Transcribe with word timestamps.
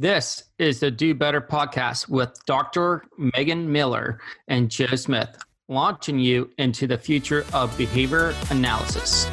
This 0.00 0.44
is 0.60 0.78
the 0.78 0.92
Do 0.92 1.12
Better 1.12 1.40
podcast 1.40 2.08
with 2.08 2.32
Dr. 2.46 3.02
Megan 3.34 3.72
Miller 3.72 4.20
and 4.46 4.70
Joe 4.70 4.94
Smith, 4.94 5.42
launching 5.66 6.20
you 6.20 6.50
into 6.56 6.86
the 6.86 6.96
future 6.96 7.44
of 7.52 7.76
behavior 7.76 8.32
analysis. 8.50 9.26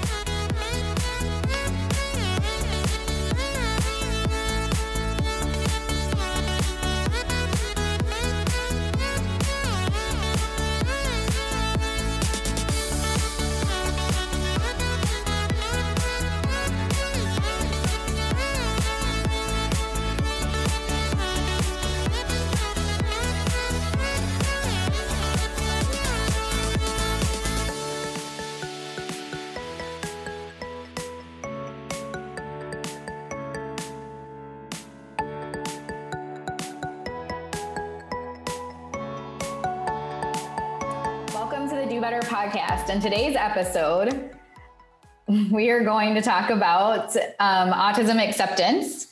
Going 46.05 46.15
to 46.15 46.21
talk 46.21 46.49
about 46.49 47.15
um, 47.39 47.71
autism 47.71 48.25
acceptance. 48.25 49.07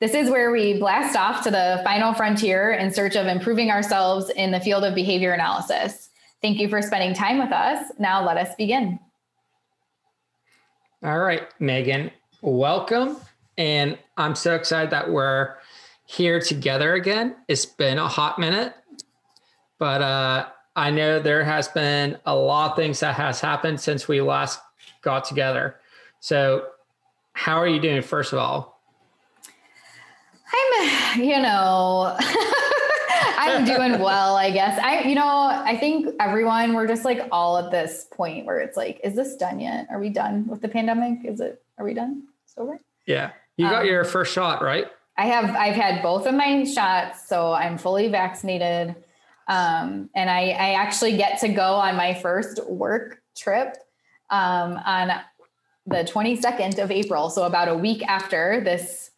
This 0.00 0.14
is 0.14 0.30
where 0.30 0.50
we 0.50 0.78
blast 0.78 1.16
off 1.16 1.42
to 1.44 1.50
the 1.50 1.80
final 1.84 2.12
frontier 2.12 2.72
in 2.72 2.92
search 2.92 3.16
of 3.16 3.26
improving 3.26 3.70
ourselves 3.70 4.30
in 4.30 4.50
the 4.50 4.60
field 4.60 4.84
of 4.84 4.94
behavior 4.94 5.32
analysis. 5.32 6.10
Thank 6.42 6.58
you 6.58 6.68
for 6.68 6.82
spending 6.82 7.14
time 7.14 7.38
with 7.38 7.52
us. 7.52 7.90
Now, 7.98 8.24
let 8.24 8.36
us 8.36 8.54
begin. 8.56 8.98
All 11.02 11.18
right, 11.18 11.42
Megan, 11.60 12.10
welcome. 12.42 13.16
And 13.56 13.98
I'm 14.16 14.34
so 14.34 14.54
excited 14.54 14.90
that 14.90 15.10
we're 15.10 15.54
here 16.06 16.40
together 16.40 16.94
again. 16.94 17.36
It's 17.48 17.66
been 17.66 17.98
a 17.98 18.08
hot 18.08 18.38
minute, 18.38 18.74
but 19.78 20.02
uh, 20.02 20.46
I 20.76 20.90
know 20.90 21.20
there 21.20 21.44
has 21.44 21.68
been 21.68 22.18
a 22.26 22.34
lot 22.34 22.72
of 22.72 22.76
things 22.76 23.00
that 23.00 23.14
has 23.14 23.40
happened 23.40 23.80
since 23.80 24.08
we 24.08 24.20
last 24.20 24.60
got 25.02 25.24
together. 25.24 25.76
So, 26.24 26.68
how 27.34 27.58
are 27.58 27.68
you 27.68 27.78
doing, 27.78 28.00
first 28.00 28.32
of 28.32 28.38
all? 28.38 28.80
I'm, 30.54 31.22
you 31.22 31.38
know, 31.38 32.16
I'm 33.36 33.66
doing 33.66 33.98
well, 34.00 34.34
I 34.34 34.50
guess. 34.50 34.78
I, 34.78 35.00
you 35.00 35.16
know, 35.16 35.28
I 35.28 35.76
think 35.76 36.14
everyone, 36.18 36.72
we're 36.72 36.86
just 36.86 37.04
like 37.04 37.28
all 37.30 37.58
at 37.58 37.70
this 37.70 38.06
point 38.10 38.46
where 38.46 38.58
it's 38.60 38.74
like, 38.74 39.02
is 39.04 39.14
this 39.14 39.36
done 39.36 39.60
yet? 39.60 39.86
Are 39.90 40.00
we 40.00 40.08
done 40.08 40.46
with 40.46 40.62
the 40.62 40.68
pandemic? 40.68 41.26
Is 41.30 41.40
it, 41.40 41.62
are 41.76 41.84
we 41.84 41.92
done? 41.92 42.22
It's 42.46 42.54
over? 42.56 42.80
Yeah. 43.06 43.32
You 43.58 43.68
got 43.68 43.82
Um, 43.82 43.88
your 43.88 44.02
first 44.04 44.32
shot, 44.32 44.62
right? 44.62 44.86
I 45.18 45.26
have 45.26 45.54
I've 45.54 45.76
had 45.76 46.02
both 46.02 46.24
of 46.24 46.34
my 46.34 46.64
shots, 46.64 47.28
so 47.28 47.52
I'm 47.52 47.76
fully 47.76 48.08
vaccinated. 48.08 48.96
Um, 49.46 50.08
and 50.14 50.30
I, 50.30 50.52
I 50.52 50.72
actually 50.72 51.18
get 51.18 51.40
to 51.40 51.48
go 51.48 51.74
on 51.74 51.96
my 51.96 52.14
first 52.14 52.66
work 52.66 53.20
trip 53.36 53.76
um, 54.30 54.80
on 54.86 55.10
the 55.86 56.04
22nd 56.04 56.82
of 56.82 56.90
April. 56.90 57.30
So 57.30 57.44
about 57.44 57.68
a 57.68 57.74
week 57.74 58.02
after 58.06 58.60
this 58.64 59.10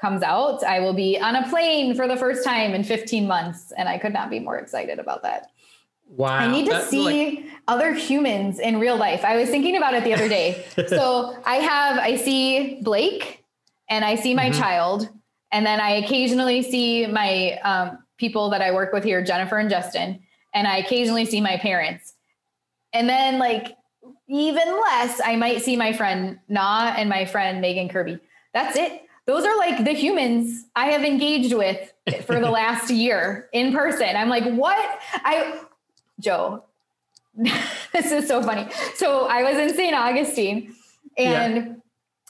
comes 0.00 0.22
out, 0.22 0.62
I 0.64 0.80
will 0.80 0.92
be 0.92 1.18
on 1.18 1.36
a 1.36 1.48
plane 1.48 1.94
for 1.94 2.06
the 2.08 2.16
first 2.16 2.44
time 2.44 2.74
in 2.74 2.84
15 2.84 3.26
months, 3.26 3.72
and 3.76 3.88
I 3.88 3.98
could 3.98 4.12
not 4.12 4.30
be 4.30 4.40
more 4.40 4.58
excited 4.58 4.98
about 4.98 5.22
that. 5.22 5.48
Wow. 6.08 6.28
I 6.34 6.48
need 6.48 6.66
to 6.66 6.82
see 6.82 7.36
like- 7.38 7.44
other 7.68 7.94
humans 7.94 8.58
in 8.58 8.78
real 8.80 8.96
life. 8.96 9.24
I 9.24 9.36
was 9.36 9.48
thinking 9.48 9.76
about 9.76 9.94
it 9.94 10.04
the 10.04 10.12
other 10.12 10.28
day. 10.28 10.64
so 10.88 11.36
I 11.46 11.56
have, 11.56 11.98
I 11.98 12.16
see 12.16 12.80
Blake 12.82 13.44
and 13.88 14.04
I 14.04 14.16
see 14.16 14.34
my 14.34 14.50
Mhm. 14.50 14.58
child. 14.58 15.08
And 15.52 15.64
then 15.64 15.80
I 15.80 15.90
occasionally 15.92 16.62
see 16.62 17.06
my 17.06 17.58
um, 17.64 17.98
people 18.18 18.50
that 18.50 18.60
I 18.60 18.72
work 18.72 18.92
with 18.92 19.04
here, 19.04 19.22
Jennifer 19.24 19.56
and 19.58 19.70
Justin. 19.70 20.20
And 20.52 20.66
I 20.66 20.78
occasionally 20.78 21.24
see 21.24 21.40
my 21.40 21.56
parents. 21.58 22.12
And 22.92 23.08
then, 23.08 23.38
like, 23.38 23.74
even 24.28 24.80
less, 24.80 25.20
I 25.24 25.36
might 25.36 25.62
see 25.62 25.76
my 25.76 25.92
friend 25.92 26.38
Na 26.48 26.94
and 26.96 27.08
my 27.08 27.24
friend 27.24 27.60
Megan 27.60 27.88
Kirby. 27.88 28.18
That's 28.54 28.76
it. 28.76 29.02
Those 29.26 29.44
are 29.44 29.56
like 29.56 29.84
the 29.84 29.92
humans 29.92 30.64
I 30.74 30.86
have 30.86 31.04
engaged 31.04 31.54
with 31.54 31.92
for 32.24 32.40
the 32.40 32.50
last 32.50 32.90
year 32.90 33.48
in 33.52 33.72
person. 33.72 34.16
I'm 34.16 34.28
like, 34.28 34.44
what? 34.54 34.98
I, 35.12 35.62
Joe, 36.18 36.64
this 37.34 38.10
is 38.10 38.26
so 38.26 38.42
funny. 38.42 38.68
So 38.96 39.26
I 39.26 39.42
was 39.42 39.56
in 39.56 39.74
St. 39.76 39.94
Augustine 39.94 40.74
and 41.16 41.80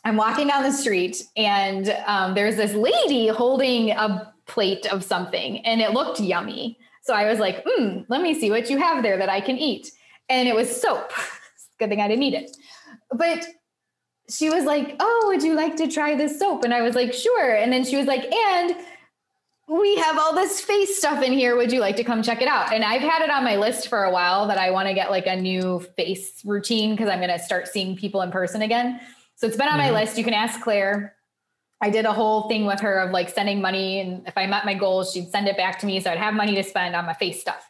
I'm 0.05 0.17
walking 0.17 0.49
down 0.49 0.65
the 0.65 0.73
street 0.73 1.23
and 1.37 1.97
um, 2.07 2.35
there's 2.35 2.57
this 2.57 2.75
lady 2.75 3.29
holding 3.29 3.91
a 3.91 4.33
plate 4.47 4.87
of 4.87 5.05
something 5.05 5.65
and 5.65 5.81
it 5.81 5.93
looked 5.93 6.21
yummy. 6.21 6.79
So 7.03 7.15
I 7.15 7.29
was 7.29 7.39
like, 7.39 7.65
hmm, 7.67 8.01
let 8.09 8.23
me 8.23 8.39
see 8.39 8.51
what 8.51 8.71
you 8.71 8.79
have 8.79 9.03
there 9.03 9.17
that 9.17 9.29
I 9.29 9.41
can 9.41 9.57
eat. 9.57 9.91
And 10.29 10.49
it 10.49 10.55
was 10.55 10.81
soap. 10.81 11.13
Good 11.83 11.91
thing 11.91 12.01
I 12.01 12.07
didn't 12.07 12.23
eat 12.23 12.35
it. 12.35 12.57
But 13.11 13.45
she 14.31 14.51
was 14.51 14.65
like, 14.65 14.95
oh, 15.01 15.25
would 15.27 15.43
you 15.43 15.55
like 15.55 15.75
to 15.77 15.89
try 15.89 16.15
this 16.15 16.39
soap? 16.39 16.63
And 16.63 16.73
I 16.73 16.81
was 16.81 16.95
like, 16.95 17.13
sure. 17.13 17.57
And 17.57 17.73
then 17.73 17.85
she 17.85 17.97
was 17.97 18.07
like, 18.07 18.31
and 18.33 18.77
we 19.69 19.97
have 19.97 20.17
all 20.17 20.33
this 20.33 20.61
face 20.61 20.97
stuff 20.97 21.25
in 21.25 21.33
here. 21.33 21.57
Would 21.57 21.73
you 21.73 21.81
like 21.81 21.97
to 21.97 22.05
come 22.05 22.23
check 22.23 22.41
it 22.41 22.47
out? 22.47 22.73
And 22.73 22.85
I've 22.85 23.01
had 23.03 23.23
it 23.23 23.31
on 23.31 23.43
my 23.43 23.57
list 23.57 23.89
for 23.89 24.05
a 24.05 24.13
while 24.13 24.47
that 24.47 24.59
I 24.59 24.71
want 24.71 24.87
to 24.87 24.95
get 24.95 25.11
like 25.11 25.27
a 25.27 25.35
new 25.35 25.81
face 25.97 26.41
routine 26.45 26.95
because 26.95 27.09
I'm 27.09 27.19
going 27.19 27.37
to 27.37 27.39
start 27.41 27.67
seeing 27.67 27.97
people 27.97 28.23
in 28.23 28.31
person 28.31 28.63
again. 28.63 29.01
So 29.35 29.49
it's 29.49 29.57
been 29.57 29.67
on 29.67 29.79
my 29.79 29.89
Mhm. 29.89 29.95
list. 29.95 30.17
You 30.17 30.23
can 30.23 30.35
ask 30.35 30.61
Claire. 30.61 31.17
I 31.81 31.91
did 31.91 32.05
a 32.05 32.13
whole 32.13 32.49
thing 32.49 32.65
with 32.65 32.79
her 32.79 33.01
of 33.01 33.11
like 33.11 33.29
sending 33.29 33.61
money. 33.61 33.99
And 33.99 34.27
if 34.29 34.39
I 34.39 34.47
met 34.47 34.65
my 34.65 34.75
goals, 34.75 35.13
she'd 35.13 35.31
send 35.31 35.49
it 35.49 35.57
back 35.57 35.81
to 35.81 35.87
me. 35.87 35.99
So 35.99 36.13
I'd 36.13 36.19
have 36.19 36.35
money 36.35 36.55
to 36.55 36.63
spend 36.63 36.95
on 36.95 37.07
my 37.07 37.15
face 37.15 37.41
stuff. 37.41 37.69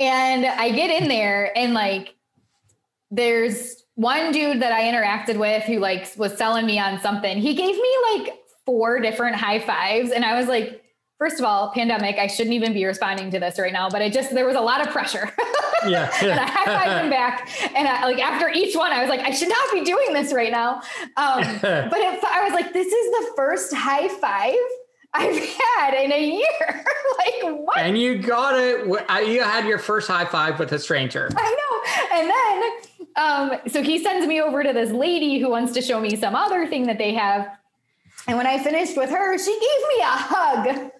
And 0.00 0.44
I 0.44 0.72
get 0.72 0.90
in 0.90 1.08
there 1.08 1.56
and 1.56 1.72
like, 1.72 2.15
there's 3.10 3.84
one 3.94 4.32
dude 4.32 4.60
that 4.62 4.72
I 4.72 4.82
interacted 4.82 5.38
with 5.38 5.62
who 5.64 5.78
like 5.78 6.12
was 6.16 6.36
selling 6.36 6.66
me 6.66 6.78
on 6.78 7.00
something. 7.00 7.38
He 7.38 7.54
gave 7.54 7.74
me 7.74 7.96
like 8.14 8.34
four 8.64 9.00
different 9.00 9.36
high 9.36 9.60
fives. 9.60 10.10
And 10.10 10.24
I 10.24 10.38
was 10.38 10.48
like, 10.48 10.82
first 11.18 11.38
of 11.38 11.44
all, 11.46 11.70
pandemic, 11.72 12.16
I 12.18 12.26
shouldn't 12.26 12.54
even 12.54 12.72
be 12.74 12.84
responding 12.84 13.30
to 13.30 13.40
this 13.40 13.58
right 13.58 13.72
now. 13.72 13.88
But 13.88 14.02
I 14.02 14.10
just, 14.10 14.34
there 14.34 14.44
was 14.46 14.56
a 14.56 14.60
lot 14.60 14.86
of 14.86 14.92
pressure. 14.92 15.30
Yeah. 15.86 16.10
and 16.20 16.32
I 16.40 16.46
high 16.46 16.86
fived 16.86 17.02
him 17.04 17.10
back. 17.10 17.48
And 17.76 17.86
I, 17.86 18.04
like 18.06 18.18
after 18.18 18.48
each 18.48 18.74
one, 18.74 18.90
I 18.90 19.02
was 19.02 19.08
like, 19.08 19.20
I 19.20 19.30
should 19.30 19.50
not 19.50 19.72
be 19.72 19.84
doing 19.84 20.14
this 20.14 20.32
right 20.32 20.50
now. 20.50 20.76
Um, 21.16 21.42
but 21.62 21.98
it, 22.00 22.24
I 22.24 22.42
was 22.44 22.54
like, 22.54 22.72
this 22.72 22.88
is 22.92 23.10
the 23.12 23.32
first 23.36 23.72
high 23.72 24.08
five 24.08 24.56
I've 25.14 25.38
had 25.38 25.94
in 26.02 26.10
a 26.10 26.24
year. 26.38 26.84
like 27.18 27.58
what? 27.60 27.78
and 27.78 27.96
you 27.96 28.18
got 28.18 28.58
it. 28.58 28.90
uh, 29.08 29.18
You 29.18 29.42
had 29.42 29.66
your 29.68 29.78
first 29.78 30.08
high 30.08 30.24
five 30.24 30.58
with 30.58 30.72
a 30.72 30.78
stranger. 30.78 31.28
I 31.36 31.56
know. 31.56 32.18
And 32.18 32.30
then, 32.30 32.95
um, 33.16 33.52
so 33.68 33.82
he 33.82 33.98
sends 33.98 34.26
me 34.26 34.40
over 34.40 34.62
to 34.62 34.72
this 34.72 34.90
lady 34.90 35.38
who 35.38 35.50
wants 35.50 35.72
to 35.72 35.82
show 35.82 36.00
me 36.00 36.16
some 36.16 36.34
other 36.34 36.66
thing 36.66 36.86
that 36.86 36.98
they 36.98 37.14
have. 37.14 37.48
And 38.28 38.36
when 38.36 38.46
I 38.46 38.62
finished 38.62 38.96
with 38.96 39.10
her, 39.10 39.38
she 39.38 39.52
gave 39.52 39.60
me 39.60 40.02
a 40.02 40.16
hug. 40.16 40.66
and 40.68 40.90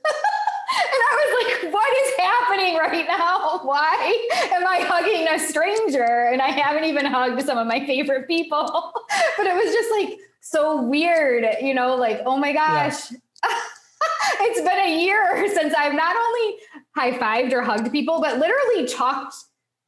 I 0.70 1.12
was 1.20 1.62
like, 1.62 1.72
what 1.72 1.96
is 1.96 2.14
happening 2.18 2.76
right 2.76 3.06
now? 3.06 3.60
Why 3.62 4.28
am 4.52 4.66
I 4.66 4.78
hugging 4.80 5.26
a 5.28 5.38
stranger? 5.38 6.30
And 6.32 6.40
I 6.40 6.48
haven't 6.48 6.84
even 6.84 7.04
hugged 7.04 7.42
some 7.42 7.58
of 7.58 7.66
my 7.66 7.84
favorite 7.84 8.26
people. 8.26 8.92
but 9.36 9.46
it 9.46 9.54
was 9.54 9.74
just 9.74 9.90
like 9.90 10.18
so 10.40 10.82
weird, 10.82 11.44
you 11.60 11.74
know, 11.74 11.96
like, 11.96 12.22
oh 12.24 12.36
my 12.36 12.52
gosh. 12.52 13.12
it's 14.40 14.60
been 14.60 14.80
a 14.80 15.04
year 15.04 15.52
since 15.54 15.74
I've 15.74 15.94
not 15.94 16.16
only 16.16 16.56
high 16.94 17.18
fived 17.18 17.52
or 17.52 17.62
hugged 17.62 17.92
people, 17.92 18.20
but 18.20 18.38
literally 18.38 18.86
talked 18.86 19.34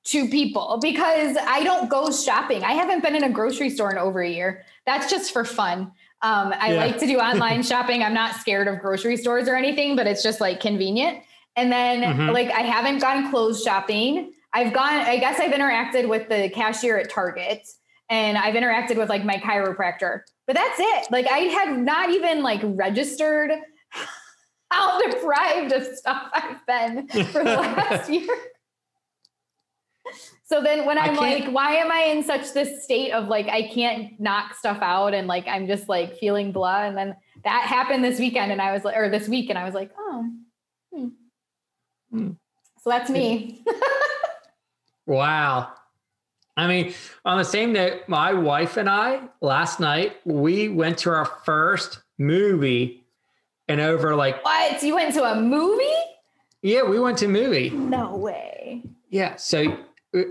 to 0.09 0.27
people 0.29 0.79
because 0.81 1.37
I 1.37 1.63
don't 1.65 1.91
go 1.91 2.11
shopping. 2.11 2.65
I 2.65 2.73
haven't 2.73 3.03
been 3.03 3.15
in 3.15 3.25
a 3.25 3.31
grocery 3.31 3.69
store 3.69 3.91
in 3.91 3.99
over 3.99 4.21
a 4.23 4.29
year. 4.31 4.65
That's 4.87 5.11
just 5.11 5.33
for 5.33 5.45
fun. 5.45 5.93
Um, 6.23 6.55
I 6.59 6.73
Yeah. 6.73 6.81
like 6.85 6.99
to 6.99 7.07
do 7.07 7.19
online 7.21 7.63
shopping. 7.63 8.03
I'm 8.03 8.15
not 8.15 8.37
scared 8.37 8.69
of 8.69 8.81
grocery 8.81 9.17
stores 9.19 9.49
or 9.49 9.55
anything, 9.55 9.97
but 9.97 10.07
it's 10.07 10.23
just 10.23 10.41
like 10.41 10.61
convenient. 10.61 11.19
And 11.57 11.71
then 11.71 12.03
Mhm. 12.03 12.33
like 12.33 12.51
I 12.51 12.61
haven't 12.63 13.01
gone 13.01 13.31
clothes 13.31 13.63
shopping. 13.63 14.33
I've 14.55 14.73
gone, 14.73 14.95
I 14.95 15.19
guess 15.19 15.39
I've 15.41 15.53
interacted 15.53 16.09
with 16.09 16.29
the 16.31 16.49
cashier 16.55 16.97
at 16.97 17.11
Target 17.11 17.69
and 18.09 18.39
I've 18.39 18.55
interacted 18.55 18.97
with 18.97 19.11
like 19.11 19.25
my 19.25 19.37
chiropractor, 19.37 20.21
but 20.47 20.57
that's 20.57 20.81
it. 20.81 21.09
Like 21.11 21.31
I 21.31 21.41
had 21.41 21.79
not 21.79 22.09
even 22.11 22.43
like 22.43 22.61
registered 22.65 23.51
how 24.71 25.01
deprived 25.03 25.73
of 25.73 25.85
stuff 25.85 26.31
I've 26.33 26.65
been 26.67 27.09
for 27.27 27.45
the 27.45 27.45
last 27.77 28.09
year. 28.09 28.27
So 30.45 30.63
then 30.63 30.87
when 30.87 30.97
I'm 30.97 31.15
like, 31.15 31.51
why 31.51 31.75
am 31.77 31.93
I 31.93 32.05
in 32.05 32.23
such 32.23 32.55
this 32.55 32.83
state 32.83 33.13
of 33.13 33.29
like 33.29 33.49
I 33.49 33.69
can't 33.69 34.19
knock 34.19 34.55
stuff 34.55 34.79
out 34.81 35.13
and 35.13 35.29
like 35.29 35.47
I'm 35.47 35.67
just 35.67 35.89
like 35.89 36.19
feeling 36.19 36.53
blah. 36.53 36.85
And 36.85 36.97
then 36.97 37.17
that 37.45 37.65
happened 37.65 38.03
this 38.03 38.19
weekend, 38.19 38.51
and 38.51 38.61
I 38.61 38.73
was 38.73 38.85
like, 38.85 38.97
or 38.97 39.09
this 39.11 39.29
week, 39.29 39.51
and 39.51 39.59
I 39.59 39.65
was 39.65 39.75
like, 39.75 39.91
oh, 39.97 40.31
hmm. 40.93 41.09
Hmm. 42.11 42.31
so 42.83 42.91
that's 42.91 43.11
me. 43.11 43.63
Wow. 45.09 45.73
I 46.55 46.69
mean, 46.69 46.93
on 47.25 47.39
the 47.39 47.45
same 47.45 47.73
note, 47.73 48.03
my 48.09 48.35
wife 48.35 48.77
and 48.77 48.91
I 48.91 49.23
last 49.41 49.81
night 49.81 50.17
we 50.27 50.69
went 50.69 50.99
to 50.99 51.11
our 51.11 51.25
first 51.25 52.03
movie 52.19 53.07
and 53.69 53.81
over 53.81 54.15
like 54.15 54.45
what? 54.45 54.83
You 54.83 54.95
went 54.97 55.15
to 55.15 55.25
a 55.25 55.41
movie? 55.41 55.85
yeah, 56.63 56.83
we 56.83 57.01
went 57.01 57.17
to 57.19 57.25
a 57.25 57.29
movie. 57.29 57.71
No 57.71 58.17
way. 58.17 58.83
Yeah. 59.09 59.37
So 59.37 59.79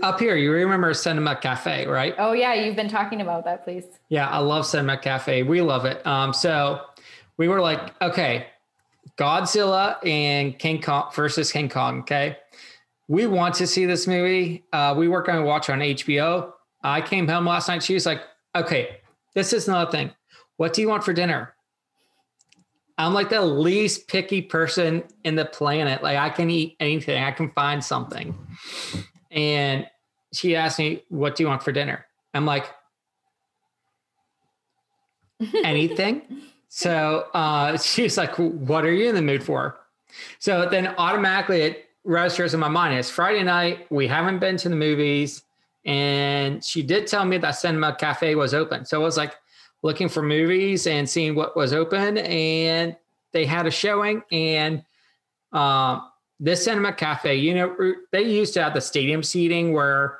up 0.02 0.18
here, 0.18 0.36
you 0.36 0.52
remember 0.52 0.92
Cinema 0.94 1.36
Cafe, 1.36 1.86
right? 1.86 2.14
Oh 2.18 2.32
yeah, 2.32 2.54
you've 2.54 2.76
been 2.76 2.88
talking 2.88 3.20
about 3.20 3.44
that 3.44 3.64
place. 3.64 3.84
Yeah, 4.08 4.28
I 4.28 4.38
love 4.38 4.66
Cinema 4.66 4.98
Cafe. 4.98 5.44
We 5.44 5.60
love 5.60 5.84
it. 5.84 6.04
Um, 6.06 6.32
so 6.32 6.82
we 7.36 7.48
were 7.48 7.60
like, 7.60 7.94
okay, 8.02 8.48
Godzilla 9.16 10.04
and 10.06 10.58
King 10.58 10.80
Kong 10.80 11.10
versus 11.14 11.52
King 11.52 11.68
Kong. 11.68 12.00
Okay. 12.00 12.36
We 13.08 13.26
want 13.26 13.54
to 13.56 13.66
see 13.66 13.86
this 13.86 14.06
movie. 14.06 14.64
Uh, 14.72 14.94
we 14.96 15.08
were 15.08 15.22
going 15.22 15.38
to 15.38 15.44
watch 15.44 15.70
on 15.70 15.78
HBO. 15.78 16.52
I 16.82 17.00
came 17.00 17.26
home 17.26 17.46
last 17.46 17.68
night. 17.68 17.82
She 17.82 17.94
was 17.94 18.04
like, 18.04 18.20
okay, 18.54 18.98
this 19.34 19.52
is 19.52 19.66
another 19.66 19.90
thing. 19.90 20.10
What 20.56 20.74
do 20.74 20.82
you 20.82 20.88
want 20.88 21.04
for 21.04 21.12
dinner? 21.12 21.54
I'm 22.98 23.14
like 23.14 23.30
the 23.30 23.40
least 23.40 24.08
picky 24.08 24.42
person 24.42 25.04
in 25.24 25.36
the 25.36 25.44
planet. 25.44 26.02
Like 26.02 26.18
I 26.18 26.30
can 26.30 26.50
eat 26.50 26.76
anything. 26.80 27.22
I 27.22 27.30
can 27.30 27.50
find 27.52 27.82
something. 27.82 28.36
And 29.30 29.86
she 30.32 30.56
asked 30.56 30.78
me, 30.78 31.04
what 31.08 31.36
do 31.36 31.42
you 31.42 31.48
want 31.48 31.62
for 31.62 31.72
dinner? 31.72 32.06
I'm 32.34 32.46
like, 32.46 32.66
anything. 35.64 36.22
so 36.68 37.26
uh, 37.34 37.76
she's 37.78 38.18
like, 38.18 38.36
what 38.36 38.84
are 38.84 38.92
you 38.92 39.08
in 39.08 39.14
the 39.14 39.22
mood 39.22 39.42
for? 39.42 39.78
So 40.38 40.68
then 40.68 40.88
automatically 40.98 41.62
it 41.62 41.84
registers 42.04 42.54
in 42.54 42.60
my 42.60 42.68
mind. 42.68 42.98
It's 42.98 43.10
Friday 43.10 43.42
night. 43.42 43.86
We 43.90 44.06
haven't 44.06 44.38
been 44.38 44.56
to 44.58 44.68
the 44.68 44.76
movies. 44.76 45.42
And 45.84 46.62
she 46.64 46.82
did 46.82 47.06
tell 47.06 47.24
me 47.24 47.38
that 47.38 47.52
Cinema 47.52 47.96
Cafe 47.96 48.34
was 48.34 48.54
open. 48.54 48.84
So 48.84 49.00
I 49.00 49.04
was 49.04 49.16
like 49.16 49.34
looking 49.82 50.08
for 50.08 50.22
movies 50.22 50.86
and 50.86 51.08
seeing 51.08 51.34
what 51.34 51.56
was 51.56 51.72
open. 51.72 52.18
And 52.18 52.96
they 53.32 53.44
had 53.44 53.66
a 53.66 53.70
showing. 53.70 54.22
And 54.32 54.84
um, 55.52 56.07
this 56.40 56.64
Cinema 56.64 56.92
Cafe, 56.92 57.34
you 57.36 57.54
know, 57.54 57.94
they 58.12 58.22
used 58.22 58.54
to 58.54 58.62
have 58.62 58.74
the 58.74 58.80
stadium 58.80 59.22
seating 59.22 59.72
where 59.72 60.18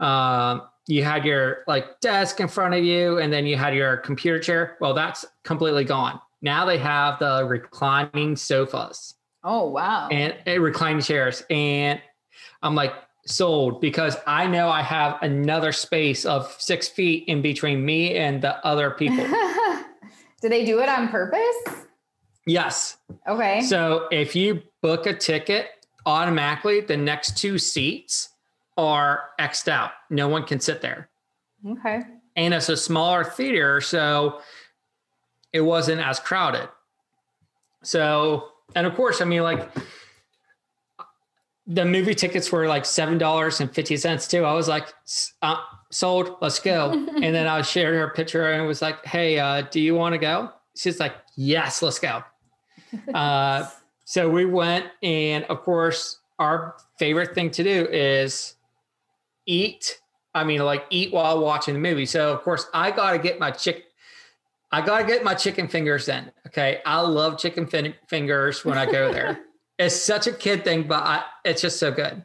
um, 0.00 0.62
you 0.86 1.04
had 1.04 1.24
your 1.24 1.58
like 1.66 2.00
desk 2.00 2.40
in 2.40 2.48
front 2.48 2.74
of 2.74 2.84
you 2.84 3.18
and 3.18 3.32
then 3.32 3.46
you 3.46 3.56
had 3.56 3.74
your 3.74 3.98
computer 3.98 4.38
chair. 4.38 4.76
Well, 4.80 4.94
that's 4.94 5.24
completely 5.44 5.84
gone. 5.84 6.20
Now 6.40 6.64
they 6.64 6.78
have 6.78 7.18
the 7.20 7.44
reclining 7.46 8.34
sofas 8.34 9.14
Oh 9.44 9.68
wow. 9.68 10.08
and 10.08 10.34
uh, 10.46 10.60
reclining 10.60 11.02
chairs. 11.02 11.44
And 11.50 12.00
I'm 12.62 12.74
like, 12.74 12.92
sold 13.26 13.80
because 13.80 14.16
I 14.26 14.48
know 14.48 14.68
I 14.68 14.82
have 14.82 15.18
another 15.22 15.70
space 15.70 16.24
of 16.24 16.54
six 16.58 16.88
feet 16.88 17.24
in 17.28 17.40
between 17.40 17.84
me 17.84 18.16
and 18.16 18.42
the 18.42 18.64
other 18.66 18.90
people. 18.90 19.24
Do 20.42 20.48
they 20.48 20.64
do 20.64 20.80
it 20.80 20.88
on 20.88 21.08
purpose? 21.08 21.81
Yes. 22.46 22.96
Okay. 23.28 23.62
So 23.62 24.08
if 24.10 24.34
you 24.36 24.62
book 24.82 25.06
a 25.06 25.14
ticket, 25.14 25.68
automatically 26.06 26.80
the 26.80 26.96
next 26.96 27.36
two 27.36 27.58
seats 27.58 28.30
are 28.76 29.30
X'd 29.38 29.68
out. 29.68 29.90
No 30.10 30.28
one 30.28 30.44
can 30.44 30.60
sit 30.60 30.80
there. 30.80 31.08
okay. 31.66 32.02
And 32.34 32.54
it's 32.54 32.70
a 32.70 32.76
smaller 32.76 33.24
theater, 33.24 33.80
so 33.82 34.40
it 35.52 35.60
wasn't 35.60 36.00
as 36.00 36.18
crowded. 36.18 36.66
So, 37.82 38.48
and 38.74 38.86
of 38.86 38.94
course, 38.94 39.20
I 39.20 39.26
mean, 39.26 39.42
like 39.42 39.68
the 41.66 41.84
movie 41.84 42.14
tickets 42.14 42.50
were 42.50 42.66
like 42.66 42.84
seven 42.86 43.18
dollars 43.18 43.60
and 43.60 43.72
fifty 43.72 43.96
cents 43.96 44.26
too. 44.26 44.44
I 44.44 44.54
was 44.54 44.66
like, 44.66 44.88
uh, 45.42 45.56
sold, 45.90 46.36
let's 46.40 46.58
go. 46.58 46.90
and 47.22 47.34
then 47.34 47.46
I 47.46 47.60
shared 47.62 47.94
her 47.94 48.08
picture 48.10 48.50
and 48.50 48.66
was 48.66 48.80
like, 48.80 49.04
hey, 49.04 49.38
uh, 49.38 49.62
do 49.70 49.80
you 49.80 49.94
want 49.94 50.14
to 50.14 50.18
go? 50.18 50.50
She's 50.74 50.98
like, 50.98 51.14
yes, 51.36 51.82
let's 51.82 51.98
go. 51.98 52.24
Uh, 53.14 53.68
so 54.04 54.28
we 54.28 54.44
went, 54.44 54.86
and 55.02 55.44
of 55.44 55.62
course, 55.62 56.20
our 56.38 56.76
favorite 56.98 57.34
thing 57.34 57.50
to 57.52 57.62
do 57.62 57.86
is 57.90 58.54
eat. 59.46 60.00
I 60.34 60.44
mean, 60.44 60.60
like 60.60 60.84
eat 60.90 61.12
while 61.12 61.40
watching 61.40 61.74
the 61.74 61.80
movie. 61.80 62.06
So 62.06 62.32
of 62.32 62.42
course, 62.42 62.66
I 62.72 62.90
got 62.90 63.12
to 63.12 63.18
get 63.18 63.38
my 63.38 63.50
chick. 63.50 63.84
I 64.70 64.84
got 64.84 64.98
to 64.98 65.04
get 65.04 65.22
my 65.22 65.34
chicken 65.34 65.68
fingers 65.68 66.08
in. 66.08 66.30
Okay, 66.46 66.80
I 66.86 67.00
love 67.00 67.38
chicken 67.38 67.66
fin- 67.66 67.94
fingers 68.08 68.64
when 68.64 68.78
I 68.78 68.86
go 68.90 69.12
there. 69.12 69.40
it's 69.78 69.96
such 69.96 70.26
a 70.26 70.32
kid 70.32 70.64
thing, 70.64 70.84
but 70.84 71.02
I, 71.02 71.24
it's 71.44 71.60
just 71.60 71.78
so 71.78 71.90
good. 71.90 72.22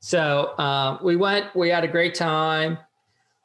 So 0.00 0.56
um, 0.58 1.00
we 1.02 1.16
went. 1.16 1.54
We 1.54 1.70
had 1.70 1.84
a 1.84 1.88
great 1.88 2.14
time. 2.14 2.78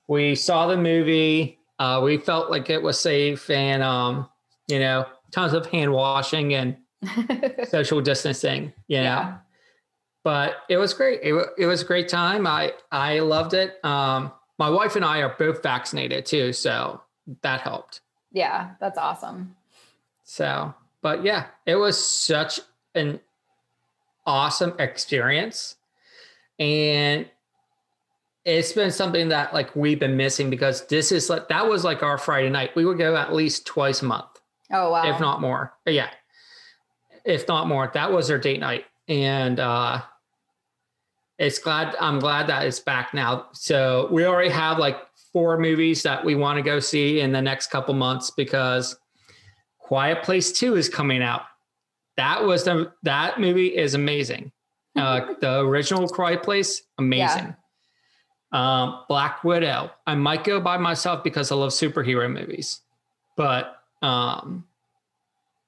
We 0.07 0.35
saw 0.35 0.67
the 0.67 0.77
movie. 0.77 1.59
Uh, 1.79 2.01
we 2.03 2.17
felt 2.17 2.51
like 2.51 2.69
it 2.69 2.81
was 2.81 2.99
safe, 2.99 3.49
and 3.49 3.81
um, 3.81 4.29
you 4.67 4.79
know, 4.79 5.05
tons 5.33 5.53
of 5.53 5.65
hand 5.65 5.91
washing 5.91 6.53
and 6.53 6.77
social 7.68 8.00
distancing. 8.01 8.71
You 8.88 8.97
know, 9.00 9.03
Yeah. 9.03 9.38
but 10.24 10.56
it 10.69 10.77
was 10.77 10.94
great. 10.94 11.19
It, 11.24 11.33
it 11.57 11.65
was 11.65 11.81
a 11.81 11.85
great 11.85 12.07
time. 12.07 12.47
I 12.47 12.74
I 12.91 13.19
loved 13.19 13.53
it. 13.53 13.83
Um, 13.83 14.31
my 14.59 14.69
wife 14.69 14.95
and 14.95 15.03
I 15.03 15.19
are 15.21 15.35
both 15.38 15.62
vaccinated 15.63 16.25
too, 16.25 16.53
so 16.53 17.01
that 17.41 17.62
helped. 17.62 18.01
yeah, 18.31 18.71
that's 18.80 18.97
awesome. 18.97 19.56
So, 20.24 20.74
but 21.01 21.24
yeah, 21.24 21.47
it 21.65 21.75
was 21.75 21.97
such 22.06 22.59
an 22.95 23.19
awesome 24.25 24.74
experience. 24.79 25.75
And 26.59 27.27
it's 28.45 28.71
been 28.74 28.91
something 28.91 29.29
that 29.29 29.53
like 29.53 29.75
we've 29.75 30.00
been 30.00 30.15
missing 30.18 30.50
because 30.50 30.86
this 30.88 31.12
is 31.12 31.29
like 31.29 31.47
that 31.50 31.68
was 31.68 31.83
like 31.83 32.03
our 32.03 32.18
Friday 32.18 32.50
night. 32.50 32.75
We 32.75 32.86
would 32.86 32.97
go 32.97 33.15
at 33.15 33.33
least 33.33 33.65
twice 33.65 34.01
a 34.01 34.06
month, 34.06 34.32
Oh 34.71 34.92
wow. 34.92 35.13
if 35.13 35.19
not 35.19 35.42
more. 35.42 35.74
Yeah. 35.86 36.10
If 37.25 37.48
not 37.48 37.68
more. 37.68 37.89
That 37.94 38.12
was 38.12 38.30
our 38.31 38.38
date 38.38 38.60
night. 38.60 38.86
And 39.07 39.60
uh 39.60 40.01
it's 41.39 41.60
glad 41.60 41.95
I'm 42.00 42.19
glad 42.19 42.48
that 42.48 42.65
it's 42.65 42.80
back 42.80 43.13
now. 43.13 43.48
So 43.54 44.07
we 44.12 44.25
already 44.25 44.50
have 44.50 44.77
like 44.77 44.98
four 45.31 45.57
movies 45.60 46.04
that 46.04 46.24
we 46.24 46.36
want 46.36 46.57
to 46.57 46.62
go 46.62 46.80
see 46.80 47.19
in 47.19 47.31
the 47.31 47.42
next 47.42 47.71
couple 47.71 47.94
months 47.95 48.30
because 48.30 48.95
Quiet 49.80 50.24
Place 50.24 50.51
2 50.51 50.75
is 50.75 50.88
coming 50.88 51.21
out. 51.21 51.42
That 52.18 52.44
was 52.44 52.63
the 52.63 52.94
that 53.04 53.39
movie 53.39 53.75
is 53.75 53.95
amazing. 53.95 54.51
Uh, 54.96 55.34
the 55.41 55.60
original 55.62 56.08
Quiet 56.08 56.43
Place, 56.43 56.84
amazing. 57.00 57.55
Um, 58.51 59.03
Black 59.10 59.43
Widow. 59.43 59.89
I 60.05 60.13
might 60.13 60.43
go 60.43 60.60
by 60.60 60.77
myself 60.77 61.24
because 61.24 61.51
I 61.51 61.55
love 61.55 61.72
superhero 61.72 62.32
movies, 62.32 62.82
but 63.36 63.77
um, 64.03 64.65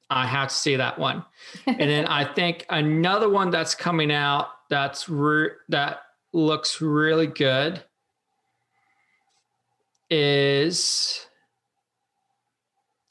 I 0.09 0.27
have 0.27 0.49
to 0.49 0.53
see 0.53 0.75
that 0.75 0.99
one. 0.99 1.25
and 1.65 1.79
then 1.79 2.05
I 2.05 2.31
think 2.31 2.65
another 2.69 3.29
one 3.29 3.49
that's 3.49 3.73
coming 3.73 4.11
out 4.11 4.49
that's 4.69 5.09
re- 5.09 5.51
that 5.69 6.01
looks 6.33 6.81
really 6.81 7.27
good 7.27 7.83
is 10.09 11.25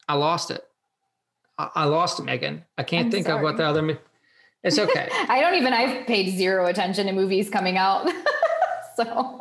I 0.08 0.14
lost 0.14 0.50
it. 0.50 0.62
I, 1.58 1.70
I 1.74 1.84
lost 1.84 2.20
it, 2.20 2.24
Megan. 2.24 2.64
I 2.76 2.82
can't 2.82 3.06
I'm 3.06 3.10
think 3.10 3.28
of 3.28 3.40
what 3.40 3.56
the 3.56 3.64
other. 3.64 3.98
It's 4.62 4.78
okay. 4.78 5.08
I 5.28 5.40
don't 5.40 5.54
even 5.54 5.72
I've 5.72 6.06
paid 6.06 6.36
zero 6.36 6.66
attention 6.66 7.06
to 7.06 7.12
movies 7.12 7.48
coming 7.50 7.76
out. 7.78 8.08
so 8.96 9.40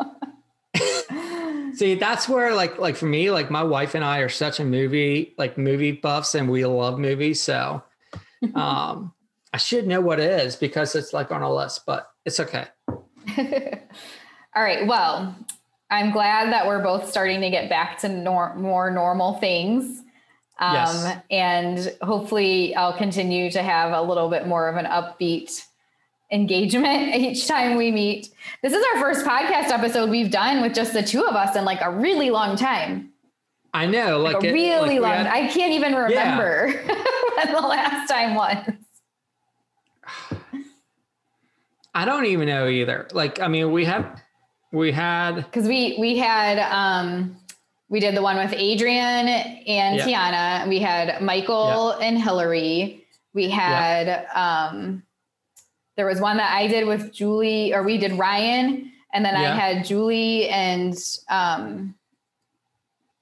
See, 1.73 1.95
that's 1.95 2.29
where 2.29 2.53
like 2.53 2.77
like 2.77 2.95
for 2.95 3.05
me, 3.05 3.31
like 3.31 3.49
my 3.49 3.63
wife 3.63 3.95
and 3.95 4.03
I 4.03 4.19
are 4.19 4.29
such 4.29 4.59
a 4.59 4.65
movie 4.65 5.33
like 5.37 5.57
movie 5.57 5.91
buffs, 5.91 6.35
and 6.35 6.49
we 6.49 6.65
love 6.65 6.99
movies. 6.99 7.41
So, 7.41 7.83
um, 8.55 9.13
I 9.53 9.57
should 9.57 9.87
know 9.87 10.01
what 10.01 10.19
it 10.19 10.41
is 10.41 10.55
because 10.55 10.95
it's 10.95 11.13
like 11.13 11.31
on 11.31 11.41
a 11.41 11.53
list, 11.53 11.81
but 11.85 12.09
it's 12.25 12.39
okay. 12.39 12.65
All 14.55 14.63
right. 14.63 14.85
Well, 14.85 15.35
I'm 15.89 16.11
glad 16.11 16.51
that 16.53 16.67
we're 16.67 16.83
both 16.83 17.09
starting 17.09 17.41
to 17.41 17.49
get 17.49 17.69
back 17.69 17.99
to 17.99 18.09
nor- 18.09 18.55
more 18.55 18.91
normal 18.91 19.33
things. 19.33 19.99
Um, 20.59 20.73
Yes. 20.73 21.17
And 21.31 21.97
hopefully, 22.01 22.75
I'll 22.75 22.97
continue 22.97 23.49
to 23.51 23.63
have 23.63 23.93
a 23.93 24.01
little 24.01 24.29
bit 24.29 24.47
more 24.47 24.69
of 24.69 24.75
an 24.75 24.85
upbeat 24.85 25.65
engagement 26.33 27.15
each 27.15 27.47
time 27.47 27.77
we 27.77 27.91
meet. 27.91 28.29
This 28.61 28.73
is 28.73 28.83
our 28.93 28.99
first 29.01 29.25
podcast 29.25 29.69
episode 29.69 30.09
we've 30.09 30.31
done 30.31 30.61
with 30.61 30.73
just 30.73 30.91
the 30.93 31.03
two 31.03 31.23
of 31.23 31.35
us 31.35 31.55
in 31.55 31.63
like 31.63 31.79
a 31.81 31.91
really 31.91 32.29
long 32.31 32.55
time. 32.57 33.11
I 33.73 33.85
know, 33.85 34.19
like, 34.19 34.35
Like 34.35 34.43
a 34.43 34.47
it- 34.49 34.53
really 34.53 34.99
like 34.99 35.15
long. 35.17 35.25
had- 35.25 35.27
I 35.27 35.47
can't 35.47 35.73
even 35.73 35.95
remember 35.95 36.67
when 37.37 37.51
the 37.53 37.61
last 37.61 38.09
time 38.09 38.35
was. 38.35 38.57
I 41.95 42.05
don't 42.05 42.25
even 42.25 42.47
know 42.47 42.67
either. 42.67 43.07
Like, 43.13 43.39
I 43.39 43.47
mean, 43.47 43.71
we 43.71 43.85
had 43.85 44.19
we 44.71 44.91
had 44.91 45.35
because 45.35 45.67
we 45.67 45.95
we 45.99 46.17
had 46.17 46.57
um 46.59 47.37
we 47.89 47.99
did 47.99 48.15
the 48.15 48.21
one 48.23 48.37
with 48.37 48.53
Adrian 48.53 49.27
and 49.27 49.97
Yeah. 49.97 50.05
Tiana. 50.63 50.67
We 50.67 50.79
had 50.79 51.21
Michael 51.21 51.91
and 51.91 52.17
Hillary. 52.19 53.05
We 53.35 53.49
had 53.49 54.25
um 54.33 55.03
there 55.95 56.05
was 56.05 56.19
one 56.19 56.37
that 56.37 56.53
I 56.53 56.67
did 56.67 56.87
with 56.87 57.13
Julie, 57.13 57.73
or 57.73 57.83
we 57.83 57.97
did 57.97 58.13
Ryan, 58.13 58.91
and 59.13 59.23
then 59.23 59.35
I 59.35 59.53
had 59.55 59.85
Julie 59.85 60.49
and 60.49 60.95
um 61.29 61.95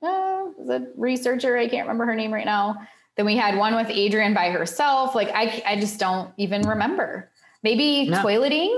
uh, 0.02 0.46
the 0.66 0.92
researcher, 0.98 1.58
I 1.58 1.68
can't 1.68 1.88
remember 1.88 2.06
her 2.06 2.16
name 2.16 2.34
right 2.34 2.46
now. 2.46 2.88
Then 3.18 3.26
we 3.26 3.38
had 3.38 3.58
one 3.58 3.76
with 3.76 3.90
Adrian 3.90 4.34
by 4.34 4.50
herself. 4.50 5.14
Like 5.16 5.30
I 5.30 5.62
I 5.66 5.80
just 5.80 6.00
don't 6.00 6.32
even 6.38 6.62
remember. 6.68 7.30
Maybe 7.62 8.10
No. 8.10 8.18
toileting. 8.24 8.76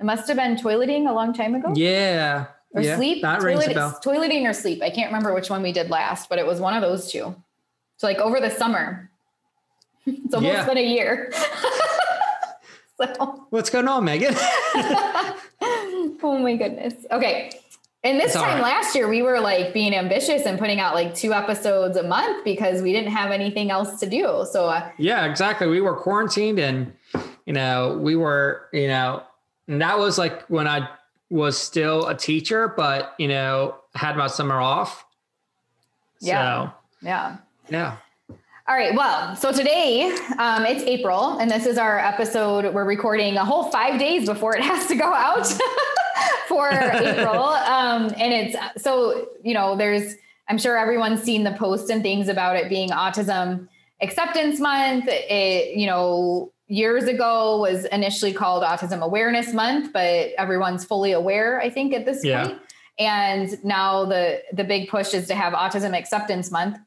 It 0.00 0.04
must 0.04 0.26
have 0.28 0.36
been 0.36 0.56
toileting 0.56 1.08
a 1.08 1.12
long 1.12 1.32
time 1.32 1.54
ago 1.54 1.72
Yeah. 1.76 2.46
or 2.74 2.82
yeah, 2.82 2.96
sleep. 2.96 3.22
That 3.22 3.40
rings 3.40 3.66
a 3.66 3.72
bell. 3.72 3.98
Toileting 4.04 4.46
or 4.48 4.52
sleep. 4.52 4.82
I 4.82 4.90
can't 4.90 5.06
remember 5.06 5.32
which 5.32 5.48
one 5.48 5.62
we 5.62 5.72
did 5.72 5.88
last, 5.88 6.28
but 6.28 6.38
it 6.38 6.46
was 6.46 6.60
one 6.60 6.74
of 6.74 6.82
those 6.82 7.10
two. 7.10 7.34
So 7.96 8.06
like 8.08 8.18
over 8.18 8.40
the 8.40 8.50
summer. 8.50 9.10
It's 10.06 10.34
almost 10.34 10.52
Yeah. 10.52 10.66
been 10.66 10.76
a 10.76 10.82
year. 10.84 11.32
so 13.00 13.46
What's 13.50 13.70
going 13.70 13.88
on, 13.88 14.04
Megan? 14.04 14.34
oh 14.36 16.38
my 16.40 16.56
goodness. 16.56 16.94
Okay. 17.10 17.50
And 18.02 18.18
this 18.18 18.26
It's 18.26 18.34
time 18.34 18.60
right. 18.60 18.62
last 18.62 18.94
year, 18.94 19.08
we 19.08 19.22
were 19.22 19.40
like 19.40 19.72
being 19.72 19.94
ambitious 19.94 20.44
and 20.44 20.58
putting 20.58 20.78
out 20.78 20.94
like 20.94 21.14
two 21.14 21.32
episodes 21.32 21.96
a 21.96 22.02
month 22.02 22.44
because 22.44 22.82
we 22.82 22.92
didn't 22.92 23.12
have 23.12 23.30
anything 23.30 23.70
else 23.70 23.98
to 24.00 24.06
do. 24.06 24.46
So 24.50 24.66
uh, 24.66 24.90
yeah, 24.98 25.24
exactly. 25.24 25.68
We 25.68 25.80
were 25.80 25.96
quarantined 25.96 26.58
and, 26.58 26.92
you 27.46 27.54
know, 27.54 27.98
we 27.98 28.14
were, 28.14 28.68
you 28.74 28.88
know, 28.88 29.22
and 29.68 29.80
that 29.80 29.98
was 29.98 30.18
like 30.18 30.42
when 30.50 30.68
I 30.68 30.86
was 31.30 31.56
still 31.56 32.06
a 32.06 32.14
teacher, 32.14 32.68
but, 32.68 33.14
you 33.18 33.28
know, 33.28 33.76
had 33.94 34.18
my 34.18 34.26
summer 34.26 34.60
off. 34.60 35.06
Yeah. 36.20 36.66
So, 36.66 36.72
yeah. 37.06 37.36
yeah. 37.70 37.96
All 38.66 38.74
right. 38.74 38.94
Well, 38.94 39.36
so 39.36 39.52
today 39.52 40.10
um, 40.38 40.64
it's 40.64 40.82
April, 40.84 41.38
and 41.38 41.50
this 41.50 41.66
is 41.66 41.76
our 41.76 41.98
episode. 41.98 42.72
We're 42.72 42.86
recording 42.86 43.36
a 43.36 43.44
whole 43.44 43.64
five 43.70 43.98
days 44.00 44.26
before 44.26 44.56
it 44.56 44.62
has 44.64 44.86
to 44.86 44.96
go 44.96 45.12
out 45.12 45.46
for 46.48 46.70
April. 46.70 47.44
Um, 47.44 48.04
and 48.16 48.32
it's 48.32 48.82
so, 48.82 49.28
you 49.42 49.52
know, 49.52 49.76
there's, 49.76 50.14
I'm 50.48 50.56
sure 50.56 50.78
everyone's 50.78 51.22
seen 51.22 51.44
the 51.44 51.52
posts 51.52 51.90
and 51.90 52.02
things 52.02 52.28
about 52.28 52.56
it 52.56 52.70
being 52.70 52.88
Autism 52.88 53.68
Acceptance 54.00 54.58
Month. 54.60 55.04
It, 55.08 55.76
you 55.76 55.86
know, 55.86 56.50
years 56.66 57.04
ago 57.04 57.58
was 57.60 57.84
initially 57.86 58.32
called 58.32 58.62
Autism 58.62 59.02
Awareness 59.02 59.52
Month, 59.52 59.92
but 59.92 60.30
everyone's 60.38 60.86
fully 60.86 61.12
aware, 61.12 61.60
I 61.60 61.68
think, 61.68 61.92
at 61.92 62.06
this 62.06 62.24
Yeah. 62.24 62.46
point. 62.46 62.60
And 62.98 63.62
now 63.64 64.06
the 64.06 64.40
the 64.54 64.64
big 64.64 64.88
push 64.88 65.12
is 65.12 65.26
to 65.26 65.34
have 65.34 65.52
Autism 65.52 65.94
Acceptance 65.98 66.50
Month. 66.50 66.78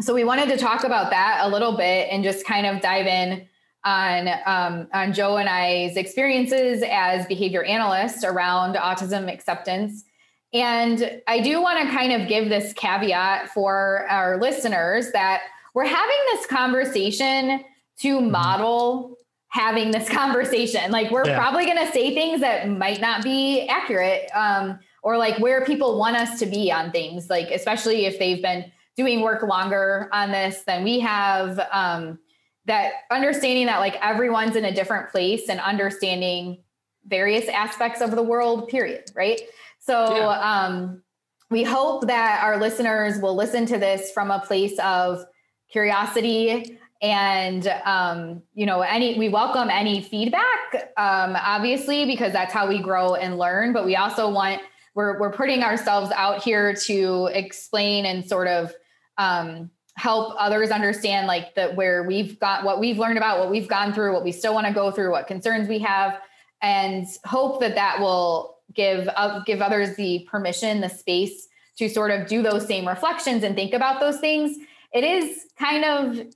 So 0.00 0.14
we 0.14 0.24
wanted 0.24 0.48
to 0.50 0.56
talk 0.56 0.84
about 0.84 1.10
that 1.10 1.40
a 1.42 1.48
little 1.48 1.76
bit 1.76 2.08
and 2.10 2.22
just 2.22 2.46
kind 2.46 2.66
of 2.66 2.80
dive 2.80 3.06
in 3.06 3.48
on 3.84 4.28
um, 4.46 4.88
on 4.92 5.12
Joe 5.12 5.36
and 5.38 5.48
I's 5.48 5.96
experiences 5.96 6.82
as 6.88 7.26
behavior 7.26 7.64
analysts 7.64 8.24
around 8.24 8.76
autism 8.76 9.32
acceptance. 9.32 10.04
And 10.52 11.20
I 11.26 11.40
do 11.40 11.60
want 11.60 11.80
to 11.86 11.94
kind 11.94 12.12
of 12.12 12.28
give 12.28 12.48
this 12.48 12.72
caveat 12.72 13.48
for 13.50 14.06
our 14.08 14.40
listeners 14.40 15.10
that 15.12 15.42
we're 15.74 15.84
having 15.84 16.16
this 16.32 16.46
conversation 16.46 17.64
to 18.00 18.20
model 18.20 19.16
having 19.48 19.90
this 19.90 20.08
conversation. 20.10 20.90
Like 20.90 21.10
we're 21.10 21.26
Yeah. 21.26 21.38
probably 21.38 21.66
going 21.66 21.84
to 21.84 21.92
say 21.92 22.14
things 22.14 22.40
that 22.40 22.68
might 22.68 23.00
not 23.00 23.22
be 23.24 23.66
accurate 23.68 24.30
um, 24.34 24.78
or 25.02 25.16
like 25.18 25.38
where 25.38 25.64
people 25.64 25.98
want 25.98 26.16
us 26.16 26.38
to 26.38 26.46
be 26.46 26.70
on 26.72 26.90
things, 26.92 27.28
like 27.28 27.50
especially 27.50 28.06
if 28.06 28.18
they've 28.18 28.42
been 28.42 28.70
doing 28.98 29.20
work 29.20 29.42
longer 29.44 30.10
on 30.12 30.32
this 30.32 30.64
than 30.66 30.82
we 30.82 30.98
have. 30.98 31.58
Um, 31.70 32.18
that 32.66 32.92
understanding 33.10 33.66
that 33.66 33.78
like 33.78 33.96
everyone's 34.02 34.56
in 34.56 34.64
a 34.66 34.74
different 34.74 35.08
place 35.10 35.48
and 35.48 35.58
understanding 35.60 36.58
various 37.06 37.48
aspects 37.48 38.02
of 38.02 38.10
the 38.10 38.22
world, 38.22 38.68
period. 38.68 39.10
Right. 39.14 39.40
So 39.78 40.14
Yeah. 40.14 40.26
um, 40.26 41.02
we 41.48 41.62
hope 41.62 42.08
that 42.08 42.42
our 42.44 42.58
listeners 42.58 43.18
will 43.22 43.34
listen 43.34 43.64
to 43.66 43.78
this 43.78 44.10
from 44.10 44.30
a 44.30 44.40
place 44.40 44.78
of 44.80 45.24
curiosity 45.70 46.78
and 47.00 47.68
um, 47.84 48.42
you 48.54 48.66
know 48.66 48.80
any 48.80 49.16
we 49.16 49.28
welcome 49.28 49.70
any 49.70 50.02
feedback 50.02 50.92
um, 50.96 51.36
obviously 51.36 52.04
because 52.06 52.32
that's 52.32 52.52
how 52.52 52.66
we 52.68 52.80
grow 52.82 53.14
and 53.14 53.38
learn 53.38 53.72
but 53.72 53.84
we 53.86 53.94
also 53.94 54.28
want 54.28 54.60
we're, 54.94 55.20
we're 55.20 55.32
putting 55.32 55.62
ourselves 55.62 56.10
out 56.16 56.42
here 56.42 56.74
to 56.74 57.26
explain 57.32 58.04
and 58.04 58.28
sort 58.28 58.48
of 58.48 58.74
um, 59.18 59.70
help 59.96 60.34
others 60.38 60.70
understand 60.70 61.26
like 61.26 61.54
that 61.56 61.74
where 61.74 62.04
we've 62.04 62.38
got 62.38 62.64
what 62.64 62.78
we've 62.78 62.98
learned 62.98 63.18
about 63.18 63.40
what 63.40 63.50
we've 63.50 63.68
gone 63.68 63.92
through 63.92 64.12
what 64.12 64.22
we 64.22 64.30
still 64.30 64.54
want 64.54 64.66
to 64.66 64.72
go 64.72 64.90
through 64.92 65.10
what 65.10 65.26
concerns 65.26 65.68
we 65.68 65.80
have 65.80 66.20
and 66.62 67.06
hope 67.24 67.60
that 67.60 67.74
that 67.74 68.00
will 68.00 68.56
give 68.74 69.08
uh, 69.16 69.40
give 69.44 69.60
others 69.60 69.96
the 69.96 70.26
permission 70.30 70.80
the 70.80 70.88
space 70.88 71.48
to 71.76 71.88
sort 71.88 72.10
of 72.10 72.26
do 72.26 72.42
those 72.42 72.66
same 72.66 72.86
reflections 72.86 73.42
and 73.44 73.54
think 73.54 73.72
about 73.72 74.00
those 74.00 74.18
things. 74.18 74.56
It 74.92 75.04
is 75.04 75.46
kind 75.58 75.84
of 75.84 76.26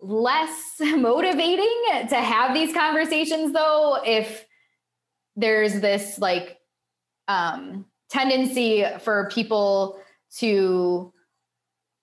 less 0.00 0.74
motivating 0.80 1.82
to 2.08 2.16
have 2.16 2.54
these 2.54 2.74
conversations 2.74 3.52
though 3.52 3.98
if 4.04 4.44
there's 5.36 5.80
this 5.80 6.18
like 6.18 6.58
um 7.28 7.84
tendency 8.10 8.84
for 9.00 9.28
people 9.32 9.98
to 10.36 11.12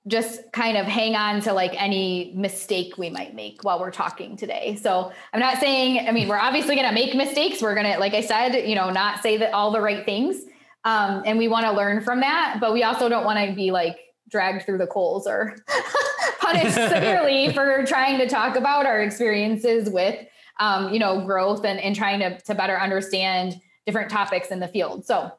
just 0.07 0.51
kind 0.51 0.77
of 0.77 0.85
hang 0.85 1.15
on 1.15 1.39
to 1.41 1.53
like 1.53 1.71
any 1.81 2.33
mistake 2.35 2.97
we 2.97 3.09
might 3.09 3.33
make 3.33 3.63
while 3.63 3.79
we're 3.79 3.91
talking 3.91 4.35
today. 4.35 4.75
So 4.81 5.11
I'm 5.31 5.39
not 5.39 5.59
saying, 5.59 6.07
I 6.07 6.11
mean, 6.11 6.27
we're 6.27 6.39
obviously 6.39 6.75
going 6.75 6.87
to 6.87 6.93
make 6.93 7.15
mistakes. 7.15 7.61
We're 7.61 7.75
going 7.75 7.91
to, 7.91 7.97
like 7.99 8.13
I 8.13 8.21
said, 8.21 8.67
you 8.67 8.75
know, 8.75 8.89
not 8.89 9.23
say 9.23 9.37
that 9.37 9.53
all 9.53 9.71
the 9.71 9.79
right 9.79 10.05
things. 10.05 10.43
Um, 10.83 11.23
and 11.25 11.37
we 11.37 11.47
want 11.47 11.65
to 11.65 11.71
learn 11.71 12.03
from 12.03 12.19
that, 12.19 12.57
but 12.59 12.73
we 12.73 12.83
also 12.83 13.07
don't 13.07 13.23
want 13.23 13.47
to 13.47 13.55
be 13.55 13.71
like 13.71 13.97
dragged 14.29 14.65
through 14.65 14.79
the 14.79 14.87
coals 14.87 15.25
or 15.25 15.55
punished 16.39 16.73
severely 16.73 17.53
for 17.53 17.85
trying 17.85 18.17
to 18.19 18.27
talk 18.27 18.57
about 18.57 18.85
our 18.85 19.01
experiences 19.01 19.89
with, 19.89 20.19
um, 20.59 20.91
you 20.91 20.99
know, 20.99 21.25
growth 21.25 21.63
and, 21.63 21.79
and 21.79 21.95
trying 21.95 22.19
to, 22.19 22.37
to 22.41 22.53
better 22.53 22.77
understand 22.77 23.55
different 23.85 24.09
topics 24.09 24.49
in 24.49 24.59
the 24.59 24.67
field. 24.67 25.05
So 25.05 25.31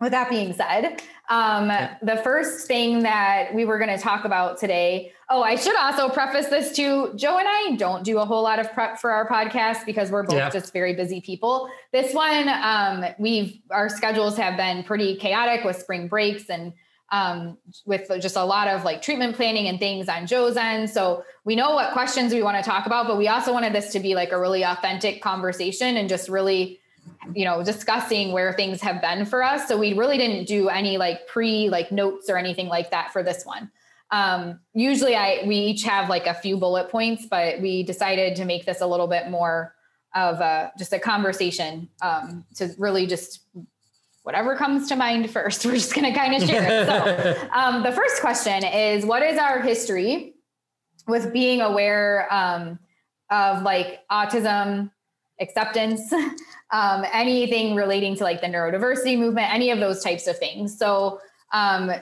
with 0.00 0.12
that 0.12 0.28
being 0.28 0.52
said, 0.52 1.00
um, 1.30 1.68
the 2.02 2.16
first 2.22 2.66
thing 2.66 3.02
that 3.02 3.54
we 3.54 3.64
were 3.64 3.78
going 3.78 3.90
to 3.96 4.02
talk 4.02 4.24
about 4.24 4.58
today. 4.58 5.12
Oh, 5.30 5.42
I 5.42 5.56
should 5.56 5.74
also 5.76 6.08
preface 6.10 6.46
this 6.46 6.76
too. 6.76 7.12
Joe 7.16 7.38
and 7.38 7.48
I 7.48 7.76
don't 7.76 8.04
do 8.04 8.18
a 8.18 8.24
whole 8.24 8.42
lot 8.42 8.58
of 8.58 8.70
prep 8.72 9.00
for 9.00 9.10
our 9.10 9.26
podcast 9.26 9.86
because 9.86 10.10
we're 10.10 10.22
both 10.22 10.36
Yeah. 10.36 10.50
just 10.50 10.72
very 10.72 10.94
busy 10.94 11.20
people. 11.20 11.68
This 11.92 12.12
one, 12.14 12.48
um, 12.48 13.04
we've 13.18 13.58
our 13.70 13.88
schedules 13.88 14.36
have 14.36 14.56
been 14.56 14.84
pretty 14.84 15.16
chaotic 15.16 15.64
with 15.64 15.76
spring 15.76 16.08
breaks 16.08 16.50
and 16.50 16.74
um, 17.10 17.56
with 17.86 18.10
just 18.20 18.36
a 18.36 18.44
lot 18.44 18.68
of 18.68 18.84
like 18.84 19.00
treatment 19.00 19.36
planning 19.36 19.68
and 19.68 19.78
things 19.78 20.08
on 20.08 20.26
Joe's 20.26 20.56
end. 20.56 20.90
So 20.90 21.24
we 21.44 21.56
know 21.56 21.70
what 21.74 21.92
questions 21.92 22.34
we 22.34 22.42
want 22.42 22.56
to 22.62 22.68
talk 22.68 22.84
about, 22.84 23.06
but 23.06 23.16
we 23.16 23.28
also 23.28 23.52
wanted 23.52 23.72
this 23.72 23.92
to 23.92 24.00
be 24.00 24.14
like 24.14 24.32
a 24.32 24.38
really 24.40 24.62
authentic 24.64 25.22
conversation 25.22 25.96
and 25.96 26.08
just 26.08 26.28
really 26.28 26.80
you 27.34 27.44
know 27.44 27.62
discussing 27.62 28.32
where 28.32 28.52
things 28.52 28.80
have 28.80 29.00
been 29.00 29.24
for 29.24 29.42
us. 29.42 29.68
So 29.68 29.76
we 29.76 29.92
really 29.92 30.18
didn't 30.18 30.46
do 30.46 30.68
any 30.68 30.96
like 30.96 31.26
pre 31.26 31.68
like 31.68 31.92
notes 31.92 32.28
or 32.28 32.36
anything 32.36 32.68
like 32.68 32.90
that 32.90 33.12
for 33.12 33.22
this 33.22 33.44
one. 33.44 33.70
Um 34.10 34.60
usually 34.72 35.16
i 35.16 35.42
we 35.46 35.56
each 35.56 35.82
have 35.82 36.08
like 36.08 36.26
a 36.26 36.34
few 36.34 36.56
bullet 36.56 36.90
points 36.90 37.26
but 37.28 37.60
we 37.60 37.82
decided 37.82 38.36
to 38.36 38.44
make 38.44 38.64
this 38.64 38.80
a 38.80 38.86
little 38.86 39.08
bit 39.08 39.30
more 39.30 39.74
of 40.14 40.40
a 40.40 40.70
just 40.78 40.92
a 40.92 41.00
conversation 41.00 41.88
um 42.02 42.44
to 42.54 42.70
really 42.78 43.08
just 43.08 43.40
whatever 44.26 44.56
comes 44.56 44.88
to 44.88 44.96
mind 44.96 45.30
first 45.38 45.64
we're 45.64 45.74
just 45.74 45.94
going 45.94 46.12
to 46.12 46.18
kind 46.18 46.34
of 46.34 46.48
share 46.48 46.66
it. 46.66 46.86
So 46.86 47.48
um, 47.52 47.84
the 47.84 47.92
first 47.92 48.20
question 48.20 48.64
is 48.64 49.06
what 49.06 49.22
is 49.22 49.38
our 49.38 49.60
history 49.60 50.34
with 51.06 51.32
being 51.32 51.60
aware 51.60 52.26
um, 52.34 52.78
of 53.30 53.62
like 53.62 54.00
autism 54.10 54.90
acceptance 55.40 56.12
um, 56.70 57.04
anything 57.12 57.74
relating 57.74 58.16
to 58.16 58.24
like 58.24 58.40
the 58.40 58.46
neurodiversity 58.46 59.18
movement 59.18 59.52
any 59.52 59.70
of 59.70 59.78
those 59.78 60.02
types 60.02 60.26
of 60.26 60.38
things. 60.38 60.76
So 60.78 61.20
um, 61.52 61.92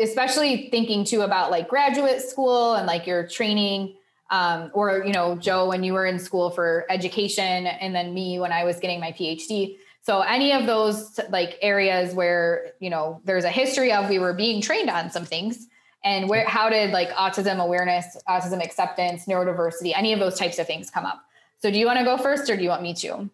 especially 0.00 0.68
thinking 0.70 1.04
too 1.04 1.20
about 1.20 1.50
like 1.50 1.68
graduate 1.68 2.22
school 2.22 2.74
and 2.74 2.86
like 2.86 3.06
your 3.06 3.26
training 3.26 3.94
um, 4.30 4.70
or 4.74 5.04
you 5.04 5.12
know 5.12 5.36
joe 5.36 5.68
when 5.68 5.84
you 5.84 5.92
were 5.92 6.06
in 6.06 6.18
school 6.18 6.50
for 6.50 6.86
education 6.88 7.66
and 7.66 7.94
then 7.94 8.14
me 8.14 8.38
when 8.38 8.52
i 8.52 8.64
was 8.64 8.78
getting 8.80 9.00
my 9.00 9.12
phd 9.12 9.76
so 10.02 10.20
any 10.22 10.52
of 10.52 10.66
those 10.66 11.20
like 11.30 11.58
areas 11.60 12.14
where 12.14 12.72
you 12.80 12.90
know 12.90 13.20
there's 13.24 13.44
a 13.44 13.50
history 13.50 13.92
of 13.92 14.08
we 14.08 14.18
were 14.18 14.32
being 14.32 14.62
trained 14.62 14.88
on 14.88 15.10
some 15.10 15.24
things 15.24 15.66
and 16.02 16.28
where 16.28 16.46
how 16.46 16.70
did 16.70 16.92
like 16.92 17.10
autism 17.10 17.62
awareness 17.62 18.16
autism 18.28 18.64
acceptance 18.64 19.26
neurodiversity 19.26 19.92
any 19.94 20.12
of 20.12 20.20
those 20.20 20.38
types 20.38 20.58
of 20.58 20.66
things 20.66 20.90
come 20.90 21.04
up 21.04 21.24
so 21.60 21.70
do 21.70 21.78
you 21.78 21.86
want 21.86 21.98
to 21.98 22.04
go 22.04 22.16
first 22.16 22.50
or 22.50 22.56
do 22.56 22.62
you 22.62 22.68
want 22.68 22.82
me 22.82 22.94
to 22.94 23.30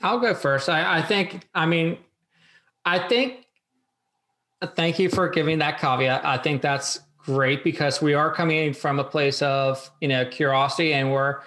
I'll 0.00 0.20
go 0.20 0.34
first. 0.34 0.68
I, 0.68 0.98
I 0.98 1.02
think, 1.02 1.46
I 1.54 1.66
mean, 1.66 1.98
I 2.84 2.98
think 3.08 3.46
thank 4.76 4.98
you 4.98 5.08
for 5.08 5.28
giving 5.28 5.58
that 5.58 5.80
caveat. 5.80 6.24
I 6.24 6.38
think 6.38 6.62
that's 6.62 7.00
great 7.18 7.62
because 7.64 8.00
we 8.00 8.14
are 8.14 8.32
coming 8.32 8.72
from 8.72 8.98
a 8.98 9.04
place 9.04 9.42
of 9.42 9.90
you 10.00 10.08
know 10.08 10.24
curiosity 10.24 10.94
and 10.94 11.12
we're 11.12 11.40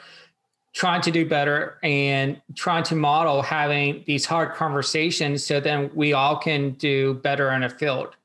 trying 0.74 1.02
to 1.02 1.10
do 1.10 1.28
better 1.28 1.80
and 1.82 2.40
trying 2.56 2.84
to 2.84 2.96
model 2.96 3.42
having 3.42 4.04
these 4.06 4.24
hard 4.24 4.54
conversations 4.54 5.44
so 5.44 5.60
then 5.60 5.90
we 5.96 6.14
all 6.14 6.38
can 6.38 6.70
do 6.74 7.16
better 7.16 7.50
in 7.54 7.64
a 7.64 7.70
field 7.70 8.16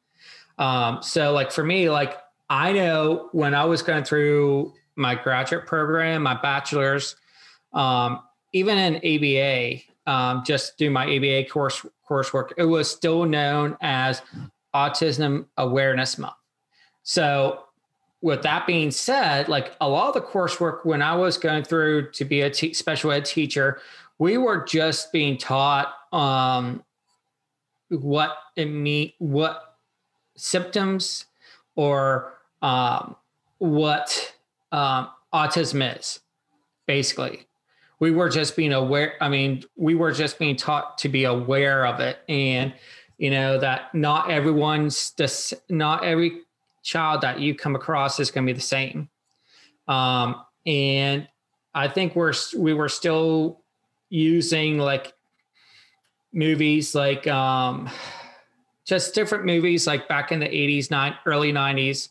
um, 0.58 1.02
so 1.02 1.32
like 1.32 1.50
for 1.50 1.64
me 1.64 1.88
like 1.88 2.18
i 2.50 2.70
know 2.72 3.30
when 3.32 3.54
i 3.54 3.64
was 3.64 3.80
going 3.80 4.04
through 4.04 4.70
my 4.94 5.14
graduate 5.14 5.64
program 5.64 6.22
my 6.22 6.34
bachelor's 6.34 7.16
um, 7.72 8.20
even 8.52 8.78
in 8.78 8.96
aba 8.96 9.80
um, 10.06 10.42
just 10.44 10.76
do 10.78 10.90
my 10.90 11.04
aba 11.06 11.48
course 11.48 11.84
coursework 12.08 12.52
it 12.56 12.64
was 12.64 12.90
still 12.90 13.24
known 13.24 13.76
as 13.80 14.22
autism 14.74 15.46
awareness 15.56 16.18
month 16.18 16.34
so 17.02 17.66
with 18.22 18.42
that 18.42 18.66
being 18.66 18.90
said, 18.90 19.48
like 19.48 19.76
a 19.80 19.88
lot 19.88 20.08
of 20.08 20.14
the 20.14 20.20
coursework 20.20 20.84
when 20.84 21.00
I 21.00 21.14
was 21.14 21.38
going 21.38 21.62
through 21.62 22.10
to 22.10 22.24
be 22.24 22.40
a 22.40 22.50
te- 22.50 22.74
special 22.74 23.12
ed 23.12 23.24
teacher, 23.24 23.80
we 24.18 24.38
were 24.38 24.64
just 24.64 25.12
being 25.12 25.36
taught 25.36 25.94
um, 26.12 26.82
what 27.88 28.36
it 28.56 28.66
mean, 28.66 29.12
what 29.18 29.76
symptoms 30.36 31.26
or 31.76 32.32
um, 32.62 33.14
what 33.58 34.34
um, 34.72 35.08
autism 35.32 35.96
is, 35.96 36.20
basically. 36.86 37.46
We 37.98 38.10
were 38.10 38.28
just 38.28 38.56
being 38.56 38.72
aware. 38.72 39.14
I 39.20 39.28
mean, 39.28 39.64
we 39.76 39.94
were 39.94 40.12
just 40.12 40.38
being 40.38 40.56
taught 40.56 40.98
to 40.98 41.08
be 41.08 41.24
aware 41.24 41.86
of 41.86 42.00
it, 42.00 42.18
and 42.28 42.74
you 43.18 43.30
know 43.30 43.58
that 43.58 43.94
not 43.94 44.30
everyone's 44.30 45.12
this, 45.12 45.54
not 45.68 46.04
every 46.04 46.42
child 46.82 47.22
that 47.22 47.40
you 47.40 47.54
come 47.54 47.74
across 47.74 48.20
is 48.20 48.30
going 48.30 48.46
to 48.46 48.52
be 48.52 48.56
the 48.56 48.62
same. 48.62 49.08
Um, 49.88 50.42
and 50.66 51.26
I 51.74 51.88
think 51.88 52.14
we're 52.14 52.34
we 52.56 52.74
were 52.74 52.88
still 52.88 53.60
using 54.08 54.78
like 54.78 55.12
movies 56.32 56.94
like 56.94 57.26
um, 57.26 57.88
just 58.84 59.14
different 59.14 59.44
movies 59.44 59.86
like 59.86 60.08
back 60.08 60.30
in 60.30 60.38
the 60.38 60.46
80s, 60.46 60.90
nine, 60.90 61.14
early 61.24 61.52
90s 61.52 62.10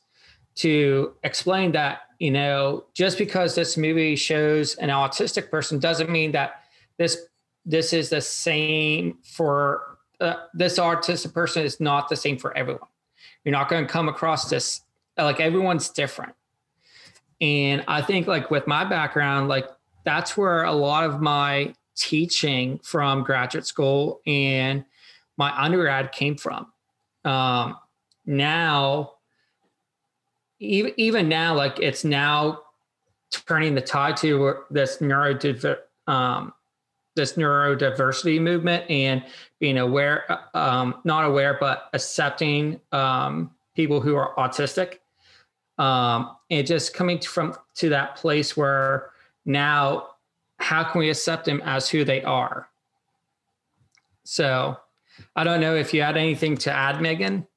to 0.56 1.13
explain 1.24 1.72
that 1.74 2.01
you 2.19 2.31
know 2.31 2.84
just 2.93 3.17
because 3.17 3.55
this 3.55 3.77
movie 3.77 4.15
shows 4.15 4.75
an 4.75 4.89
autistic 4.89 5.50
person 5.50 5.79
doesn't 5.79 6.10
mean 6.10 6.31
that 6.31 6.63
this 6.98 7.25
this 7.65 7.93
is 7.93 8.10
the 8.10 8.22
same 8.22 9.17
for 9.24 9.98
uh, 10.22 10.36
this 10.53 10.79
autistic 10.79 11.34
person 11.34 11.63
is 11.63 11.79
not 11.79 12.10
the 12.10 12.15
same 12.15 12.38
for 12.38 12.55
everyone 12.57 12.88
you're 13.43 13.51
not 13.51 13.69
going 13.69 13.86
to 13.86 13.91
come 13.91 14.10
across 14.10 14.50
this 14.50 14.81
like 15.17 15.39
everyone's 15.39 15.89
different. 15.89 16.34
And 17.41 17.84
I 17.88 18.01
think 18.01 18.27
like 18.27 18.50
with 18.51 18.67
my 18.67 18.86
background, 18.86 19.48
like 19.48 19.67
that's 20.03 20.38
where 20.38 20.63
a 20.63 20.72
lot 20.72 21.03
of 21.03 21.22
my 21.22 21.74
teaching 21.95 22.79
from 22.79 23.24
graduate 23.24 23.65
school 23.65 24.22
and 24.25 24.86
my 25.38 25.51
undergrad 25.57 26.12
came 26.12 26.38
from. 26.38 26.67
Um, 27.24 27.77
now, 28.25 29.13
even 30.60 30.94
even 30.98 31.30
now, 31.30 31.54
like 31.56 31.80
it's 31.80 32.04
now 32.04 32.62
turning 33.32 33.76
the 33.76 33.82
tide 33.82 34.18
to 34.18 34.60
this 34.70 34.98
neurodiver, 34.98 35.78
um, 36.08 36.54
this 37.16 37.34
neurodiversity 37.34 38.40
movement 38.42 38.90
and 38.90 39.24
being 39.60 39.78
aware, 39.78 40.40
um, 40.54 41.02
not 41.04 41.26
aware, 41.26 41.58
but 41.60 41.90
accepting 41.94 42.80
um, 42.92 43.52
people 43.76 44.00
who 44.00 44.16
are 44.16 44.34
autistic. 44.36 45.00
Um, 45.78 46.38
and 46.50 46.66
just 46.66 46.94
coming 46.94 47.20
from 47.20 47.56
to 47.76 47.90
that 47.90 48.16
place 48.16 48.56
where 48.56 49.10
now 49.46 50.08
how 50.58 50.84
can 50.86 51.00
we 51.00 51.10
accept 51.10 51.46
them 51.46 51.62
as 51.66 51.90
who 51.90 52.06
they 52.06 52.24
are? 52.24 52.70
So 54.24 54.78
i 55.36 55.44
don't 55.44 55.62
know 55.62 55.76
if 55.76 55.94
you 55.94 56.02
had 56.02 56.18
anything 56.18 56.58
to 56.58 56.72
add 56.72 57.02
megan 57.02 57.48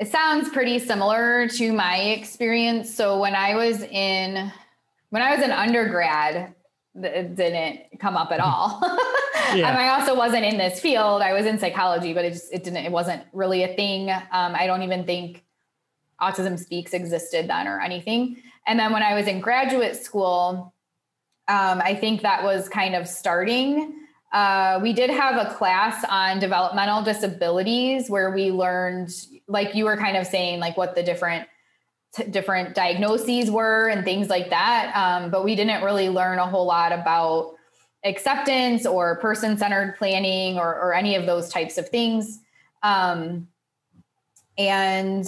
it 0.00 0.08
sounds 0.08 0.48
pretty 0.48 0.78
similar 0.78 1.46
to 1.48 1.72
my 1.72 1.98
experience 1.98 2.92
so 2.94 3.20
when 3.20 3.34
i 3.34 3.54
was 3.54 3.82
in 3.82 4.50
when 5.10 5.22
i 5.22 5.34
was 5.34 5.44
an 5.44 5.52
undergrad 5.52 6.54
it 6.94 7.36
didn't 7.36 8.00
come 8.00 8.16
up 8.16 8.32
at 8.32 8.40
all. 8.40 8.80
yeah. 9.54 9.68
and 9.68 9.78
I 9.78 9.98
also 9.98 10.14
wasn't 10.14 10.44
in 10.44 10.58
this 10.58 10.80
field. 10.80 11.22
I 11.22 11.32
was 11.32 11.46
in 11.46 11.58
psychology, 11.58 12.12
but 12.12 12.24
it 12.24 12.32
just 12.32 12.52
it 12.52 12.64
didn't 12.64 12.84
it 12.84 12.92
wasn't 12.92 13.22
really 13.32 13.62
a 13.62 13.74
thing. 13.74 14.10
Um, 14.10 14.54
I 14.54 14.66
don't 14.66 14.82
even 14.82 15.04
think 15.04 15.44
Autism 16.20 16.58
Speaks 16.58 16.92
existed 16.92 17.48
then 17.48 17.68
or 17.68 17.80
anything. 17.80 18.36
And 18.66 18.78
then 18.78 18.92
when 18.92 19.02
I 19.02 19.14
was 19.14 19.26
in 19.26 19.40
graduate 19.40 19.96
school, 19.96 20.74
um, 21.48 21.80
I 21.82 21.94
think 21.94 22.22
that 22.22 22.42
was 22.42 22.68
kind 22.68 22.94
of 22.94 23.08
starting. 23.08 23.94
Uh, 24.32 24.78
we 24.80 24.92
did 24.92 25.10
have 25.10 25.44
a 25.44 25.52
class 25.54 26.04
on 26.08 26.38
developmental 26.38 27.02
disabilities 27.02 28.08
where 28.08 28.30
we 28.30 28.52
learned, 28.52 29.10
like 29.50 29.74
you 29.74 29.84
were 29.84 29.96
kind 29.96 30.16
of 30.16 30.26
saying, 30.26 30.60
like 30.60 30.76
what 30.76 30.94
the 30.94 31.02
different 31.02 31.46
t- 32.14 32.24
different 32.24 32.74
diagnoses 32.74 33.50
were 33.50 33.88
and 33.88 34.04
things 34.04 34.28
like 34.28 34.50
that. 34.50 34.92
Um, 34.94 35.30
but 35.30 35.44
we 35.44 35.56
didn't 35.56 35.82
really 35.82 36.08
learn 36.08 36.38
a 36.38 36.46
whole 36.46 36.66
lot 36.66 36.92
about 36.92 37.54
acceptance 38.04 38.86
or 38.86 39.18
person 39.18 39.58
centered 39.58 39.96
planning 39.98 40.58
or, 40.58 40.74
or, 40.74 40.94
any 40.94 41.16
of 41.16 41.26
those 41.26 41.50
types 41.50 41.76
of 41.76 41.86
things. 41.90 42.38
Um, 42.82 43.46
and 44.56 45.26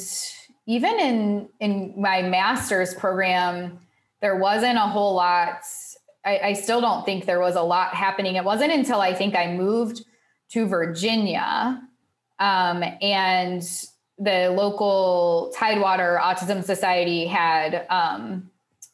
even 0.67 0.99
in 0.99 1.49
in 1.61 1.95
my 2.01 2.23
master's 2.23 2.95
program, 2.95 3.81
there 4.21 4.37
wasn't 4.37 4.79
a 4.79 4.83
whole 4.83 5.15
lot. 5.15 5.63
I, 6.25 6.39
I 6.39 6.53
still 6.53 6.81
don't 6.81 7.05
think 7.05 7.27
there 7.27 7.41
was 7.41 7.57
a 7.57 7.63
lot 7.63 7.95
happening. 7.95 8.37
It 8.37 8.45
wasn't 8.45 8.73
until 8.73 9.01
I 9.01 9.13
think 9.13 9.35
I 9.35 9.53
moved 9.53 10.05
to 10.51 10.67
Virginia 10.67 11.83
um, 12.39 12.85
and 13.01 13.63
the 14.23 14.51
local 14.51 15.53
Tidewater 15.57 16.19
Autism 16.23 16.63
Society 16.63 17.27
had, 17.27 17.87
um, 17.91 18.51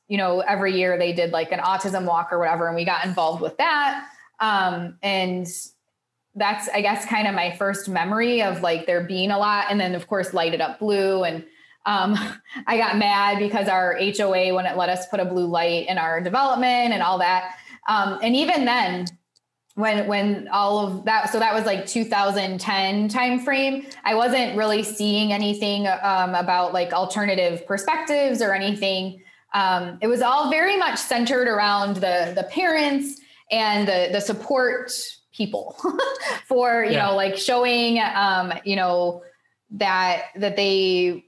you 0.08 0.16
know, 0.16 0.40
every 0.40 0.76
year 0.76 0.96
they 0.98 1.12
did 1.12 1.32
like 1.32 1.52
an 1.52 1.58
autism 1.58 2.04
walk 2.06 2.32
or 2.32 2.38
whatever, 2.38 2.66
and 2.66 2.74
we 2.74 2.84
got 2.84 3.04
involved 3.04 3.42
with 3.42 3.56
that. 3.58 4.08
Um, 4.40 4.96
and 5.02 5.46
that's, 6.34 6.68
I 6.70 6.80
guess, 6.80 7.04
kind 7.04 7.28
of 7.28 7.34
my 7.34 7.54
first 7.56 7.88
memory 7.88 8.42
of 8.42 8.62
like 8.62 8.86
there 8.86 9.02
being 9.02 9.30
a 9.30 9.38
lot. 9.38 9.66
And 9.68 9.78
then, 9.78 9.94
of 9.94 10.06
course, 10.06 10.32
Light 10.32 10.54
It 10.54 10.60
Up 10.60 10.78
Blue 10.78 11.24
and 11.24 11.44
um, 11.84 12.16
I 12.66 12.78
got 12.78 12.96
mad 12.96 13.38
because 13.38 13.68
our 13.68 13.98
HOA 13.98 14.54
wouldn't 14.54 14.78
let 14.78 14.88
us 14.88 15.06
put 15.08 15.20
a 15.20 15.24
blue 15.24 15.46
light 15.46 15.88
in 15.88 15.98
our 15.98 16.20
development 16.22 16.94
and 16.94 17.02
all 17.02 17.18
that. 17.18 17.56
Um, 17.86 18.18
and 18.22 18.34
even 18.34 18.64
then, 18.64 19.06
when 19.78 20.08
when 20.08 20.48
all 20.48 20.84
of 20.84 21.04
that, 21.04 21.30
so 21.30 21.38
that 21.38 21.54
was 21.54 21.64
like 21.64 21.86
2010 21.86 23.08
timeframe. 23.08 23.86
I 24.02 24.16
wasn't 24.16 24.56
really 24.56 24.82
seeing 24.82 25.32
anything 25.32 25.86
um, 25.86 26.34
about 26.34 26.72
like 26.72 26.92
alternative 26.92 27.64
perspectives 27.64 28.42
or 28.42 28.52
anything. 28.52 29.22
Um, 29.54 29.98
it 30.02 30.08
was 30.08 30.20
all 30.20 30.50
very 30.50 30.76
much 30.76 30.98
centered 30.98 31.46
around 31.46 31.94
the 31.98 32.32
the 32.34 32.48
parents 32.50 33.20
and 33.52 33.86
the 33.86 34.08
the 34.10 34.20
support 34.20 34.90
people 35.32 35.76
for 36.46 36.84
you 36.84 36.94
yeah. 36.94 37.06
know 37.06 37.14
like 37.14 37.36
showing 37.36 38.00
um, 38.00 38.52
you 38.64 38.74
know 38.74 39.22
that 39.70 40.24
that 40.34 40.56
they 40.56 41.24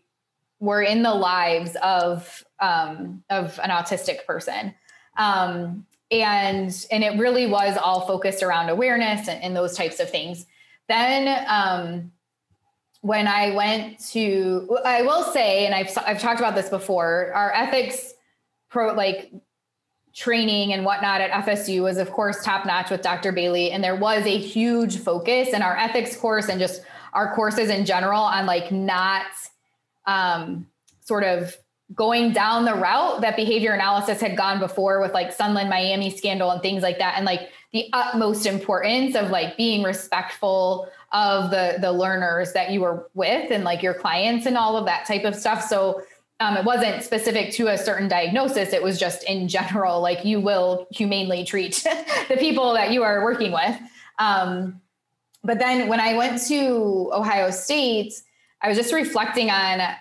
were 0.59 0.83
in 0.83 1.05
the 1.05 1.15
lives 1.15 1.77
of 1.85 2.45
um, 2.59 3.23
of 3.31 3.61
an 3.63 3.71
autistic 3.71 4.27
person. 4.27 4.75
Um, 5.17 5.87
and 6.11 6.87
and 6.91 7.05
it 7.05 7.19
really 7.19 7.47
was 7.47 7.77
all 7.77 8.07
focused 8.07 8.43
around 8.43 8.69
awareness 8.69 9.29
and, 9.29 9.43
and 9.43 9.57
those 9.57 9.77
types 9.77 10.01
of 10.01 10.11
things. 10.11 10.47
Then 10.89 11.45
um, 11.49 12.13
when 13.03 13.29
I 13.29 13.55
went 13.55 14.01
to, 14.11 14.79
I 14.85 15.03
will 15.03 15.23
say, 15.23 15.67
and 15.67 15.75
I've 15.75 15.97
I've 16.05 16.21
talked 16.21 16.41
about 16.41 16.55
this 16.55 16.69
before, 16.69 17.33
our 17.35 17.53
ethics 17.55 18.13
pro 18.69 18.93
like 18.95 19.33
training 20.13 20.73
and 20.73 20.85
whatnot 20.85 21.21
at 21.21 21.31
FSU 21.47 21.85
was 21.85 21.97
of 21.97 22.11
course 22.11 22.45
top 22.45 22.67
notch 22.67 22.91
with 22.91 23.03
Dr. 23.03 23.31
Bailey, 23.33 23.71
and 23.71 23.83
there 23.83 23.97
was 23.97 24.27
a 24.27 24.37
huge 24.37 24.99
focus 24.99 25.51
in 25.51 25.63
our 25.63 25.77
ethics 25.77 26.17
course 26.17 26.49
and 26.49 26.59
just 26.59 26.83
our 27.13 27.35
courses 27.35 27.71
in 27.71 27.85
general 27.85 28.21
on 28.21 28.47
like 28.47 28.73
not 28.73 29.27
um, 30.07 30.67
sort 31.01 31.25
of 31.25 31.57
going 31.95 32.33
down 32.33 32.65
the 32.65 32.75
route 32.75 33.21
that 33.21 33.37
behavior 33.37 33.73
analysis 33.73 34.21
had 34.21 34.37
gone 34.37 34.61
before 34.61 35.01
with 35.01 35.13
like 35.13 35.33
Sunland 35.33 35.69
Miami 35.69 36.11
scandal 36.11 36.51
and 36.51 36.63
things 36.63 36.83
like 36.83 36.99
that. 36.99 37.15
And 37.17 37.25
like 37.25 37.51
the 37.73 37.89
utmost 37.93 38.47
importance 38.47 39.15
of 39.17 39.31
like 39.31 39.57
being 39.57 39.83
respectful 39.83 40.89
of 41.13 41.51
the 41.51 41.79
the 41.81 41.91
learners 41.91 42.53
that 42.53 42.71
you 42.71 42.81
were 42.81 43.09
with 43.15 43.51
and 43.51 43.65
like 43.65 43.83
your 43.83 43.95
clients 43.95 44.47
and 44.47 44.57
all 44.57 44.77
of 44.77 44.87
that 44.87 45.05
type 45.07 45.25
of 45.25 45.35
stuff. 45.35 45.65
So 45.65 46.03
um, 46.39 46.57
it 46.57 46.65
wasn't 46.65 47.03
specific 47.03 47.53
to 47.55 47.69
a 47.69 47.77
certain 47.77 48.09
diagnosis. 48.09 48.73
It 48.73 48.83
was 48.83 48.99
just 48.99 49.25
in 49.25 49.47
general, 49.49 50.01
like 50.01 50.25
you 50.25 50.41
will 50.41 50.87
humanely 50.91 51.45
treat 51.45 51.85
the 52.29 52.37
people 52.37 52.73
that 52.75 52.93
you 52.93 53.03
are 53.03 53.23
working 53.23 53.53
with. 53.53 53.79
Um, 54.19 54.81
but 55.43 55.59
then 55.59 55.89
when 55.89 56.01
I 56.01 56.17
went 56.17 56.41
to 56.49 57.11
Ohio 57.13 57.51
State, 57.51 58.15
I 58.63 58.69
was 58.69 58.77
just 58.77 58.93
reflecting 58.93 59.51
on 59.51 59.81
uh, 59.81 59.95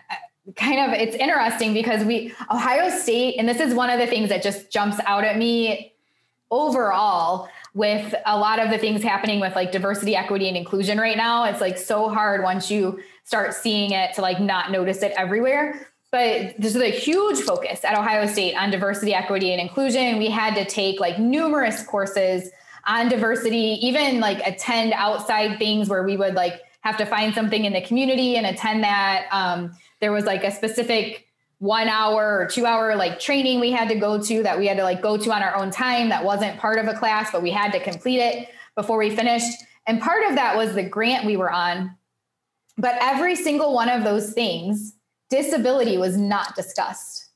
kind 0.56 0.80
of 0.80 1.00
it's 1.00 1.16
interesting 1.16 1.74
because 1.74 2.04
we 2.04 2.34
Ohio 2.52 2.90
State, 2.90 3.36
and 3.38 3.48
this 3.48 3.60
is 3.60 3.74
one 3.74 3.90
of 3.90 4.00
the 4.00 4.08
things 4.08 4.30
that 4.30 4.42
just 4.42 4.72
jumps 4.72 4.98
out 5.06 5.24
at 5.24 5.38
me 5.38 5.94
overall 6.52 7.48
with 7.74 8.16
a 8.26 8.38
lot 8.38 8.60
of 8.60 8.70
the 8.72 8.78
things 8.78 9.04
happening 9.04 9.40
with 9.40 9.56
like 9.56 9.72
diversity, 9.72 10.16
equity, 10.16 10.48
and 10.48 10.58
inclusion 10.58 10.98
right 10.98 11.18
now. 11.18 11.44
It's 11.44 11.62
like 11.62 11.78
so 11.78 12.10
hard 12.10 12.42
once 12.42 12.72
you 12.72 13.00
start 13.24 13.54
seeing 13.54 13.92
it 13.92 14.14
to 14.16 14.22
like 14.22 14.40
not 14.40 14.72
notice 14.72 15.04
it 15.04 15.14
everywhere. 15.16 15.88
But 16.12 16.56
there's 16.58 16.76
a 16.76 16.90
huge 16.90 17.40
focus 17.42 17.86
at 17.86 17.96
Ohio 17.96 18.26
State 18.26 18.56
on 18.56 18.72
diversity, 18.72 19.14
equity, 19.14 19.52
and 19.52 19.62
inclusion. 19.62 20.18
We 20.18 20.30
had 20.30 20.56
to 20.56 20.66
take 20.66 21.00
like 21.00 21.20
numerous 21.20 21.84
courses 21.84 22.50
on 22.88 23.10
diversity, 23.10 23.78
even 23.82 24.20
like 24.20 24.46
attend 24.48 24.94
outside 24.94 25.60
things 25.60 25.88
where 25.88 26.04
we 26.04 26.18
would 26.18 26.34
like 26.34 26.62
have 26.82 26.98
to 26.98 27.06
find 27.06 27.36
something 27.36 27.66
in 27.66 27.74
the 27.74 27.82
community 27.82 28.38
and 28.38 28.48
attend 28.48 28.84
that. 28.84 29.28
Um, 29.32 29.78
there 30.02 30.12
was 30.12 30.26
like 30.26 30.44
a 30.44 30.52
specific 30.52 31.28
one 31.60 31.90
hour 31.90 32.40
or 32.40 32.46
two 32.48 32.66
hour 32.66 32.96
like 32.96 33.20
training 33.20 33.60
we 33.60 33.70
had 33.70 33.90
to 33.90 33.96
go 33.96 34.22
to 34.22 34.42
that 34.44 34.58
we 34.58 34.66
had 34.66 34.78
to 34.78 34.84
like 34.84 35.02
go 35.02 35.18
to 35.18 35.32
on 35.32 35.44
our 35.44 35.56
own 35.58 35.70
time 35.70 36.08
that 36.10 36.24
wasn't 36.24 36.58
part 36.58 36.80
of 36.80 36.88
a 36.88 36.94
class, 36.94 37.32
but 37.32 37.42
we 37.42 37.52
had 37.52 37.72
to 37.74 37.80
complete 37.82 38.20
it 38.20 38.50
before 38.76 38.98
we 38.98 39.14
finished. 39.14 39.58
And 39.86 40.02
part 40.02 40.24
of 40.30 40.36
that 40.36 40.56
was 40.56 40.74
the 40.74 40.84
grant 40.84 41.26
we 41.26 41.36
were 41.36 41.52
on. 41.52 41.96
But 42.78 42.96
every 43.02 43.36
single 43.36 43.74
one 43.74 43.90
of 43.90 44.06
those 44.06 44.32
things, 44.32 44.94
disability 45.30 45.98
was 45.98 46.16
not 46.16 46.56
discussed, 46.56 47.28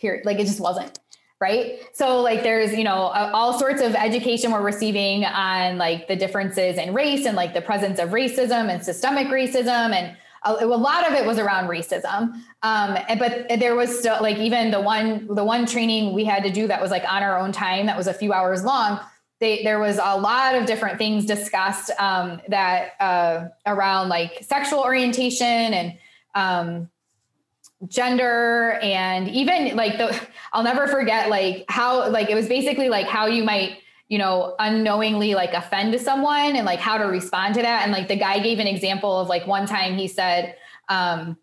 period. 0.00 0.24
Like 0.24 0.38
it 0.38 0.46
just 0.46 0.60
wasn't 0.60 0.98
right 1.40 1.80
so 1.92 2.20
like 2.20 2.44
there's 2.44 2.72
you 2.72 2.84
know 2.84 2.94
all 2.94 3.58
sorts 3.58 3.82
of 3.82 3.96
education 3.96 4.52
we're 4.52 4.62
receiving 4.62 5.24
on 5.24 5.76
like 5.76 6.06
the 6.06 6.14
differences 6.14 6.78
in 6.78 6.94
race 6.94 7.26
and 7.26 7.36
like 7.36 7.52
the 7.52 7.60
presence 7.60 7.98
of 7.98 8.10
racism 8.10 8.72
and 8.72 8.84
systemic 8.84 9.26
racism 9.26 9.92
and 9.92 10.16
a, 10.44 10.64
a 10.64 10.66
lot 10.66 11.08
of 11.08 11.14
it 11.14 11.24
was 11.24 11.38
around 11.38 11.68
racism. 11.68 12.34
Um, 12.62 12.98
but 13.18 13.48
there 13.58 13.74
was 13.74 13.98
still 13.98 14.20
like 14.20 14.38
even 14.38 14.70
the 14.70 14.80
one 14.80 15.26
the 15.34 15.44
one 15.44 15.66
training 15.66 16.14
we 16.14 16.24
had 16.24 16.42
to 16.44 16.50
do 16.50 16.66
that 16.68 16.80
was 16.80 16.90
like 16.90 17.04
on 17.10 17.22
our 17.22 17.38
own 17.38 17.52
time 17.52 17.86
that 17.86 17.96
was 17.96 18.06
a 18.06 18.14
few 18.14 18.32
hours 18.32 18.64
long 18.64 19.00
they, 19.42 19.64
there 19.64 19.80
was 19.80 19.98
a 20.00 20.16
lot 20.16 20.54
of 20.54 20.66
different 20.66 20.98
things 20.98 21.26
discussed 21.26 21.90
um, 21.98 22.40
that 22.46 22.92
uh, 23.00 23.48
around 23.66 24.08
like 24.08 24.38
sexual 24.40 24.78
orientation 24.78 25.44
and 25.44 25.98
um, 26.36 26.88
gender 27.88 28.78
and 28.80 29.28
even 29.28 29.74
like 29.76 29.98
the 29.98 30.18
I'll 30.52 30.62
never 30.62 30.86
forget 30.86 31.28
like 31.28 31.64
how 31.68 32.08
like 32.08 32.30
it 32.30 32.36
was 32.36 32.46
basically 32.46 32.88
like 32.88 33.06
how 33.06 33.26
you 33.26 33.42
might 33.42 33.78
you 34.12 34.18
know 34.18 34.54
unknowingly 34.58 35.34
like 35.34 35.54
offend 35.54 35.98
someone 35.98 36.54
and 36.54 36.66
like 36.66 36.78
how 36.78 36.98
to 36.98 37.04
respond 37.04 37.54
to 37.54 37.62
that 37.62 37.84
and 37.84 37.92
like 37.92 38.08
the 38.08 38.16
guy 38.16 38.38
gave 38.38 38.58
an 38.58 38.66
example 38.66 39.18
of 39.18 39.26
like 39.26 39.46
one 39.46 39.66
time 39.66 39.96
he 39.96 40.06
said 40.06 40.54
um 40.90 41.34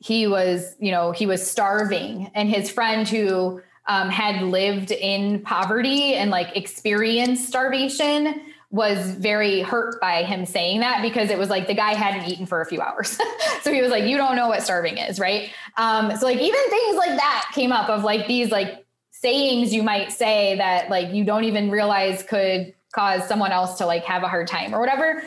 he 0.00 0.26
was 0.26 0.74
you 0.80 0.90
know 0.90 1.12
he 1.12 1.26
was 1.26 1.48
starving 1.48 2.28
and 2.34 2.48
his 2.48 2.72
friend 2.72 3.08
who 3.08 3.62
um, 3.86 4.10
had 4.10 4.42
lived 4.42 4.90
in 4.90 5.40
poverty 5.42 6.14
and 6.14 6.32
like 6.32 6.56
experienced 6.56 7.46
starvation 7.46 8.40
was 8.70 9.12
very 9.12 9.62
hurt 9.62 10.00
by 10.00 10.24
him 10.24 10.44
saying 10.44 10.80
that 10.80 11.00
because 11.02 11.30
it 11.30 11.38
was 11.38 11.48
like 11.48 11.68
the 11.68 11.74
guy 11.74 11.94
hadn't 11.94 12.28
eaten 12.28 12.44
for 12.44 12.60
a 12.60 12.66
few 12.66 12.82
hours. 12.82 13.18
so 13.62 13.72
he 13.72 13.80
was 13.80 13.90
like, 13.90 14.04
you 14.04 14.18
don't 14.18 14.36
know 14.36 14.48
what 14.48 14.62
starving 14.62 14.98
is, 14.98 15.18
right? 15.18 15.50
Um, 15.78 16.14
so 16.14 16.26
like 16.26 16.36
even 16.36 16.60
things 16.68 16.96
like 16.96 17.16
that 17.16 17.50
came 17.54 17.72
up 17.72 17.88
of 17.88 18.04
like 18.04 18.26
these 18.26 18.50
like 18.50 18.84
sayings 19.20 19.74
you 19.74 19.82
might 19.82 20.12
say 20.12 20.56
that 20.56 20.90
like 20.90 21.12
you 21.12 21.24
don't 21.24 21.44
even 21.44 21.70
realize 21.70 22.22
could 22.22 22.74
cause 22.92 23.26
someone 23.28 23.52
else 23.52 23.78
to 23.78 23.86
like 23.86 24.04
have 24.04 24.22
a 24.22 24.28
hard 24.28 24.46
time 24.46 24.74
or 24.74 24.80
whatever. 24.80 25.22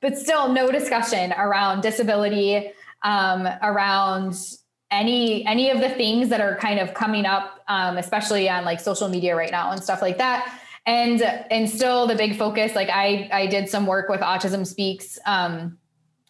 But 0.00 0.16
still 0.16 0.52
no 0.52 0.70
discussion 0.70 1.32
around 1.32 1.82
disability, 1.82 2.70
um, 3.02 3.46
around 3.62 4.34
any 4.90 5.44
any 5.46 5.70
of 5.70 5.80
the 5.80 5.90
things 5.90 6.30
that 6.30 6.40
are 6.40 6.56
kind 6.56 6.80
of 6.80 6.94
coming 6.94 7.26
up, 7.26 7.60
um, 7.68 7.98
especially 7.98 8.48
on 8.48 8.64
like 8.64 8.80
social 8.80 9.08
media 9.08 9.36
right 9.36 9.50
now 9.50 9.72
and 9.72 9.82
stuff 9.82 10.00
like 10.00 10.18
that 10.18 10.60
and 10.86 11.22
and 11.22 11.68
still 11.68 12.06
the 12.06 12.14
big 12.14 12.36
focus 12.36 12.74
like 12.74 12.88
i 12.88 13.28
i 13.32 13.46
did 13.46 13.68
some 13.68 13.86
work 13.86 14.08
with 14.08 14.20
autism 14.20 14.66
speaks 14.66 15.18
um, 15.26 15.78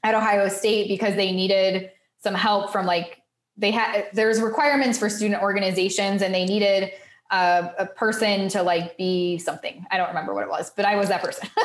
at 0.03 0.15
ohio 0.15 0.49
state 0.49 0.89
because 0.89 1.15
they 1.15 1.33
needed 1.33 1.91
some 2.19 2.35
help 2.35 2.73
from 2.73 2.87
like 2.87 3.20
they 3.61 3.71
had 3.71 4.09
there's 4.13 4.41
requirements 4.41 4.99
for 4.99 5.09
student 5.09 5.43
organizations 5.43 6.23
and 6.23 6.35
they 6.35 6.45
needed 6.45 6.91
a, 7.31 7.71
a 7.79 7.87
person 7.87 8.49
to 8.49 8.63
like 8.63 8.97
be 8.97 9.39
something. 9.39 9.87
I 9.91 9.97
don't 9.97 10.09
remember 10.09 10.35
what 10.35 10.43
it 10.43 10.51
was 10.51 10.71
but 10.71 10.85
i 10.85 10.97
was 10.97 11.09
that 11.09 11.23
person. 11.23 11.49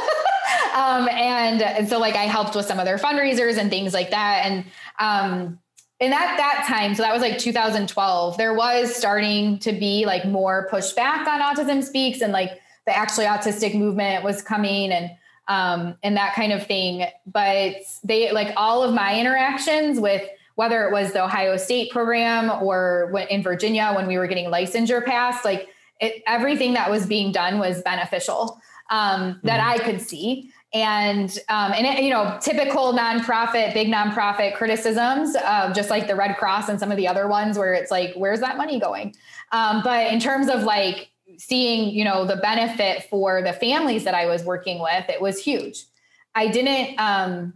Um, 0.75 1.07
and, 1.07 1.61
and 1.61 1.87
so 1.87 1.99
like 1.99 2.15
i 2.15 2.23
helped 2.23 2.53
with 2.53 2.65
some 2.65 2.79
of 2.79 2.85
their 2.85 2.97
fundraisers 2.97 3.57
and 3.57 3.69
things 3.69 3.93
like 3.93 4.11
that. 4.11 4.45
And 4.45 4.65
um, 4.99 5.57
and 6.01 6.13
at 6.13 6.37
that 6.37 6.65
time, 6.67 6.93
so 6.93 7.03
that 7.03 7.13
was 7.13 7.21
like 7.21 7.37
2012, 7.37 8.37
there 8.37 8.53
was 8.53 8.93
starting 8.93 9.59
to 9.59 9.71
be 9.71 10.05
like 10.05 10.25
more 10.25 10.67
pushback 10.69 11.25
on 11.25 11.39
Autism 11.39 11.81
Speaks 11.81 12.21
and 12.21 12.33
like 12.33 12.59
the 12.85 12.95
actually 12.95 13.25
autistic 13.25 13.75
movement 13.75 14.23
was 14.23 14.41
coming 14.41 14.91
and 14.91 15.11
um, 15.47 15.95
and 16.03 16.17
that 16.17 16.33
kind 16.33 16.51
of 16.51 16.65
thing. 16.65 17.05
But 17.25 17.75
they 18.03 18.31
like 18.31 18.53
all 18.57 18.83
of 18.83 18.93
my 18.93 19.17
interactions 19.17 19.99
with 19.99 20.27
whether 20.55 20.85
it 20.85 20.91
was 20.91 21.13
the 21.13 21.23
Ohio 21.23 21.57
State 21.57 21.91
program 21.91 22.49
or 22.63 23.13
in 23.29 23.43
Virginia 23.43 23.91
when 23.95 24.07
we 24.07 24.17
were 24.17 24.27
getting 24.27 24.45
licensure 24.45 25.05
passed, 25.05 25.45
like 25.45 25.69
it, 25.99 26.23
everything 26.27 26.73
that 26.73 26.89
was 26.89 27.05
being 27.05 27.31
done 27.31 27.59
was 27.59 27.81
beneficial 27.81 28.59
um, 28.89 29.39
that 29.43 29.59
mm-hmm. 29.59 29.69
I 29.69 29.77
could 29.79 30.01
see. 30.01 30.51
And 30.73 31.29
um, 31.47 31.71
and 31.71 31.85
it, 31.85 32.03
you 32.03 32.09
know, 32.09 32.37
typical 32.41 32.91
nonprofit, 32.93 33.73
big 33.73 33.87
nonprofit 33.87 34.55
criticisms, 34.55 35.35
uh, 35.37 35.71
just 35.73 35.89
like 35.89 36.07
the 36.07 36.15
Red 36.15 36.35
Cross 36.35 36.67
and 36.67 36.79
some 36.79 36.91
of 36.91 36.97
the 36.97 37.07
other 37.07 37.29
ones, 37.29 37.57
where 37.57 37.73
it's 37.73 37.91
like, 37.91 38.13
where's 38.15 38.41
that 38.41 38.57
money 38.57 38.77
going? 38.77 39.15
Um, 39.53 39.81
but 39.83 40.11
in 40.11 40.19
terms 40.19 40.49
of 40.49 40.63
like 40.63 41.11
seeing, 41.37 41.93
you 41.93 42.03
know, 42.03 42.25
the 42.25 42.35
benefit 42.37 43.03
for 43.09 43.41
the 43.41 43.53
families 43.53 44.03
that 44.03 44.15
I 44.15 44.25
was 44.25 44.43
working 44.43 44.81
with, 44.81 45.09
it 45.09 45.21
was 45.21 45.41
huge. 45.41 45.85
I 46.33 46.47
didn't 46.49 46.99
um, 46.99 47.53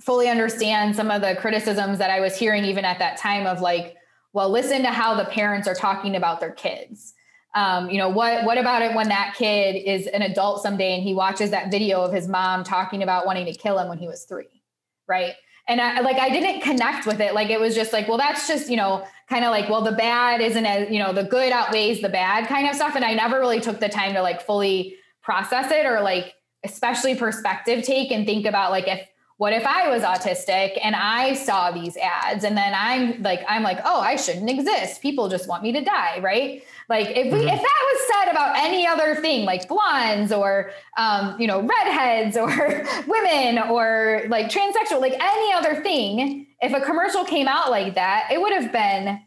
fully 0.00 0.28
understand 0.28 0.96
some 0.96 1.10
of 1.10 1.20
the 1.20 1.36
criticisms 1.36 1.98
that 1.98 2.10
I 2.10 2.20
was 2.20 2.36
hearing 2.36 2.64
even 2.64 2.84
at 2.84 2.98
that 2.98 3.18
time 3.18 3.46
of 3.46 3.60
like, 3.60 3.96
well, 4.32 4.48
listen 4.48 4.82
to 4.82 4.90
how 4.90 5.14
the 5.14 5.24
parents 5.26 5.68
are 5.68 5.74
talking 5.74 6.16
about 6.16 6.40
their 6.40 6.52
kids. 6.52 7.14
Um, 7.54 7.90
you 7.90 7.98
know, 7.98 8.08
what 8.08 8.44
what 8.44 8.58
about 8.58 8.82
it 8.82 8.94
when 8.94 9.08
that 9.08 9.34
kid 9.36 9.74
is 9.74 10.06
an 10.06 10.22
adult 10.22 10.62
someday 10.62 10.94
and 10.94 11.02
he 11.02 11.14
watches 11.14 11.50
that 11.50 11.70
video 11.70 12.00
of 12.02 12.12
his 12.12 12.28
mom 12.28 12.62
talking 12.62 13.02
about 13.02 13.26
wanting 13.26 13.46
to 13.46 13.52
kill 13.52 13.78
him 13.78 13.88
when 13.88 13.98
he 13.98 14.06
was 14.06 14.24
three, 14.24 14.62
right? 15.08 15.34
And 15.66 15.80
I 15.80 16.00
like 16.00 16.16
I 16.16 16.30
didn't 16.30 16.60
connect 16.60 17.06
with 17.06 17.20
it. 17.20 17.34
Like 17.34 17.50
it 17.50 17.60
was 17.60 17.74
just 17.74 17.92
like, 17.92 18.08
well, 18.08 18.18
that's 18.18 18.46
just, 18.46 18.70
you 18.70 18.76
know, 18.76 19.04
kind 19.28 19.44
of 19.44 19.50
like, 19.50 19.68
well, 19.68 19.82
the 19.82 19.92
bad 19.92 20.40
isn't 20.40 20.64
as, 20.64 20.90
you 20.90 20.98
know, 20.98 21.12
the 21.12 21.24
good 21.24 21.52
outweighs 21.52 22.00
the 22.00 22.08
bad 22.08 22.46
kind 22.46 22.68
of 22.68 22.74
stuff. 22.74 22.94
And 22.94 23.04
I 23.04 23.14
never 23.14 23.38
really 23.38 23.60
took 23.60 23.80
the 23.80 23.88
time 23.88 24.14
to 24.14 24.22
like 24.22 24.40
fully 24.42 24.96
process 25.22 25.70
it 25.72 25.86
or 25.86 26.00
like, 26.00 26.34
especially 26.64 27.14
perspective 27.14 27.84
take 27.84 28.10
and 28.10 28.26
think 28.26 28.46
about 28.46 28.70
like, 28.70 28.88
if, 28.88 29.06
what 29.40 29.54
if 29.54 29.64
I 29.64 29.88
was 29.88 30.02
autistic 30.02 30.78
and 30.84 30.94
I 30.94 31.32
saw 31.32 31.70
these 31.70 31.96
ads 31.96 32.44
and 32.44 32.54
then 32.58 32.74
I'm 32.76 33.22
like, 33.22 33.40
I'm 33.48 33.62
like, 33.62 33.78
oh, 33.86 33.98
I 33.98 34.16
shouldn't 34.16 34.50
exist. 34.50 35.00
People 35.00 35.30
just 35.30 35.48
want 35.48 35.62
me 35.62 35.72
to 35.72 35.80
die. 35.80 36.20
Right. 36.20 36.62
Like 36.90 37.08
if 37.16 37.32
we, 37.32 37.38
mm-hmm. 37.38 37.48
if 37.48 37.62
that 37.62 37.62
was 37.62 38.00
said 38.12 38.32
about 38.32 38.58
any 38.58 38.86
other 38.86 39.14
thing, 39.14 39.46
like 39.46 39.66
blondes 39.66 40.30
or, 40.30 40.72
um, 40.98 41.40
you 41.40 41.46
know, 41.46 41.62
redheads 41.62 42.36
or 42.36 42.50
women 43.08 43.70
or 43.70 44.24
like 44.28 44.50
transsexual, 44.50 45.00
like 45.00 45.14
any 45.18 45.54
other 45.54 45.82
thing, 45.82 46.46
if 46.60 46.74
a 46.74 46.84
commercial 46.84 47.24
came 47.24 47.48
out 47.48 47.70
like 47.70 47.94
that, 47.94 48.28
it 48.30 48.38
would 48.38 48.52
have 48.52 48.70
been 48.70 49.22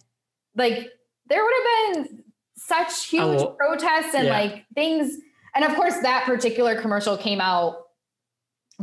like 0.55 0.91
there 1.25 1.43
would 1.43 1.53
have 1.55 1.95
been 2.05 2.23
such 2.55 3.07
huge 3.07 3.41
oh, 3.41 3.55
protests 3.59 4.13
and 4.13 4.27
yeah. 4.27 4.39
like 4.39 4.65
things. 4.75 5.17
And 5.55 5.65
of 5.65 5.73
course, 5.73 5.97
that 6.03 6.25
particular 6.27 6.79
commercial 6.79 7.17
came 7.17 7.41
out 7.41 7.77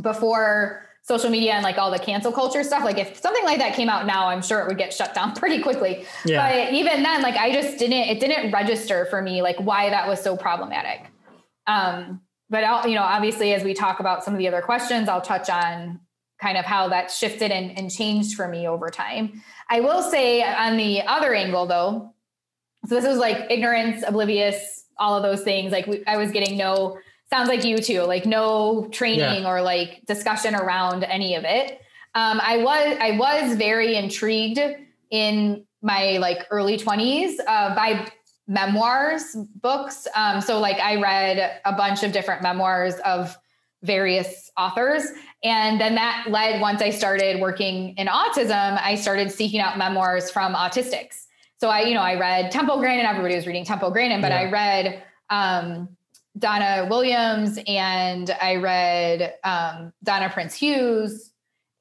before 0.01 0.89
social 1.03 1.29
media 1.29 1.53
and 1.53 1.63
like 1.63 1.77
all 1.77 1.91
the 1.91 1.99
cancel 1.99 2.31
culture 2.31 2.63
stuff. 2.63 2.83
Like 2.83 2.97
if 2.97 3.19
something 3.19 3.43
like 3.43 3.57
that 3.57 3.73
came 3.73 3.89
out 3.89 4.05
now, 4.05 4.27
I'm 4.27 4.41
sure 4.41 4.59
it 4.61 4.67
would 4.67 4.77
get 4.77 4.93
shut 4.93 5.13
down 5.15 5.33
pretty 5.35 5.61
quickly. 5.61 6.05
Yeah. 6.25 6.67
But 6.67 6.73
even 6.73 7.03
then, 7.03 7.21
like 7.21 7.35
I 7.35 7.51
just 7.51 7.77
didn't, 7.77 8.09
it 8.09 8.19
didn't 8.19 8.51
register 8.51 9.05
for 9.09 9.21
me 9.21 9.41
like 9.41 9.57
why 9.57 9.89
that 9.89 10.07
was 10.07 10.21
so 10.21 10.37
problematic. 10.37 11.07
Um, 11.67 12.21
but 12.49 12.63
I'll, 12.63 12.87
you 12.87 12.95
know, 12.95 13.03
obviously 13.03 13.53
as 13.53 13.63
we 13.63 13.73
talk 13.73 13.99
about 13.99 14.23
some 14.23 14.33
of 14.33 14.37
the 14.37 14.47
other 14.47 14.61
questions, 14.61 15.09
I'll 15.09 15.21
touch 15.21 15.49
on 15.49 16.01
kind 16.39 16.57
of 16.57 16.65
how 16.65 16.89
that 16.89 17.11
shifted 17.11 17.51
and, 17.51 17.77
and 17.77 17.89
changed 17.91 18.35
for 18.35 18.47
me 18.47 18.67
over 18.67 18.89
time. 18.89 19.41
I 19.69 19.79
will 19.79 20.01
say 20.01 20.43
on 20.43 20.75
the 20.75 21.01
other 21.03 21.33
angle 21.33 21.65
though, 21.65 22.13
so 22.87 22.95
this 22.95 23.05
was 23.05 23.19
like 23.19 23.49
ignorance, 23.51 24.03
oblivious, 24.05 24.85
all 24.97 25.15
of 25.15 25.23
those 25.23 25.43
things. 25.43 25.71
Like 25.71 25.87
we, 25.87 26.03
I 26.05 26.17
was 26.17 26.31
getting 26.31 26.57
no, 26.57 26.97
sounds 27.31 27.47
like 27.47 27.63
you 27.63 27.77
too, 27.77 28.01
like 28.01 28.25
no 28.25 28.87
training 28.91 29.43
yeah. 29.43 29.49
or 29.49 29.61
like 29.61 30.05
discussion 30.05 30.53
around 30.53 31.03
any 31.03 31.35
of 31.35 31.43
it. 31.45 31.79
Um, 32.13 32.41
I 32.43 32.57
was 32.57 32.97
I 32.99 33.11
was 33.17 33.55
very 33.55 33.95
intrigued 33.95 34.59
in 35.09 35.65
my 35.81 36.17
like 36.17 36.45
early 36.51 36.77
20s 36.77 37.35
uh, 37.47 37.73
by 37.73 38.07
memoirs 38.47 39.35
books. 39.61 40.07
Um, 40.15 40.41
so 40.41 40.59
like 40.59 40.77
I 40.77 41.01
read 41.01 41.61
a 41.63 41.73
bunch 41.73 42.03
of 42.03 42.11
different 42.11 42.43
memoirs 42.43 42.95
of 43.05 43.37
various 43.81 44.51
authors. 44.57 45.07
And 45.43 45.79
then 45.81 45.95
that 45.95 46.27
led, 46.29 46.61
once 46.61 46.81
I 46.81 46.91
started 46.91 47.41
working 47.41 47.95
in 47.97 48.07
autism, 48.07 48.79
I 48.81 48.95
started 48.95 49.31
seeking 49.31 49.59
out 49.59 49.77
memoirs 49.77 50.29
from 50.29 50.53
autistics. 50.53 51.25
So 51.59 51.69
I, 51.69 51.81
you 51.81 51.93
know, 51.93 52.01
I 52.01 52.19
read 52.19 52.51
Temple 52.51 52.79
Grandin, 52.79 53.05
everybody 53.05 53.35
was 53.35 53.47
reading 53.47 53.65
Temple 53.65 53.89
Grandin, 53.91 54.21
but 54.21 54.31
yeah. 54.31 54.39
I 54.39 54.51
read 54.51 55.03
um, 55.29 55.89
Donna 56.41 56.87
Williams 56.89 57.59
and 57.67 58.35
I 58.41 58.55
read 58.55 59.35
um, 59.43 59.93
Donna 60.03 60.29
Prince 60.29 60.55
Hughes 60.55 61.31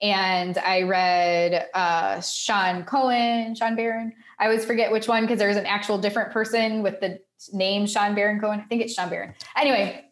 and 0.03 0.57
I 0.59 0.83
read 0.83 1.66
uh, 1.75 2.20
Sean 2.20 2.85
Cohen, 2.85 3.55
Sean 3.55 3.75
Barron. 3.75 4.12
I 4.38 4.44
always 4.44 4.64
forget 4.64 4.92
which 4.92 5.09
one 5.09 5.23
because 5.23 5.38
there's 5.38 5.57
an 5.57 5.66
actual 5.66 5.99
different 5.99 6.31
person 6.31 6.83
with 6.83 7.01
the 7.01 7.18
name 7.53 7.87
Sean 7.87 8.14
Barron 8.14 8.38
Cohen. 8.38 8.61
I 8.61 8.64
think 8.64 8.83
it's 8.83 8.94
Sean 8.94 9.09
Barron. 9.09 9.35
Anyway, 9.57 10.05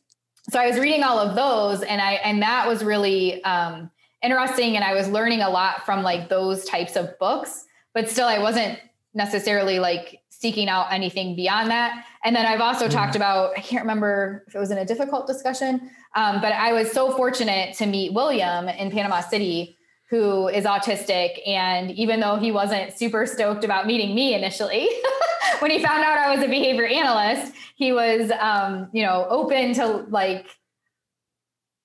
so 0.51 0.59
I 0.59 0.67
was 0.67 0.79
reading 0.79 1.03
all 1.03 1.19
of 1.19 1.37
those, 1.37 1.83
and 1.83 2.01
I 2.01 2.15
and 2.15 2.43
that 2.43 2.67
was 2.67 2.83
really 2.83 3.43
um, 3.45 3.91
interesting, 4.23 4.77
and 4.77 4.85
I 4.85 4.95
was 4.95 5.09
learning 5.09 5.43
a 5.43 5.51
lot 5.51 5.85
from 5.85 6.03
like 6.03 6.29
those 6.29 6.65
types 6.65 6.97
of 6.97 7.19
books. 7.19 7.67
But 7.95 8.11
still, 8.11 8.29
I 8.29 8.39
wasn't 8.39 8.79
necessarily 9.15 9.79
like 9.79 10.21
seeking 10.31 10.69
out 10.69 10.93
anything 10.93 11.37
beyond 11.37 11.71
that. 11.71 12.05
And 12.25 12.35
then 12.35 12.47
I've 12.47 12.61
also 12.61 12.87
mm-hmm. 12.87 12.95
talked 12.95 13.17
about 13.17 13.57
I 13.57 13.61
can't 13.61 13.83
remember 13.83 14.45
if 14.49 14.55
it 14.55 14.59
was 14.59 14.71
in 14.71 14.79
a 14.79 14.85
difficult 14.85 15.27
discussion, 15.27 15.91
um, 16.15 16.41
but 16.41 16.53
I 16.53 16.73
was 16.73 16.91
so 16.91 17.13
fortunate 17.13 17.77
to 17.77 17.87
meet 17.87 18.13
William 18.13 18.69
in 18.69 18.91
Panama 18.91 19.21
City 19.21 19.77
who 20.11 20.49
is 20.49 20.65
autistic. 20.65 21.39
And 21.47 21.91
even 21.93 22.21
though 22.21 22.37
he 22.37 22.51
wasn't 22.51 22.97
super 22.97 23.27
stoked 23.27 23.65
about 23.65 23.87
meeting 23.87 24.15
me 24.15 24.35
initially, 24.35 24.89
when 25.59 25.71
he 25.71 25.83
found 25.83 26.03
out 26.03 26.19
I 26.19 26.35
was 26.35 26.43
a 26.43 26.49
behavior 26.49 26.87
analyst, 26.87 27.53
he 27.77 27.93
was, 27.93 28.31
um, 28.41 28.89
you 28.93 29.05
know, 29.05 29.27
open 29.29 29.75
to 29.75 29.87
like 30.09 30.47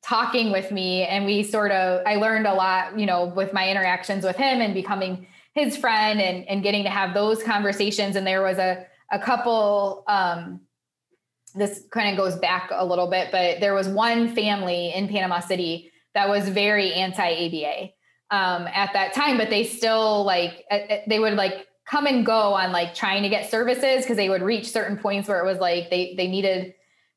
talking 0.04 0.52
with 0.52 0.72
me. 0.72 1.04
And 1.04 1.26
we 1.26 1.44
sort 1.44 1.72
of, 1.72 2.02
I 2.06 2.16
learned 2.16 2.48
a 2.48 2.54
lot, 2.54 2.98
you 2.98 3.06
know, 3.06 3.26
with 3.26 3.54
my 3.54 3.70
interactions 3.70 4.24
with 4.24 4.38
him 4.38 4.62
and 4.62 4.74
becoming 4.74 5.28
his 5.54 5.76
friend 5.78 6.22
and, 6.22 6.48
and 6.48 6.64
getting 6.64 6.84
to 6.84 6.90
have 6.90 7.14
those 7.14 7.44
conversations. 7.44 8.16
And 8.16 8.26
there 8.26 8.42
was 8.42 8.58
a, 8.58 8.86
a 9.14 9.20
couple, 9.20 10.04
um, 10.08 10.62
this 11.56 11.84
kind 11.92 12.10
of 12.10 12.18
goes 12.18 12.36
back 12.40 12.72
a 12.74 12.86
little 12.86 13.08
bit, 13.08 13.30
but 13.32 13.60
there 13.60 13.76
was 13.76 13.88
one 13.88 14.34
family 14.36 14.92
in 14.94 15.08
Panama 15.08 15.40
City 15.40 15.92
that 16.16 16.28
was 16.28 16.50
very 16.50 16.92
anti 16.94 17.24
ABA 17.24 17.90
um, 18.36 18.68
at 18.74 18.92
that 18.94 19.14
time, 19.14 19.38
but 19.38 19.50
they 19.50 19.64
still 19.64 20.24
like 20.26 20.66
they 21.08 21.20
would 21.20 21.36
like 21.36 21.68
come 21.86 22.08
and 22.08 22.26
go 22.26 22.54
on 22.54 22.72
like 22.72 22.96
trying 22.96 23.22
to 23.22 23.30
get 23.30 23.52
services 23.52 24.04
because 24.04 24.18
they 24.18 24.30
would 24.30 24.42
reach 24.42 24.70
certain 24.70 24.98
points 24.98 25.30
where 25.30 25.40
it 25.40 25.46
was 25.46 25.60
like 25.60 25.92
they 25.92 26.16
they 26.18 26.28
needed 26.28 26.74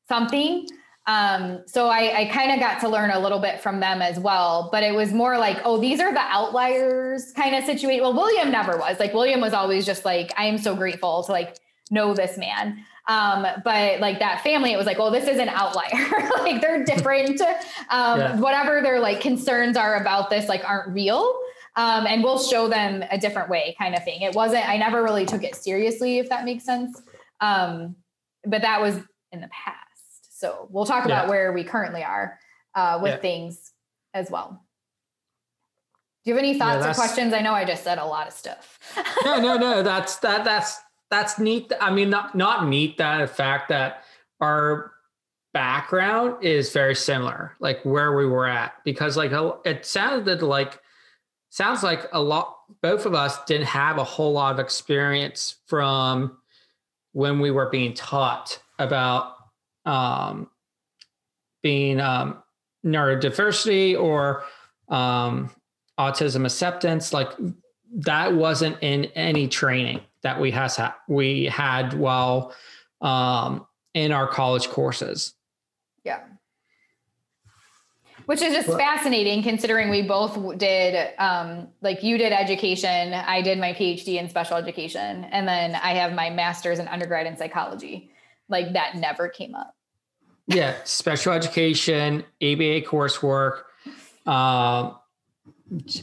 something. 0.07 0.67
Um, 1.07 1.63
so 1.67 1.87
I, 1.87 2.19
I 2.19 2.25
kind 2.25 2.51
of 2.51 2.59
got 2.59 2.81
to 2.81 2.89
learn 2.89 3.11
a 3.11 3.19
little 3.19 3.39
bit 3.39 3.61
from 3.61 3.79
them 3.79 4.01
as 4.01 4.19
well, 4.19 4.67
but 4.73 4.83
it 4.83 4.93
was 4.93 5.13
more 5.13 5.37
like, 5.37 5.57
oh, 5.63 5.79
these 5.79 6.01
are 6.01 6.13
the 6.13 6.19
outliers 6.19 7.31
kind 7.31 7.55
of 7.55 7.63
situation. 7.63 8.03
Well, 8.03 8.13
William 8.13 8.51
never 8.51 8.77
was 8.77 8.99
like 8.99 9.13
William 9.13 9.39
was 9.39 9.53
always 9.53 9.85
just 9.85 10.03
like, 10.03 10.33
I 10.37 10.45
am 10.45 10.57
so 10.57 10.75
grateful 10.75 11.23
to 11.23 11.31
like 11.31 11.57
know 11.91 12.13
this 12.13 12.37
man. 12.37 12.83
Um, 13.07 13.47
but 13.63 13.99
like 13.99 14.19
that 14.19 14.41
family, 14.41 14.73
it 14.73 14.77
was 14.77 14.85
like, 14.85 14.97
well, 14.97 15.11
this 15.11 15.27
is 15.27 15.39
an 15.39 15.49
outlier. 15.49 16.29
like 16.39 16.61
they're 16.61 16.83
different. 16.83 17.39
Um, 17.89 18.19
yeah. 18.19 18.39
Whatever 18.39 18.81
their 18.81 18.99
like 18.99 19.21
concerns 19.21 19.77
are 19.77 19.95
about 19.95 20.29
this, 20.29 20.49
like 20.49 20.67
aren't 20.67 20.93
real. 20.93 21.39
Um, 21.77 22.07
and 22.07 22.23
we'll 22.23 22.39
show 22.39 22.67
them 22.67 23.03
a 23.11 23.17
different 23.17 23.49
way, 23.49 23.75
kind 23.77 23.95
of 23.95 24.03
thing. 24.03 24.21
It 24.21 24.33
wasn't. 24.33 24.67
I 24.67 24.77
never 24.77 25.03
really 25.03 25.25
took 25.25 25.43
it 25.43 25.55
seriously, 25.55 26.17
if 26.17 26.27
that 26.29 26.43
makes 26.43 26.65
sense. 26.65 27.01
Um, 27.39 27.95
but 28.43 28.63
that 28.63 28.81
was 28.81 28.99
in 29.31 29.41
the 29.41 29.49
past. 29.49 30.39
So 30.39 30.67
we'll 30.71 30.85
talk 30.85 31.05
about 31.05 31.25
yeah. 31.25 31.29
where 31.29 31.53
we 31.53 31.63
currently 31.63 32.03
are 32.03 32.39
uh, 32.73 32.99
with 33.01 33.13
yeah. 33.13 33.19
things 33.19 33.73
as 34.13 34.31
well. 34.31 34.63
Do 36.23 36.31
you 36.31 36.35
have 36.35 36.43
any 36.43 36.57
thoughts 36.57 36.85
or 36.85 36.93
questions? 36.93 37.33
I 37.33 37.41
know 37.41 37.53
I 37.53 37.63
just 37.63 37.83
said 37.83 37.99
a 37.99 38.05
lot 38.05 38.27
of 38.27 38.33
stuff. 38.33 38.79
no, 39.23 39.39
no, 39.39 39.57
no. 39.57 39.83
That's 39.83 40.17
that. 40.17 40.43
That's 40.43 40.79
that's 41.09 41.39
neat. 41.39 41.71
I 41.79 41.91
mean, 41.91 42.09
not 42.09 42.35
not 42.35 42.67
neat 42.67 42.97
that 42.97 43.19
the 43.19 43.27
fact 43.27 43.69
that 43.69 44.03
our 44.39 44.91
background 45.53 46.43
is 46.43 46.71
very 46.71 46.95
similar, 46.95 47.53
like 47.59 47.83
where 47.83 48.15
we 48.15 48.25
were 48.25 48.47
at, 48.47 48.73
because 48.83 49.17
like 49.17 49.31
it 49.65 49.85
sounded 49.85 50.41
like 50.41 50.79
sounds 51.49 51.83
like 51.83 52.07
a 52.11 52.21
lot. 52.21 52.55
Both 52.81 53.05
of 53.05 53.13
us 53.13 53.43
didn't 53.45 53.67
have 53.67 53.97
a 53.97 54.03
whole 54.03 54.33
lot 54.33 54.53
of 54.53 54.59
experience 54.59 55.55
from 55.67 56.37
when 57.13 57.39
we 57.39 57.51
were 57.51 57.69
being 57.69 57.93
taught 57.93 58.59
about 58.77 59.33
um, 59.85 60.49
being 61.63 61.99
um, 61.99 62.43
neurodiversity 62.85 63.99
or 63.99 64.43
um, 64.89 65.49
autism 65.99 66.45
acceptance. 66.45 67.13
Like 67.13 67.31
that 67.93 68.33
wasn't 68.33 68.77
in 68.81 69.05
any 69.15 69.47
training 69.47 70.01
that 70.21 70.39
we 70.39 70.51
has 70.51 70.75
ha- 70.75 70.97
we 71.07 71.45
had 71.45 71.93
while 71.93 72.53
um, 73.01 73.65
in 73.93 74.11
our 74.11 74.27
college 74.27 74.69
courses. 74.69 75.33
Yeah. 76.03 76.21
Which 78.25 78.41
is 78.41 78.53
just 78.53 78.67
fascinating 78.67 79.41
considering 79.41 79.89
we 79.89 80.01
both 80.01 80.57
did, 80.57 81.13
um, 81.17 81.69
like 81.81 82.03
you 82.03 82.17
did 82.17 82.33
education, 82.33 83.13
I 83.13 83.41
did 83.41 83.57
my 83.57 83.71
PhD 83.71 84.19
in 84.19 84.29
special 84.29 84.57
education, 84.57 85.23
and 85.23 85.47
then 85.47 85.75
I 85.75 85.93
have 85.93 86.13
my 86.13 86.29
master's 86.29 86.79
in 86.79 86.89
undergrad 86.89 87.25
in 87.25 87.37
psychology. 87.37 88.11
Like 88.49 88.73
that 88.73 88.95
never 88.95 89.29
came 89.29 89.55
up. 89.55 89.73
Yeah, 90.47 90.75
special 90.83 91.31
education, 91.33 92.25
ABA 92.41 92.81
coursework, 92.81 93.63
um, 94.25 94.97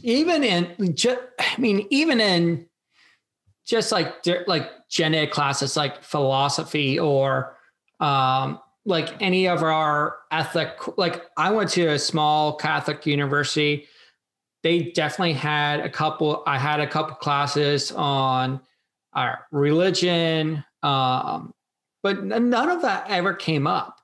even 0.02 0.44
in, 0.44 0.94
just, 0.94 1.20
I 1.38 1.58
mean, 1.58 1.86
even 1.90 2.20
in 2.20 2.66
just 3.66 3.92
like 3.92 4.14
like 4.46 4.70
gen 4.90 5.14
ed 5.14 5.30
classes 5.30 5.76
like 5.76 6.02
philosophy 6.02 6.98
or 6.98 7.56
um, 8.00 8.60
like 8.84 9.22
any 9.22 9.48
of 9.48 9.62
our 9.62 10.18
ethic 10.30 10.76
like 10.98 11.24
i 11.38 11.50
went 11.50 11.70
to 11.70 11.86
a 11.86 11.98
small 11.98 12.56
catholic 12.56 13.06
university. 13.06 13.86
They 14.62 14.92
definitely 14.92 15.34
had 15.34 15.80
a 15.80 15.88
couple 15.88 16.42
i 16.46 16.58
had 16.58 16.80
a 16.80 16.86
couple 16.86 17.16
classes 17.16 17.90
on 17.92 18.60
our 19.14 19.46
religion 19.50 20.64
um, 20.82 21.54
but 22.02 22.22
none 22.22 22.68
of 22.68 22.82
that 22.82 23.08
ever 23.08 23.32
came 23.32 23.66
up. 23.66 23.98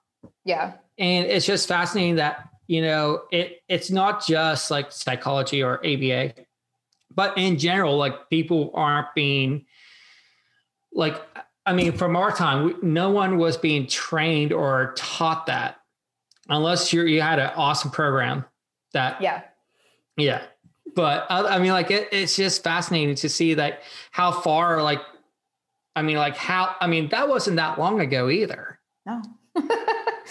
Yeah. 0.46 0.72
And 0.98 1.26
it's 1.26 1.44
just 1.44 1.68
fascinating 1.68 2.16
that 2.16 2.48
you 2.70 2.80
know 2.80 3.22
it 3.30 3.62
it's 3.68 3.90
not 3.90 4.24
just 4.26 4.70
like 4.70 4.92
psychology 4.92 5.62
or 5.62 5.84
aba 5.84 6.32
but 7.14 7.36
in 7.36 7.58
general, 7.58 7.96
like 7.96 8.30
people 8.30 8.70
aren't 8.74 9.14
being 9.14 9.66
like, 10.92 11.20
I 11.66 11.72
mean, 11.72 11.92
from 11.92 12.16
our 12.16 12.32
time, 12.32 12.64
we, 12.64 12.74
no 12.82 13.10
one 13.10 13.36
was 13.36 13.56
being 13.56 13.86
trained 13.86 14.52
or 14.52 14.94
taught 14.96 15.46
that 15.46 15.76
unless 16.48 16.92
you 16.92 17.02
you 17.02 17.20
had 17.20 17.38
an 17.38 17.50
awesome 17.56 17.90
program 17.90 18.44
that, 18.92 19.20
yeah, 19.20 19.42
yeah. 20.16 20.42
But 20.94 21.26
uh, 21.30 21.46
I 21.48 21.58
mean, 21.58 21.72
like 21.72 21.90
it, 21.90 22.08
it's 22.12 22.36
just 22.36 22.64
fascinating 22.64 23.14
to 23.16 23.28
see 23.28 23.54
like 23.54 23.80
how 24.10 24.32
far, 24.32 24.82
like, 24.82 25.00
I 25.94 26.02
mean, 26.02 26.16
like 26.16 26.36
how, 26.36 26.74
I 26.80 26.86
mean, 26.86 27.08
that 27.10 27.28
wasn't 27.28 27.56
that 27.56 27.78
long 27.78 28.00
ago 28.00 28.30
either. 28.30 28.78
No. 29.06 29.22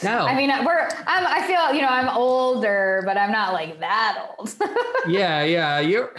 No. 0.04 0.26
I 0.26 0.36
mean, 0.36 0.50
we're, 0.66 0.90
I'm, 1.08 1.26
I 1.28 1.46
feel, 1.46 1.74
you 1.76 1.82
know, 1.82 1.88
I'm 1.90 2.10
older, 2.10 3.02
but 3.06 3.18
I'm 3.18 3.32
not 3.32 3.54
like 3.54 3.80
that 3.80 4.30
old. 4.38 4.56
yeah. 5.08 5.44
Yeah. 5.44 5.80
You're, 5.80 6.14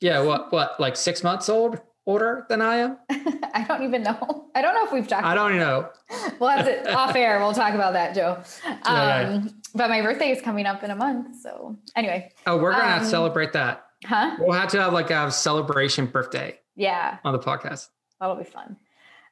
yeah, 0.00 0.20
what 0.20 0.52
what 0.52 0.78
like 0.78 0.96
six 0.96 1.22
months 1.22 1.48
old 1.48 1.80
older 2.06 2.44
than 2.48 2.60
I 2.60 2.76
am? 2.76 2.98
I 3.54 3.64
don't 3.66 3.82
even 3.84 4.02
know. 4.02 4.50
I 4.54 4.60
don't 4.60 4.74
know 4.74 4.84
if 4.84 4.92
we've 4.92 5.08
talked. 5.08 5.24
I 5.24 5.34
don't 5.34 5.56
know. 5.56 5.88
We'll 6.38 6.50
have 6.50 6.64
to 6.66 6.92
off 6.94 7.14
air. 7.16 7.38
We'll 7.38 7.54
talk 7.54 7.74
about 7.74 7.92
that, 7.94 8.14
Joe. 8.14 8.42
Um, 8.82 9.50
But 9.74 9.88
my 9.88 10.02
birthday 10.02 10.30
is 10.30 10.42
coming 10.42 10.66
up 10.66 10.82
in 10.82 10.90
a 10.90 10.96
month, 10.96 11.40
so 11.40 11.76
anyway. 11.96 12.30
Oh, 12.46 12.58
we're 12.58 12.72
gonna 12.72 13.02
um, 13.02 13.04
celebrate 13.04 13.52
that. 13.54 13.86
Huh? 14.04 14.36
We'll 14.40 14.58
have 14.58 14.68
to 14.70 14.80
have 14.80 14.92
like 14.92 15.10
a 15.10 15.30
celebration 15.30 16.06
birthday. 16.06 16.58
Yeah. 16.76 17.18
On 17.24 17.32
the 17.32 17.38
podcast. 17.38 17.88
That'll 18.20 18.36
be 18.36 18.44
fun. 18.44 18.76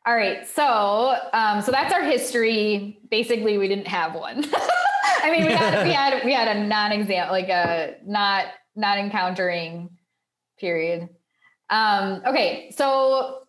All 0.05 0.17
right. 0.17 0.47
So, 0.49 1.17
um, 1.33 1.63
so 1.63 1.71
that's 1.71 1.93
our 1.93 2.03
history. 2.03 2.99
Basically, 3.11 3.57
we 3.57 3.69
didn't 3.69 3.87
have 3.87 4.15
one. 4.15 4.45
I 5.23 5.31
mean, 5.31 5.47
we 5.47 5.53
had 5.53 5.87
we 5.87 5.93
had 5.95 6.25
we 6.25 6.33
had 6.33 6.57
a 6.57 6.67
non-exam, 6.67 7.31
like 7.31 7.49
a 7.49 7.97
not 8.05 8.47
not 8.75 8.99
encountering 8.99 9.91
period. 10.59 11.09
Um, 11.71 12.23
okay, 12.27 12.73
so 12.77 13.43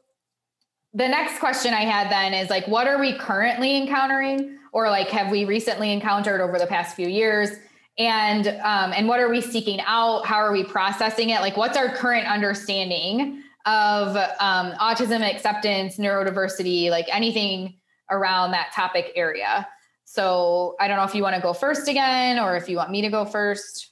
the 0.94 1.08
next 1.08 1.40
question 1.40 1.74
I 1.74 1.82
had 1.82 2.12
then 2.12 2.34
is 2.34 2.50
like, 2.50 2.68
what 2.68 2.88
are 2.88 3.00
we 3.00 3.18
currently 3.18 3.76
encountering, 3.76 4.60
or 4.72 4.90
like 4.90 5.08
have 5.10 5.32
we 5.32 5.46
recently 5.46 5.92
encountered 5.92 6.40
over 6.40 6.60
the 6.60 6.68
past 6.68 6.96
few 6.96 7.08
years? 7.08 7.50
And 7.98 8.48
um, 8.48 8.94
and 8.96 9.08
what 9.08 9.20
are 9.20 9.30
we 9.30 9.42
seeking 9.42 9.80
out? 9.82 10.26
How 10.28 10.38
are 10.38 10.52
we 10.52 10.64
processing 10.64 11.32
it? 11.32 11.42
Like, 11.42 11.58
what's 11.58 11.78
our 11.78 11.90
current 11.90 12.28
understanding 12.28 13.44
of 13.66 14.16
um, 14.40 14.74
autism 14.74 15.22
acceptance, 15.22 15.98
neurodiversity, 15.98 16.90
like 16.90 17.08
anything 17.10 17.80
around 18.12 18.52
that 18.52 18.72
topic 18.74 19.12
area? 19.16 19.68
So 20.06 20.76
I 20.80 20.88
don't 20.88 20.98
know 20.98 21.06
if 21.06 21.16
you 21.16 21.24
want 21.24 21.36
to 21.36 21.42
go 21.42 21.54
first 21.54 21.88
again 21.88 22.40
or 22.40 22.56
if 22.56 22.70
you 22.70 22.78
want 22.78 22.92
me 22.92 23.02
to 23.02 23.10
go 23.10 23.26
first. 23.26 23.92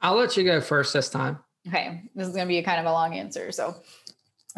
I'll 0.00 0.16
let 0.16 0.36
you 0.36 0.44
go 0.44 0.60
first 0.60 0.92
this 0.92 1.08
time. 1.08 1.38
Okay. 1.68 2.02
This 2.14 2.28
is 2.28 2.34
going 2.34 2.46
to 2.46 2.48
be 2.48 2.58
a 2.58 2.62
kind 2.62 2.80
of 2.80 2.86
a 2.86 2.92
long 2.92 3.14
answer. 3.14 3.50
So, 3.52 3.74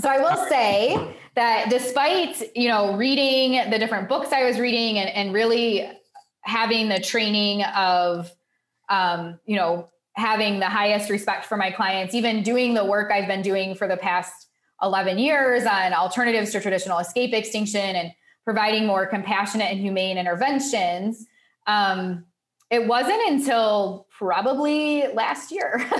so 0.00 0.08
I 0.08 0.18
will 0.18 0.48
say 0.48 1.16
that 1.34 1.70
despite, 1.70 2.56
you 2.56 2.68
know, 2.68 2.96
reading 2.96 3.70
the 3.70 3.78
different 3.78 4.08
books 4.08 4.32
I 4.32 4.44
was 4.44 4.58
reading 4.58 4.98
and, 4.98 5.08
and 5.10 5.32
really 5.32 5.90
having 6.42 6.88
the 6.88 7.00
training 7.00 7.62
of, 7.64 8.30
um, 8.88 9.38
you 9.46 9.56
know, 9.56 9.88
having 10.16 10.58
the 10.60 10.68
highest 10.68 11.10
respect 11.10 11.44
for 11.44 11.56
my 11.56 11.70
clients, 11.70 12.14
even 12.14 12.42
doing 12.42 12.74
the 12.74 12.84
work 12.84 13.12
I've 13.12 13.28
been 13.28 13.42
doing 13.42 13.74
for 13.74 13.86
the 13.86 13.96
past 13.96 14.48
11 14.82 15.18
years 15.18 15.64
on 15.64 15.92
alternatives 15.92 16.52
to 16.52 16.60
traditional 16.60 16.98
escape 16.98 17.32
extinction 17.32 17.96
and 17.96 18.12
providing 18.44 18.86
more 18.86 19.06
compassionate 19.06 19.70
and 19.70 19.80
humane 19.80 20.16
interventions. 20.18 21.26
Um, 21.66 22.24
it 22.70 22.86
wasn't 22.86 23.20
until 23.28 24.06
probably 24.16 25.06
last 25.14 25.52
year 25.52 25.78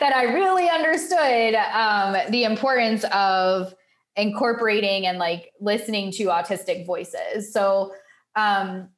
that 0.00 0.12
I 0.14 0.24
really 0.24 0.68
understood 0.68 1.54
um, 1.54 2.16
the 2.30 2.44
importance 2.44 3.04
of 3.12 3.74
incorporating 4.16 5.06
and 5.06 5.18
like 5.18 5.52
listening 5.60 6.10
to 6.12 6.24
autistic 6.26 6.86
voices. 6.86 7.52
So, 7.52 7.92
um, 8.36 8.88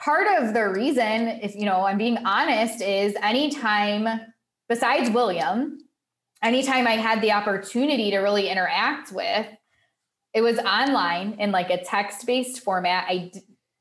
part 0.00 0.26
of 0.42 0.54
the 0.54 0.68
reason, 0.68 1.28
if 1.42 1.54
you 1.54 1.64
know, 1.64 1.84
I'm 1.84 1.98
being 1.98 2.18
honest, 2.26 2.82
is 2.82 3.14
anytime 3.22 4.20
besides 4.68 5.10
William, 5.10 5.78
anytime 6.42 6.86
I 6.86 6.92
had 6.92 7.20
the 7.20 7.32
opportunity 7.32 8.10
to 8.10 8.18
really 8.18 8.48
interact 8.48 9.12
with, 9.12 9.46
it 10.32 10.42
was 10.42 10.58
online 10.58 11.34
in 11.38 11.52
like 11.52 11.70
a 11.70 11.82
text 11.82 12.26
based 12.26 12.62
format. 12.62 13.06
I 13.08 13.30
d- 13.32 13.40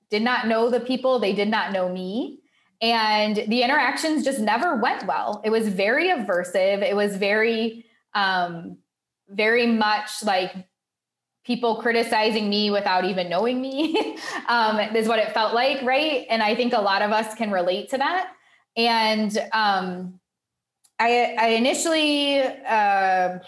did 0.09 0.23
not 0.23 0.47
know 0.47 0.69
the 0.69 0.79
people, 0.79 1.19
they 1.19 1.33
did 1.33 1.47
not 1.49 1.71
know 1.71 1.89
me. 1.89 2.39
And 2.81 3.35
the 3.35 3.61
interactions 3.61 4.23
just 4.23 4.39
never 4.39 4.77
went 4.77 5.05
well. 5.05 5.41
It 5.43 5.49
was 5.49 5.67
very 5.67 6.07
aversive. 6.07 6.81
It 6.81 6.95
was 6.95 7.17
very, 7.17 7.85
um, 8.15 8.77
very 9.27 9.67
much 9.67 10.23
like 10.23 10.53
people 11.45 11.77
criticizing 11.77 12.49
me 12.49 12.69
without 12.69 13.05
even 13.05 13.29
knowing 13.29 13.61
me 13.61 14.17
um, 14.47 14.79
is 14.79 15.07
what 15.07 15.19
it 15.19 15.33
felt 15.33 15.53
like, 15.53 15.81
right? 15.83 16.25
And 16.29 16.43
I 16.43 16.55
think 16.55 16.73
a 16.73 16.81
lot 16.81 17.01
of 17.01 17.11
us 17.11 17.33
can 17.35 17.51
relate 17.51 17.89
to 17.89 17.97
that. 17.97 18.31
And 18.75 19.35
um, 19.51 20.19
I, 20.99 21.35
I 21.39 21.47
initially, 21.49 22.39
uh, 22.41 23.39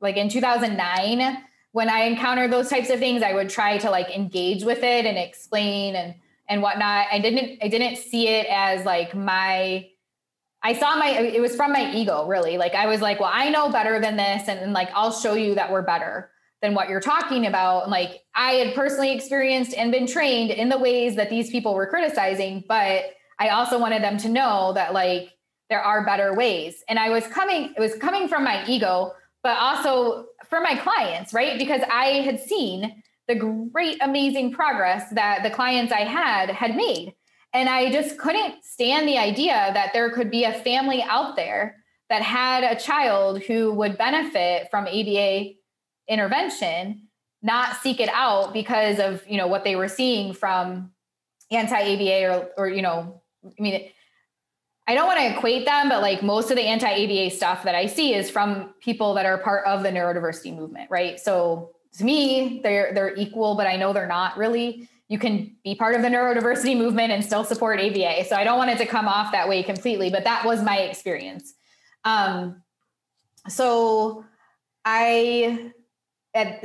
like 0.00 0.16
in 0.16 0.28
2009, 0.28 1.44
when 1.72 1.88
I 1.88 2.00
encountered 2.00 2.50
those 2.52 2.68
types 2.68 2.90
of 2.90 2.98
things, 2.98 3.22
I 3.22 3.32
would 3.32 3.48
try 3.48 3.78
to 3.78 3.90
like 3.90 4.10
engage 4.10 4.64
with 4.64 4.82
it 4.82 5.06
and 5.06 5.18
explain 5.18 5.94
and 5.94 6.14
and 6.48 6.62
whatnot. 6.62 7.06
I 7.12 7.18
didn't 7.18 7.62
I 7.62 7.68
didn't 7.68 7.96
see 7.96 8.28
it 8.28 8.46
as 8.50 8.84
like 8.84 9.14
my 9.14 9.86
I 10.62 10.72
saw 10.72 10.96
my 10.96 11.10
it 11.10 11.40
was 11.40 11.54
from 11.54 11.72
my 11.72 11.92
ego 11.92 12.26
really. 12.26 12.58
Like 12.58 12.74
I 12.74 12.86
was 12.86 13.00
like, 13.00 13.20
well, 13.20 13.30
I 13.32 13.50
know 13.50 13.70
better 13.70 14.00
than 14.00 14.16
this, 14.16 14.48
and, 14.48 14.58
and 14.58 14.72
like 14.72 14.88
I'll 14.94 15.12
show 15.12 15.34
you 15.34 15.54
that 15.56 15.70
we're 15.70 15.82
better 15.82 16.30
than 16.62 16.74
what 16.74 16.88
you're 16.88 17.00
talking 17.00 17.46
about. 17.46 17.88
Like 17.88 18.22
I 18.34 18.52
had 18.52 18.74
personally 18.74 19.12
experienced 19.12 19.74
and 19.74 19.92
been 19.92 20.06
trained 20.06 20.50
in 20.50 20.68
the 20.68 20.78
ways 20.78 21.16
that 21.16 21.30
these 21.30 21.50
people 21.50 21.74
were 21.74 21.86
criticizing, 21.86 22.64
but 22.68 23.04
I 23.38 23.50
also 23.50 23.78
wanted 23.78 24.02
them 24.02 24.18
to 24.18 24.28
know 24.28 24.72
that 24.74 24.92
like 24.92 25.30
there 25.70 25.80
are 25.80 26.04
better 26.04 26.34
ways. 26.34 26.82
And 26.88 26.98
I 26.98 27.10
was 27.10 27.26
coming, 27.26 27.74
it 27.76 27.80
was 27.80 27.94
coming 27.96 28.28
from 28.28 28.42
my 28.42 28.64
ego, 28.66 29.12
but 29.42 29.56
also 29.58 30.26
for 30.48 30.60
my 30.60 30.74
clients, 30.76 31.32
right? 31.32 31.58
Because 31.58 31.82
I 31.90 32.22
had 32.22 32.40
seen 32.40 33.02
the 33.28 33.34
great, 33.34 33.98
amazing 34.00 34.52
progress 34.52 35.10
that 35.10 35.42
the 35.42 35.50
clients 35.50 35.92
I 35.92 36.00
had 36.00 36.50
had 36.50 36.74
made. 36.74 37.14
And 37.52 37.68
I 37.68 37.92
just 37.92 38.18
couldn't 38.18 38.64
stand 38.64 39.06
the 39.06 39.18
idea 39.18 39.70
that 39.74 39.92
there 39.92 40.10
could 40.10 40.30
be 40.30 40.44
a 40.44 40.52
family 40.52 41.02
out 41.02 41.36
there 41.36 41.76
that 42.08 42.22
had 42.22 42.64
a 42.64 42.80
child 42.80 43.42
who 43.42 43.72
would 43.74 43.98
benefit 43.98 44.68
from 44.70 44.86
ABA 44.86 45.57
intervention, 46.08 47.08
not 47.42 47.76
seek 47.76 48.00
it 48.00 48.08
out 48.12 48.52
because 48.52 48.98
of, 48.98 49.22
you 49.28 49.36
know, 49.36 49.46
what 49.46 49.64
they 49.64 49.76
were 49.76 49.88
seeing 49.88 50.32
from 50.32 50.90
anti-ABA 51.50 52.28
or, 52.30 52.50
or, 52.56 52.68
you 52.68 52.82
know, 52.82 53.22
I 53.44 53.62
mean, 53.62 53.90
I 54.86 54.94
don't 54.94 55.06
want 55.06 55.20
to 55.20 55.36
equate 55.36 55.66
them, 55.66 55.90
but 55.90 56.00
like 56.00 56.22
most 56.22 56.50
of 56.50 56.56
the 56.56 56.62
anti-ABA 56.62 57.30
stuff 57.30 57.62
that 57.64 57.74
I 57.74 57.86
see 57.86 58.14
is 58.14 58.30
from 58.30 58.74
people 58.80 59.14
that 59.14 59.26
are 59.26 59.38
part 59.38 59.66
of 59.66 59.82
the 59.82 59.90
neurodiversity 59.90 60.56
movement, 60.56 60.90
right? 60.90 61.20
So 61.20 61.72
to 61.98 62.04
me, 62.04 62.60
they're 62.62 62.94
they're 62.94 63.14
equal, 63.14 63.54
but 63.54 63.66
I 63.66 63.76
know 63.76 63.92
they're 63.92 64.06
not 64.06 64.36
really. 64.38 64.88
You 65.08 65.18
can 65.18 65.56
be 65.64 65.74
part 65.74 65.94
of 65.94 66.02
the 66.02 66.08
neurodiversity 66.08 66.76
movement 66.76 67.12
and 67.12 67.24
still 67.24 67.44
support 67.44 67.80
ABA. 67.80 68.24
So 68.26 68.36
I 68.36 68.44
don't 68.44 68.58
want 68.58 68.70
it 68.70 68.78
to 68.78 68.86
come 68.86 69.08
off 69.08 69.32
that 69.32 69.48
way 69.48 69.62
completely, 69.62 70.10
but 70.10 70.24
that 70.24 70.44
was 70.44 70.62
my 70.62 70.78
experience. 70.78 71.54
Um, 72.04 72.62
so 73.48 74.24
I 74.84 75.72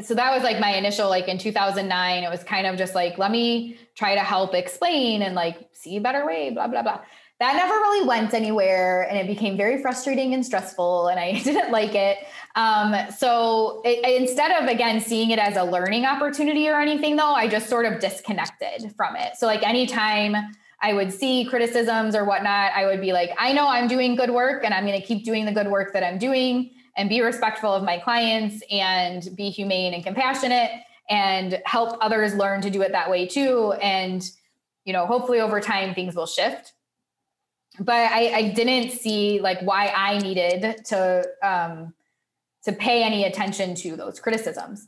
so 0.03 0.13
that 0.13 0.33
was 0.33 0.43
like 0.43 0.59
my 0.59 0.75
initial 0.75 1.09
like 1.09 1.27
in 1.27 1.37
2009 1.37 2.23
it 2.23 2.29
was 2.29 2.43
kind 2.43 2.67
of 2.67 2.77
just 2.77 2.93
like 2.93 3.17
let 3.17 3.31
me 3.31 3.77
try 3.95 4.13
to 4.13 4.21
help 4.21 4.53
explain 4.53 5.21
and 5.21 5.35
like 5.35 5.69
see 5.71 5.97
a 5.97 6.01
better 6.01 6.25
way 6.25 6.49
blah 6.49 6.67
blah 6.67 6.81
blah. 6.81 7.01
That 7.39 7.55
never 7.55 7.73
really 7.73 8.07
went 8.07 8.33
anywhere 8.33 9.03
and 9.09 9.17
it 9.17 9.27
became 9.27 9.57
very 9.57 9.81
frustrating 9.81 10.33
and 10.33 10.45
stressful 10.45 11.07
and 11.07 11.19
i 11.19 11.31
didn't 11.43 11.71
like 11.71 11.95
it. 11.95 12.19
Um, 12.55 12.95
so 13.17 13.81
it, 13.83 14.21
instead 14.21 14.51
of 14.51 14.69
again 14.69 14.99
seeing 14.99 15.31
it 15.31 15.39
as 15.39 15.55
a 15.55 15.63
learning 15.63 16.05
opportunity 16.05 16.67
or 16.69 16.79
anything 16.79 17.15
though 17.15 17.33
i 17.33 17.47
just 17.47 17.69
sort 17.69 17.85
of 17.85 17.99
disconnected 17.99 18.93
from 18.95 19.15
it. 19.15 19.37
So 19.37 19.47
like 19.47 19.63
anytime 19.63 20.35
i 20.81 20.93
would 20.93 21.13
see 21.13 21.45
criticisms 21.45 22.15
or 22.15 22.25
whatnot 22.25 22.73
i 22.75 22.85
would 22.85 22.99
be 22.99 23.13
like 23.13 23.31
i 23.39 23.53
know 23.53 23.67
i'm 23.67 23.87
doing 23.87 24.15
good 24.15 24.29
work 24.29 24.65
and 24.65 24.73
i'm 24.73 24.85
going 24.85 24.99
to 24.99 25.05
keep 25.05 25.23
doing 25.23 25.45
the 25.45 25.51
good 25.53 25.67
work 25.67 25.93
that 25.93 26.03
i'm 26.03 26.17
doing 26.17 26.71
and 26.95 27.09
be 27.09 27.21
respectful 27.21 27.73
of 27.73 27.83
my 27.83 27.97
clients 27.97 28.63
and 28.69 29.27
be 29.35 29.49
humane 29.49 29.93
and 29.93 30.03
compassionate 30.03 30.71
and 31.09 31.61
help 31.65 31.97
others 32.01 32.33
learn 32.35 32.61
to 32.61 32.69
do 32.69 32.81
it 32.81 32.91
that 32.91 33.09
way 33.09 33.27
too 33.27 33.73
and 33.81 34.23
you 34.85 34.93
know 34.93 35.05
hopefully 35.05 35.39
over 35.39 35.59
time 35.59 35.93
things 35.93 36.15
will 36.15 36.25
shift 36.25 36.73
but 37.79 38.11
I, 38.11 38.33
I 38.33 38.49
didn't 38.49 38.91
see 38.91 39.39
like 39.39 39.61
why 39.61 39.87
I 39.87 40.19
needed 40.19 40.85
to 40.85 41.25
um, 41.41 41.93
to 42.65 42.71
pay 42.71 43.03
any 43.03 43.25
attention 43.25 43.75
to 43.75 43.95
those 43.95 44.19
criticisms, 44.19 44.87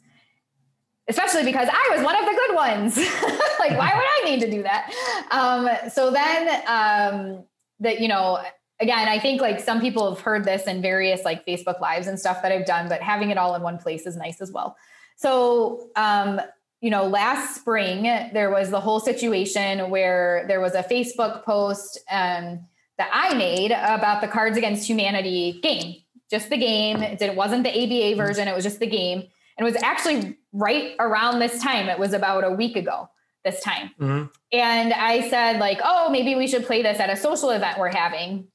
especially 1.07 1.43
because 1.43 1.67
I 1.71 1.95
was 1.95 2.03
one 2.03 2.15
of 2.15 2.25
the 2.25 2.31
good 2.31 2.55
ones. 2.55 2.97
like, 3.59 3.77
why 3.77 3.91
would 3.95 4.05
I 4.05 4.21
need 4.25 4.39
to 4.41 4.51
do 4.51 4.63
that? 4.63 4.91
Um, 5.31 5.67
so 5.89 6.11
then, 6.11 6.47
um, 6.67 7.43
that 7.79 7.99
you 7.99 8.07
know, 8.07 8.39
again, 8.79 9.07
I 9.07 9.19
think 9.19 9.41
like 9.41 9.59
some 9.59 9.81
people 9.81 10.13
have 10.13 10.21
heard 10.21 10.43
this 10.43 10.63
in 10.63 10.81
various 10.81 11.23
like 11.23 11.45
Facebook 11.45 11.79
lives 11.79 12.07
and 12.07 12.19
stuff 12.19 12.41
that 12.41 12.51
I've 12.51 12.65
done, 12.65 12.89
but 12.89 13.01
having 13.01 13.29
it 13.29 13.37
all 13.37 13.55
in 13.55 13.61
one 13.61 13.77
place 13.77 14.05
is 14.05 14.15
nice 14.15 14.41
as 14.41 14.51
well. 14.51 14.77
So, 15.15 15.89
um, 15.95 16.41
you 16.81 16.89
know, 16.89 17.07
last 17.07 17.55
spring 17.55 18.03
there 18.03 18.51
was 18.51 18.69
the 18.69 18.81
whole 18.81 18.99
situation 18.99 19.89
where 19.89 20.45
there 20.47 20.61
was 20.61 20.75
a 20.75 20.83
Facebook 20.83 21.43
post. 21.43 21.99
Um, 22.11 22.67
that 22.97 23.09
I 23.11 23.33
made 23.35 23.71
about 23.71 24.21
the 24.21 24.27
Cards 24.27 24.57
Against 24.57 24.87
Humanity 24.87 25.59
game, 25.61 25.95
just 26.29 26.49
the 26.49 26.57
game. 26.57 27.01
It 27.01 27.35
wasn't 27.35 27.63
the 27.63 27.69
ABA 27.69 28.15
version, 28.15 28.47
it 28.47 28.55
was 28.55 28.63
just 28.63 28.79
the 28.79 28.87
game. 28.87 29.19
And 29.57 29.67
it 29.67 29.71
was 29.71 29.81
actually 29.81 30.37
right 30.51 30.95
around 30.99 31.39
this 31.39 31.61
time. 31.61 31.87
It 31.87 31.97
was 31.97 32.13
about 32.13 32.43
a 32.43 32.51
week 32.51 32.75
ago 32.75 33.09
this 33.45 33.61
time. 33.61 33.91
Mm-hmm. 33.99 34.25
And 34.51 34.93
I 34.93 35.29
said, 35.29 35.59
like, 35.59 35.79
oh, 35.83 36.09
maybe 36.09 36.35
we 36.35 36.47
should 36.47 36.65
play 36.65 36.81
this 36.81 36.99
at 36.99 37.09
a 37.09 37.15
social 37.15 37.51
event 37.51 37.79
we're 37.79 37.93
having. 37.93 38.47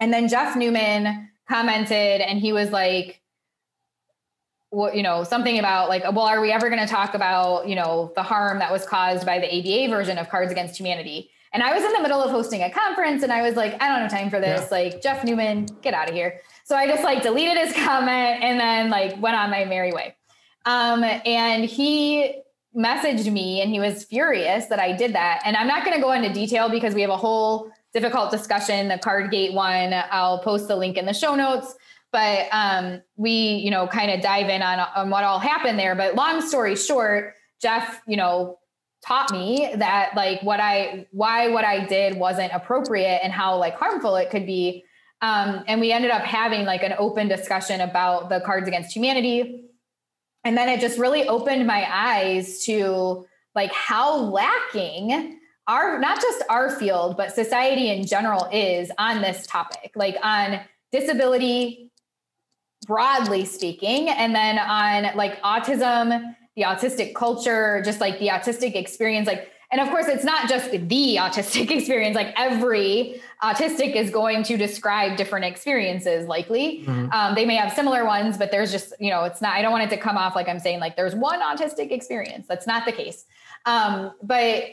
And 0.00 0.12
then 0.12 0.28
Jeff 0.28 0.56
Newman 0.56 1.28
commented 1.48 2.20
and 2.20 2.38
he 2.38 2.52
was 2.52 2.70
like, 2.70 3.20
what 4.72 4.94
you 4.94 5.02
know 5.02 5.24
something 5.24 5.58
about 5.58 5.88
like 5.88 6.04
well 6.04 6.20
are 6.20 6.40
we 6.40 6.52
ever 6.52 6.68
going 6.70 6.80
to 6.80 6.86
talk 6.86 7.14
about 7.14 7.68
you 7.68 7.74
know 7.74 8.12
the 8.14 8.22
harm 8.22 8.60
that 8.60 8.70
was 8.70 8.86
caused 8.86 9.26
by 9.26 9.40
the 9.40 9.48
aba 9.48 9.92
version 9.92 10.16
of 10.16 10.28
cards 10.28 10.52
against 10.52 10.78
humanity 10.78 11.28
and 11.52 11.62
I 11.62 11.74
was 11.74 11.82
in 11.82 11.92
the 11.92 12.00
middle 12.00 12.22
of 12.22 12.30
hosting 12.30 12.62
a 12.62 12.70
conference 12.70 13.22
and 13.22 13.32
I 13.32 13.42
was 13.42 13.56
like, 13.56 13.74
I 13.82 13.88
don't 13.88 14.02
have 14.02 14.10
time 14.10 14.30
for 14.30 14.38
this. 14.38 14.62
Yeah. 14.62 14.68
Like, 14.70 15.02
Jeff 15.02 15.24
Newman, 15.24 15.66
get 15.82 15.94
out 15.94 16.08
of 16.08 16.14
here. 16.14 16.40
So 16.64 16.76
I 16.76 16.86
just 16.86 17.02
like 17.02 17.22
deleted 17.22 17.56
his 17.56 17.72
comment 17.72 18.42
and 18.42 18.60
then 18.60 18.90
like 18.90 19.20
went 19.20 19.36
on 19.36 19.50
my 19.50 19.64
merry 19.64 19.92
way. 19.92 20.14
Um, 20.64 21.02
and 21.02 21.64
he 21.64 22.40
messaged 22.76 23.30
me 23.32 23.60
and 23.60 23.70
he 23.70 23.80
was 23.80 24.04
furious 24.04 24.66
that 24.66 24.78
I 24.78 24.92
did 24.92 25.14
that. 25.14 25.42
And 25.44 25.56
I'm 25.56 25.66
not 25.66 25.84
going 25.84 25.96
to 25.96 26.02
go 26.02 26.12
into 26.12 26.32
detail 26.32 26.68
because 26.68 26.94
we 26.94 27.00
have 27.00 27.10
a 27.10 27.16
whole 27.16 27.72
difficult 27.92 28.30
discussion, 28.30 28.88
the 28.88 28.96
Cardgate 28.96 29.52
one. 29.52 29.92
I'll 30.10 30.38
post 30.38 30.68
the 30.68 30.76
link 30.76 30.96
in 30.96 31.06
the 31.06 31.14
show 31.14 31.34
notes. 31.34 31.74
But 32.12 32.48
um, 32.52 33.02
we, 33.16 33.30
you 33.30 33.70
know, 33.70 33.86
kind 33.86 34.10
of 34.10 34.20
dive 34.20 34.48
in 34.48 34.62
on, 34.62 34.80
on 34.96 35.10
what 35.10 35.22
all 35.22 35.38
happened 35.38 35.78
there. 35.78 35.94
But 35.94 36.16
long 36.16 36.40
story 36.40 36.74
short, 36.74 37.34
Jeff, 37.62 38.00
you 38.06 38.16
know, 38.16 38.58
taught 39.06 39.32
me 39.32 39.70
that 39.76 40.14
like 40.14 40.42
what 40.42 40.60
I 40.60 41.06
why 41.12 41.48
what 41.48 41.64
I 41.64 41.86
did 41.86 42.16
wasn't 42.16 42.52
appropriate 42.52 43.20
and 43.22 43.32
how 43.32 43.56
like 43.56 43.74
harmful 43.74 44.16
it 44.16 44.30
could 44.30 44.44
be. 44.44 44.84
Um, 45.22 45.64
and 45.68 45.80
we 45.80 45.92
ended 45.92 46.10
up 46.10 46.22
having 46.22 46.64
like 46.64 46.82
an 46.82 46.94
open 46.98 47.28
discussion 47.28 47.80
about 47.80 48.28
the 48.28 48.40
Cards 48.40 48.66
Against 48.66 48.94
Humanity. 48.94 49.64
And 50.44 50.56
then 50.56 50.68
it 50.68 50.80
just 50.80 50.98
really 50.98 51.28
opened 51.28 51.66
my 51.66 51.86
eyes 51.90 52.64
to 52.64 53.26
like 53.54 53.72
how 53.72 54.16
lacking 54.16 55.39
our 55.70 56.00
not 56.00 56.20
just 56.20 56.42
our 56.48 56.68
field, 56.68 57.16
but 57.16 57.32
society 57.32 57.90
in 57.90 58.04
general 58.04 58.48
is 58.52 58.90
on 58.98 59.22
this 59.22 59.46
topic, 59.46 59.92
like 59.94 60.16
on 60.22 60.60
disability 60.90 61.90
broadly 62.86 63.44
speaking, 63.44 64.08
and 64.08 64.34
then 64.34 64.58
on 64.58 65.16
like 65.16 65.40
autism, 65.42 66.34
the 66.56 66.62
autistic 66.62 67.14
culture, 67.14 67.82
just 67.84 68.00
like 68.00 68.18
the 68.18 68.28
autistic 68.28 68.74
experience, 68.74 69.28
like 69.28 69.48
and 69.72 69.80
of 69.80 69.88
course, 69.88 70.08
it's 70.08 70.24
not 70.24 70.48
just 70.48 70.72
the 70.72 71.16
autistic 71.20 71.70
experience. 71.76 72.16
Like 72.16 72.34
every 72.36 73.22
autistic 73.40 73.94
is 73.94 74.10
going 74.10 74.42
to 74.44 74.56
describe 74.56 75.16
different 75.16 75.44
experiences, 75.44 76.26
likely. 76.26 76.80
Mm-hmm. 76.80 77.12
Um, 77.12 77.36
they 77.36 77.46
may 77.46 77.54
have 77.54 77.72
similar 77.72 78.04
ones, 78.04 78.36
but 78.36 78.50
there's 78.50 78.72
just, 78.72 78.92
you 78.98 79.10
know, 79.10 79.22
it's 79.24 79.40
not, 79.40 79.54
I 79.54 79.62
don't 79.62 79.70
want 79.70 79.84
it 79.84 79.94
to 79.94 79.96
come 79.96 80.16
off 80.16 80.34
like 80.34 80.48
I'm 80.48 80.58
saying, 80.58 80.80
like, 80.80 80.96
there's 80.96 81.14
one 81.14 81.40
autistic 81.40 81.92
experience. 81.92 82.48
That's 82.48 82.66
not 82.66 82.84
the 82.84 82.90
case. 82.90 83.26
Um, 83.66 84.12
but 84.22 84.64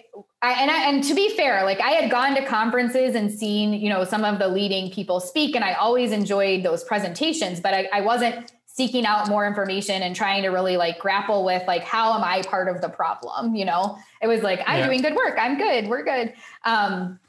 I, 0.42 0.54
and 0.62 0.72
I, 0.72 0.90
and 0.90 1.04
to 1.04 1.14
be 1.14 1.36
fair, 1.36 1.64
like 1.64 1.80
I 1.82 1.92
had 1.92 2.10
gone 2.10 2.36
to 2.36 2.46
conferences 2.46 3.16
and 3.16 3.32
seen, 3.32 3.74
you 3.74 3.90
know, 3.90 4.04
some 4.04 4.24
of 4.24 4.40
the 4.40 4.48
leading 4.48 4.92
people 4.92 5.20
speak, 5.20 5.56
and 5.56 5.64
I 5.64 5.74
always 5.74 6.12
enjoyed 6.12 6.64
those 6.64 6.84
presentations, 6.84 7.60
but 7.60 7.74
I, 7.74 7.90
I 7.92 8.02
wasn't 8.02 8.52
seeking 8.66 9.08
out 9.08 9.28
more 9.28 9.48
information 9.48 10.04
and 10.04 10.16
trying 10.16 10.44
to 10.44 10.50
really 10.50 10.78
like 10.78 11.00
grapple 11.00 11.44
with 11.44 11.66
like 11.66 11.84
how 11.84 12.14
am 12.14 12.24
i 12.24 12.44
part 12.44 12.68
of 12.68 12.80
the 12.80 12.88
problem 12.88 13.56
you 13.56 13.66
know? 13.66 13.98
It 14.22 14.28
was 14.28 14.44
like 14.44 14.62
i'm 14.68 14.80
yeah. 14.80 14.86
doing 14.86 15.02
good 15.02 15.16
work. 15.16 15.36
I'm 15.40 15.58
good. 15.58 15.88
We're 15.88 16.04
good. 16.04 16.34
Um 16.64 17.20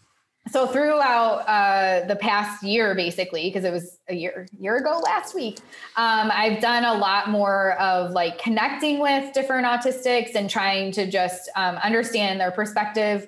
so 0.51 0.67
throughout 0.67 1.39
uh, 1.47 2.07
the 2.07 2.17
past 2.17 2.63
year 2.63 2.95
basically 2.95 3.49
because 3.49 3.65
it 3.65 3.73
was 3.73 3.99
a 4.09 4.15
year 4.15 4.47
year 4.59 4.77
ago 4.77 5.01
last 5.05 5.35
week 5.35 5.59
um, 5.97 6.31
i've 6.33 6.61
done 6.61 6.85
a 6.85 6.95
lot 6.95 7.31
more 7.31 7.73
of 7.81 8.13
like 8.13 8.39
connecting 8.39 8.99
with 8.99 9.33
different 9.33 9.67
autistics 9.67 10.35
and 10.35 10.49
trying 10.49 10.93
to 10.93 11.11
just 11.11 11.49
um, 11.57 11.77
understand 11.77 12.41
their 12.41 12.51
perspective 12.51 13.27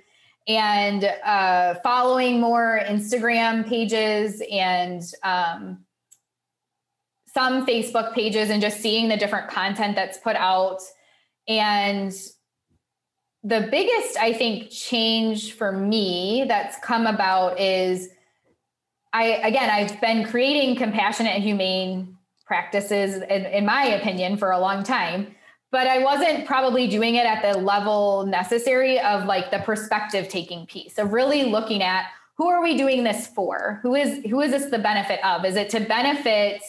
and 0.49 1.05
uh, 1.25 1.75
following 1.83 2.41
more 2.41 2.81
instagram 2.87 3.66
pages 3.66 4.43
and 4.51 5.03
um, 5.23 5.85
some 7.33 7.66
Facebook 7.66 8.12
pages 8.12 8.51
and 8.51 8.61
just 8.61 8.81
seeing 8.81 9.09
the 9.09 9.16
different 9.16 9.49
content 9.49 9.95
that's 9.95 10.18
put 10.18 10.37
out. 10.37 10.81
And 11.47 12.12
the 13.43 13.68
biggest, 13.70 14.16
I 14.18 14.32
think, 14.32 14.70
change 14.70 15.53
for 15.53 15.72
me 15.72 16.45
that's 16.47 16.78
come 16.80 17.07
about 17.07 17.59
is 17.59 18.09
I, 19.12 19.24
again, 19.24 19.70
I've 19.70 20.01
been 20.01 20.24
creating 20.24 20.76
compassionate 20.76 21.34
and 21.34 21.43
humane 21.43 22.16
practices, 22.47 23.16
in, 23.16 23.47
in 23.47 23.64
my 23.64 23.84
opinion, 23.84 24.36
for 24.36 24.51
a 24.51 24.59
long 24.59 24.82
time 24.82 25.34
but 25.70 25.86
I 25.86 26.03
wasn't 26.03 26.47
probably 26.47 26.88
doing 26.88 27.14
it 27.14 27.26
at 27.26 27.43
the 27.43 27.59
level 27.59 28.26
necessary 28.26 28.99
of 28.99 29.24
like 29.24 29.51
the 29.51 29.61
perspective 29.61 30.28
taking 30.28 30.66
piece 30.66 30.99
of 30.99 31.12
really 31.12 31.45
looking 31.45 31.82
at 31.82 32.07
who 32.36 32.49
are 32.49 32.62
we 32.62 32.76
doing 32.76 33.05
this 33.05 33.26
for? 33.28 33.80
Who 33.82 33.95
is 33.95 34.24
who 34.24 34.41
is 34.41 34.51
this 34.51 34.66
the 34.66 34.78
benefit 34.78 35.24
of? 35.24 35.45
Is 35.45 35.57
it 35.57 35.70
to 35.70 35.80
benefit 35.80 36.62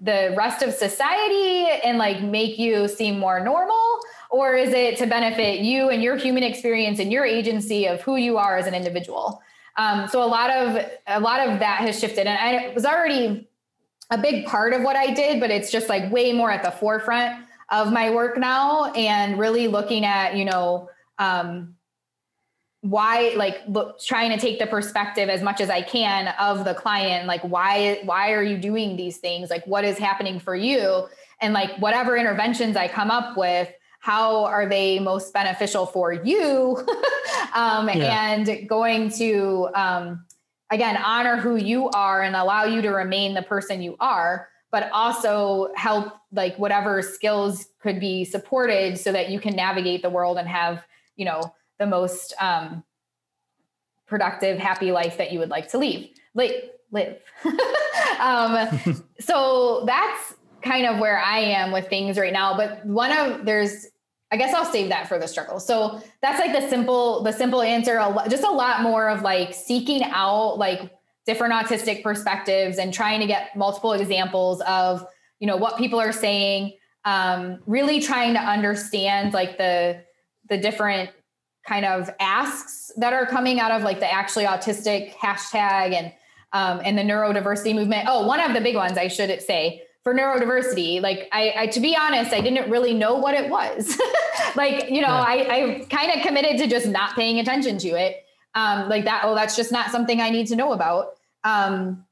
the 0.00 0.34
rest 0.36 0.62
of 0.62 0.72
society 0.72 1.66
and 1.84 1.98
like 1.98 2.22
make 2.22 2.58
you 2.58 2.88
seem 2.88 3.18
more 3.18 3.38
normal 3.38 3.93
or 4.30 4.54
is 4.54 4.72
it 4.72 4.96
to 4.98 5.06
benefit 5.06 5.60
you 5.60 5.88
and 5.90 6.02
your 6.02 6.16
human 6.16 6.42
experience 6.42 6.98
and 6.98 7.12
your 7.12 7.24
agency 7.24 7.86
of 7.86 8.00
who 8.02 8.16
you 8.16 8.36
are 8.38 8.56
as 8.56 8.66
an 8.66 8.74
individual? 8.74 9.42
Um, 9.76 10.08
so 10.08 10.22
a 10.22 10.26
lot 10.26 10.50
of 10.50 10.84
a 11.06 11.20
lot 11.20 11.48
of 11.48 11.58
that 11.58 11.80
has 11.80 11.98
shifted. 11.98 12.26
And 12.26 12.64
it 12.64 12.74
was 12.74 12.84
already 12.84 13.48
a 14.10 14.18
big 14.18 14.46
part 14.46 14.72
of 14.72 14.82
what 14.82 14.96
i 14.96 15.12
did 15.12 15.40
but 15.40 15.50
it's 15.50 15.70
just 15.72 15.88
like 15.88 16.12
way 16.12 16.32
more 16.32 16.50
at 16.50 16.62
the 16.62 16.70
forefront 16.70 17.44
of 17.70 17.90
my 17.90 18.10
work 18.10 18.36
now 18.36 18.92
and 18.92 19.38
really 19.38 19.66
looking 19.66 20.04
at 20.04 20.36
you 20.36 20.44
know 20.44 20.88
um, 21.18 21.74
why 22.84 23.32
like 23.36 23.62
look, 23.66 23.98
trying 24.00 24.30
to 24.30 24.36
take 24.36 24.58
the 24.58 24.66
perspective 24.66 25.30
as 25.30 25.42
much 25.42 25.60
as 25.60 25.70
i 25.70 25.80
can 25.80 26.28
of 26.38 26.64
the 26.64 26.74
client 26.74 27.26
like 27.26 27.40
why 27.42 27.98
why 28.04 28.32
are 28.32 28.42
you 28.42 28.58
doing 28.58 28.96
these 28.96 29.16
things? 29.16 29.48
Like 29.48 29.66
what 29.66 29.84
is 29.84 29.96
happening 29.96 30.38
for 30.38 30.54
you? 30.54 31.08
And 31.40 31.54
like 31.54 31.74
whatever 31.78 32.14
interventions 32.14 32.76
i 32.76 32.86
come 32.86 33.10
up 33.10 33.38
with 33.38 33.72
how 34.04 34.44
are 34.44 34.68
they 34.68 34.98
most 34.98 35.32
beneficial 35.32 35.86
for 35.86 36.12
you 36.12 36.76
um, 37.54 37.88
yeah. 37.88 38.32
and 38.32 38.68
going 38.68 39.10
to 39.10 39.68
um, 39.74 40.24
again 40.70 40.96
honor 40.96 41.36
who 41.36 41.56
you 41.56 41.88
are 41.90 42.22
and 42.22 42.36
allow 42.36 42.64
you 42.64 42.82
to 42.82 42.90
remain 42.90 43.34
the 43.34 43.42
person 43.42 43.80
you 43.82 43.96
are 44.00 44.48
but 44.70 44.90
also 44.92 45.68
help 45.76 46.12
like 46.32 46.58
whatever 46.58 47.00
skills 47.00 47.66
could 47.80 48.00
be 48.00 48.24
supported 48.24 48.98
so 48.98 49.12
that 49.12 49.30
you 49.30 49.38
can 49.38 49.54
navigate 49.54 50.02
the 50.02 50.10
world 50.10 50.36
and 50.38 50.48
have 50.48 50.84
you 51.16 51.24
know 51.24 51.40
the 51.78 51.86
most 51.86 52.34
um, 52.40 52.84
productive, 54.06 54.58
happy 54.58 54.92
life 54.92 55.16
that 55.18 55.32
you 55.32 55.38
would 55.38 55.50
like 55.50 55.68
to 55.70 55.78
leave, 55.78 56.10
live. 56.34 56.70
live. 56.90 57.18
um, 58.20 58.68
so 59.20 59.84
that's 59.86 60.34
kind 60.62 60.86
of 60.86 60.98
where 60.98 61.18
I 61.18 61.40
am 61.40 61.72
with 61.72 61.88
things 61.88 62.16
right 62.18 62.32
now. 62.32 62.56
But 62.56 62.84
one 62.86 63.12
of 63.12 63.44
there's, 63.44 63.86
I 64.32 64.36
guess 64.36 64.52
I'll 64.54 64.64
save 64.64 64.88
that 64.88 65.08
for 65.08 65.18
the 65.18 65.28
struggle. 65.28 65.60
So 65.60 66.02
that's 66.20 66.40
like 66.40 66.52
the 66.52 66.68
simple, 66.68 67.22
the 67.22 67.32
simple 67.32 67.62
answer. 67.62 67.98
Just 68.28 68.42
a 68.42 68.50
lot 68.50 68.82
more 68.82 69.08
of 69.08 69.22
like 69.22 69.54
seeking 69.54 70.02
out 70.02 70.58
like 70.58 70.92
different 71.26 71.54
autistic 71.54 72.02
perspectives 72.02 72.78
and 72.78 72.92
trying 72.92 73.20
to 73.20 73.26
get 73.26 73.56
multiple 73.56 73.92
examples 73.92 74.60
of 74.62 75.06
you 75.40 75.46
know 75.46 75.56
what 75.56 75.76
people 75.78 76.00
are 76.00 76.12
saying. 76.12 76.76
Um, 77.04 77.60
really 77.66 78.00
trying 78.00 78.34
to 78.34 78.40
understand 78.40 79.34
like 79.34 79.58
the 79.58 80.02
the 80.48 80.58
different 80.58 81.10
kind 81.66 81.84
of 81.84 82.10
asks 82.20 82.92
that 82.96 83.12
are 83.12 83.26
coming 83.26 83.60
out 83.60 83.70
of 83.70 83.82
like 83.82 84.00
the 84.00 84.12
actually 84.12 84.44
autistic 84.44 85.14
hashtag 85.14 85.92
and 85.94 86.12
um, 86.52 86.80
and 86.84 86.96
the 86.96 87.02
neurodiversity 87.02 87.74
movement. 87.74 88.06
Oh, 88.08 88.26
one 88.26 88.40
of 88.40 88.54
the 88.54 88.60
big 88.60 88.76
ones 88.76 88.96
I 88.96 89.08
should 89.08 89.42
say 89.42 89.82
for 90.04 90.14
neurodiversity. 90.14 91.02
Like 91.02 91.28
I, 91.32 91.54
I 91.56 91.66
to 91.68 91.80
be 91.80 91.96
honest, 91.96 92.32
I 92.32 92.40
didn't 92.40 92.70
really 92.70 92.94
know 92.94 93.16
what 93.16 93.34
it 93.34 93.50
was. 93.50 93.98
like 94.56 94.90
you 94.90 95.00
know, 95.00 95.08
yeah. 95.08 95.24
I, 95.26 95.34
I 95.50 95.86
kind 95.90 96.12
of 96.12 96.24
committed 96.24 96.58
to 96.58 96.68
just 96.68 96.86
not 96.86 97.16
paying 97.16 97.40
attention 97.40 97.78
to 97.78 97.88
it. 97.88 98.24
Um, 98.54 98.88
like 98.88 99.06
that. 99.06 99.22
Oh, 99.24 99.34
that's 99.34 99.56
just 99.56 99.72
not 99.72 99.90
something 99.90 100.20
I 100.20 100.30
need 100.30 100.46
to 100.48 100.56
know 100.56 100.72
about. 100.72 101.14
Um, 101.42 102.04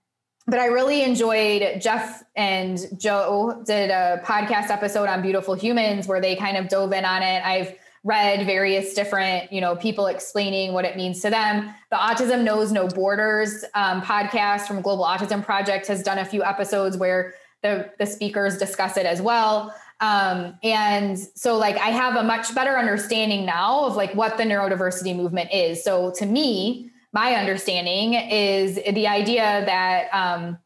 but 0.49 0.59
I 0.59 0.67
really 0.67 1.03
enjoyed 1.03 1.81
Jeff 1.81 2.25
and 2.35 2.81
Joe 2.99 3.63
did 3.65 3.91
a 3.91 4.21
podcast 4.25 4.71
episode 4.71 5.09
on 5.09 5.23
beautiful 5.23 5.55
humans 5.55 6.09
where 6.09 6.21
they 6.21 6.35
kind 6.35 6.57
of 6.57 6.69
dove 6.69 6.93
in 6.93 7.05
on 7.05 7.23
it. 7.23 7.45
I've 7.45 7.77
read 8.05 8.45
various 8.45 8.95
different 8.95 9.53
you 9.53 9.61
know 9.61 9.77
people 9.77 10.07
explaining 10.07 10.73
what 10.73 10.85
it 10.85 10.97
means 10.97 11.21
to 11.21 11.31
them 11.31 11.73
the 11.91 11.97
autism 11.97 12.43
knows 12.43 12.73
no 12.73 12.89
borders 12.89 13.65
um, 13.75 14.03
podcast 14.03 14.63
from 14.63 14.83
global 14.83 15.05
autism 15.05 15.45
project 15.45 15.87
has 15.87 16.03
done 16.03 16.19
a 16.19 16.25
few 16.25 16.43
episodes 16.43 16.97
where 16.97 17.35
the, 17.63 17.91
the 17.99 18.07
speakers 18.07 18.59
discuss 18.59 18.97
it 18.97 19.07
as 19.07 19.23
well 19.23 19.75
um, 20.01 20.59
and 20.63 21.19
so 21.19 21.57
like 21.57 21.77
i 21.77 21.89
have 21.89 22.17
a 22.17 22.23
much 22.23 22.55
better 22.55 22.77
understanding 22.77 23.45
now 23.45 23.85
of 23.85 23.97
like 23.97 24.15
what 24.15 24.37
the 24.37 24.45
neurodiversity 24.45 25.15
movement 25.15 25.53
is 25.53 25.83
so 25.83 26.11
to 26.11 26.27
me 26.27 26.91
my 27.13 27.35
understanding 27.35 28.15
is 28.15 28.77
the 28.77 29.07
idea 29.07 29.65
that 29.67 30.09
um, 30.13 30.59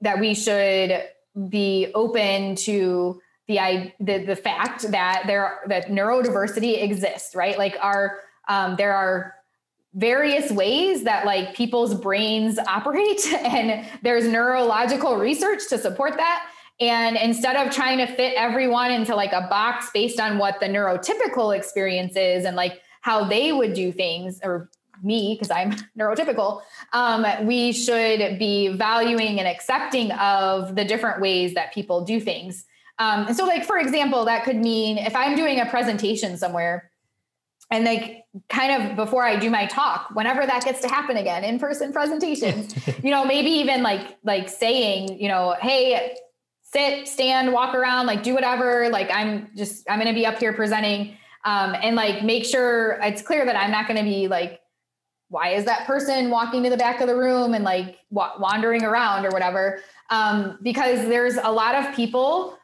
that 0.00 0.18
we 0.18 0.34
should 0.34 1.02
be 1.48 1.90
open 1.94 2.54
to 2.56 3.20
the 3.46 3.92
the, 4.00 4.24
the 4.24 4.36
fact 4.36 4.90
that 4.90 5.24
there 5.26 5.60
that 5.66 5.88
neurodiversity 5.88 6.82
exists, 6.82 7.34
right? 7.34 7.58
Like 7.58 7.76
our 7.80 8.20
um, 8.48 8.76
there 8.76 8.94
are 8.94 9.34
various 9.94 10.50
ways 10.50 11.04
that 11.04 11.26
like 11.26 11.54
people's 11.54 11.94
brains 11.94 12.58
operate 12.58 13.26
and 13.32 13.86
there's 14.02 14.26
neurological 14.26 15.16
research 15.16 15.62
to 15.68 15.78
support 15.78 16.16
that. 16.16 16.46
And 16.80 17.16
instead 17.16 17.56
of 17.56 17.74
trying 17.74 17.98
to 17.98 18.06
fit 18.06 18.34
everyone 18.36 18.90
into 18.90 19.14
like 19.14 19.32
a 19.32 19.42
box 19.50 19.90
based 19.92 20.18
on 20.18 20.38
what 20.38 20.60
the 20.60 20.66
neurotypical 20.66 21.56
experience 21.56 22.16
is 22.16 22.44
and 22.44 22.56
like 22.56 22.80
how 23.02 23.24
they 23.24 23.52
would 23.52 23.74
do 23.74 23.92
things 23.92 24.40
or 24.42 24.70
me 25.02 25.34
because 25.34 25.50
i'm 25.50 25.72
neurotypical 25.98 26.60
um, 26.92 27.24
we 27.46 27.72
should 27.72 28.38
be 28.38 28.68
valuing 28.68 29.38
and 29.38 29.48
accepting 29.48 30.12
of 30.12 30.74
the 30.74 30.84
different 30.84 31.20
ways 31.20 31.54
that 31.54 31.72
people 31.72 32.04
do 32.04 32.20
things. 32.20 32.64
Um, 32.98 33.28
and 33.28 33.36
so, 33.36 33.46
like, 33.46 33.64
for 33.64 33.78
example, 33.78 34.24
that 34.26 34.44
could 34.44 34.56
mean 34.56 34.98
if 34.98 35.16
I'm 35.16 35.36
doing 35.36 35.60
a 35.60 35.66
presentation 35.66 36.36
somewhere 36.36 36.89
and 37.70 37.84
like 37.84 38.24
kind 38.48 38.82
of 38.82 38.96
before 38.96 39.24
I 39.24 39.36
do 39.36 39.50
my 39.50 39.66
talk, 39.66 40.10
whenever 40.12 40.44
that 40.44 40.64
gets 40.64 40.80
to 40.80 40.88
happen 40.88 41.16
again, 41.16 41.44
in-person 41.44 41.92
presentations, 41.92 42.74
you 43.02 43.10
know, 43.10 43.24
maybe 43.24 43.50
even 43.50 43.82
like 43.82 44.18
like 44.24 44.48
saying, 44.48 45.20
you 45.20 45.28
know, 45.28 45.56
hey, 45.60 46.14
sit, 46.62 47.06
stand, 47.08 47.52
walk 47.52 47.74
around, 47.74 48.06
like 48.06 48.22
do 48.22 48.34
whatever. 48.34 48.88
Like 48.90 49.10
I'm 49.12 49.50
just 49.56 49.88
I'm 49.88 49.98
gonna 49.98 50.14
be 50.14 50.26
up 50.26 50.38
here 50.38 50.52
presenting. 50.52 51.16
Um, 51.44 51.74
and 51.82 51.96
like 51.96 52.22
make 52.22 52.44
sure 52.44 52.98
it's 53.02 53.22
clear 53.22 53.46
that 53.46 53.56
I'm 53.56 53.70
not 53.70 53.86
gonna 53.88 54.02
be 54.02 54.28
like, 54.28 54.60
why 55.28 55.50
is 55.50 55.64
that 55.64 55.86
person 55.86 56.28
walking 56.28 56.64
to 56.64 56.70
the 56.70 56.76
back 56.76 57.00
of 57.00 57.06
the 57.06 57.16
room 57.16 57.54
and 57.54 57.62
like 57.64 57.98
wa- 58.10 58.32
wandering 58.38 58.82
around 58.84 59.24
or 59.24 59.30
whatever? 59.30 59.80
Um, 60.10 60.58
because 60.62 61.08
there's 61.08 61.36
a 61.36 61.50
lot 61.52 61.76
of 61.76 61.94
people 61.94 62.58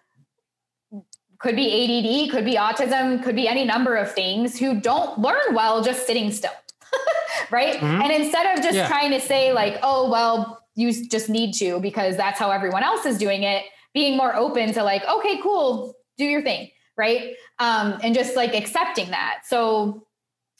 could 1.39 1.57
be 1.57 2.24
ADD, 2.24 2.30
could 2.30 2.45
be 2.45 2.55
autism, 2.55 3.22
could 3.22 3.37
be 3.37 3.49
any 3.49 3.64
number 3.64 3.97
of 3.97 4.12
things 4.12 4.59
who 4.59 4.80
don't 4.80 5.18
learn 5.18 5.55
well 5.55 5.82
just 5.82 6.07
sitting 6.07 6.30
still. 6.30 6.53
right? 7.51 7.74
Mm-hmm. 7.74 8.03
And 8.03 8.12
instead 8.12 8.57
of 8.57 8.62
just 8.62 8.76
yeah. 8.76 8.89
trying 8.89 9.11
to 9.11 9.20
say, 9.20 9.53
like, 9.53 9.78
oh, 9.82 10.11
well, 10.11 10.62
you 10.74 10.93
just 11.09 11.28
need 11.28 11.53
to 11.55 11.80
because 11.80 12.16
that's 12.16 12.39
how 12.39 12.51
everyone 12.51 12.82
else 12.82 13.07
is 13.07 13.18
doing 13.18 13.43
it, 13.43 13.64
being 13.95 14.16
more 14.16 14.34
open 14.34 14.72
to, 14.72 14.82
like, 14.82 15.05
okay, 15.05 15.41
cool, 15.43 15.95
do 16.18 16.24
your 16.24 16.43
thing, 16.43 16.70
right? 16.97 17.34
Um, 17.59 17.99
and 18.03 18.14
just 18.14 18.37
like 18.37 18.55
accepting 18.55 19.11
that. 19.11 19.41
So 19.47 20.07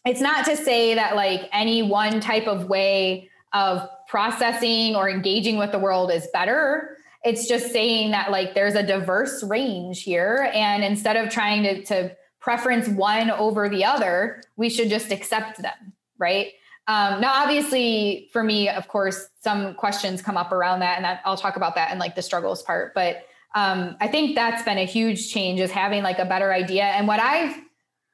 it's 0.05 0.21
not 0.21 0.45
to 0.47 0.57
say 0.57 0.95
that 0.95 1.17
like 1.17 1.49
any 1.53 1.83
one 1.83 2.21
type 2.21 2.47
of 2.47 2.69
way 2.69 3.29
of 3.53 3.89
processing 4.09 4.95
or 4.95 5.09
engaging 5.09 5.59
with 5.59 5.73
the 5.73 5.79
world 5.79 6.11
is 6.13 6.29
better 6.33 6.96
it's 7.27 7.49
just 7.49 7.73
saying 7.73 8.13
that 8.13 8.31
like 8.31 8.55
there's 8.55 8.75
a 8.75 8.83
diverse 8.85 9.43
range 9.43 10.03
here 10.03 10.49
and 10.55 10.85
instead 10.85 11.17
of 11.17 11.29
trying 11.29 11.65
to, 11.65 11.85
to 11.85 12.17
preference 12.41 12.87
one 12.89 13.31
over 13.31 13.69
the 13.69 13.85
other 13.85 14.43
we 14.57 14.71
should 14.71 14.89
just 14.89 15.11
accept 15.11 15.61
them 15.61 15.93
right? 16.19 16.53
Um, 16.89 17.21
now 17.21 17.43
obviously 17.43 18.29
for 18.33 18.45
me 18.45 18.69
of 18.69 18.87
course 18.87 19.29
some 19.43 19.75
questions 19.75 20.23
come 20.23 20.37
up 20.37 20.53
around 20.53 20.81
that 20.81 20.97
and 20.97 21.05
that, 21.05 21.21
i'll 21.25 21.37
talk 21.37 21.57
about 21.57 21.75
that 21.75 21.93
in 21.93 21.99
like 21.99 22.15
the 22.15 22.23
struggles 22.23 22.63
part 22.63 22.95
but 22.95 23.25
um, 23.57 23.97
i 24.01 24.07
think 24.07 24.37
that's 24.37 24.63
been 24.63 24.79
a 24.79 24.85
huge 24.85 25.33
change 25.33 25.59
is 25.59 25.73
having 25.73 26.05
like 26.05 26.21
a 26.21 26.25
better 26.25 26.53
idea 26.53 26.85
and 26.85 27.09
what 27.09 27.19
i've 27.19 27.57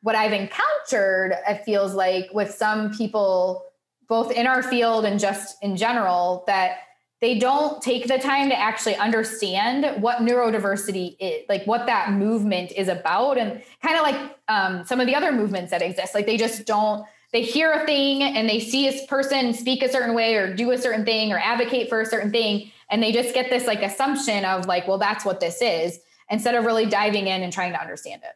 what 0.00 0.14
i've 0.14 0.32
encountered 0.32 1.34
it 1.46 1.62
feels 1.66 1.92
like 1.92 2.30
with 2.32 2.50
some 2.50 2.90
people 2.96 3.62
both 4.08 4.32
in 4.32 4.46
our 4.46 4.62
field 4.62 5.04
and 5.04 5.20
just 5.20 5.62
in 5.62 5.76
general 5.76 6.42
that 6.46 6.78
they 7.22 7.38
don't 7.38 7.80
take 7.80 8.08
the 8.08 8.18
time 8.18 8.50
to 8.50 8.58
actually 8.58 8.96
understand 8.96 10.02
what 10.02 10.18
neurodiversity 10.18 11.16
is, 11.20 11.44
like 11.48 11.64
what 11.68 11.86
that 11.86 12.10
movement 12.10 12.72
is 12.72 12.88
about, 12.88 13.38
and 13.38 13.62
kind 13.80 13.96
of 13.96 14.02
like 14.02 14.36
um, 14.48 14.84
some 14.84 15.00
of 15.00 15.06
the 15.06 15.14
other 15.14 15.30
movements 15.30 15.70
that 15.70 15.80
exist. 15.80 16.14
Like 16.14 16.26
they 16.26 16.36
just 16.36 16.66
don't, 16.66 17.06
they 17.32 17.42
hear 17.42 17.70
a 17.72 17.86
thing 17.86 18.22
and 18.22 18.48
they 18.48 18.58
see 18.58 18.88
a 18.88 19.06
person 19.06 19.54
speak 19.54 19.84
a 19.84 19.88
certain 19.88 20.14
way 20.16 20.34
or 20.34 20.52
do 20.52 20.72
a 20.72 20.76
certain 20.76 21.04
thing 21.04 21.32
or 21.32 21.38
advocate 21.38 21.88
for 21.88 22.00
a 22.00 22.06
certain 22.06 22.32
thing. 22.32 22.72
And 22.90 23.00
they 23.00 23.12
just 23.12 23.32
get 23.34 23.48
this 23.48 23.68
like 23.68 23.82
assumption 23.82 24.44
of 24.44 24.66
like, 24.66 24.88
well, 24.88 24.98
that's 24.98 25.24
what 25.24 25.38
this 25.38 25.62
is, 25.62 26.00
instead 26.28 26.56
of 26.56 26.64
really 26.64 26.86
diving 26.86 27.28
in 27.28 27.42
and 27.44 27.52
trying 27.52 27.72
to 27.72 27.80
understand 27.80 28.22
it. 28.24 28.34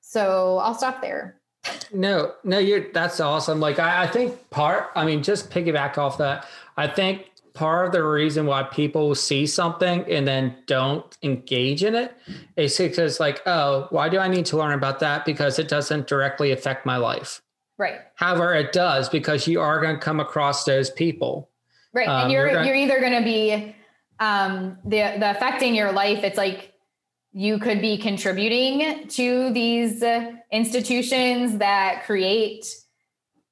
So 0.00 0.58
I'll 0.58 0.74
stop 0.74 1.00
there. 1.00 1.36
No, 1.92 2.32
no, 2.42 2.58
you're 2.58 2.90
that's 2.92 3.20
awesome. 3.20 3.60
Like 3.60 3.78
I, 3.78 4.02
I 4.02 4.06
think 4.08 4.50
part, 4.50 4.90
I 4.96 5.04
mean, 5.04 5.22
just 5.22 5.50
piggyback 5.50 5.96
off 5.96 6.18
that. 6.18 6.46
I 6.76 6.88
think 6.88 7.29
part 7.54 7.86
of 7.86 7.92
the 7.92 8.02
reason 8.02 8.46
why 8.46 8.62
people 8.62 9.14
see 9.14 9.46
something 9.46 10.04
and 10.10 10.26
then 10.26 10.56
don't 10.66 11.16
engage 11.22 11.82
in 11.84 11.94
it 11.94 12.16
is 12.56 12.76
because 12.76 13.20
like 13.20 13.42
oh 13.46 13.86
why 13.90 14.08
do 14.08 14.18
i 14.18 14.28
need 14.28 14.46
to 14.46 14.56
learn 14.56 14.72
about 14.72 15.00
that? 15.00 15.24
Because 15.24 15.58
it 15.58 15.68
doesn't 15.68 16.06
directly 16.06 16.52
affect 16.52 16.86
my 16.86 16.96
life. 16.96 17.42
Right. 17.78 18.00
However 18.14 18.54
it 18.54 18.72
does 18.72 19.08
because 19.08 19.46
you 19.46 19.60
are 19.60 19.80
going 19.80 19.96
to 19.96 20.00
come 20.00 20.20
across 20.20 20.64
those 20.64 20.90
people. 20.90 21.50
Right 21.92 22.08
um, 22.08 22.24
and 22.24 22.32
you're 22.32 22.46
you're, 22.46 22.54
gonna, 22.54 22.66
you're 22.66 22.76
either 22.76 23.00
going 23.00 23.18
to 23.18 23.24
be 23.24 23.74
um 24.20 24.78
the 24.84 25.16
the 25.18 25.30
affecting 25.30 25.74
your 25.74 25.92
life 25.92 26.22
it's 26.24 26.36
like 26.36 26.72
you 27.32 27.58
could 27.58 27.80
be 27.80 27.96
contributing 27.96 29.06
to 29.08 29.52
these 29.52 30.02
institutions 30.50 31.58
that 31.58 32.04
create 32.04 32.66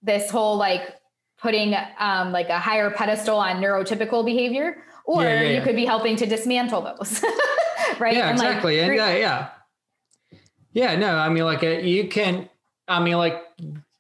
this 0.02 0.30
whole 0.30 0.56
like 0.56 0.97
putting 1.40 1.74
um, 1.98 2.32
like 2.32 2.48
a 2.48 2.58
higher 2.58 2.90
pedestal 2.90 3.38
on 3.38 3.56
neurotypical 3.56 4.24
behavior, 4.24 4.82
or 5.04 5.22
yeah, 5.22 5.42
yeah, 5.42 5.58
you 5.58 5.62
could 5.62 5.76
be 5.76 5.84
helping 5.84 6.16
to 6.16 6.26
dismantle 6.26 6.82
those, 6.82 7.22
right? 7.98 8.14
Yeah, 8.14 8.28
and 8.28 8.38
exactly. 8.38 8.80
Like, 8.80 8.90
and 8.90 8.96
yeah, 8.96 9.16
yeah, 9.16 9.48
yeah. 10.72 10.96
No, 10.96 11.16
I 11.16 11.28
mean, 11.28 11.44
like 11.44 11.62
uh, 11.62 11.78
you 11.78 12.08
can. 12.08 12.48
I 12.86 13.00
mean, 13.00 13.16
like 13.16 13.42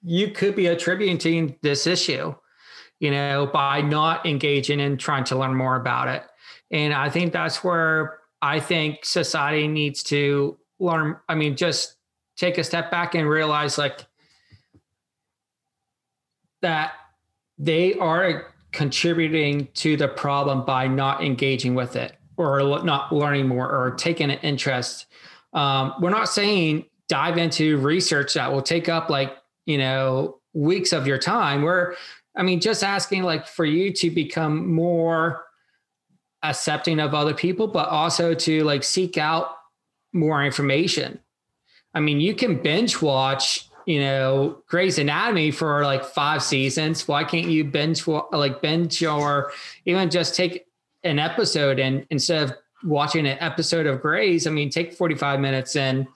you 0.02 0.30
could 0.30 0.56
be 0.56 0.66
attributing 0.66 1.56
this 1.62 1.86
issue, 1.86 2.34
you 3.00 3.10
know, 3.10 3.48
by 3.52 3.80
not 3.80 4.26
engaging 4.26 4.80
and 4.80 4.98
trying 4.98 5.24
to 5.24 5.36
learn 5.36 5.54
more 5.54 5.76
about 5.76 6.08
it. 6.08 6.22
And 6.70 6.92
I 6.94 7.10
think 7.10 7.32
that's 7.32 7.62
where 7.64 8.18
I 8.40 8.60
think 8.60 9.04
society 9.04 9.68
needs 9.68 10.02
to 10.04 10.58
learn. 10.78 11.16
I 11.28 11.34
mean, 11.34 11.56
just 11.56 11.96
take 12.36 12.58
a 12.58 12.64
step 12.64 12.90
back 12.90 13.14
and 13.14 13.28
realize 13.28 13.78
like 13.78 14.06
that 16.62 16.92
they 17.58 17.94
are 17.94 18.52
contributing 18.72 19.68
to 19.74 19.96
the 19.96 20.08
problem 20.08 20.64
by 20.64 20.86
not 20.86 21.24
engaging 21.24 21.74
with 21.74 21.96
it 21.96 22.16
or 22.36 22.60
not 22.84 23.12
learning 23.12 23.48
more 23.48 23.68
or 23.68 23.92
taking 23.92 24.30
an 24.30 24.38
interest. 24.42 25.06
Um, 25.52 25.94
we're 26.00 26.10
not 26.10 26.28
saying 26.28 26.84
dive 27.08 27.38
into 27.38 27.78
research 27.78 28.34
that 28.34 28.52
will 28.52 28.62
take 28.62 28.88
up 28.88 29.10
like, 29.10 29.36
you 29.66 29.78
know, 29.78 30.38
weeks 30.52 30.92
of 30.92 31.06
your 31.06 31.18
time. 31.18 31.62
We're, 31.62 31.94
I 32.36 32.42
mean, 32.42 32.60
just 32.60 32.84
asking 32.84 33.22
like 33.22 33.46
for 33.46 33.64
you 33.64 33.92
to 33.94 34.10
become 34.10 34.72
more 34.72 35.44
accepting 36.42 37.00
of 37.00 37.14
other 37.14 37.34
people, 37.34 37.66
but 37.66 37.88
also 37.88 38.34
to 38.34 38.62
like 38.64 38.84
seek 38.84 39.18
out 39.18 39.56
more 40.12 40.44
information. 40.44 41.18
I 41.94 42.00
mean, 42.00 42.20
you 42.20 42.34
can 42.34 42.62
binge 42.62 43.02
watch 43.02 43.67
you 43.88 44.00
know, 44.00 44.62
Grey's 44.66 44.98
Anatomy 44.98 45.50
for 45.50 45.82
like 45.82 46.04
five 46.04 46.42
seasons. 46.42 47.08
Why 47.08 47.24
can't 47.24 47.46
you 47.46 47.64
binge 47.64 48.06
like 48.06 48.60
binge 48.60 49.02
or 49.02 49.50
even 49.86 50.10
just 50.10 50.34
take 50.34 50.66
an 51.04 51.18
episode 51.18 51.78
and 51.78 52.06
instead 52.10 52.42
of 52.42 52.52
watching 52.84 53.26
an 53.26 53.38
episode 53.40 53.86
of 53.86 54.02
Grey's, 54.02 54.46
I 54.46 54.50
mean, 54.50 54.68
take 54.68 54.92
45 54.92 55.40
minutes 55.40 55.74
and 55.74 56.06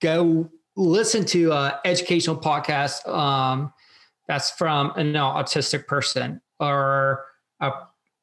go 0.00 0.48
listen 0.74 1.26
to 1.26 1.52
a 1.52 1.78
educational 1.84 2.38
podcast 2.38 3.06
um, 3.06 3.70
that's 4.26 4.52
from 4.52 4.92
an 4.96 5.12
autistic 5.12 5.86
person 5.86 6.40
or 6.58 7.26
a 7.60 7.70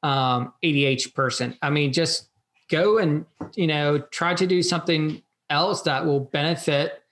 um, 0.01 0.53
ADH 0.63 1.13
person. 1.13 1.55
I 1.61 1.69
mean, 1.69 1.93
just 1.93 2.29
go 2.67 2.97
and, 2.97 3.27
you 3.53 3.67
know, 3.67 3.99
try 3.99 4.33
to 4.33 4.47
do 4.47 4.63
something 4.63 5.21
else 5.51 5.83
that 5.83 6.03
will 6.03 6.21
benefit 6.21 7.03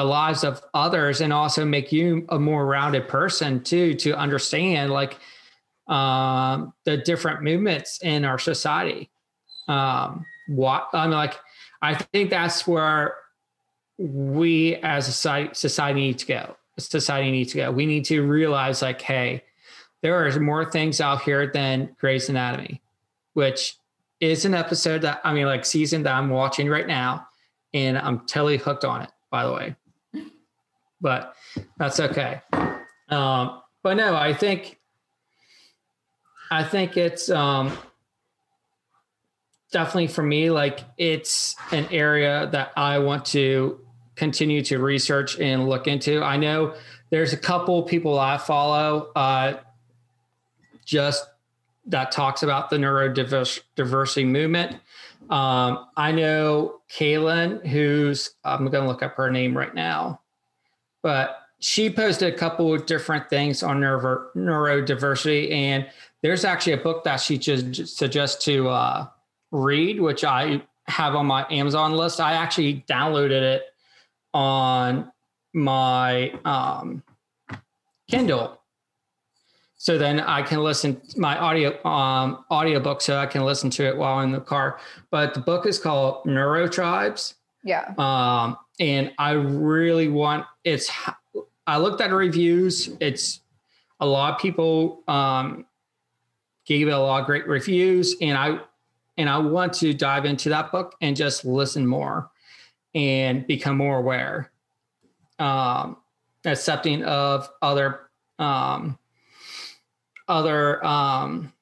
the 0.00 0.06
lives 0.06 0.44
of 0.44 0.62
others 0.72 1.20
and 1.20 1.30
also 1.30 1.62
make 1.62 1.92
you 1.92 2.24
a 2.30 2.38
more 2.38 2.64
rounded 2.64 3.06
person 3.06 3.62
too 3.62 3.92
to 3.92 4.16
understand 4.16 4.90
like 4.90 5.18
um, 5.88 6.72
the 6.84 6.96
different 6.96 7.42
movements 7.42 8.00
in 8.02 8.24
our 8.24 8.38
society. 8.38 9.10
Um, 9.68 10.24
what 10.48 10.88
i'm 10.94 11.10
like 11.12 11.34
i 11.80 11.94
think 11.94 12.30
that's 12.30 12.66
where 12.66 13.14
we 13.98 14.76
as 14.76 15.06
a 15.06 15.12
society, 15.52 16.00
need 16.00 16.18
to 16.18 16.26
go. 16.26 16.56
Society 16.78 17.30
needs 17.30 17.52
to 17.52 17.58
go. 17.58 17.70
We 17.70 17.84
need 17.84 18.06
to 18.06 18.22
realize 18.22 18.80
like 18.80 19.02
hey 19.02 19.44
there 20.02 20.26
are 20.26 20.40
more 20.40 20.70
things 20.70 21.00
out 21.00 21.22
here 21.22 21.46
than 21.46 21.94
Grey's 22.00 22.30
Anatomy, 22.30 22.80
which 23.34 23.76
is 24.18 24.46
an 24.46 24.54
episode 24.54 25.02
that 25.02 25.20
I 25.24 25.34
mean, 25.34 25.44
like 25.44 25.66
season 25.66 26.02
that 26.04 26.14
I'm 26.14 26.30
watching 26.30 26.68
right 26.70 26.86
now, 26.86 27.28
and 27.74 27.98
I'm 27.98 28.20
totally 28.20 28.56
hooked 28.56 28.86
on 28.86 29.02
it. 29.02 29.10
By 29.30 29.44
the 29.44 29.52
way, 29.52 29.76
but 31.00 31.34
that's 31.78 32.00
okay. 32.00 32.40
Um, 33.08 33.60
but 33.82 33.94
no, 33.96 34.14
I 34.14 34.34
think 34.34 34.78
I 36.50 36.64
think 36.64 36.96
it's 36.96 37.30
um, 37.30 37.76
definitely 39.72 40.08
for 40.08 40.22
me 40.22 40.50
like 40.50 40.80
it's 40.98 41.56
an 41.72 41.86
area 41.90 42.48
that 42.52 42.72
I 42.76 42.98
want 42.98 43.24
to 43.26 43.80
continue 44.16 44.62
to 44.64 44.78
research 44.78 45.38
and 45.38 45.68
look 45.68 45.86
into. 45.86 46.22
I 46.22 46.36
know 46.36 46.74
there's 47.10 47.32
a 47.32 47.36
couple 47.36 47.82
people 47.84 48.18
I 48.18 48.36
follow 48.36 49.10
uh, 49.16 49.54
just 50.84 51.24
that 51.86 52.12
talks 52.12 52.42
about 52.42 52.70
the 52.70 52.76
neurodiversity 52.76 54.26
movement. 54.26 54.76
Um, 55.30 55.86
I 55.96 56.12
know 56.12 56.80
Kaylin, 56.92 57.66
who's 57.66 58.34
I'm 58.44 58.66
going 58.66 58.82
to 58.82 58.88
look 58.88 59.02
up 59.02 59.14
her 59.14 59.30
name 59.30 59.56
right 59.56 59.74
now 59.74 60.20
but 61.02 61.36
she 61.58 61.90
posted 61.90 62.32
a 62.32 62.36
couple 62.36 62.72
of 62.72 62.86
different 62.86 63.28
things 63.28 63.62
on 63.62 63.80
neuro, 63.80 64.28
neurodiversity 64.34 65.52
and 65.52 65.86
there's 66.22 66.44
actually 66.44 66.74
a 66.74 66.78
book 66.78 67.04
that 67.04 67.16
she 67.16 67.38
just 67.38 67.96
suggests 67.96 68.44
to 68.44 68.68
uh, 68.68 69.06
read 69.52 70.00
which 70.00 70.24
i 70.24 70.62
have 70.90 71.14
on 71.14 71.26
my 71.26 71.46
amazon 71.50 71.92
list. 71.92 72.20
I 72.20 72.34
actually 72.34 72.84
downloaded 72.88 73.42
it 73.42 73.62
on 74.34 75.10
my 75.52 76.32
um, 76.44 77.02
kindle. 78.08 78.60
So 79.76 79.96
then 79.96 80.20
i 80.20 80.42
can 80.42 80.60
listen 80.60 81.00
my 81.16 81.38
audio 81.38 81.82
um, 81.86 82.44
audiobook 82.50 83.00
so 83.00 83.16
i 83.16 83.26
can 83.26 83.44
listen 83.44 83.70
to 83.70 83.86
it 83.86 83.96
while 83.96 84.20
in 84.20 84.30
the 84.32 84.40
car. 84.40 84.78
But 85.10 85.34
the 85.34 85.40
book 85.40 85.66
is 85.66 85.78
called 85.78 86.24
neurotribes. 86.24 87.34
Yeah. 87.64 87.92
Um, 87.98 88.56
and 88.80 89.12
I 89.18 89.32
really 89.32 90.08
want 90.08 90.46
it's. 90.64 90.90
I 91.66 91.76
looked 91.76 92.00
at 92.00 92.10
reviews. 92.10 92.88
It's 92.98 93.40
a 94.00 94.06
lot 94.06 94.34
of 94.34 94.40
people 94.40 95.04
um, 95.06 95.66
gave 96.64 96.88
it 96.88 96.92
a 96.92 96.98
lot 96.98 97.20
of 97.20 97.26
great 97.26 97.46
reviews, 97.46 98.16
and 98.20 98.36
I 98.36 98.58
and 99.16 99.28
I 99.28 99.38
want 99.38 99.74
to 99.74 99.92
dive 99.92 100.24
into 100.24 100.48
that 100.48 100.72
book 100.72 100.96
and 101.00 101.14
just 101.14 101.44
listen 101.44 101.86
more 101.86 102.30
and 102.94 103.46
become 103.46 103.76
more 103.76 103.98
aware, 103.98 104.50
um, 105.38 105.98
accepting 106.44 107.04
of 107.04 107.48
other 107.60 108.08
um, 108.38 108.98
other 110.26 110.84
um, 110.84 111.52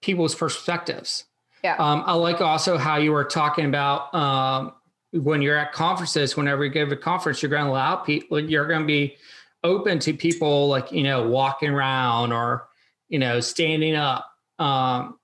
people's 0.00 0.36
perspectives. 0.36 1.24
Yeah. 1.64 1.76
Um, 1.78 2.04
I 2.06 2.12
like 2.12 2.40
also 2.40 2.78
how 2.78 2.98
you 2.98 3.10
were 3.10 3.24
talking 3.24 3.64
about 3.64 4.14
um, 4.14 4.72
when 5.14 5.42
you're 5.42 5.56
at 5.56 5.72
conferences. 5.72 6.36
Whenever 6.36 6.64
you 6.64 6.70
give 6.70 6.92
a 6.92 6.96
conference, 6.96 7.42
you're 7.42 7.50
going 7.50 7.64
to 7.64 7.70
allow 7.70 7.96
people. 7.96 8.40
You're 8.40 8.66
going 8.66 8.80
to 8.80 8.86
be 8.86 9.16
open 9.62 9.98
to 9.98 10.12
people 10.12 10.68
like 10.68 10.92
you 10.92 11.02
know 11.02 11.28
walking 11.28 11.70
around 11.70 12.32
or 12.32 12.68
you 13.08 13.18
know 13.18 13.40
standing 13.40 13.94
up. 13.94 14.30
Um, 14.58 15.18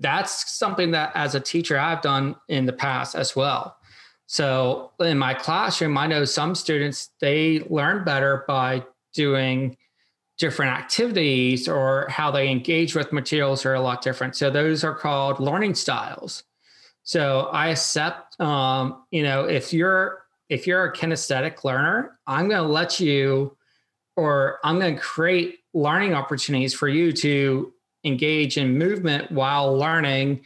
that's 0.00 0.52
something 0.52 0.92
that 0.92 1.12
as 1.14 1.34
a 1.34 1.40
teacher 1.40 1.78
I've 1.78 2.02
done 2.02 2.36
in 2.48 2.66
the 2.66 2.72
past 2.72 3.14
as 3.14 3.34
well. 3.34 3.76
So 4.26 4.92
in 5.00 5.18
my 5.18 5.34
classroom, 5.34 5.96
I 5.96 6.06
know 6.06 6.24
some 6.24 6.54
students 6.54 7.10
they 7.20 7.60
learn 7.70 8.04
better 8.04 8.44
by 8.46 8.84
doing 9.14 9.76
different 10.38 10.72
activities 10.72 11.68
or 11.68 12.06
how 12.08 12.30
they 12.30 12.48
engage 12.48 12.94
with 12.94 13.12
materials 13.12 13.66
are 13.66 13.74
a 13.74 13.80
lot 13.80 14.02
different. 14.02 14.36
So 14.36 14.50
those 14.50 14.84
are 14.84 14.94
called 14.94 15.40
learning 15.40 15.74
styles. 15.74 16.44
So 17.08 17.48
I 17.52 17.68
accept, 17.68 18.38
um, 18.38 19.02
you 19.10 19.22
know, 19.22 19.44
if 19.44 19.72
you're 19.72 20.26
if 20.50 20.66
you're 20.66 20.84
a 20.84 20.92
kinesthetic 20.92 21.64
learner, 21.64 22.18
I'm 22.26 22.50
going 22.50 22.62
to 22.62 22.68
let 22.68 23.00
you, 23.00 23.56
or 24.14 24.58
I'm 24.62 24.78
going 24.78 24.94
to 24.94 25.00
create 25.00 25.60
learning 25.72 26.12
opportunities 26.12 26.74
for 26.74 26.86
you 26.86 27.12
to 27.12 27.72
engage 28.04 28.58
in 28.58 28.76
movement 28.76 29.32
while 29.32 29.74
learning 29.74 30.42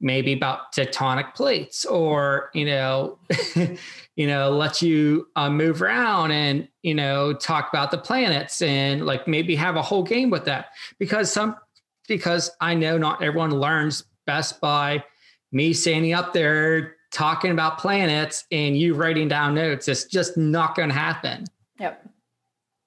maybe 0.00 0.32
about 0.32 0.72
tectonic 0.72 1.34
plates 1.34 1.84
or 1.84 2.48
you 2.54 2.64
know 2.64 3.18
you 4.16 4.26
know 4.26 4.52
let 4.52 4.80
you 4.80 5.28
uh, 5.36 5.50
move 5.50 5.82
around 5.82 6.30
and 6.30 6.66
you 6.82 6.94
know 6.94 7.34
talk 7.34 7.68
about 7.68 7.90
the 7.90 7.98
planets 7.98 8.62
and 8.62 9.04
like 9.04 9.28
maybe 9.28 9.54
have 9.54 9.76
a 9.76 9.82
whole 9.82 10.02
game 10.02 10.30
with 10.30 10.46
that. 10.46 10.68
Because 10.98 11.30
some 11.30 11.56
because 12.08 12.50
i 12.62 12.72
know 12.72 12.96
not 12.96 13.22
everyone 13.22 13.50
learns 13.50 14.04
best 14.24 14.62
by 14.62 15.04
me 15.52 15.72
standing 15.72 16.12
up 16.12 16.32
there 16.32 16.96
talking 17.12 17.50
about 17.50 17.78
planets 17.78 18.44
and 18.52 18.76
you 18.78 18.94
writing 18.94 19.26
down 19.28 19.54
notes 19.54 19.88
it's 19.88 20.04
just 20.04 20.36
not 20.36 20.74
going 20.76 20.88
to 20.88 20.94
happen. 20.94 21.44
Yep. 21.78 22.08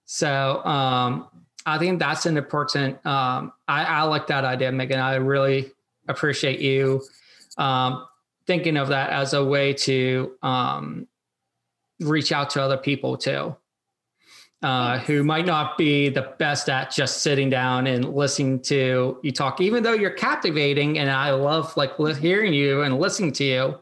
So 0.06 0.64
um 0.66 1.28
i 1.66 1.78
think 1.78 1.98
that's 1.98 2.26
an 2.26 2.36
important 2.36 2.94
um 3.06 3.54
i, 3.70 3.86
I 3.86 4.02
like 4.04 4.28
that 4.28 4.44
idea 4.44 4.72
megan. 4.72 5.00
I 5.00 5.16
really 5.16 5.72
appreciate 6.08 6.60
you 6.60 7.02
um, 7.58 8.06
thinking 8.48 8.78
of 8.78 8.90
that 8.90 9.10
as 9.10 9.34
a 9.34 9.44
way 9.44 9.74
to 9.74 10.34
um, 10.42 11.08
reach 12.00 12.32
out 12.32 12.50
to 12.52 12.62
other 12.62 12.78
people 12.78 13.18
too, 13.18 13.56
uh, 14.64 14.98
who 15.00 15.24
might 15.24 15.46
not 15.46 15.78
be 15.78 16.08
the 16.08 16.34
best 16.40 16.70
at 16.70 16.90
just 16.90 17.22
sitting 17.22 17.50
down 17.50 17.86
and 17.86 18.16
listening 18.16 18.62
to 18.62 19.20
you 19.22 19.32
talk, 19.32 19.60
even 19.60 19.84
though 19.84 19.92
you're 19.94 20.10
captivating. 20.10 21.00
And 21.00 21.12
I 21.12 21.32
love 21.32 21.76
like 21.76 21.98
hearing 22.18 22.54
you 22.54 22.82
and 22.82 22.98
listening 22.98 23.34
to 23.34 23.44
you. 23.44 23.80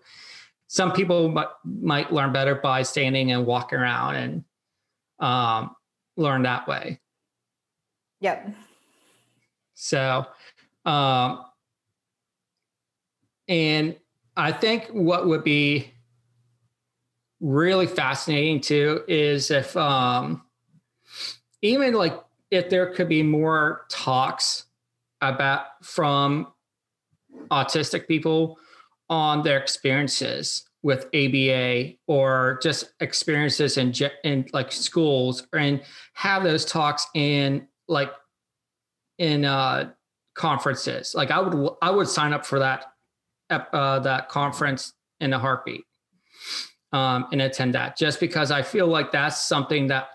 Some 0.67 0.91
people 0.91 1.29
might, 1.29 1.49
might 1.63 2.11
learn 2.11 2.33
better 2.33 2.55
by 2.55 2.81
standing 2.81 3.31
and 3.31 3.45
walking 3.45 3.77
around 3.77 4.15
and 4.15 4.43
um, 5.19 5.75
learn 6.17 6.41
that 6.43 6.67
way. 6.67 6.99
Yep. 8.21 8.51
So, 9.75 10.25
um, 10.85 11.45
and 13.47 13.95
I 14.35 14.51
think 14.51 14.87
what 14.87 15.27
would 15.27 15.43
be 15.43 15.93
really 17.39 17.87
fascinating 17.87 18.61
too 18.61 19.03
is 19.07 19.51
if 19.51 19.75
um, 19.77 20.43
even 21.61 21.93
like 21.93 22.19
if 22.49 22.69
there 22.69 22.93
could 22.93 23.09
be 23.09 23.23
more 23.23 23.85
talks 23.89 24.65
about 25.21 25.65
from 25.83 26.47
autistic 27.49 28.07
people 28.07 28.57
on 29.09 29.43
their 29.43 29.57
experiences 29.57 30.63
with 30.83 31.05
ABA 31.13 31.93
or 32.07 32.59
just 32.63 32.93
experiences 32.99 33.77
in 33.77 33.93
in 34.23 34.45
like 34.51 34.71
schools 34.71 35.47
and 35.53 35.81
have 36.13 36.43
those 36.43 36.65
talks 36.65 37.05
in 37.13 37.67
like 37.87 38.11
in 39.19 39.45
uh 39.45 39.91
conferences. 40.33 41.13
Like 41.15 41.31
I 41.31 41.39
would 41.39 41.69
I 41.81 41.91
would 41.91 42.07
sign 42.07 42.33
up 42.33 42.45
for 42.45 42.59
that 42.59 42.85
uh, 43.49 43.99
that 43.99 44.29
conference 44.29 44.93
in 45.19 45.33
a 45.33 45.39
heartbeat 45.39 45.83
um, 46.93 47.27
and 47.31 47.41
attend 47.41 47.75
that 47.75 47.97
just 47.97 48.19
because 48.19 48.49
I 48.51 48.61
feel 48.61 48.87
like 48.87 49.11
that's 49.11 49.45
something 49.45 49.87
that 49.87 50.07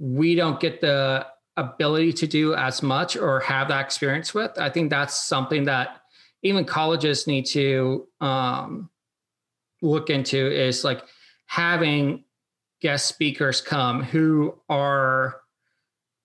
we 0.00 0.34
don't 0.34 0.58
get 0.58 0.80
the 0.80 1.26
ability 1.56 2.12
to 2.14 2.26
do 2.26 2.54
as 2.54 2.82
much 2.82 3.16
or 3.16 3.38
have 3.40 3.68
that 3.68 3.84
experience 3.84 4.34
with. 4.34 4.58
I 4.58 4.70
think 4.70 4.90
that's 4.90 5.14
something 5.14 5.64
that 5.64 6.00
even 6.42 6.64
colleges 6.64 7.26
need 7.26 7.44
to 7.46 8.08
um, 8.20 8.88
look 9.82 10.08
into 10.08 10.50
is 10.50 10.84
like 10.84 11.04
having 11.46 12.24
guest 12.80 13.06
speakers 13.06 13.60
come 13.60 14.02
who 14.02 14.58
are 14.70 15.36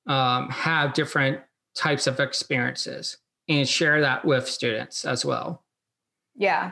um, 0.07 0.49
have 0.49 0.93
different 0.93 1.41
types 1.75 2.07
of 2.07 2.19
experiences 2.21 3.17
and 3.49 3.67
share 3.67 4.01
that 4.01 4.23
with 4.23 4.47
students 4.47 5.03
as 5.03 5.25
well. 5.25 5.65
Yeah. 6.35 6.71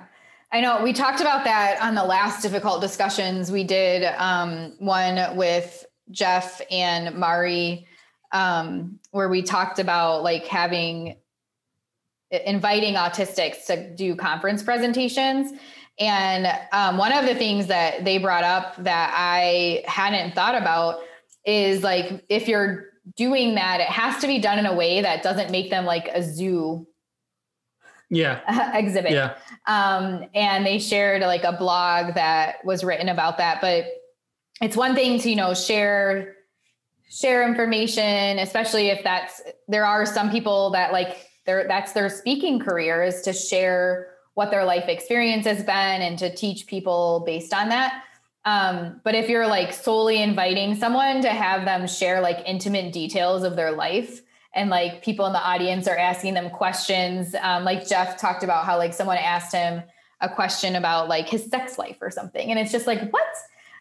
I 0.54 0.62
know 0.62 0.84
we 0.84 0.94
talked 0.94 1.20
about 1.20 1.44
that 1.44 1.82
on 1.82 1.96
the 1.96 2.04
last 2.04 2.42
difficult 2.42 2.80
discussions. 2.80 3.52
We 3.52 3.64
did 3.64 4.06
um, 4.18 4.76
one 4.78 5.36
with 5.36 5.86
Jeff 6.12 6.62
and 6.70 7.16
Mari, 7.16 7.88
um, 8.32 9.00
where 9.12 9.30
we 9.30 9.42
talked 9.42 9.80
about 9.80 10.24
like 10.24 10.46
having 10.46 11.18
inviting 12.46 12.96
autistics 12.96 13.66
to 13.68 13.96
do 13.96 14.16
conference 14.16 14.64
presentations. 14.64 15.52
And 16.00 16.48
um, 16.72 16.98
one 16.98 17.12
of 17.14 17.26
the 17.26 17.36
things 17.36 17.68
that 17.68 18.04
they 18.04 18.18
brought 18.18 18.44
up 18.44 18.76
that 18.84 19.14
I 19.16 19.84
hadn't 19.86 20.34
thought 20.34 20.56
about 20.56 21.02
is 21.46 21.84
like 21.84 22.26
if 22.30 22.48
you're 22.48 22.88
doing 23.16 23.56
that, 23.56 23.80
it 23.80 23.88
has 23.88 24.20
to 24.22 24.28
be 24.28 24.40
done 24.40 24.58
in 24.58 24.66
a 24.66 24.74
way 24.74 25.02
that 25.02 25.22
doesn't 25.22 25.52
make 25.52 25.70
them 25.70 25.86
like 25.86 26.08
a 26.08 26.24
zoo. 26.24 26.88
Yeah. 28.10 28.40
Exhibit. 28.78 29.12
Yeah. 29.12 29.36
Um, 29.68 30.26
and 30.34 30.66
they 30.66 30.80
shared 30.80 31.22
like 31.22 31.44
a 31.44 31.54
blog 31.54 32.16
that 32.16 32.66
was 32.66 32.84
written 32.84 33.10
about 33.10 33.38
that 33.38 33.62
but 33.62 33.86
it's 34.62 34.76
one 34.76 34.96
thing 34.96 35.20
to 35.20 35.30
you 35.30 35.36
know 35.36 35.54
share 35.54 36.36
share 37.10 37.48
information 37.48 38.40
especially 38.40 38.90
if 38.90 39.04
that's 39.04 39.42
there 39.68 39.86
are 39.86 40.06
some 40.06 40.32
people 40.32 40.72
that 40.72 40.92
like 40.92 41.28
their 41.46 41.68
that's 41.68 41.94
their 41.94 42.10
speaking 42.10 42.60
career 42.60 43.04
is 43.04 43.22
to 43.22 43.34
share 43.34 44.10
what 44.36 44.50
their 44.50 44.66
life 44.66 44.88
experience 44.88 45.46
has 45.46 45.60
been 45.64 46.02
and 46.02 46.18
to 46.18 46.34
teach 46.34 46.66
people 46.68 47.24
based 47.26 47.54
on 47.54 47.70
that 47.70 48.04
um, 48.46 49.00
but 49.04 49.16
if 49.16 49.30
you're 49.30 49.48
like 49.48 49.72
solely 49.72 50.22
inviting 50.22 50.76
someone 50.76 51.22
to 51.22 51.30
have 51.30 51.66
them 51.66 51.88
share 51.88 52.20
like 52.20 52.40
intimate 52.46 52.92
details 52.92 53.44
of 53.44 53.56
their 53.56 53.72
life 53.72 54.22
and 54.54 54.70
like 54.70 55.04
people 55.04 55.26
in 55.26 55.34
the 55.34 55.40
audience 55.40 55.88
are 55.88 55.98
asking 55.98 56.34
them 56.36 56.50
questions. 56.50 57.36
Um, 57.42 57.64
like 57.64 57.88
Jeff 57.88 58.20
talked 58.20 58.44
about 58.44 58.66
how 58.66 58.78
like 58.78 58.94
someone 58.94 59.18
asked 59.18 59.54
him 59.54 59.84
a 60.22 60.30
question 60.30 60.76
about 60.76 61.10
like 61.10 61.28
his 61.28 61.46
sex 61.46 61.78
life 61.78 61.98
or 62.02 62.12
something, 62.12 62.50
and 62.50 62.60
it's 62.60 62.72
just 62.72 62.88
like 62.88 63.10
what. 63.12 63.26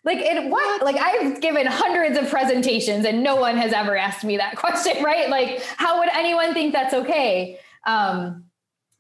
Like 0.05 0.19
it 0.19 0.51
what 0.51 0.83
like 0.83 0.97
I've 0.97 1.41
given 1.41 1.67
hundreds 1.67 2.19
of 2.19 2.29
presentations 2.29 3.05
and 3.05 3.23
no 3.23 3.37
one 3.37 3.57
has 3.57 3.73
ever 3.73 3.97
asked 3.97 4.25
me 4.25 4.37
that 4.37 4.57
question, 4.57 5.03
right? 5.03 5.29
Like 5.29 5.63
how 5.77 5.99
would 6.01 6.09
anyone 6.13 6.55
think 6.55 6.73
that's 6.73 6.95
okay? 6.95 7.59
Um, 7.87 8.45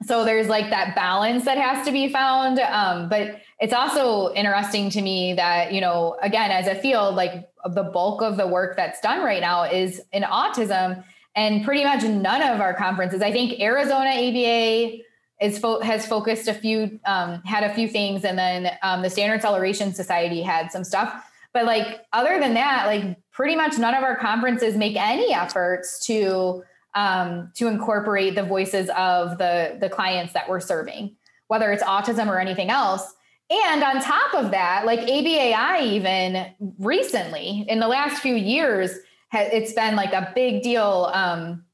so 0.04 0.24
there's 0.24 0.48
like 0.48 0.70
that 0.70 0.96
balance 0.96 1.44
that 1.44 1.58
has 1.58 1.86
to 1.86 1.92
be 1.92 2.08
found 2.08 2.58
um, 2.58 3.08
but 3.08 3.40
it's 3.60 3.72
also 3.72 4.34
interesting 4.34 4.90
to 4.90 5.00
me 5.00 5.32
that 5.34 5.72
you 5.72 5.80
know 5.80 6.16
again 6.20 6.50
as 6.50 6.66
a 6.66 6.74
field 6.74 7.14
like 7.14 7.48
the 7.70 7.84
bulk 7.84 8.20
of 8.20 8.36
the 8.36 8.46
work 8.46 8.76
that's 8.76 9.00
done 9.00 9.24
right 9.24 9.40
now 9.40 9.62
is 9.62 10.02
in 10.12 10.24
autism 10.24 11.04
and 11.34 11.64
pretty 11.64 11.84
much 11.84 12.02
none 12.02 12.42
of 12.42 12.60
our 12.60 12.74
conferences. 12.74 13.22
I 13.22 13.32
think 13.32 13.60
Arizona 13.60 14.10
ABA 14.10 14.98
is 15.42 15.58
fo- 15.58 15.80
has 15.80 16.06
focused 16.06 16.46
a 16.46 16.54
few, 16.54 17.00
um, 17.04 17.42
had 17.42 17.64
a 17.64 17.74
few 17.74 17.88
things, 17.88 18.24
and 18.24 18.38
then 18.38 18.70
um, 18.82 19.02
the 19.02 19.10
Standard 19.10 19.42
Celeration 19.42 19.92
Society 19.92 20.40
had 20.40 20.70
some 20.70 20.84
stuff. 20.84 21.28
But 21.52 21.66
like 21.66 22.06
other 22.12 22.38
than 22.40 22.54
that, 22.54 22.86
like 22.86 23.18
pretty 23.32 23.56
much 23.56 23.76
none 23.76 23.94
of 23.94 24.04
our 24.04 24.16
conferences 24.16 24.76
make 24.76 24.96
any 24.96 25.34
efforts 25.34 26.06
to 26.06 26.62
um, 26.94 27.50
to 27.56 27.66
incorporate 27.66 28.36
the 28.36 28.44
voices 28.44 28.88
of 28.96 29.38
the 29.38 29.76
the 29.80 29.88
clients 29.88 30.32
that 30.32 30.48
we're 30.48 30.60
serving, 30.60 31.16
whether 31.48 31.72
it's 31.72 31.82
autism 31.82 32.28
or 32.28 32.38
anything 32.38 32.70
else. 32.70 33.14
And 33.50 33.82
on 33.82 34.00
top 34.00 34.34
of 34.34 34.52
that, 34.52 34.86
like 34.86 35.00
ABAI, 35.00 35.82
even 35.82 36.46
recently 36.78 37.66
in 37.68 37.80
the 37.80 37.88
last 37.88 38.22
few 38.22 38.34
years, 38.34 38.92
it's 39.32 39.72
been 39.74 39.96
like 39.96 40.12
a 40.12 40.32
big 40.34 40.62
deal. 40.62 41.10
Um, 41.12 41.64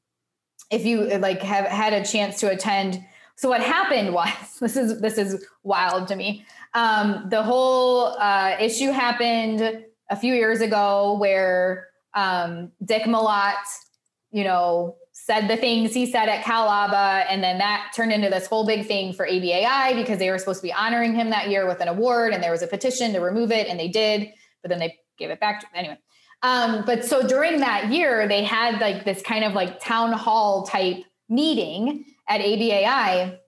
if 0.71 0.85
you 0.85 1.05
like 1.19 1.41
have 1.41 1.65
had 1.65 1.93
a 1.93 2.03
chance 2.03 2.39
to 2.39 2.49
attend. 2.49 3.05
So 3.39 3.47
what 3.47 3.61
happened 3.61 4.13
was 4.13 4.33
this 4.59 4.75
is 4.75 4.99
this 4.99 5.17
is 5.17 5.45
wild 5.63 6.09
to 6.09 6.15
me. 6.17 6.45
Um, 6.73 7.27
the 7.29 7.41
whole 7.41 8.17
uh, 8.19 8.57
issue 8.59 8.91
happened 8.91 9.85
a 10.09 10.15
few 10.17 10.33
years 10.33 10.59
ago 10.59 11.17
where 11.17 11.87
um, 12.13 12.73
Dick 12.83 13.03
Malott, 13.03 13.55
you 14.31 14.43
know, 14.43 14.97
said 15.13 15.47
the 15.47 15.55
things 15.55 15.93
he 15.93 16.05
said 16.05 16.27
at 16.27 16.43
Cal 16.43 16.67
ABA, 16.67 17.31
and 17.31 17.41
then 17.41 17.59
that 17.59 17.93
turned 17.95 18.11
into 18.11 18.29
this 18.29 18.45
whole 18.45 18.65
big 18.65 18.85
thing 18.85 19.13
for 19.13 19.25
ABAI 19.25 19.95
because 19.95 20.19
they 20.19 20.29
were 20.29 20.37
supposed 20.37 20.59
to 20.59 20.67
be 20.67 20.73
honoring 20.73 21.15
him 21.15 21.29
that 21.29 21.49
year 21.49 21.65
with 21.65 21.79
an 21.79 21.87
award, 21.87 22.33
and 22.33 22.43
there 22.43 22.51
was 22.51 22.61
a 22.61 22.67
petition 22.67 23.13
to 23.13 23.19
remove 23.19 23.53
it, 23.53 23.67
and 23.67 23.79
they 23.79 23.87
did, 23.87 24.27
but 24.61 24.69
then 24.69 24.79
they 24.79 24.97
gave 25.17 25.29
it 25.29 25.39
back 25.39 25.61
to 25.61 25.67
anyway. 25.73 25.97
Um, 26.41 26.83
but 26.85 27.05
so 27.05 27.25
during 27.25 27.61
that 27.61 27.89
year, 27.89 28.27
they 28.27 28.43
had 28.43 28.81
like 28.81 29.05
this 29.05 29.21
kind 29.21 29.45
of 29.45 29.53
like 29.53 29.79
town 29.79 30.11
hall 30.11 30.65
type 30.65 31.03
meeting 31.29 32.05
at 32.29 32.41
ABAI 32.41 33.39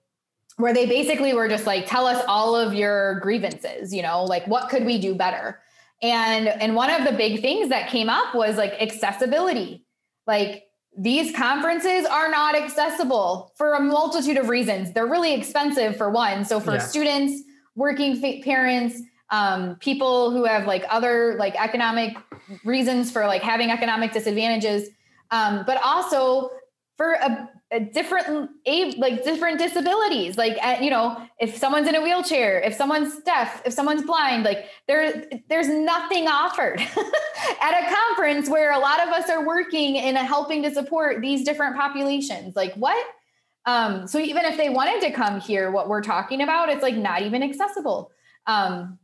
where 0.58 0.74
they 0.74 0.86
basically 0.86 1.32
were 1.32 1.48
just 1.48 1.66
like, 1.66 1.86
tell 1.86 2.06
us 2.06 2.22
all 2.28 2.54
of 2.54 2.74
your 2.74 3.20
grievances, 3.20 3.92
you 3.92 4.02
know, 4.02 4.24
like 4.24 4.46
what 4.46 4.68
could 4.68 4.84
we 4.84 4.98
do 4.98 5.14
better? 5.14 5.60
And 6.02 6.48
and 6.48 6.74
one 6.74 6.90
of 6.90 7.04
the 7.04 7.12
big 7.12 7.40
things 7.40 7.68
that 7.68 7.88
came 7.88 8.08
up 8.08 8.34
was 8.34 8.56
like 8.56 8.72
accessibility. 8.80 9.84
Like 10.26 10.64
these 10.96 11.34
conferences 11.34 12.04
are 12.04 12.28
not 12.28 12.54
accessible 12.54 13.52
for 13.56 13.74
a 13.74 13.80
multitude 13.80 14.36
of 14.36 14.48
reasons. 14.48 14.92
They're 14.92 15.06
really 15.06 15.32
expensive 15.32 15.96
for 15.96 16.10
one. 16.10 16.44
So 16.44 16.60
for 16.60 16.74
yeah. 16.74 16.80
students, 16.80 17.42
working 17.76 18.20
parents, 18.42 19.00
um, 19.30 19.76
people 19.76 20.30
who 20.32 20.44
have 20.44 20.66
like 20.66 20.84
other 20.90 21.36
like 21.38 21.54
economic 21.54 22.16
reasons 22.64 23.10
for 23.10 23.26
like 23.26 23.42
having 23.42 23.70
economic 23.70 24.12
disadvantages, 24.12 24.88
um, 25.30 25.64
but 25.66 25.80
also 25.82 26.50
for 26.98 27.12
a 27.12 27.48
different 27.80 28.50
like 28.98 29.24
different 29.24 29.58
disabilities. 29.58 30.36
Like 30.36 30.58
you 30.82 30.90
know 30.90 31.26
if 31.38 31.56
someone's 31.56 31.88
in 31.88 31.94
a 31.94 32.02
wheelchair 32.02 32.60
if 32.60 32.74
someone's 32.74 33.20
deaf 33.22 33.62
if 33.64 33.72
someone's 33.72 34.02
blind 34.02 34.44
like 34.44 34.66
there 34.86 35.24
there's 35.48 35.68
nothing 35.68 36.28
offered 36.28 36.80
at 37.60 37.82
a 37.82 37.94
conference 37.94 38.48
where 38.48 38.72
a 38.72 38.78
lot 38.78 39.00
of 39.00 39.08
us 39.08 39.30
are 39.30 39.46
working 39.46 39.96
in 39.96 40.16
helping 40.16 40.62
to 40.62 40.72
support 40.72 41.22
these 41.22 41.44
different 41.44 41.76
populations. 41.76 42.54
Like 42.54 42.74
what? 42.74 43.06
Um 43.64 44.06
so 44.06 44.18
even 44.18 44.44
if 44.44 44.56
they 44.56 44.68
wanted 44.68 45.00
to 45.06 45.12
come 45.12 45.40
here 45.40 45.70
what 45.70 45.88
we're 45.88 46.02
talking 46.02 46.42
about 46.42 46.68
it's 46.68 46.82
like 46.82 46.96
not 46.96 47.22
even 47.22 47.42
accessible. 47.42 48.10
Um 48.46 48.98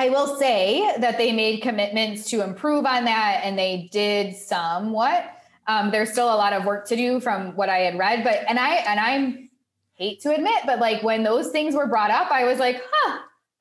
I 0.00 0.10
will 0.10 0.36
say 0.36 0.94
that 0.98 1.18
they 1.18 1.32
made 1.32 1.60
commitments 1.60 2.30
to 2.30 2.42
improve 2.44 2.86
on 2.86 3.04
that 3.04 3.40
and 3.42 3.58
they 3.58 3.88
did 3.90 4.36
somewhat 4.36 5.37
um, 5.68 5.90
there's 5.90 6.10
still 6.10 6.26
a 6.26 6.34
lot 6.34 6.52
of 6.52 6.64
work 6.64 6.88
to 6.88 6.96
do 6.96 7.20
from 7.20 7.54
what 7.54 7.68
I 7.68 7.78
had 7.78 7.98
read, 7.98 8.24
but 8.24 8.44
and 8.48 8.58
I 8.58 8.76
and 8.76 8.98
I'm 8.98 9.48
hate 9.98 10.20
to 10.22 10.34
admit, 10.34 10.62
but 10.64 10.78
like 10.78 11.02
when 11.02 11.22
those 11.22 11.48
things 11.48 11.74
were 11.74 11.86
brought 11.86 12.10
up, 12.10 12.30
I 12.30 12.44
was 12.44 12.58
like, 12.58 12.80
huh, 12.90 13.18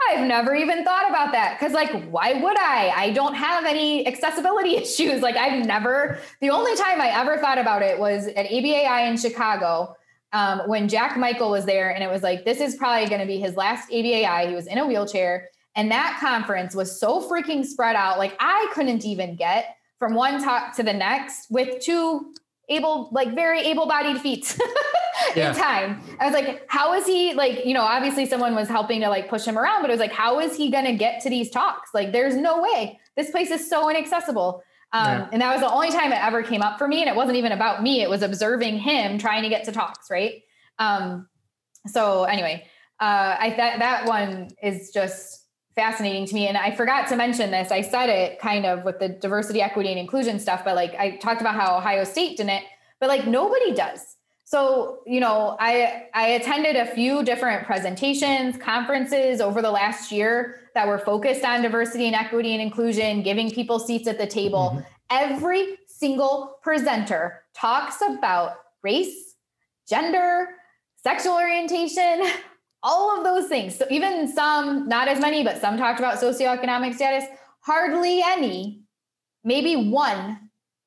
I've 0.10 0.26
never 0.28 0.56
even 0.56 0.84
thought 0.86 1.10
about 1.10 1.32
that. 1.32 1.60
Cause 1.60 1.72
like, 1.72 2.10
why 2.10 2.34
would 2.34 2.58
I? 2.58 2.94
I 2.96 3.12
don't 3.12 3.34
have 3.34 3.66
any 3.66 4.06
accessibility 4.06 4.76
issues. 4.78 5.22
Like 5.22 5.36
I've 5.36 5.66
never, 5.66 6.20
the 6.40 6.52
only 6.52 6.76
time 6.76 7.02
I 7.02 7.10
ever 7.10 7.40
thought 7.40 7.58
about 7.58 7.82
it 7.82 8.00
was 8.00 8.28
at 8.28 8.48
ABAI 8.48 9.10
in 9.10 9.18
Chicago 9.18 9.96
um, 10.32 10.62
when 10.68 10.88
Jack 10.88 11.18
Michael 11.18 11.50
was 11.50 11.66
there. 11.66 11.90
And 11.90 12.04
it 12.04 12.10
was 12.10 12.22
like, 12.22 12.46
this 12.46 12.62
is 12.62 12.76
probably 12.76 13.10
going 13.10 13.22
to 13.22 13.28
be 13.28 13.40
his 13.40 13.56
last 13.56 13.90
ABAI. 13.90 14.50
He 14.50 14.56
was 14.56 14.68
in 14.68 14.78
a 14.78 14.86
wheelchair. 14.86 15.50
And 15.76 15.90
that 15.90 16.18
conference 16.20 16.76
was 16.76 17.00
so 17.00 17.28
freaking 17.28 17.66
spread 17.66 17.96
out. 17.96 18.20
Like 18.20 18.36
I 18.40 18.70
couldn't 18.74 19.06
even 19.06 19.36
get 19.36 19.77
from 20.00 20.14
one 20.14 20.42
talk 20.42 20.76
to 20.76 20.84
the 20.84 20.94
next 20.94 21.48
with 21.50 21.82
two 21.82 22.34
able 22.70 23.10
like 23.12 23.34
very 23.34 23.62
able-bodied 23.62 24.20
feet 24.20 24.58
yeah. 25.36 25.50
in 25.50 25.56
time. 25.56 26.02
I 26.20 26.26
was 26.26 26.34
like 26.34 26.66
how 26.68 26.94
is 26.94 27.06
he 27.06 27.34
like 27.34 27.66
you 27.66 27.74
know 27.74 27.82
obviously 27.82 28.26
someone 28.26 28.56
was 28.56 28.68
helping 28.68 29.02
to 29.02 29.10
like 29.10 29.30
push 29.30 29.46
him 29.46 29.58
around 29.58 29.82
but 29.82 29.90
it 29.90 29.94
was 29.94 30.00
like 30.00 30.12
how 30.12 30.40
is 30.40 30.56
he 30.56 30.70
gonna 30.70 30.96
get 30.96 31.22
to 31.24 31.30
these 31.30 31.50
talks? 31.50 31.92
Like 31.94 32.12
there's 32.12 32.36
no 32.36 32.62
way. 32.62 33.00
This 33.16 33.32
place 33.32 33.52
is 33.52 33.70
so 33.70 33.90
inaccessible. 33.90 34.62
Um, 34.94 35.06
yeah. 35.06 35.30
and 35.34 35.42
that 35.42 35.52
was 35.52 35.62
the 35.62 35.70
only 35.70 35.92
time 35.92 36.14
it 36.14 36.24
ever 36.24 36.42
came 36.44 36.62
up 36.62 36.78
for 36.78 36.88
me 36.88 37.02
and 37.02 37.10
it 37.10 37.16
wasn't 37.16 37.36
even 37.36 37.52
about 37.52 37.84
me. 37.84 38.02
It 38.02 38.10
was 38.10 38.22
observing 38.22 38.80
him 38.80 39.18
trying 39.18 39.44
to 39.44 39.50
get 39.50 39.66
to 39.66 39.72
talks 39.72 40.10
right? 40.10 40.44
Um, 40.80 41.28
so 41.88 42.24
anyway 42.26 42.66
uh, 43.00 43.36
i 43.40 43.54
that 43.58 43.80
that 43.80 44.06
one 44.08 44.50
is 44.62 44.92
just 44.94 45.47
fascinating 45.78 46.26
to 46.26 46.34
me. 46.34 46.48
And 46.48 46.58
I 46.58 46.76
forgot 46.76 47.08
to 47.10 47.16
mention 47.16 47.52
this. 47.52 47.72
I 47.72 47.82
said 47.82 48.10
it 48.10 48.40
kind 48.40 48.66
of 48.66 48.84
with 48.84 49.00
the 49.00 49.08
diversity, 49.08 49.62
equity, 49.62 49.90
and 49.90 50.00
inclusion 50.00 50.40
stuff, 50.40 50.66
but 50.66 50.76
like 50.76 50.96
I 50.96 51.18
talked 51.18 51.40
about 51.40 51.56
how 51.56 51.78
Ohio 51.78 52.04
State 52.04 52.36
didn't, 52.36 52.64
but 53.00 53.08
like 53.08 53.28
nobody 53.28 53.74
does. 53.74 54.18
So, 54.44 55.00
you 55.06 55.20
know, 55.20 55.56
I 55.60 56.08
I 56.14 56.30
attended 56.30 56.76
a 56.78 56.88
few 56.88 57.24
different 57.24 57.66
presentations, 57.66 58.58
conferences 58.58 59.40
over 59.40 59.62
the 59.62 59.72
last 59.72 60.12
year 60.12 60.62
that 60.74 60.88
were 60.88 60.98
focused 60.98 61.46
on 61.46 61.62
diversity 61.62 62.08
and 62.08 62.16
equity 62.16 62.54
and 62.54 62.62
inclusion, 62.62 63.22
giving 63.22 63.52
people 63.52 63.78
seats 63.78 64.08
at 64.08 64.18
the 64.18 64.28
table. 64.28 64.72
Mm-hmm. 64.74 64.82
Every 65.12 65.78
single 65.86 66.58
presenter 66.64 67.44
talks 67.54 68.02
about 68.02 68.56
race, 68.84 69.36
gender, 69.88 70.50
sexual 71.04 71.34
orientation, 71.34 72.24
all 72.84 73.18
of 73.18 73.24
those 73.24 73.48
things. 73.48 73.76
So 73.76 73.86
even 73.90 74.32
some, 74.32 74.88
not 74.88 75.08
as 75.08 75.20
many, 75.20 75.44
but 75.44 75.60
some 75.60 75.78
talked 75.78 76.00
about 76.00 76.20
socioeconomic 76.20 76.96
status. 76.96 77.28
Hardly 77.62 78.22
any, 78.24 78.84
maybe 79.44 79.76
one. 79.76 80.40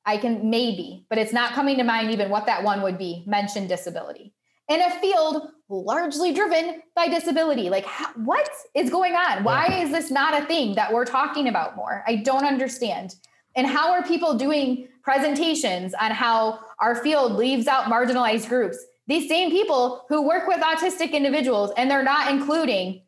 I 0.07 0.16
can 0.16 0.49
maybe, 0.49 1.05
but 1.11 1.18
it's 1.18 1.32
not 1.32 1.53
coming 1.53 1.76
to 1.76 1.84
mind 1.84 2.11
even 2.11 2.30
what 2.30 2.47
that 2.47 2.64
one 2.64 2.80
would 2.82 2.97
be. 2.97 3.22
Mention 3.26 3.66
disability 3.66 4.32
in 4.70 4.80
a 4.80 4.91
field 5.01 5.49
largely 5.68 6.32
driven 6.32 6.80
by 6.95 7.09
disability. 7.09 7.68
Like, 7.68 7.84
how, 7.84 8.12
what 8.14 8.49
is 8.74 8.88
going 8.88 9.14
on? 9.14 9.45
Why 9.45 9.66
is 9.66 9.91
this 9.91 10.11
not 10.11 10.41
a 10.41 10.47
thing 10.47 10.76
that 10.76 10.93
we're 10.93 11.05
talking 11.05 11.49
about 11.49 11.76
more? 11.76 12.03
I 12.07 12.16
don't 12.16 12.45
understand. 12.45 13.16
And 13.57 13.66
how 13.66 13.91
are 13.91 14.03
people 14.03 14.34
doing 14.34 14.88
presentations 15.03 15.93
on 15.95 16.12
how 16.12 16.61
our 16.78 16.95
field 16.95 17.32
leaves 17.32 17.66
out 17.66 17.84
marginalized 17.84 18.49
groups? 18.49 18.78
These 19.11 19.28
same 19.28 19.50
people 19.50 20.04
who 20.08 20.26
work 20.26 20.46
with 20.46 20.61
autistic 20.61 21.12
individuals 21.12 21.72
and 21.76 21.90
they're 21.90 22.02
not 22.02 22.30
including 22.30 23.02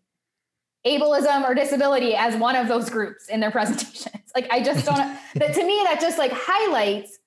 ableism 0.87 1.45
or 1.45 1.55
disability 1.55 2.15
as 2.15 2.37
one 2.37 2.57
of 2.57 2.69
those 2.69 2.91
groups 2.91 3.29
in 3.29 3.41
their 3.41 3.51
presentations. 3.59 4.31
Like 4.35 4.49
I 4.51 4.63
just 4.63 4.85
don't 4.85 4.97
that 5.35 5.55
to 5.55 5.65
me 5.65 5.81
that 5.85 6.01
just 6.01 6.19
like 6.19 6.33
highlights 6.35 7.19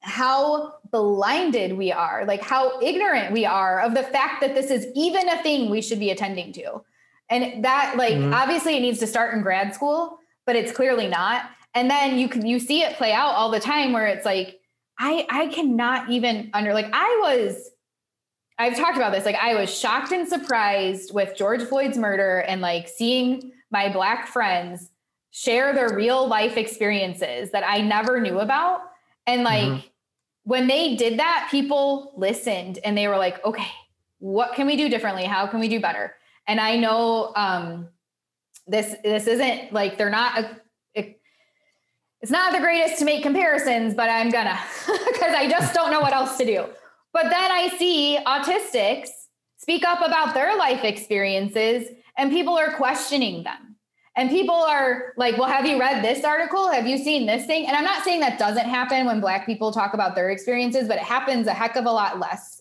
how 0.00 0.74
blinded 0.90 1.76
we 1.76 1.92
are, 1.92 2.24
like 2.24 2.42
how 2.42 2.80
ignorant 2.80 3.32
we 3.32 3.44
are 3.44 3.80
of 3.80 3.94
the 3.94 4.02
fact 4.02 4.40
that 4.40 4.54
this 4.54 4.70
is 4.70 4.86
even 4.94 5.28
a 5.28 5.42
thing 5.42 5.70
we 5.70 5.82
should 5.82 5.98
be 5.98 6.10
attending 6.10 6.52
to. 6.54 6.82
And 7.30 7.64
that 7.64 7.94
like 7.96 8.14
mm-hmm. 8.14 8.32
obviously 8.32 8.76
it 8.76 8.80
needs 8.80 8.98
to 9.00 9.06
start 9.06 9.34
in 9.34 9.42
grad 9.42 9.74
school, 9.74 10.18
but 10.46 10.56
it's 10.56 10.72
clearly 10.72 11.08
not. 11.08 11.50
And 11.74 11.90
then 11.90 12.18
you 12.18 12.28
can 12.28 12.46
you 12.46 12.58
see 12.58 12.82
it 12.82 12.96
play 12.96 13.12
out 13.12 13.34
all 13.34 13.50
the 13.50 13.60
time 13.60 13.92
where 13.92 14.06
it's 14.06 14.24
like 14.24 14.58
I 14.98 15.26
I 15.28 15.46
cannot 15.48 16.10
even 16.10 16.50
under 16.54 16.74
like 16.74 16.88
I 16.92 17.18
was 17.22 17.70
I've 18.58 18.76
talked 18.76 18.96
about 18.96 19.12
this. 19.12 19.24
Like 19.24 19.36
I 19.36 19.54
was 19.54 19.72
shocked 19.72 20.12
and 20.12 20.28
surprised 20.28 21.14
with 21.14 21.36
George 21.36 21.62
Floyd's 21.62 21.96
murder 21.96 22.40
and 22.40 22.60
like 22.60 22.88
seeing 22.88 23.52
my 23.70 23.90
black 23.90 24.26
friends 24.26 24.90
share 25.30 25.72
their 25.72 25.94
real 25.94 26.26
life 26.26 26.56
experiences 26.56 27.52
that 27.52 27.62
I 27.66 27.80
never 27.80 28.20
knew 28.20 28.40
about. 28.40 28.80
And 29.26 29.44
like 29.44 29.64
mm-hmm. 29.64 29.86
when 30.42 30.66
they 30.66 30.96
did 30.96 31.20
that, 31.20 31.48
people 31.50 32.12
listened 32.16 32.80
and 32.84 32.98
they 32.98 33.06
were 33.06 33.18
like, 33.18 33.44
okay, 33.44 33.70
what 34.18 34.54
can 34.54 34.66
we 34.66 34.76
do 34.76 34.88
differently? 34.88 35.24
How 35.24 35.46
can 35.46 35.60
we 35.60 35.68
do 35.68 35.80
better? 35.80 36.14
And 36.46 36.60
I 36.60 36.76
know 36.76 37.32
um 37.36 37.88
this 38.66 38.96
this 39.04 39.26
isn't 39.26 39.72
like 39.72 39.96
they're 39.96 40.10
not 40.10 40.38
a, 40.38 40.60
it, 40.94 41.20
it's 42.20 42.32
not 42.32 42.52
the 42.52 42.58
greatest 42.58 42.98
to 42.98 43.04
make 43.04 43.22
comparisons, 43.22 43.94
but 43.94 44.10
I'm 44.10 44.30
gonna 44.30 44.58
because 44.86 45.34
I 45.34 45.46
just 45.48 45.74
don't 45.74 45.92
know 45.92 46.00
what 46.00 46.12
else 46.12 46.36
to 46.38 46.44
do. 46.44 46.66
But 47.12 47.24
then 47.24 47.50
I 47.50 47.68
see 47.78 48.18
autistics 48.24 49.08
speak 49.56 49.84
up 49.84 50.00
about 50.06 50.34
their 50.34 50.56
life 50.56 50.84
experiences 50.84 51.88
and 52.16 52.30
people 52.30 52.56
are 52.56 52.72
questioning 52.74 53.44
them. 53.44 53.76
And 54.16 54.30
people 54.30 54.54
are 54.54 55.12
like, 55.16 55.38
well, 55.38 55.48
have 55.48 55.64
you 55.64 55.78
read 55.78 56.02
this 56.02 56.24
article? 56.24 56.72
Have 56.72 56.88
you 56.88 56.98
seen 56.98 57.26
this 57.26 57.46
thing? 57.46 57.66
And 57.66 57.76
I'm 57.76 57.84
not 57.84 58.02
saying 58.02 58.18
that 58.20 58.36
doesn't 58.38 58.68
happen 58.68 59.06
when 59.06 59.20
Black 59.20 59.46
people 59.46 59.70
talk 59.70 59.94
about 59.94 60.16
their 60.16 60.30
experiences, 60.30 60.88
but 60.88 60.96
it 60.96 61.04
happens 61.04 61.46
a 61.46 61.54
heck 61.54 61.76
of 61.76 61.86
a 61.86 61.90
lot 61.90 62.18
less. 62.18 62.60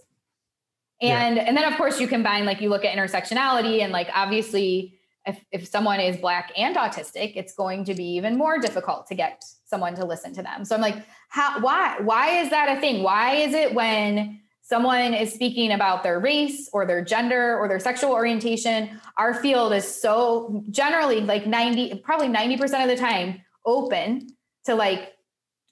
And 1.02 1.38
yeah. 1.38 1.44
and 1.44 1.58
then 1.58 1.72
of 1.72 1.78
course 1.78 2.00
you 2.00 2.08
combine 2.08 2.46
like 2.46 2.62
you 2.62 2.70
look 2.70 2.86
at 2.86 2.96
intersectionality 2.96 3.82
and 3.82 3.92
like 3.92 4.10
obviously 4.14 4.98
if, 5.28 5.44
if 5.52 5.68
someone 5.68 6.00
is 6.00 6.18
black 6.18 6.52
and 6.58 6.76
autistic, 6.76 7.34
it's 7.36 7.54
going 7.54 7.84
to 7.86 7.94
be 7.94 8.06
even 8.16 8.38
more 8.38 8.60
difficult 8.60 9.08
to 9.08 9.16
get 9.16 9.44
someone 9.66 9.94
to 9.96 10.06
listen 10.06 10.34
to 10.36 10.42
them. 10.42 10.64
So 10.64 10.74
I'm 10.74 10.82
like, 10.82 11.06
how 11.28 11.60
why 11.62 11.98
why 12.02 12.40
is 12.40 12.50
that 12.50 12.78
a 12.78 12.82
thing? 12.82 13.04
Why 13.04 13.36
is 13.36 13.54
it 13.54 13.74
when 13.74 14.42
someone 14.62 15.14
is 15.14 15.34
speaking 15.34 15.72
about 15.72 16.04
their 16.04 16.20
race 16.20 16.70
or 16.74 16.86
their 16.86 17.04
gender 17.04 17.58
or 17.58 17.68
their 17.68 17.80
sexual 17.80 18.12
orientation 18.12 19.00
our 19.18 19.34
field 19.34 19.72
is 19.72 20.02
so 20.02 20.62
generally 20.70 21.22
like 21.22 21.48
90 21.48 22.00
probably 22.00 22.28
90% 22.28 22.84
of 22.84 22.90
the 22.90 22.98
time 22.98 23.42
open 23.66 24.28
to 24.66 24.76
like 24.76 25.14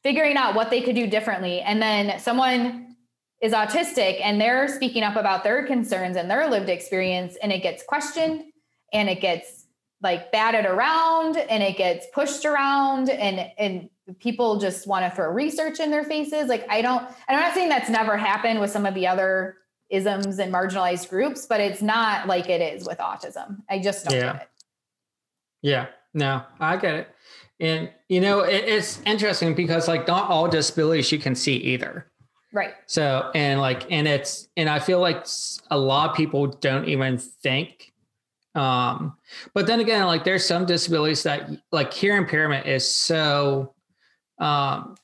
figuring 0.03 0.37
out 0.37 0.53
what 0.53 0.69
they 0.69 0.81
could 0.81 0.95
do 0.95 1.07
differently. 1.07 1.61
And 1.61 1.81
then 1.81 2.19
someone 2.19 2.95
is 3.41 3.53
autistic 3.53 4.19
and 4.21 4.39
they're 4.39 4.67
speaking 4.67 5.03
up 5.03 5.15
about 5.15 5.43
their 5.43 5.65
concerns 5.65 6.15
and 6.15 6.29
their 6.29 6.49
lived 6.49 6.69
experience 6.69 7.35
and 7.41 7.51
it 7.51 7.63
gets 7.63 7.83
questioned 7.83 8.43
and 8.93 9.09
it 9.09 9.19
gets 9.19 9.65
like 10.01 10.31
batted 10.31 10.65
around 10.65 11.37
and 11.37 11.63
it 11.63 11.77
gets 11.77 12.05
pushed 12.13 12.45
around 12.45 13.09
and 13.09 13.51
and 13.57 13.89
people 14.19 14.59
just 14.59 14.87
want 14.87 15.09
to 15.09 15.15
throw 15.15 15.29
research 15.31 15.79
in 15.79 15.91
their 15.91 16.03
faces. 16.03 16.47
Like 16.47 16.65
I 16.69 16.81
don't, 16.81 17.07
I'm 17.27 17.39
not 17.39 17.53
saying 17.53 17.69
that's 17.69 17.89
never 17.89 18.17
happened 18.17 18.59
with 18.59 18.71
some 18.71 18.85
of 18.85 18.93
the 18.93 19.07
other 19.07 19.57
isms 19.89 20.39
and 20.39 20.53
marginalized 20.53 21.09
groups, 21.09 21.45
but 21.45 21.59
it's 21.59 21.81
not 21.81 22.27
like 22.27 22.49
it 22.49 22.61
is 22.61 22.87
with 22.87 22.97
autism. 22.99 23.61
I 23.69 23.79
just 23.79 24.05
don't 24.05 24.15
Yeah. 24.15 24.33
get 24.33 24.41
it. 24.43 24.47
Yeah, 25.61 25.87
no, 26.13 26.43
I 26.59 26.77
get 26.77 26.95
it. 26.95 27.07
And 27.59 27.89
you 28.09 28.21
know, 28.21 28.41
it, 28.41 28.63
it's 28.65 29.01
interesting 29.05 29.55
because 29.55 29.87
like 29.87 30.07
not 30.07 30.29
all 30.29 30.47
disabilities 30.47 31.11
you 31.11 31.19
can 31.19 31.35
see 31.35 31.55
either. 31.55 32.11
Right. 32.53 32.73
So 32.85 33.31
and 33.33 33.59
like 33.59 33.91
and 33.91 34.07
it's 34.07 34.47
and 34.55 34.69
I 34.69 34.79
feel 34.79 34.99
like 34.99 35.25
a 35.71 35.77
lot 35.77 36.11
of 36.11 36.15
people 36.15 36.47
don't 36.47 36.87
even 36.87 37.17
think. 37.17 37.91
Um, 38.55 39.17
but 39.53 39.67
then 39.67 39.79
again, 39.81 40.05
like 40.05 40.23
there's 40.23 40.45
some 40.45 40.65
disabilities 40.65 41.23
that 41.23 41.49
like 41.71 41.91
hearing 41.93 42.19
impairment 42.23 42.65
is 42.67 42.89
so 42.89 43.74
um 44.39 44.95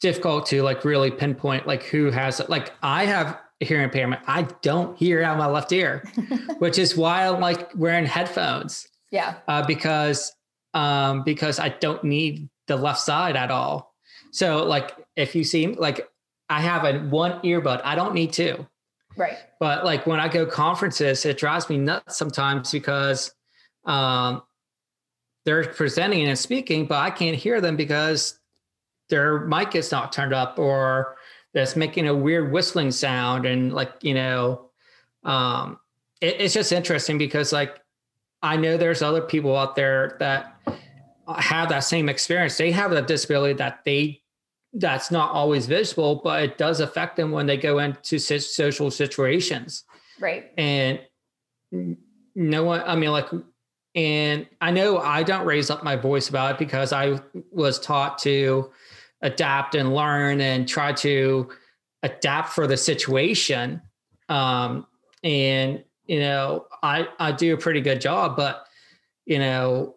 difficult 0.00 0.46
to 0.46 0.62
like 0.62 0.84
really 0.84 1.10
pinpoint 1.10 1.66
like 1.66 1.82
who 1.84 2.10
has 2.10 2.40
it. 2.40 2.48
Like 2.48 2.72
I 2.82 3.04
have 3.06 3.38
hearing 3.60 3.84
impairment. 3.84 4.22
I 4.26 4.42
don't 4.62 4.96
hear 4.96 5.22
out 5.22 5.32
of 5.32 5.38
my 5.38 5.46
left 5.46 5.70
ear, 5.72 6.02
which 6.58 6.78
is 6.78 6.96
why 6.96 7.26
I'm 7.26 7.40
like 7.40 7.70
wearing 7.74 8.06
headphones 8.06 8.88
Yeah. 9.10 9.34
uh, 9.48 9.66
because 9.66 10.32
um, 10.72 11.22
because 11.24 11.58
I 11.58 11.68
don't 11.68 12.02
need 12.04 12.48
the 12.68 12.76
left 12.76 13.00
side 13.00 13.36
at 13.36 13.50
all. 13.50 13.94
So 14.30 14.64
like 14.64 14.96
if 15.16 15.34
you 15.34 15.44
see 15.44 15.66
like 15.68 16.08
I 16.48 16.60
have 16.60 16.84
a 16.84 16.98
one 17.00 17.40
earbud, 17.42 17.80
I 17.84 17.94
don't 17.94 18.14
need 18.14 18.32
two. 18.32 18.66
Right. 19.16 19.36
But 19.58 19.84
like 19.84 20.06
when 20.06 20.18
I 20.20 20.28
go 20.28 20.46
conferences, 20.46 21.26
it 21.26 21.36
drives 21.36 21.68
me 21.68 21.76
nuts 21.76 22.16
sometimes 22.16 22.72
because 22.72 23.34
um, 23.84 24.42
they're 25.44 25.64
presenting 25.64 26.26
and 26.26 26.38
speaking, 26.38 26.86
but 26.86 26.98
I 26.98 27.10
can't 27.10 27.36
hear 27.36 27.60
them 27.60 27.76
because 27.76 28.39
their 29.10 29.40
mic 29.40 29.74
is 29.74 29.92
not 29.92 30.12
turned 30.12 30.32
up 30.32 30.58
or 30.58 31.16
that's 31.52 31.76
making 31.76 32.08
a 32.08 32.14
weird 32.14 32.52
whistling 32.52 32.90
sound 32.90 33.44
and 33.44 33.72
like 33.72 33.92
you 34.02 34.14
know 34.14 34.70
um, 35.24 35.78
it, 36.20 36.40
it's 36.40 36.54
just 36.54 36.72
interesting 36.72 37.18
because 37.18 37.52
like 37.52 37.80
I 38.42 38.56
know 38.56 38.76
there's 38.76 39.02
other 39.02 39.20
people 39.20 39.56
out 39.56 39.76
there 39.76 40.16
that 40.20 40.56
have 41.38 41.68
that 41.68 41.80
same 41.80 42.08
experience. 42.08 42.56
They 42.56 42.70
have 42.72 42.92
a 42.92 43.02
disability 43.02 43.54
that 43.54 43.80
they 43.84 44.22
that's 44.72 45.10
not 45.10 45.32
always 45.32 45.66
visible, 45.66 46.20
but 46.22 46.42
it 46.42 46.58
does 46.58 46.80
affect 46.80 47.16
them 47.16 47.32
when 47.32 47.46
they 47.46 47.56
go 47.56 47.80
into 47.80 48.18
social 48.18 48.90
situations. 48.90 49.84
Right. 50.20 50.52
And 50.56 51.00
no 52.34 52.64
one, 52.64 52.82
I 52.86 52.94
mean, 52.94 53.10
like, 53.10 53.26
and 53.96 54.46
I 54.60 54.70
know 54.70 54.98
I 54.98 55.24
don't 55.24 55.44
raise 55.44 55.70
up 55.70 55.82
my 55.82 55.96
voice 55.96 56.28
about 56.28 56.52
it 56.52 56.58
because 56.58 56.92
I 56.92 57.20
was 57.50 57.80
taught 57.80 58.18
to 58.18 58.70
adapt 59.22 59.74
and 59.74 59.94
learn 59.94 60.40
and 60.40 60.68
try 60.68 60.92
to 60.92 61.50
adapt 62.02 62.50
for 62.50 62.66
the 62.66 62.76
situation. 62.76 63.82
Um, 64.28 64.86
and 65.22 65.84
you 66.06 66.20
know, 66.20 66.66
I 66.82 67.08
I 67.18 67.32
do 67.32 67.54
a 67.54 67.58
pretty 67.58 67.80
good 67.80 68.00
job, 68.00 68.36
but 68.36 68.66
you 69.26 69.38
know, 69.38 69.96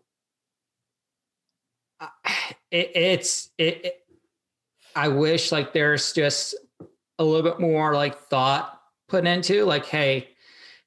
it, 2.72 2.92
it's 2.96 3.50
it, 3.58 3.86
it. 3.86 4.00
I 4.96 5.08
wish 5.08 5.52
like 5.52 5.74
there's 5.74 6.14
just 6.14 6.56
a 7.18 7.24
little 7.24 7.44
bit 7.44 7.60
more 7.60 7.96
like 7.96 8.18
thought 8.18 8.80
put 9.08 9.26
into 9.26 9.66
like, 9.66 9.86
hey, 9.86 10.30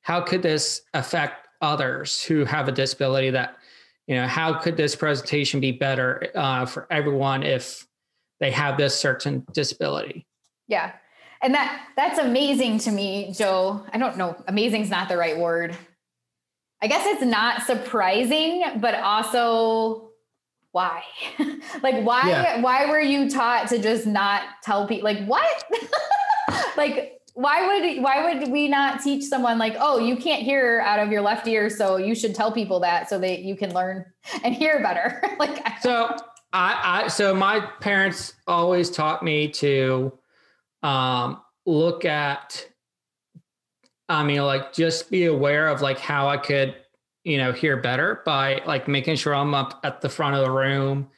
how 0.02 0.20
could 0.20 0.42
this 0.42 0.82
affect 0.94 1.48
others 1.60 2.22
who 2.22 2.44
have 2.44 2.68
a 2.68 2.72
disability? 2.72 3.30
That 3.30 3.56
you 4.06 4.14
know, 4.14 4.26
how 4.26 4.54
could 4.54 4.76
this 4.76 4.94
presentation 4.94 5.58
be 5.58 5.72
better 5.72 6.28
uh, 6.34 6.66
for 6.66 6.86
everyone 6.90 7.42
if 7.42 7.86
they 8.40 8.50
have 8.50 8.76
this 8.76 8.98
certain 8.98 9.44
disability? 9.52 10.26
Yeah. 10.68 10.92
And 11.42 11.54
that 11.54 11.88
that's 11.96 12.18
amazing 12.18 12.78
to 12.80 12.90
me, 12.90 13.32
Joe. 13.36 13.84
I 13.92 13.98
don't 13.98 14.16
know. 14.16 14.42
Amazing 14.48 14.82
is 14.82 14.90
not 14.90 15.08
the 15.08 15.16
right 15.16 15.38
word. 15.38 15.76
I 16.82 16.88
guess 16.88 17.06
it's 17.06 17.22
not 17.22 17.62
surprising, 17.62 18.64
but 18.80 18.94
also 18.94 20.10
why? 20.72 21.02
like 21.82 22.04
why 22.04 22.28
Yeah. 22.28 22.60
why 22.60 22.86
were 22.86 23.00
you 23.00 23.30
taught 23.30 23.68
to 23.68 23.78
just 23.78 24.06
not 24.06 24.42
tell 24.62 24.86
people 24.86 25.04
like 25.04 25.24
what? 25.26 25.64
like 26.76 27.12
why 27.34 27.66
would 27.66 28.02
why 28.02 28.24
would 28.34 28.50
we 28.50 28.66
not 28.66 29.02
teach 29.02 29.24
someone 29.24 29.58
like, 29.58 29.76
"Oh, 29.78 29.98
you 29.98 30.16
can't 30.16 30.42
hear 30.42 30.80
out 30.80 30.98
of 30.98 31.12
your 31.12 31.20
left 31.20 31.46
ear, 31.46 31.68
so 31.68 31.98
you 31.98 32.14
should 32.14 32.34
tell 32.34 32.50
people 32.50 32.80
that 32.80 33.10
so 33.10 33.18
that 33.18 33.40
you 33.40 33.56
can 33.56 33.74
learn 33.74 34.06
and 34.42 34.54
hear 34.54 34.82
better." 34.82 35.22
like 35.38 35.62
So 35.80 36.16
I, 36.52 37.04
I 37.04 37.08
so 37.08 37.34
my 37.34 37.60
parents 37.80 38.34
always 38.46 38.90
taught 38.90 39.22
me 39.22 39.48
to 39.48 40.18
um, 40.82 41.40
look 41.64 42.04
at. 42.04 42.66
I 44.08 44.22
mean, 44.22 44.42
like 44.42 44.72
just 44.72 45.10
be 45.10 45.24
aware 45.24 45.68
of 45.68 45.80
like 45.80 45.98
how 45.98 46.28
I 46.28 46.36
could, 46.36 46.76
you 47.24 47.38
know, 47.38 47.52
hear 47.52 47.76
better 47.76 48.22
by 48.24 48.62
like 48.64 48.86
making 48.86 49.16
sure 49.16 49.34
I'm 49.34 49.52
up 49.52 49.80
at 49.82 50.00
the 50.00 50.08
front 50.08 50.36
of 50.36 50.44
the 50.44 50.50
room, 50.52 51.08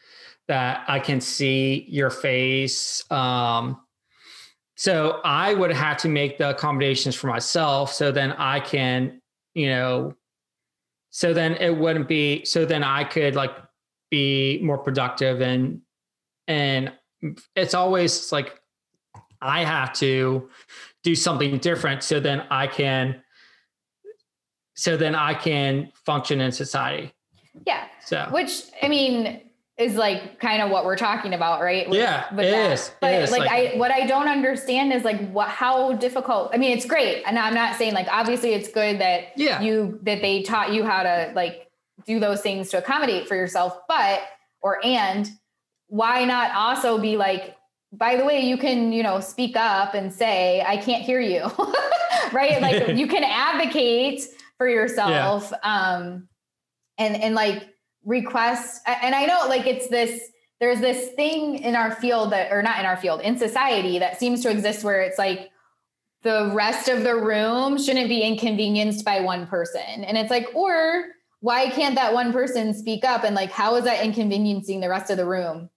that 0.49 0.85
I 0.89 0.99
can 0.99 1.21
see 1.21 1.85
your 1.89 2.11
face. 2.11 3.05
Um, 3.11 3.81
so 4.77 5.21
I 5.25 5.55
would 5.55 5.73
have 5.73 5.99
to 5.99 6.09
make 6.09 6.39
the 6.39 6.51
accommodations 6.51 7.15
for 7.15 7.27
myself, 7.27 7.93
so 7.93 8.11
then 8.11 8.33
I 8.33 8.61
can, 8.61 9.21
you 9.55 9.69
know, 9.69 10.15
so 11.11 11.35
then 11.35 11.55
it 11.57 11.77
wouldn't 11.77 12.09
be. 12.09 12.45
So 12.45 12.65
then 12.65 12.83
I 12.83 13.05
could 13.05 13.35
like 13.35 13.51
be 14.11 14.61
more 14.63 14.79
productive 14.79 15.41
and 15.41 15.81
and 16.47 16.93
it's 17.55 17.75
always 17.75 18.33
like 18.33 18.61
I 19.43 19.65
have 19.65 19.93
to 19.95 20.49
do 21.03 21.15
something 21.15 21.59
different 21.59 22.03
so 22.03 22.21
then 22.21 22.43
I 22.51 22.67
can 22.67 23.23
so 24.75 24.97
then 24.97 25.15
I 25.15 25.35
can 25.35 25.91
function 26.07 26.41
in 26.41 26.53
society. 26.53 27.13
yeah. 27.67 27.85
So 28.05 28.27
Which 28.31 28.63
I 28.83 28.89
mean 28.89 29.43
is 29.77 29.95
like 29.95 30.41
kind 30.41 30.61
of 30.63 30.71
what 30.71 30.85
we're 30.85 30.97
talking 30.97 31.35
about, 31.35 31.61
right? 31.61 31.89
With- 31.89 31.99
Yeah, 32.01 32.25
with 32.35 32.47
it 32.47 32.51
that. 32.51 32.73
is. 32.73 32.89
It 32.89 32.95
But 33.01 33.15
is, 33.15 33.31
like, 33.31 33.41
like- 33.43 33.75
I, 33.75 33.77
what 33.79 33.93
I 33.93 34.07
don't 34.07 34.27
understand 34.29 34.93
is 34.93 35.05
like 35.05 35.31
what, 35.31 35.49
how 35.49 35.93
difficult. 35.93 36.51
I 36.53 36.57
mean, 36.57 36.77
it's 36.77 36.85
great, 36.87 37.23
and 37.27 37.39
I'm 37.39 37.55
not 37.55 37.77
saying 37.77 37.95
like 37.95 38.09
obviously 38.11 38.55
it's 38.55 38.69
good 38.69 39.01
that 39.01 39.37
Yeah. 39.37 39.61
you 39.61 39.99
that 40.03 40.21
they 40.21 40.43
taught 40.43 40.73
you 40.73 40.85
how 40.85 41.03
to 41.05 41.33
like 41.35 41.68
do 42.07 42.19
those 42.19 42.41
things 42.41 42.71
to 42.71 42.79
accommodate 42.79 43.29
for 43.29 43.35
yourself, 43.35 43.79
but 43.89 44.21
or 44.61 44.85
and 44.85 45.31
why 45.89 46.25
not 46.25 46.55
also 46.55 46.99
be 46.99 47.17
like, 47.17 47.57
by 47.93 48.17
the 48.17 48.25
way, 48.25 48.41
you 48.41 48.59
can 48.59 48.93
you 48.93 49.03
know 49.03 49.21
speak 49.21 49.57
up 49.57 49.95
and 49.95 50.13
say 50.13 50.63
I 50.67 50.77
can't 50.77 51.03
hear 51.03 51.21
you, 51.21 51.43
right? 52.33 52.61
Like 52.61 52.89
you 52.97 53.07
can 53.07 53.25
advocate 53.25 54.23
for 54.57 54.69
yourself. 54.69 55.53
Um, 55.63 56.29
and 56.99 57.17
and 57.17 57.35
like 57.35 57.75
request 58.05 58.83
and 58.87 59.15
i 59.15 59.25
know 59.25 59.47
like 59.49 59.67
it's 59.67 59.89
this 59.89 60.31
there's 60.61 60.81
this 60.81 61.13
thing 61.13 61.59
in 61.59 61.77
our 61.77 61.95
field 61.97 62.33
that 62.33 62.53
or 62.53 62.63
not 62.63 62.79
in 62.79 62.87
our 62.87 62.97
field 62.97 63.21
in 63.21 63.39
society 63.39 63.99
that 63.99 64.19
seems 64.19 64.43
to 64.43 64.51
exist 64.51 64.85
where 64.85 65.01
it's 65.01 65.19
like 65.19 65.51
the 66.23 66.51
rest 66.53 66.89
of 66.89 67.05
the 67.05 67.15
room 67.15 67.79
shouldn't 67.79 68.09
be 68.09 68.23
inconvenienced 68.23 69.05
by 69.05 69.21
one 69.21 69.47
person 69.47 70.05
and 70.05 70.17
it's 70.19 70.31
like 70.31 70.47
or 70.55 71.05
why 71.41 71.69
can't 71.71 71.95
that 71.95 72.13
one 72.13 72.33
person 72.33 72.75
speak 72.75 73.05
up 73.05 73.25
and 73.25 73.35
like 73.35 73.51
how 73.51 73.77
is 73.77 73.85
that 73.85 74.05
inconveniencing 74.05 74.81
the 74.81 74.89
rest 74.89 75.11
of 75.11 75.17
the 75.17 75.27
room 75.27 75.71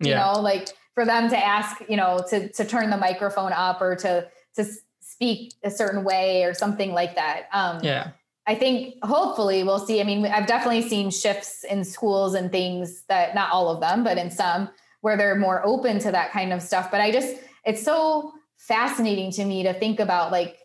you 0.00 0.10
yeah. 0.10 0.32
know 0.32 0.40
like 0.40 0.68
for 0.94 1.04
them 1.04 1.28
to 1.28 1.36
ask 1.36 1.82
you 1.88 1.96
know 1.96 2.24
to 2.28 2.48
to 2.50 2.64
turn 2.64 2.90
the 2.90 2.96
microphone 2.96 3.52
up 3.52 3.80
or 3.80 3.96
to 3.96 4.26
to 4.54 4.64
speak 5.00 5.54
a 5.64 5.70
certain 5.70 6.04
way 6.04 6.44
or 6.44 6.52
something 6.52 6.92
like 6.92 7.14
that 7.14 7.46
um 7.52 7.80
Yeah. 7.82 8.10
I 8.48 8.54
think 8.54 9.04
hopefully 9.04 9.64
we'll 9.64 9.84
see. 9.84 10.00
I 10.00 10.04
mean, 10.04 10.24
I've 10.24 10.46
definitely 10.46 10.88
seen 10.88 11.10
shifts 11.10 11.64
in 11.64 11.82
schools 11.82 12.34
and 12.34 12.52
things 12.52 13.02
that 13.08 13.34
not 13.34 13.50
all 13.50 13.70
of 13.70 13.80
them, 13.80 14.04
but 14.04 14.18
in 14.18 14.30
some 14.30 14.70
where 15.00 15.16
they're 15.16 15.34
more 15.34 15.66
open 15.66 15.98
to 16.00 16.12
that 16.12 16.30
kind 16.30 16.52
of 16.52 16.62
stuff. 16.62 16.90
But 16.90 17.00
I 17.00 17.10
just, 17.10 17.36
it's 17.64 17.82
so 17.82 18.32
fascinating 18.56 19.32
to 19.32 19.44
me 19.44 19.64
to 19.64 19.74
think 19.74 19.98
about 19.98 20.30
like 20.30 20.58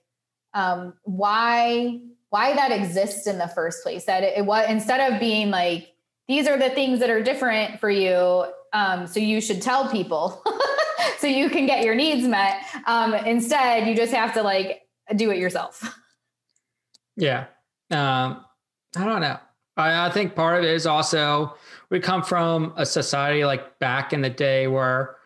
um, 0.54 0.94
why 1.04 2.02
why 2.32 2.54
that 2.54 2.72
exists 2.72 3.28
in 3.28 3.38
the 3.38 3.48
first 3.48 3.84
place. 3.84 4.06
That 4.06 4.24
it, 4.24 4.46
was 4.46 4.66
instead 4.68 5.14
of 5.14 5.20
being 5.20 5.52
like 5.52 5.94
these 6.28 6.48
are 6.48 6.58
the 6.58 6.70
things 6.70 7.00
that 7.00 7.10
are 7.10 7.22
different 7.22 7.80
for 7.80 7.90
you, 7.90 8.46
um, 8.74 9.06
so 9.06 9.20
you 9.20 9.40
should 9.40 9.62
tell 9.62 9.90
people 9.90 10.42
so 11.20 11.28
you 11.28 11.50
can 11.50 11.68
get 11.68 11.84
your 11.84 11.94
needs 11.94 12.28
met. 12.28 12.64
Um, 12.88 13.14
instead, 13.14 13.88
you 13.88 13.96
just 13.96 14.14
have 14.14 14.34
to 14.34 14.42
like 14.42 14.82
do 15.16 15.30
it 15.30 15.38
yourself. 15.38 15.98
Yeah. 17.18 17.48
Um, 17.92 18.46
I 18.96 19.04
don't 19.04 19.20
know. 19.20 19.38
I, 19.76 20.08
I 20.08 20.12
think 20.12 20.34
part 20.34 20.58
of 20.58 20.64
it 20.64 20.74
is 20.74 20.88
also 20.88 21.56
we 21.90 22.00
come 22.00 22.24
from 22.24 22.74
a 22.78 22.86
society 22.86 23.44
like 23.44 23.78
back 23.80 24.14
in 24.14 24.22
the 24.22 24.30
day 24.30 24.68
where 24.68 25.18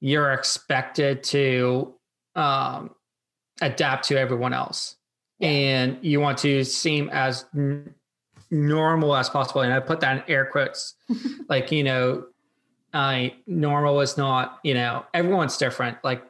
you're 0.00 0.32
expected 0.32 1.22
to 1.24 1.94
um, 2.34 2.94
adapt 3.60 4.08
to 4.08 4.18
everyone 4.18 4.54
else 4.54 4.96
Yeah. 5.38 5.48
and 5.48 5.98
you 6.02 6.20
want 6.20 6.38
to 6.38 6.64
seem 6.64 7.10
as 7.10 7.44
n- 7.54 7.94
normal 8.50 9.16
as 9.16 9.28
possible. 9.28 9.62
And 9.62 9.72
I 9.72 9.80
put 9.80 10.00
that 10.00 10.16
in 10.16 10.22
air 10.32 10.46
quotes, 10.46 10.94
like, 11.48 11.72
you 11.72 11.84
know, 11.84 12.26
I 12.92 13.34
normal 13.46 14.00
is 14.00 14.16
not, 14.16 14.60
you 14.62 14.74
know, 14.74 15.04
everyone's 15.12 15.56
different. 15.56 15.98
Like 16.04 16.22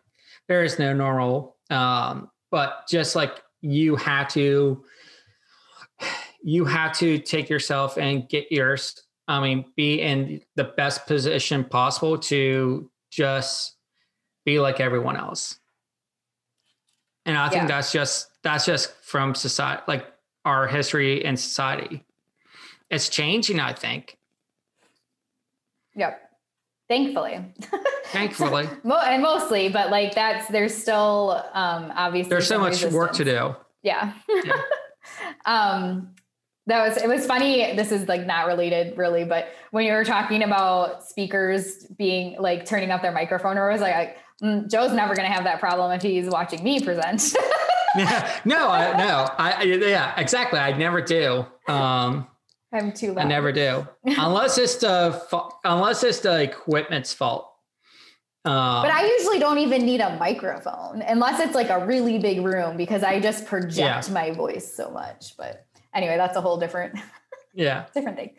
there 0.49 0.65
is 0.65 0.79
no 0.79 0.95
normal. 0.95 1.57
Um, 1.71 2.31
but 2.51 2.85
just 2.89 3.15
like 3.15 3.43
you 3.61 3.97
have 3.97 4.29
to, 4.29 4.85
you 6.43 6.65
have 6.65 6.93
to 6.99 7.19
take 7.19 7.49
yourself 7.51 7.99
and 7.99 8.29
get 8.29 8.51
yours. 8.51 9.03
I 9.29 9.41
mean, 9.41 9.65
be 9.77 10.01
in 10.01 10.41
the 10.57 10.65
best 10.65 11.07
position 11.07 11.65
possible 11.65 12.19
to 12.19 12.91
just 13.11 13.77
be 14.45 14.59
like 14.61 14.81
everyone 14.81 15.17
else. 15.17 15.59
And 17.27 17.37
I 17.39 17.49
think 17.49 17.63
Yeah. 17.63 17.69
that's 17.69 17.93
just 17.93 18.31
that's 18.43 18.67
just 18.67 18.93
from 19.03 19.35
society, 19.35 19.83
like 19.89 20.07
our 20.45 20.67
history 20.67 21.25
and 21.25 21.39
society. 21.39 22.05
It's 22.91 23.09
changing, 23.09 23.61
I 23.61 23.73
think. 23.73 24.19
Yep. 25.97 26.21
Thankfully. 26.89 27.41
Thankfully. 28.07 28.69
And 28.85 29.23
mostly, 29.23 29.69
but 29.71 29.91
like 29.91 30.15
that's 30.15 30.49
there's 30.49 30.75
still 30.77 31.43
um 31.55 31.93
obviously 31.97 32.29
There's 32.31 32.47
so 32.47 32.59
much 32.59 32.85
work 32.87 33.13
to 33.15 33.25
do. 33.25 33.57
Yeah. 33.83 34.13
Yeah. 34.29 34.61
um 35.47 36.11
that 36.67 36.87
was 36.89 36.97
it 37.03 37.09
was 37.09 37.27
funny 37.27 37.75
this 37.77 37.93
is 37.93 38.09
like 38.09 38.25
not 38.27 38.47
related 38.47 38.97
really 38.97 39.25
but 39.25 39.49
when 39.71 39.85
you 39.85 39.93
were 39.93 40.05
talking 40.05 40.43
about 40.43 41.05
speakers 41.05 41.85
being 41.99 42.41
like 42.41 42.65
turning 42.65 42.91
up 42.91 43.03
their 43.03 43.13
microphone 43.13 43.59
or 43.59 43.71
was 43.71 43.83
like 43.83 44.17
joe's 44.43 44.93
never 44.93 45.15
going 45.15 45.29
to 45.29 45.33
have 45.33 45.45
that 45.45 45.61
problem 45.61 45.93
if 45.93 46.03
he's 46.03 46.27
watching 46.27 46.63
me 46.63 46.81
present 46.81 47.35
Yeah. 47.97 48.41
No, 48.45 48.71
I, 48.71 48.97
no. 48.97 49.31
I, 49.39 49.63
yeah, 49.63 50.19
exactly. 50.19 50.59
I 50.59 50.77
never 50.77 51.01
do. 51.01 51.47
Um, 51.69 52.27
i'm 52.73 52.93
too 52.93 53.13
loud 53.13 53.27
I 53.27 53.29
never 53.29 53.53
do. 53.53 53.87
Unless 54.05 54.59
it's 54.59 54.77
the, 54.77 55.23
unless 55.63 56.03
it's 56.03 56.19
the 56.21 56.43
equipment's 56.43 57.15
fault. 57.15 57.51
Um, 58.47 58.83
but 58.83 58.91
i 58.91 59.07
usually 59.07 59.39
don't 59.39 59.57
even 59.57 59.87
need 59.87 60.03
a 60.03 60.19
microphone 60.19 61.01
unless 61.01 61.41
it's 61.41 61.55
like 61.55 61.71
a 61.71 61.87
really 61.87 62.19
big 62.19 62.45
room 62.45 62.77
because 62.77 63.03
i 63.03 63.19
just 63.19 63.47
project 63.47 64.11
my 64.11 64.33
voice 64.33 64.71
so 64.71 64.91
much 64.91 65.35
but 65.39 65.65
anyway 65.95 66.19
that's 66.19 66.37
a 66.37 66.43
whole 66.43 66.59
different 66.59 66.95
yeah. 67.55 67.87
different 67.95 68.17
thing. 68.17 68.31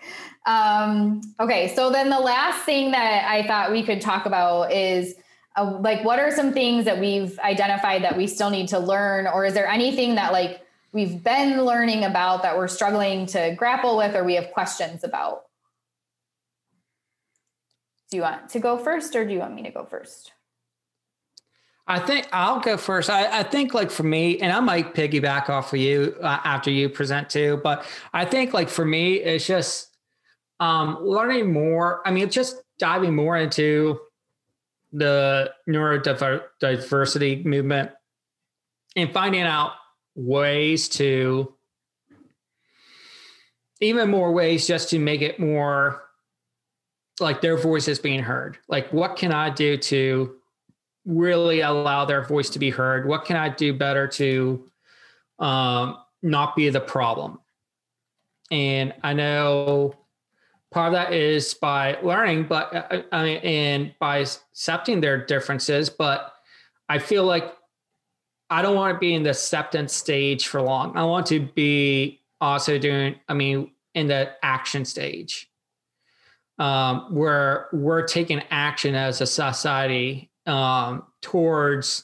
Um, 0.45 1.21
okay, 1.39 1.73
so 1.73 1.89
then 1.89 2.09
the 2.09 2.19
last 2.19 2.63
thing 2.63 2.91
that 2.91 3.25
I 3.29 3.47
thought 3.47 3.71
we 3.71 3.83
could 3.83 4.01
talk 4.01 4.25
about 4.25 4.71
is 4.71 5.15
like 5.63 6.03
what 6.03 6.19
are 6.19 6.31
some 6.31 6.53
things 6.53 6.85
that 6.85 6.99
we've 6.99 7.39
identified 7.39 8.03
that 8.03 8.17
we 8.17 8.27
still 8.27 8.49
need 8.49 8.67
to 8.69 8.79
learn, 8.79 9.27
or 9.27 9.45
is 9.45 9.53
there 9.53 9.67
anything 9.67 10.15
that 10.15 10.31
like 10.31 10.61
we've 10.91 11.23
been 11.23 11.63
learning 11.63 12.03
about 12.03 12.43
that 12.43 12.57
we're 12.57 12.67
struggling 12.67 13.25
to 13.27 13.55
grapple 13.57 13.97
with, 13.97 14.15
or 14.15 14.23
we 14.23 14.35
have 14.35 14.51
questions 14.51 15.03
about? 15.03 15.43
Do 18.11 18.17
you 18.17 18.23
want 18.23 18.49
to 18.49 18.59
go 18.59 18.77
first, 18.77 19.15
or 19.15 19.25
do 19.25 19.33
you 19.33 19.39
want 19.39 19.55
me 19.55 19.63
to 19.63 19.71
go 19.71 19.85
first? 19.85 20.31
I 21.87 21.99
think 21.99 22.27
I'll 22.33 22.59
go 22.59 22.77
first. 22.77 23.09
I, 23.09 23.39
I 23.39 23.43
think 23.43 23.73
like 23.73 23.91
for 23.91 24.03
me, 24.03 24.39
and 24.39 24.51
I 24.51 24.59
might 24.59 24.95
piggyback 24.95 25.49
off 25.49 25.71
of 25.71 25.79
you 25.79 26.15
uh, 26.21 26.39
after 26.43 26.71
you 26.71 26.89
present 26.89 27.29
too, 27.29 27.61
but 27.63 27.85
I 28.11 28.25
think 28.25 28.53
like 28.53 28.69
for 28.69 28.83
me, 28.83 29.15
it's 29.15 29.45
just 29.45 29.95
um, 30.59 30.97
learning 31.01 31.53
more. 31.53 32.01
I 32.05 32.11
mean, 32.11 32.29
just 32.29 32.61
diving 32.79 33.15
more 33.15 33.37
into 33.37 33.99
the 34.95 35.51
neurodiversity 35.67 37.43
movement 37.43 37.91
and 38.95 39.11
finding 39.11 39.41
out 39.41 39.73
ways 40.15 40.87
to 40.87 41.53
even 43.81 44.09
more 44.09 44.31
ways 44.31 44.65
just 44.65 44.89
to 44.89 44.99
make 44.99 45.21
it 45.21 45.37
more 45.37 46.01
like 47.19 47.41
their 47.41 47.57
voice 47.57 47.89
is 47.89 47.99
being 47.99 48.23
heard. 48.23 48.57
Like, 48.69 48.91
what 48.93 49.17
can 49.17 49.33
I 49.33 49.49
do 49.49 49.75
to 49.77 50.35
really 51.05 51.59
allow 51.59 52.05
their 52.05 52.23
voice 52.23 52.49
to 52.51 52.59
be 52.59 52.69
heard? 52.69 53.05
What 53.05 53.25
can 53.25 53.35
I 53.35 53.49
do 53.49 53.73
better 53.73 54.07
to 54.07 54.65
um, 55.39 55.97
not 56.23 56.55
be 56.55 56.69
the 56.69 56.79
problem? 56.79 57.39
And 58.49 58.93
I 59.03 59.11
know 59.11 59.93
part 60.75 60.87
of 60.87 60.93
that 60.93 61.13
is 61.13 61.53
by 61.53 61.97
learning, 62.03 62.43
but 62.49 62.75
uh, 62.75 63.01
I 63.13 63.23
mean, 63.23 63.37
and 63.37 63.95
by 63.97 64.17
accepting 64.17 64.99
their 64.99 65.25
differences. 65.25 65.89
But 65.89 66.33
I 66.89 66.99
feel 66.99 67.23
like 67.23 67.55
I 68.49 68.61
don't 68.61 68.75
want 68.75 68.93
to 68.93 68.99
be 68.99 69.13
in 69.13 69.23
the 69.23 69.29
acceptance 69.29 69.93
stage 69.93 70.47
for 70.47 70.61
long. 70.61 70.97
I 70.97 71.03
want 71.05 71.27
to 71.27 71.39
be 71.39 72.19
also 72.41 72.77
doing, 72.77 73.15
I 73.29 73.33
mean, 73.33 73.71
in 73.93 74.07
the 74.07 74.33
action 74.43 74.83
stage 74.83 75.49
um, 76.59 77.15
where 77.15 77.69
we're 77.71 78.05
taking 78.05 78.43
action 78.51 78.95
as 78.95 79.21
a 79.21 79.25
society 79.25 80.29
um, 80.45 81.03
towards 81.21 82.03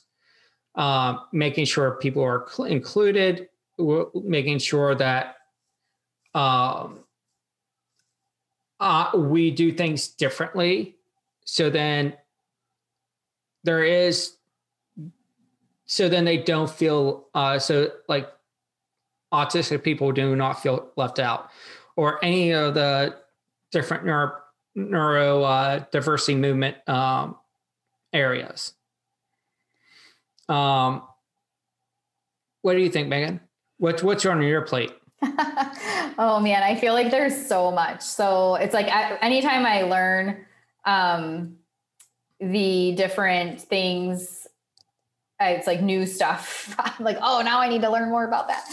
um, 0.76 1.24
making 1.34 1.65
sure 1.65 1.91
people 1.91 2.24
are 2.24 2.47
cl- 2.49 2.69
included, 2.69 3.49
making 4.15 4.59
sure 4.59 4.95
that 4.95 5.36
um, 6.34 7.01
uh, 8.82 9.11
we 9.15 9.51
do 9.51 9.71
things 9.71 10.09
differently. 10.09 10.95
So 11.45 11.69
then 11.69 12.13
there 13.63 13.84
is, 13.84 14.36
so 15.86 16.09
then 16.09 16.25
they 16.25 16.38
don't 16.38 16.69
feel, 16.69 17.27
uh, 17.34 17.59
so 17.59 17.91
like 18.09 18.29
autistic 19.34 19.84
people 19.84 20.11
do 20.11 20.36
not 20.36 20.61
feel 20.61 20.89
left 20.97 21.19
out 21.19 21.49
or 21.95 22.23
any 22.25 22.51
of 22.51 22.73
the 22.73 23.15
different 23.71 24.05
neuro, 24.05 24.34
neuro 24.75 25.43
uh, 25.43 25.86
diversity 25.91 26.36
movement 26.36 26.77
um, 26.89 27.38
areas. 28.11 28.73
Um, 30.49 31.03
what 32.61 32.73
do 32.73 32.79
you 32.79 32.89
think, 32.89 33.07
Megan? 33.07 33.39
What's 33.77 34.03
what's 34.03 34.25
on 34.25 34.41
your 34.41 34.61
plate? 34.61 34.91
oh 36.17 36.39
man, 36.41 36.63
I 36.63 36.76
feel 36.76 36.93
like 36.93 37.11
there's 37.11 37.47
so 37.47 37.72
much. 37.72 38.01
So 38.01 38.55
it's 38.55 38.74
like 38.74 38.88
a- 38.88 39.24
anytime 39.24 39.65
I 39.65 39.84
learn 39.84 40.45
um, 40.86 41.57
the 42.39 42.93
different 42.95 43.61
things, 43.61 44.47
it's 45.39 45.67
like 45.67 45.82
new 45.82 46.05
stuff. 46.05 46.76
I'm 46.80 47.05
like, 47.05 47.17
oh, 47.22 47.41
now 47.43 47.61
I 47.61 47.69
need 47.69 47.82
to 47.82 47.89
learn 47.89 48.09
more 48.09 48.26
about 48.26 48.47
that. 48.47 48.63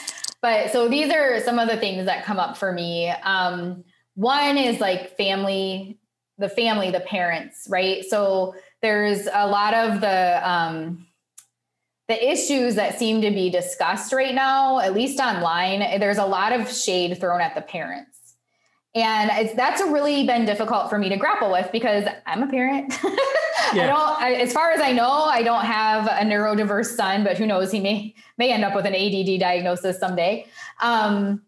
But 0.41 0.71
so 0.73 0.89
these 0.89 1.13
are 1.13 1.41
some 1.41 1.59
of 1.59 1.69
the 1.69 1.77
things 1.77 2.07
that 2.07 2.25
come 2.25 2.39
up 2.39 2.57
for 2.57 2.73
me. 2.73 3.09
Um, 3.09 3.85
one 4.15 4.57
is 4.57 4.81
like 4.81 5.17
family, 5.17 5.99
the 6.39 6.49
family, 6.49 6.91
the 6.91 7.01
parents, 7.01 7.67
right? 7.69 8.05
So 8.05 8.55
there's 8.81 9.27
a 9.33 9.47
lot 9.47 9.75
of 9.75 10.01
the 10.01 10.49
um, 10.49 11.07
the 12.09 12.31
issues 12.31 12.75
that 12.77 12.99
seem 12.99 13.21
to 13.21 13.31
be 13.31 13.51
discussed 13.51 14.13
right 14.13 14.35
now, 14.35 14.81
at 14.81 14.95
least 14.95 15.21
online, 15.21 16.01
there's 16.01 16.17
a 16.17 16.25
lot 16.25 16.53
of 16.53 16.73
shade 16.73 17.21
thrown 17.21 17.43
at 17.43 17.55
the 17.55 17.61
parents. 17.61 18.35
And 18.95 19.31
it's, 19.35 19.55
that's 19.55 19.83
really 19.83 20.27
been 20.27 20.47
difficult 20.47 20.89
for 20.89 20.99
me 20.99 21.11
to 21.11 21.17
grapple 21.17 21.53
with 21.53 21.71
because 21.71 22.07
I'm 22.27 22.43
a 22.43 22.47
parent. 22.47 22.99
yeah. 23.75 23.85
I 23.85 23.87
don't, 23.87 24.23
I, 24.23 24.33
as 24.41 24.53
far 24.55 24.71
as 24.71 24.81
I 24.81 24.93
know, 24.93 25.11
I 25.11 25.43
don't 25.43 25.67
have 25.67 26.07
a 26.07 26.25
neurodiverse 26.25 26.97
son, 26.97 27.25
but 27.25 27.37
who 27.37 27.47
knows, 27.47 27.71
he 27.71 27.81
may, 27.81 28.15
may 28.39 28.51
end 28.53 28.65
up 28.65 28.75
with 28.75 28.87
an 28.87 28.95
ADD 28.95 29.39
diagnosis 29.39 30.01
someday. 30.01 30.47
Um, 30.81 31.43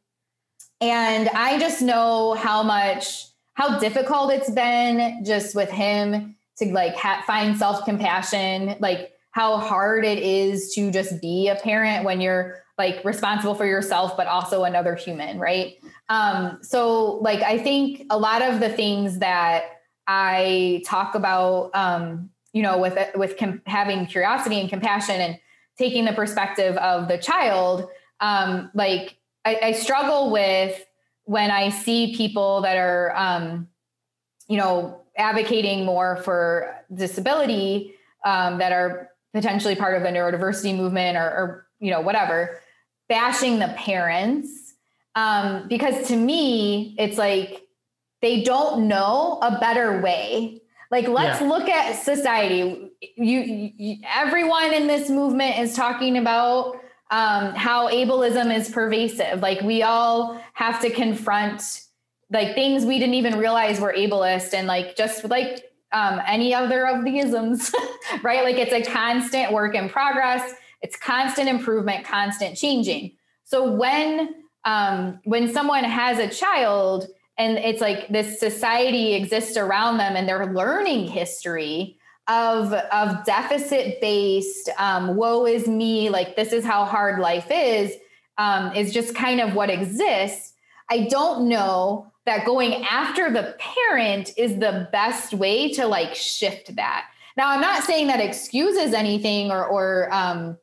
and 0.83 1.31
I 1.31 1.59
just 1.59 1.81
know 1.81 2.35
how 2.35 2.63
much, 2.63 3.27
how 3.55 3.79
difficult 3.79 4.31
it's 4.33 4.51
been 4.51 5.25
just 5.25 5.55
with 5.55 5.71
him 5.71 6.37
to 6.59 6.67
like 6.67 6.95
ha- 6.95 7.25
find 7.27 7.57
self 7.57 7.87
compassion, 7.87 8.77
like 8.81 9.13
how 9.33 9.59
hard 9.59 10.05
it 10.05 10.19
is 10.19 10.75
to 10.75 10.91
just 10.91 11.21
be 11.21 11.49
a 11.49 11.55
parent 11.57 12.05
when 12.05 12.21
you're 12.21 12.63
like 12.79 13.05
responsible 13.05 13.55
for 13.55 13.67
yourself, 13.67 14.17
but 14.17 14.27
also 14.27 14.65
another 14.65 14.95
human, 14.95 15.39
right? 15.39 15.75
Um, 16.09 16.59
so, 16.63 17.19
like, 17.19 17.41
I 17.43 17.59
think 17.59 18.07
a 18.11 18.19
lot 18.19 18.43
of 18.43 18.59
the 18.59 18.71
things 18.71 19.19
that 19.19 19.65
I 20.07 20.83
talk 20.87 21.15
about, 21.15 21.71
um, 21.75 22.31
you 22.53 22.63
know, 22.63 22.79
with 22.79 22.99
with 23.15 23.37
com- 23.37 23.63
having 23.67 24.07
curiosity 24.07 24.59
and 24.59 24.69
compassion 24.69 25.21
and 25.21 25.39
taking 25.79 26.05
the 26.05 26.13
perspective 26.13 26.77
of 26.79 27.07
the 27.07 27.19
child, 27.19 27.89
um, 28.21 28.71
like 28.75 29.19
I, 29.45 29.61
I 29.63 29.73
struggle 29.73 30.31
with 30.31 30.85
when 31.25 31.51
I 31.51 31.69
see 31.69 32.17
people 32.17 32.63
that 32.63 32.77
are, 32.77 33.15
um, 33.17 33.69
you 34.49 34.57
know, 34.57 35.03
advocating 35.17 35.85
more 35.85 36.17
for 36.17 36.75
disability 36.93 37.95
um, 38.25 38.59
that 38.59 38.73
are 38.73 39.10
potentially 39.33 39.75
part 39.75 39.97
of 39.97 40.03
the 40.03 40.09
neurodiversity 40.09 40.77
movement 40.77 41.17
or, 41.17 41.23
or 41.25 41.67
you 41.79 41.91
know 41.91 42.01
whatever 42.01 42.59
bashing 43.09 43.59
the 43.59 43.69
parents 43.77 44.75
um, 45.15 45.67
because 45.69 46.07
to 46.09 46.17
me 46.17 46.95
it's 46.99 47.19
like 47.19 47.63
they 48.23 48.43
don't 48.43 48.87
know 48.87 49.39
a 49.43 49.59
better 49.59 50.01
way. 50.01 50.61
Like 50.91 51.09
let's 51.09 51.41
Yeah. 51.41 51.49
look 51.49 51.69
at 51.69 51.95
society. 52.03 52.91
You, 53.17 53.41
you 53.77 53.97
everyone 54.15 54.75
in 54.75 54.87
this 54.87 55.09
movement 55.09 55.59
is 55.59 55.75
talking 55.75 56.19
about 56.19 56.77
um, 57.11 57.55
how 57.55 57.89
ableism 57.89 58.55
is 58.55 58.69
pervasive. 58.69 59.41
Like 59.41 59.63
we 59.63 59.83
all 59.83 60.41
have 60.53 60.81
to 60.83 60.91
confront 60.91 61.63
like 62.31 62.55
things 62.55 62.85
we 62.85 62.99
didn't 62.99 63.15
even 63.15 63.39
realize 63.39 63.81
were 63.81 63.95
ableist 63.97 64.53
and 64.55 64.67
like 64.67 64.97
just 64.97 65.25
like 65.25 65.65
um, 65.93 66.21
any 66.27 66.55
other 66.55 66.87
of 66.87 67.05
the 67.05 67.19
isms, 67.19 67.73
right? 68.23 68.45
Like 68.45 68.57
it's 68.57 68.73
a 68.73 68.83
constant 68.83 69.53
work 69.53 69.75
in 69.75 69.89
progress. 69.89 70.55
It's 70.83 70.97
constant 70.97 71.49
improvement, 71.49 72.05
constant 72.05 72.57
changing. 72.57 73.13
So 73.45 73.73
when 73.73 74.35
um, 74.65 75.21
when 75.25 75.53
someone 75.53 75.85
has 75.85 76.19
a 76.19 76.29
child 76.29 77.07
and 77.39 77.57
it's 77.57 77.81
like 77.81 78.09
this 78.09 78.39
society 78.39 79.15
exists 79.15 79.57
around 79.57 79.97
them 79.97 80.15
and 80.15 80.29
they're 80.29 80.53
learning 80.53 81.09
history 81.09 81.99
of 82.29 82.73
of 82.73 83.25
deficit 83.25 84.01
based 84.01 84.69
um, 84.79 85.17
woe 85.17 85.47
is 85.47 85.67
me 85.67 86.11
like 86.11 86.37
this 86.37 86.53
is 86.53 86.65
how 86.65 86.85
hard 86.85 87.19
life 87.19 87.49
is 87.51 87.93
um, 88.39 88.73
is 88.75 88.93
just 88.93 89.15
kind 89.15 89.41
of 89.41 89.55
what 89.55 89.71
exists 89.71 90.53
i 90.91 91.07
don't 91.09 91.49
know 91.49 92.10
that 92.31 92.47
going 92.47 92.85
after 92.85 93.29
the 93.29 93.57
parent 93.59 94.31
is 94.37 94.57
the 94.61 94.89
best 94.93 95.35
way 95.35 95.73
to 95.73 95.85
like 95.85 96.15
shift 96.15 96.77
that. 96.77 97.07
Now 97.37 97.49
i'm 97.51 97.61
not 97.61 97.83
saying 97.83 98.07
that 98.07 98.21
excuses 98.21 98.95
anything 98.95 99.51
or 99.51 99.67
or 99.67 100.09
um 100.15 100.57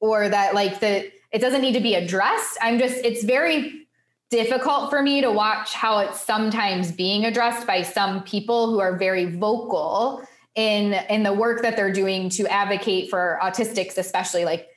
or 0.00 0.26
that 0.30 0.54
like 0.54 0.80
the 0.80 1.12
it 1.32 1.40
doesn't 1.40 1.60
need 1.60 1.74
to 1.74 1.80
be 1.80 1.94
addressed. 1.94 2.56
I'm 2.62 2.78
just 2.78 2.96
it's 3.04 3.24
very 3.24 3.88
difficult 4.30 4.88
for 4.88 5.02
me 5.02 5.20
to 5.20 5.30
watch 5.30 5.74
how 5.74 5.98
it's 5.98 6.22
sometimes 6.22 6.90
being 6.90 7.26
addressed 7.26 7.66
by 7.66 7.82
some 7.82 8.22
people 8.22 8.70
who 8.70 8.80
are 8.80 8.96
very 8.96 9.36
vocal 9.36 10.22
in 10.54 10.94
in 11.10 11.24
the 11.24 11.34
work 11.34 11.60
that 11.60 11.76
they're 11.76 11.92
doing 11.92 12.30
to 12.30 12.46
advocate 12.46 13.10
for 13.10 13.38
autistics 13.42 13.98
especially 13.98 14.46
like 14.46 14.68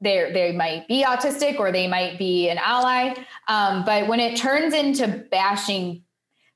they 0.00 0.30
they 0.32 0.52
might 0.52 0.88
be 0.88 1.04
autistic 1.04 1.58
or 1.58 1.70
they 1.72 1.86
might 1.86 2.18
be 2.18 2.48
an 2.48 2.58
ally. 2.58 3.14
Um, 3.48 3.84
but 3.84 4.08
when 4.08 4.20
it 4.20 4.36
turns 4.36 4.74
into 4.74 5.08
bashing 5.30 6.02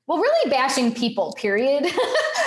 well 0.07 0.19
really 0.19 0.49
bashing 0.49 0.93
people 0.93 1.33
period. 1.33 1.85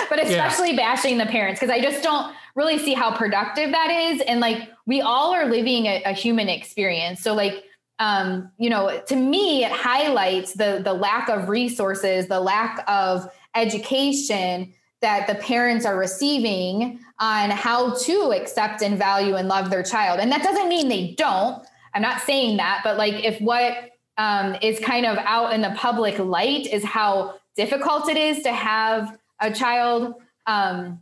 But 0.09 0.25
especially 0.25 0.71
yeah. 0.71 0.77
bashing 0.77 1.19
the 1.19 1.27
parents 1.27 1.59
because 1.59 1.71
i 1.71 1.79
just 1.79 2.01
don't 2.01 2.33
really 2.55 2.79
see 2.79 2.95
how 2.95 3.15
productive 3.15 3.71
that 3.71 3.91
is. 3.91 4.21
And 4.21 4.39
like 4.39 4.69
we 4.87 5.01
all 5.01 5.33
are 5.33 5.45
living 5.45 5.85
a, 5.85 6.01
a 6.03 6.13
human 6.13 6.49
experience. 6.49 7.21
So 7.21 7.35
like 7.35 7.63
um, 7.99 8.49
you 8.57 8.69
know, 8.69 9.01
to 9.07 9.15
me, 9.15 9.65
it 9.65 9.71
highlights 9.71 10.53
the 10.53 10.81
the 10.83 10.93
lack 10.93 11.29
of 11.29 11.49
resources, 11.49 12.27
the 12.27 12.39
lack 12.39 12.83
of 12.87 13.29
education 13.55 14.73
that 15.01 15.27
the 15.27 15.35
parents 15.35 15.85
are 15.85 15.97
receiving 15.97 16.99
on 17.19 17.49
how 17.49 17.95
to 17.95 18.31
accept 18.31 18.81
and 18.81 18.97
value 18.97 19.35
and 19.35 19.47
love 19.47 19.69
their 19.69 19.83
child. 19.83 20.19
And 20.19 20.31
that 20.31 20.43
doesn't 20.43 20.69
mean 20.69 20.87
they 20.87 21.15
don't. 21.17 21.65
I'm 21.93 22.01
not 22.01 22.21
saying 22.21 22.57
that, 22.57 22.81
but 22.83 22.97
like 22.97 23.25
if 23.25 23.39
what 23.41 23.89
um, 24.17 24.55
is 24.61 24.79
kind 24.79 25.05
of 25.05 25.17
out 25.19 25.53
in 25.53 25.61
the 25.61 25.73
public 25.75 26.17
light 26.19 26.67
is 26.67 26.83
how 26.83 27.39
difficult 27.55 28.09
it 28.09 28.17
is 28.17 28.43
to 28.43 28.53
have 28.53 29.17
a 29.41 29.51
child 29.51 30.15
um, 30.45 30.99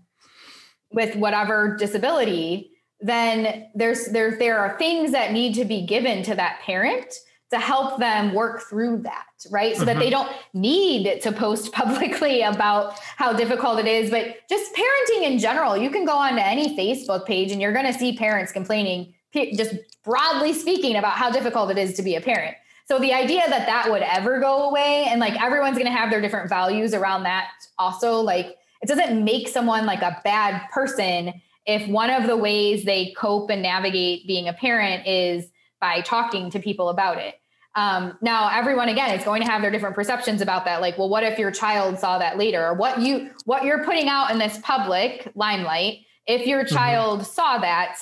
with 0.91 1.15
whatever 1.15 1.75
disability, 1.77 2.71
then 2.99 3.67
there's 3.75 4.07
there 4.07 4.37
there 4.37 4.57
are 4.59 4.77
things 4.79 5.11
that 5.11 5.31
need 5.31 5.53
to 5.55 5.65
be 5.65 5.85
given 5.85 6.23
to 6.23 6.33
that 6.33 6.59
parent 6.61 7.13
to 7.49 7.57
help 7.57 7.99
them 7.99 8.33
work 8.33 8.63
through 8.63 8.97
that 8.97 9.27
right? 9.51 9.75
So 9.75 9.79
mm-hmm. 9.79 9.85
that 9.85 9.99
they 9.99 10.09
don't 10.09 10.31
need 10.53 11.21
to 11.21 11.31
post 11.31 11.71
publicly 11.73 12.41
about 12.41 12.97
how 12.99 13.33
difficult 13.33 13.79
it 13.79 13.87
is 13.87 14.09
but 14.09 14.47
just 14.49 14.73
parenting 14.73 15.23
in 15.23 15.39
general. 15.39 15.77
You 15.77 15.89
can 15.89 16.05
go 16.05 16.17
onto 16.17 16.39
any 16.39 16.77
facebook 16.77 17.25
page 17.25 17.51
and 17.51 17.61
you're 17.61 17.73
going 17.73 17.85
to 17.85 17.97
see 17.97 18.15
parents 18.15 18.51
complaining 18.51 19.13
just 19.33 19.75
broadly 20.03 20.53
speaking 20.53 20.95
about 20.95 21.13
how 21.13 21.29
difficult 21.29 21.69
it 21.69 21.77
is 21.77 21.93
to 21.95 22.01
be 22.01 22.15
a 22.15 22.21
parent. 22.21 22.55
So 22.87 22.99
the 22.99 23.13
idea 23.13 23.43
that 23.47 23.67
that 23.67 23.91
would 23.91 24.01
ever 24.01 24.39
go 24.39 24.69
away 24.69 25.05
and 25.09 25.19
like 25.19 25.39
everyone's 25.41 25.77
going 25.77 25.91
to 25.91 25.97
have 25.97 26.09
their 26.09 26.21
different 26.21 26.49
values 26.49 26.93
around 26.93 27.23
that 27.23 27.49
also 27.77 28.21
like 28.21 28.55
it 28.81 28.87
doesn't 28.87 29.23
make 29.23 29.47
someone 29.47 29.85
like 29.85 30.01
a 30.01 30.19
bad 30.23 30.61
person 30.71 31.33
if 31.65 31.87
one 31.89 32.09
of 32.09 32.27
the 32.27 32.37
ways 32.37 32.85
they 32.85 33.13
cope 33.17 33.49
and 33.49 33.61
navigate 33.61 34.25
being 34.25 34.47
a 34.47 34.53
parent 34.53 35.05
is 35.05 35.49
by 35.79 36.01
talking 36.01 36.49
to 36.51 36.59
people 36.59 36.89
about 36.89 37.17
it. 37.17 37.35
Um, 37.77 38.17
now, 38.21 38.49
everyone 38.49 38.89
again 38.89 39.17
is 39.17 39.23
going 39.23 39.43
to 39.43 39.47
have 39.47 39.61
their 39.61 39.69
different 39.69 39.93
perceptions 39.93 40.41
about 40.41 40.65
that. 40.65 40.81
Like, 40.81 40.97
well, 40.97 41.09
what 41.09 41.23
if 41.23 41.37
your 41.37 41.51
child 41.51 41.99
saw 41.99 42.17
that 42.17 42.37
later, 42.37 42.65
or 42.65 42.73
what 42.73 42.99
you 42.99 43.29
what 43.45 43.63
you're 43.65 43.83
putting 43.83 44.09
out 44.09 44.31
in 44.31 44.39
this 44.39 44.57
public 44.63 45.31
limelight? 45.35 45.99
If 46.25 46.47
your 46.47 46.65
mm-hmm. 46.65 46.75
child 46.75 47.19
mm-hmm. 47.19 47.31
saw 47.31 47.59
that, 47.59 47.99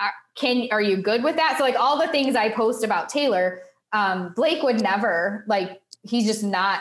are, 0.00 0.12
can 0.36 0.68
are 0.70 0.80
you 0.80 0.96
good 0.96 1.22
with 1.22 1.36
that? 1.36 1.56
So, 1.58 1.64
like 1.64 1.76
all 1.78 1.98
the 1.98 2.08
things 2.08 2.34
I 2.34 2.48
post 2.48 2.82
about 2.82 3.10
Taylor, 3.10 3.60
um, 3.92 4.32
Blake 4.34 4.62
would 4.62 4.80
never 4.82 5.44
like. 5.46 5.80
He's 6.02 6.26
just 6.26 6.42
not 6.42 6.80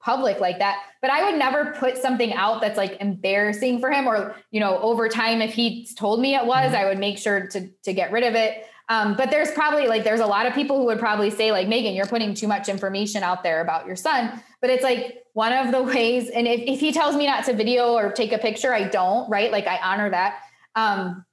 public 0.00 0.38
like 0.38 0.60
that 0.60 0.80
but 1.02 1.10
i 1.10 1.24
would 1.24 1.36
never 1.36 1.72
put 1.72 1.98
something 1.98 2.32
out 2.32 2.60
that's 2.60 2.76
like 2.76 2.96
embarrassing 3.00 3.80
for 3.80 3.90
him 3.90 4.06
or 4.06 4.34
you 4.52 4.60
know 4.60 4.78
over 4.78 5.08
time 5.08 5.42
if 5.42 5.52
he 5.52 5.88
told 5.98 6.20
me 6.20 6.36
it 6.36 6.46
was 6.46 6.66
mm-hmm. 6.66 6.76
i 6.76 6.84
would 6.84 6.98
make 6.98 7.18
sure 7.18 7.48
to 7.48 7.68
to 7.82 7.92
get 7.92 8.12
rid 8.12 8.22
of 8.22 8.34
it 8.36 8.64
um, 8.88 9.16
but 9.16 9.30
there's 9.30 9.50
probably 9.50 9.86
like 9.86 10.04
there's 10.04 10.20
a 10.20 10.26
lot 10.26 10.46
of 10.46 10.54
people 10.54 10.78
who 10.78 10.86
would 10.86 10.98
probably 10.98 11.30
say 11.30 11.52
like 11.52 11.68
megan 11.68 11.94
you're 11.94 12.06
putting 12.06 12.34
too 12.34 12.48
much 12.48 12.68
information 12.68 13.22
out 13.22 13.42
there 13.42 13.60
about 13.60 13.86
your 13.86 13.96
son. 13.96 14.42
But 14.60 14.70
it's 14.70 14.82
like 14.82 15.24
one 15.34 15.52
of 15.52 15.70
the 15.72 15.82
ways 15.94 16.30
and 16.30 16.46
if, 16.46 16.60
if 16.60 16.80
he 16.80 16.92
tells 16.92 17.16
me 17.16 17.26
not 17.26 17.44
to 17.44 17.52
video 17.52 17.94
or 17.94 18.10
take 18.12 18.32
a 18.32 18.38
picture 18.38 18.72
i 18.72 18.84
don't 18.84 19.28
right? 19.30 19.52
Like 19.52 19.66
i 19.66 19.78
honor 19.78 20.10
that. 20.10 20.40
Um, 20.74 21.24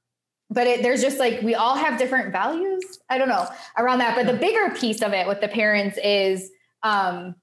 but 0.50 0.68
it, 0.68 0.84
there's 0.84 1.02
just 1.02 1.18
like 1.18 1.42
we 1.42 1.56
all 1.56 1.76
have 1.76 1.98
different 1.98 2.32
values. 2.32 3.00
I 3.10 3.18
don't 3.18 3.30
know 3.30 3.48
around 3.78 4.00
that. 4.00 4.16
But 4.16 4.28
the 4.28 4.38
bigger 4.38 4.74
piece 4.76 5.02
of 5.02 5.14
it 5.14 5.28
with 5.28 5.42
the 5.42 5.48
parents 5.48 5.98
is 6.04 6.52
um, 6.84 7.36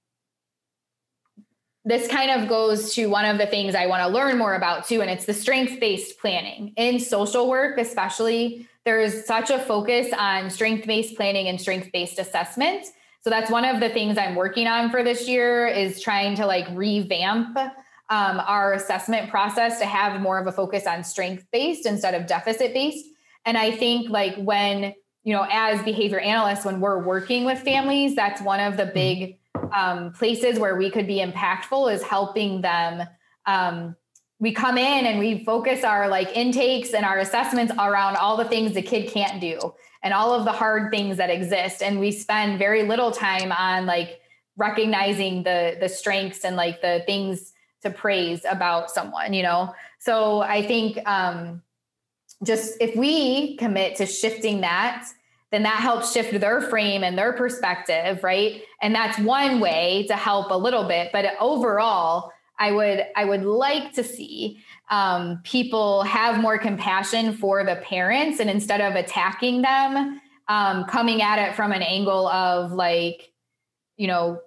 this 1.84 2.06
kind 2.06 2.30
of 2.30 2.48
goes 2.48 2.94
to 2.94 3.06
one 3.06 3.24
of 3.24 3.38
the 3.38 3.46
things 3.46 3.74
I 3.74 3.86
want 3.86 4.02
to 4.02 4.08
learn 4.08 4.38
more 4.38 4.54
about 4.54 4.86
too, 4.86 5.00
and 5.00 5.10
it's 5.10 5.24
the 5.24 5.34
strength 5.34 5.80
based 5.80 6.18
planning. 6.20 6.74
In 6.76 7.00
social 7.00 7.48
work, 7.48 7.78
especially, 7.78 8.68
there's 8.85 9.26
such 9.26 9.51
a 9.51 9.59
focus 9.59 10.09
on 10.18 10.51
strength 10.51 10.87
based 10.87 11.16
planning 11.16 11.49
and 11.49 11.61
strength 11.61 11.91
based 11.93 12.18
assessment. 12.18 12.87
So 13.20 13.30
that's 13.30 13.51
one 13.51 13.64
of 13.64 13.80
the 13.80 13.89
things 13.89 14.18
I'm 14.18 14.35
working 14.35 14.66
on 14.66 14.91
for 14.91 15.05
this 15.05 15.28
year 15.28 15.66
is 15.66 16.01
trying 16.01 16.35
to 16.37 16.47
like 16.47 16.66
revamp 16.72 17.57
um, 17.57 18.41
our 18.41 18.74
assessment 18.74 19.30
process 19.30 19.78
to 19.78 19.87
have 19.87 20.20
more 20.20 20.39
of 20.39 20.47
a 20.47 20.53
focus 20.53 20.87
on 20.87 21.05
strength 21.05 21.47
based 21.53 21.87
instead 21.87 22.14
of 22.14 22.26
deficit 22.26 22.74
based. 22.74 23.07
And 23.45 23.57
I 23.57 23.70
think 23.70 24.11
like 24.11 24.37
when, 24.37 24.95
you 25.22 25.35
know, 25.35 25.47
as 25.51 25.83
behavior 25.83 26.18
analysts, 26.18 26.64
when 26.64 26.80
we're 26.80 27.03
working 27.03 27.45
with 27.45 27.61
families, 27.61 28.16
that's 28.16 28.43
one 28.43 28.61
of 28.61 28.76
the 28.76 28.87
big 28.87 29.39
um, 29.72 30.12
places 30.12 30.59
where 30.59 30.76
we 30.76 30.91
could 30.91 31.07
be 31.07 31.24
impactful 31.24 31.93
is 31.93 32.03
helping 32.03 32.61
them 32.61 33.07
um, 33.47 33.97
we 34.43 34.51
come 34.51 34.76
in 34.76 35.07
and 35.07 35.20
we 35.20 35.45
focus 35.45 35.84
our 35.84 36.09
like 36.09 36.36
intakes 36.36 36.95
and 36.95 37.04
our 37.04 37.21
assessments 37.21 37.72
around 37.79 38.16
all 38.16 38.37
the 38.37 38.45
things 38.45 38.75
the 38.75 38.83
kid 38.83 39.08
can't 39.08 39.41
do 39.41 39.72
and 40.03 40.12
all 40.12 40.34
of 40.34 40.45
the 40.45 40.50
hard 40.50 40.91
things 40.91 41.16
that 41.16 41.30
exist 41.30 41.80
and 41.80 42.00
we 42.00 42.11
spend 42.11 42.58
very 42.58 42.83
little 42.83 43.12
time 43.12 43.53
on 43.53 43.87
like 43.87 44.21
recognizing 44.57 45.45
the 45.45 45.76
the 45.80 45.88
strengths 45.88 46.45
and 46.45 46.57
like 46.57 46.83
the 46.83 47.04
things 47.07 47.53
to 47.83 47.91
praise 47.91 48.45
about 48.50 48.91
someone 48.91 49.33
you 49.33 49.45
know 49.45 49.72
so 50.00 50.42
i 50.42 50.66
think 50.66 50.99
um 51.08 51.62
just 52.45 52.76
if 52.80 52.96
we 52.96 53.57
commit 53.58 53.96
to 53.96 54.04
shifting 54.04 54.61
that 54.61 55.07
then 55.53 55.62
that 55.62 55.80
helps 55.80 56.12
shift 56.12 56.41
their 56.41 56.62
frame 56.62 57.04
and 57.04 57.18
their 57.18 57.34
perspective, 57.34 58.25
right? 58.25 58.62
And 58.80 58.95
that's 58.95 59.18
one 59.18 59.61
way 59.61 60.07
to 60.08 60.16
help 60.16 60.50
a 60.50 60.57
little 60.57 60.88
bit. 60.88 61.11
But 61.12 61.34
overall, 61.38 62.33
I 62.63 62.71
would 62.71 63.05
I 63.17 63.25
would 63.25 63.45
like 63.45 63.93
to 63.95 64.05
see 64.05 64.63
um, 64.89 65.41
people 65.43 66.05
have 66.05 66.41
more 66.41 66.59
compassion 66.59 67.33
for 67.33 67.64
the 67.64 67.75
parents, 67.75 68.39
and 68.39 68.49
instead 68.49 68.80
of 68.80 68.95
attacking 68.95 69.63
them, 69.63 70.21
um, 70.47 70.84
coming 70.84 71.22
at 71.22 71.41
it 71.41 71.57
from 71.57 71.72
an 71.72 71.83
angle 71.83 72.29
of 72.29 72.71
like, 72.71 73.33
you 73.97 74.07
know, 74.07 74.41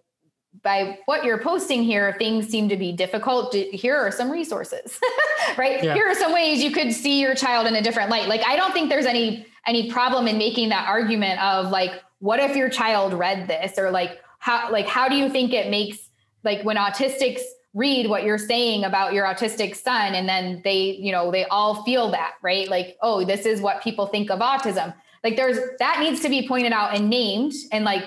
by 0.63 0.97
what 1.07 1.25
you're 1.25 1.41
posting 1.41 1.83
here, 1.83 2.15
things 2.17 2.47
seem 2.47 2.69
to 2.69 2.77
be 2.77 2.93
difficult. 2.93 3.53
Here 3.53 3.97
are 3.97 4.11
some 4.11 4.31
resources, 4.31 4.97
right? 5.57 5.83
Yeah. 5.83 5.93
Here 5.93 6.07
are 6.07 6.15
some 6.15 6.31
ways 6.31 6.63
you 6.63 6.71
could 6.71 6.93
see 6.93 7.19
your 7.19 7.35
child 7.35 7.67
in 7.67 7.75
a 7.75 7.81
different 7.81 8.09
light. 8.09 8.29
Like, 8.29 8.47
I 8.47 8.55
don't 8.55 8.71
think 8.71 8.89
there's 8.89 9.05
any 9.05 9.45
any 9.67 9.91
problem 9.91 10.29
in 10.29 10.37
making 10.37 10.69
that 10.69 10.87
argument 10.87 11.41
of 11.41 11.69
like, 11.69 11.91
what 12.19 12.39
if 12.39 12.55
your 12.55 12.69
child 12.69 13.13
read 13.13 13.49
this, 13.49 13.77
or 13.77 13.91
like 13.91 14.21
how 14.39 14.71
like 14.71 14.87
how 14.87 15.09
do 15.09 15.17
you 15.17 15.27
think 15.27 15.51
it 15.51 15.69
makes 15.69 15.97
like 16.45 16.63
when 16.63 16.77
autistics 16.77 17.41
read 17.75 18.09
what 18.09 18.23
you're 18.23 18.39
saying 18.39 18.83
about 18.83 19.13
your 19.13 19.25
autistic 19.25 19.75
son 19.75 20.15
and 20.15 20.27
then 20.27 20.61
they 20.63 20.97
you 20.99 21.11
know 21.11 21.29
they 21.29 21.45
all 21.45 21.83
feel 21.83 22.09
that 22.09 22.33
right? 22.41 22.67
Like 22.67 22.97
oh 23.01 23.23
this 23.23 23.45
is 23.45 23.61
what 23.61 23.83
people 23.83 24.07
think 24.07 24.31
of 24.31 24.39
autism. 24.39 24.93
Like 25.23 25.35
there's 25.35 25.59
that 25.79 25.99
needs 25.99 26.21
to 26.21 26.29
be 26.29 26.47
pointed 26.47 26.71
out 26.71 26.95
and 26.95 27.09
named 27.09 27.53
and 27.71 27.85
like 27.85 28.03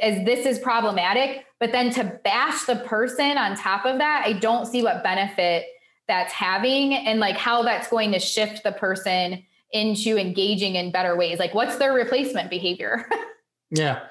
as 0.00 0.24
this 0.24 0.46
is 0.46 0.58
problematic 0.58 1.44
but 1.58 1.72
then 1.72 1.90
to 1.90 2.04
bash 2.22 2.64
the 2.64 2.76
person 2.76 3.38
on 3.38 3.56
top 3.56 3.86
of 3.86 3.96
that 3.96 4.24
i 4.26 4.32
don't 4.34 4.66
see 4.66 4.82
what 4.82 5.02
benefit 5.02 5.64
that's 6.08 6.32
having 6.32 6.94
and 6.94 7.18
like 7.18 7.36
how 7.36 7.62
that's 7.62 7.88
going 7.88 8.12
to 8.12 8.18
shift 8.18 8.62
the 8.62 8.72
person 8.72 9.42
into 9.72 10.16
engaging 10.16 10.76
in 10.76 10.90
better 10.90 11.16
ways. 11.16 11.38
Like 11.38 11.54
what's 11.54 11.76
their 11.76 11.92
replacement 11.92 12.50
behavior? 12.50 13.06
Yeah. 13.68 14.02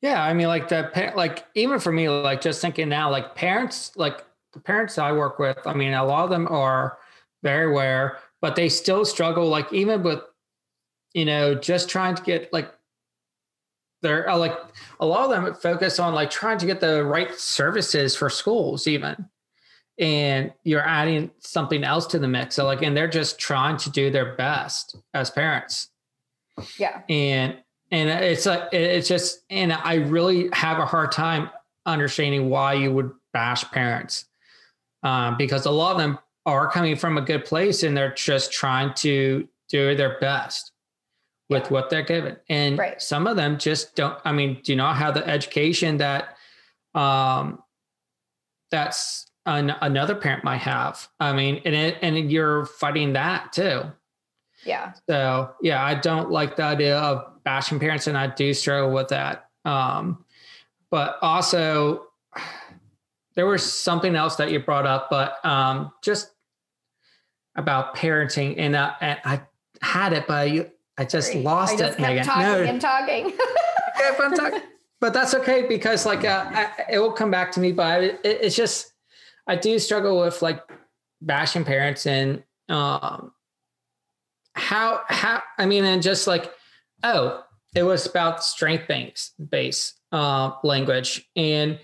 Yeah 0.00 0.20
i 0.20 0.34
mean 0.34 0.48
like 0.48 0.66
the 0.66 1.12
like 1.14 1.46
even 1.54 1.78
for 1.78 1.92
me 1.92 2.08
like 2.08 2.40
just 2.40 2.60
thinking 2.60 2.88
now 2.88 3.08
like 3.08 3.36
parents 3.36 3.92
like 3.94 4.24
the 4.56 4.62
parents 4.62 4.98
I 4.98 5.12
work 5.12 5.38
with, 5.38 5.58
I 5.66 5.74
mean, 5.74 5.92
a 5.92 6.04
lot 6.04 6.24
of 6.24 6.30
them 6.30 6.48
are 6.48 6.98
very 7.42 7.70
aware, 7.70 8.18
but 8.40 8.56
they 8.56 8.68
still 8.68 9.04
struggle, 9.04 9.48
like 9.48 9.72
even 9.72 10.02
with, 10.02 10.20
you 11.14 11.24
know, 11.24 11.54
just 11.54 11.88
trying 11.88 12.14
to 12.14 12.22
get 12.22 12.52
like 12.52 12.72
they're 14.02 14.28
uh, 14.28 14.36
like 14.36 14.58
a 15.00 15.06
lot 15.06 15.24
of 15.24 15.30
them 15.30 15.54
focus 15.54 15.98
on 15.98 16.14
like 16.14 16.30
trying 16.30 16.58
to 16.58 16.66
get 16.66 16.80
the 16.80 17.04
right 17.04 17.34
services 17.38 18.16
for 18.16 18.28
schools 18.30 18.86
even. 18.86 19.28
And 19.98 20.52
you're 20.62 20.86
adding 20.86 21.30
something 21.38 21.82
else 21.82 22.06
to 22.08 22.18
the 22.18 22.28
mix 22.28 22.56
so 22.56 22.66
like 22.66 22.82
and 22.82 22.94
they're 22.94 23.08
just 23.08 23.38
trying 23.38 23.78
to 23.78 23.90
do 23.90 24.10
their 24.10 24.34
best 24.36 24.96
as 25.14 25.30
parents. 25.30 25.90
Yeah. 26.78 27.02
And 27.08 27.56
and 27.90 28.08
it's 28.10 28.46
like 28.46 28.68
it's 28.72 29.08
just 29.08 29.44
and 29.48 29.72
i 29.72 29.94
really 29.94 30.48
have 30.52 30.78
a 30.78 30.86
hard 30.86 31.12
time 31.12 31.48
understanding 31.84 32.50
why 32.50 32.74
you 32.74 32.92
would 32.92 33.12
bash 33.32 33.64
parents 33.70 34.26
um, 35.06 35.36
because 35.36 35.66
a 35.66 35.70
lot 35.70 35.92
of 35.92 35.98
them 35.98 36.18
are 36.46 36.68
coming 36.68 36.96
from 36.96 37.16
a 37.16 37.20
good 37.20 37.44
place 37.44 37.84
and 37.84 37.96
they're 37.96 38.14
just 38.14 38.50
trying 38.50 38.92
to 38.94 39.48
do 39.68 39.94
their 39.94 40.18
best 40.18 40.72
with 41.48 41.62
yeah. 41.62 41.68
what 41.68 41.90
they're 41.90 42.02
given. 42.02 42.36
And 42.48 42.76
right. 42.76 43.00
some 43.00 43.28
of 43.28 43.36
them 43.36 43.56
just 43.56 43.94
don't, 43.94 44.18
I 44.24 44.32
mean, 44.32 44.60
do 44.64 44.74
not 44.74 44.96
have 44.96 45.14
the 45.14 45.26
education 45.26 45.98
that 45.98 46.36
um 46.94 47.62
that's 48.72 49.30
an, 49.44 49.74
another 49.80 50.16
parent 50.16 50.42
might 50.42 50.62
have. 50.62 51.06
I 51.20 51.32
mean, 51.32 51.62
and 51.64 51.74
it, 51.74 51.98
and 52.02 52.32
you're 52.32 52.66
fighting 52.66 53.12
that 53.12 53.52
too. 53.52 53.82
Yeah. 54.64 54.92
So 55.08 55.52
yeah, 55.62 55.84
I 55.84 55.94
don't 55.94 56.32
like 56.32 56.56
the 56.56 56.64
idea 56.64 56.98
of 56.98 57.44
bashing 57.44 57.78
parents 57.78 58.08
and 58.08 58.18
I 58.18 58.26
do 58.26 58.52
struggle 58.52 58.90
with 58.90 59.08
that. 59.08 59.50
Um, 59.64 60.24
but 60.90 61.18
also 61.22 62.05
there 63.36 63.46
was 63.46 63.62
something 63.62 64.16
else 64.16 64.36
that 64.36 64.50
you 64.50 64.58
brought 64.58 64.86
up, 64.86 65.08
but 65.10 65.44
um, 65.44 65.92
just 66.02 66.30
about 67.54 67.94
parenting 67.94 68.54
and, 68.58 68.74
uh, 68.74 68.92
and 69.00 69.18
I 69.24 69.42
had 69.80 70.12
it, 70.12 70.26
but 70.26 70.50
you, 70.50 70.70
I 70.98 71.04
just 71.04 71.32
Sorry. 71.32 71.44
lost 71.44 71.74
I 71.74 71.78
just 71.78 71.98
it, 71.98 72.02
Megan. 72.02 72.24
Talking 72.24 72.42
no. 72.42 72.62
and 72.62 72.80
talking. 72.80 73.32
kept 73.98 74.20
on 74.20 74.34
talking. 74.34 74.60
But 75.00 75.12
that's 75.12 75.34
okay 75.34 75.66
because 75.68 76.06
like 76.06 76.24
uh, 76.24 76.46
I, 76.52 76.70
it 76.90 76.98
will 76.98 77.12
come 77.12 77.30
back 77.30 77.52
to 77.52 77.60
me. 77.60 77.72
But 77.72 78.02
it, 78.02 78.20
it's 78.24 78.56
just 78.56 78.92
I 79.46 79.56
do 79.56 79.78
struggle 79.78 80.20
with 80.20 80.40
like 80.40 80.62
bashing 81.20 81.64
parents 81.64 82.06
and 82.06 82.42
um, 82.68 83.32
how 84.54 85.02
how 85.08 85.42
I 85.58 85.66
mean 85.66 85.84
and 85.84 86.02
just 86.02 86.26
like 86.26 86.50
oh 87.02 87.44
it 87.74 87.82
was 87.82 88.06
about 88.06 88.42
strength 88.42 88.90
base 89.50 89.92
uh, 90.12 90.52
language 90.64 91.28
and 91.36 91.78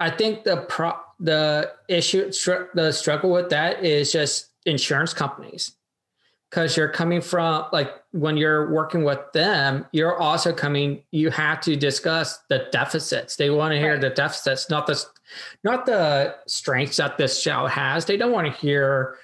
I 0.00 0.10
think 0.10 0.44
the 0.44 0.58
pro 0.68 0.92
the 1.20 1.72
issue 1.88 2.30
the 2.74 2.92
struggle 2.92 3.30
with 3.30 3.50
that 3.50 3.84
is 3.84 4.12
just 4.12 4.50
insurance 4.66 5.12
companies. 5.12 5.72
Because 6.50 6.78
you're 6.78 6.88
coming 6.88 7.20
from 7.20 7.66
like 7.72 7.92
when 8.12 8.38
you're 8.38 8.72
working 8.72 9.04
with 9.04 9.18
them 9.34 9.84
you're 9.92 10.16
also 10.16 10.50
coming 10.52 11.02
you 11.10 11.30
have 11.30 11.60
to 11.62 11.76
discuss 11.76 12.38
the 12.48 12.68
deficits. 12.72 13.36
They 13.36 13.50
want 13.50 13.72
to 13.72 13.78
hear 13.78 13.92
right. 13.92 14.00
the 14.00 14.10
deficits 14.10 14.70
not 14.70 14.86
the 14.86 15.04
not 15.62 15.84
the 15.84 16.36
strengths 16.46 16.96
that 16.96 17.18
this 17.18 17.42
child 17.42 17.70
has. 17.70 18.06
They 18.06 18.16
don't 18.16 18.32
want 18.32 18.46
to 18.46 18.52
hear 18.60 19.16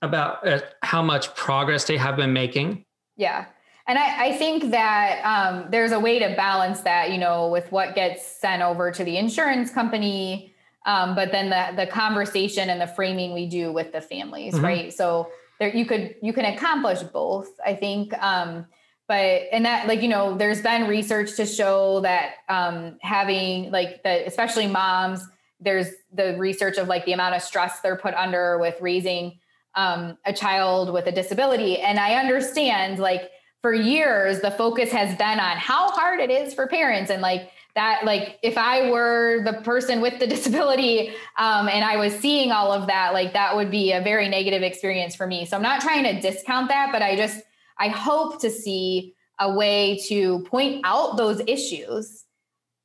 about 0.00 0.46
uh, 0.48 0.60
how 0.82 1.02
much 1.02 1.34
progress 1.34 1.84
they 1.84 1.98
have 1.98 2.16
been 2.16 2.32
making. 2.32 2.86
Yeah 3.16 3.46
and 3.90 3.98
I, 3.98 4.28
I 4.28 4.32
think 4.36 4.70
that 4.70 5.20
um, 5.24 5.66
there's 5.70 5.92
a 5.92 6.00
way 6.00 6.18
to 6.20 6.34
balance 6.36 6.80
that, 6.82 7.10
you 7.10 7.18
know, 7.18 7.48
with 7.48 7.70
what 7.72 7.94
gets 7.94 8.24
sent 8.24 8.62
over 8.62 8.90
to 8.90 9.04
the 9.04 9.16
insurance 9.16 9.70
company, 9.70 10.54
um, 10.86 11.14
but 11.14 11.32
then 11.32 11.50
the 11.50 11.84
the 11.84 11.90
conversation 11.90 12.70
and 12.70 12.80
the 12.80 12.86
framing 12.86 13.34
we 13.34 13.46
do 13.46 13.72
with 13.72 13.92
the 13.92 14.00
families, 14.00 14.54
mm-hmm. 14.54 14.64
right? 14.64 14.92
So 14.92 15.30
there 15.60 15.76
you 15.76 15.86
could 15.86 16.16
you 16.20 16.32
can 16.32 16.46
accomplish 16.46 17.02
both 17.02 17.50
i 17.64 17.74
think 17.74 18.12
um, 18.20 18.66
but 19.06 19.42
and 19.52 19.64
that 19.64 19.86
like 19.86 20.02
you 20.02 20.08
know 20.08 20.36
there's 20.36 20.62
been 20.62 20.88
research 20.88 21.36
to 21.36 21.46
show 21.46 22.00
that 22.00 22.36
um, 22.48 22.98
having 23.02 23.70
like 23.70 24.02
the 24.02 24.26
especially 24.26 24.66
moms 24.66 25.24
there's 25.60 25.88
the 26.12 26.36
research 26.38 26.78
of 26.78 26.88
like 26.88 27.04
the 27.04 27.12
amount 27.12 27.36
of 27.36 27.42
stress 27.42 27.80
they're 27.80 27.96
put 27.96 28.14
under 28.14 28.58
with 28.58 28.80
raising 28.80 29.38
um, 29.76 30.18
a 30.24 30.32
child 30.32 30.92
with 30.92 31.06
a 31.06 31.12
disability 31.12 31.78
and 31.78 32.00
i 32.00 32.14
understand 32.14 32.98
like 32.98 33.30
for 33.62 33.74
years 33.74 34.40
the 34.40 34.50
focus 34.50 34.90
has 34.90 35.16
been 35.16 35.38
on 35.40 35.56
how 35.56 35.90
hard 35.90 36.20
it 36.20 36.30
is 36.30 36.54
for 36.54 36.66
parents. 36.66 37.10
And 37.10 37.22
like 37.22 37.50
that 37.76 38.04
like 38.04 38.38
if 38.42 38.58
i 38.58 38.90
were 38.90 39.42
the 39.44 39.52
person 39.62 40.00
with 40.00 40.18
the 40.18 40.26
disability 40.36 41.10
um, 41.38 41.68
and 41.68 41.84
i 41.84 41.96
was 41.96 42.12
seeing 42.14 42.50
all 42.50 42.72
of 42.72 42.88
that 42.88 43.12
like 43.12 43.32
that 43.32 43.54
would 43.54 43.70
be 43.70 43.92
a 43.92 44.00
very 44.00 44.28
negative 44.28 44.62
experience 44.62 45.14
for 45.14 45.26
me. 45.26 45.44
So 45.44 45.56
i'm 45.56 45.62
not 45.62 45.80
trying 45.80 46.04
to 46.04 46.20
discount 46.20 46.68
that 46.68 46.90
but 46.92 47.02
i 47.02 47.16
just 47.16 47.42
i 47.78 47.88
hope 47.88 48.40
to 48.40 48.50
see 48.50 49.14
a 49.38 49.52
way 49.52 49.98
to 50.08 50.40
point 50.50 50.82
out 50.84 51.16
those 51.16 51.40
issues 51.46 52.24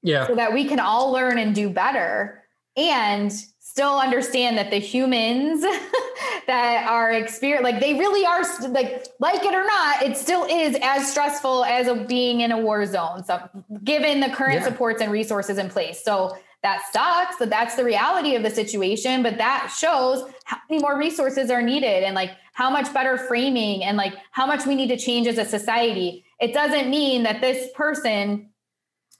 yeah. 0.03 0.27
so 0.27 0.35
that 0.35 0.53
we 0.53 0.65
can 0.65 0.79
all 0.79 1.11
learn 1.11 1.37
and 1.37 1.53
do 1.53 1.69
better 1.69 2.43
and 2.77 3.31
still 3.75 3.99
understand 3.99 4.57
that 4.57 4.71
the 4.71 4.77
humans 4.77 5.61
that 6.47 6.87
are 6.87 7.11
experience 7.11 7.61
like 7.61 7.81
they 7.81 7.93
really 7.95 8.25
are 8.25 8.41
like 8.69 9.05
like 9.19 9.43
it 9.43 9.53
or 9.53 9.65
not 9.65 10.01
it 10.01 10.15
still 10.15 10.45
is 10.45 10.77
as 10.81 11.11
stressful 11.11 11.65
as 11.65 11.87
a 11.87 11.95
being 12.05 12.39
in 12.39 12.53
a 12.53 12.57
war 12.57 12.85
zone 12.85 13.21
so 13.23 13.37
given 13.83 14.21
the 14.21 14.29
current 14.29 14.61
yeah. 14.61 14.63
supports 14.63 15.01
and 15.01 15.11
resources 15.11 15.57
in 15.57 15.69
place 15.69 16.01
so 16.05 16.37
that 16.63 16.81
sucks 16.93 17.35
but 17.37 17.49
that's 17.49 17.75
the 17.75 17.83
reality 17.83 18.35
of 18.35 18.43
the 18.43 18.49
situation 18.49 19.21
but 19.21 19.37
that 19.37 19.73
shows 19.77 20.23
how 20.45 20.57
many 20.69 20.81
more 20.81 20.97
resources 20.97 21.51
are 21.51 21.61
needed 21.61 22.03
and 22.03 22.15
like 22.15 22.31
how 22.53 22.69
much 22.69 22.93
better 22.93 23.17
framing 23.17 23.83
and 23.83 23.97
like 23.97 24.13
how 24.31 24.45
much 24.45 24.65
we 24.65 24.73
need 24.73 24.87
to 24.87 24.97
change 24.97 25.27
as 25.27 25.37
a 25.37 25.43
society 25.43 26.23
it 26.39 26.53
doesn't 26.53 26.89
mean 26.89 27.23
that 27.23 27.41
this 27.41 27.69
person 27.75 28.49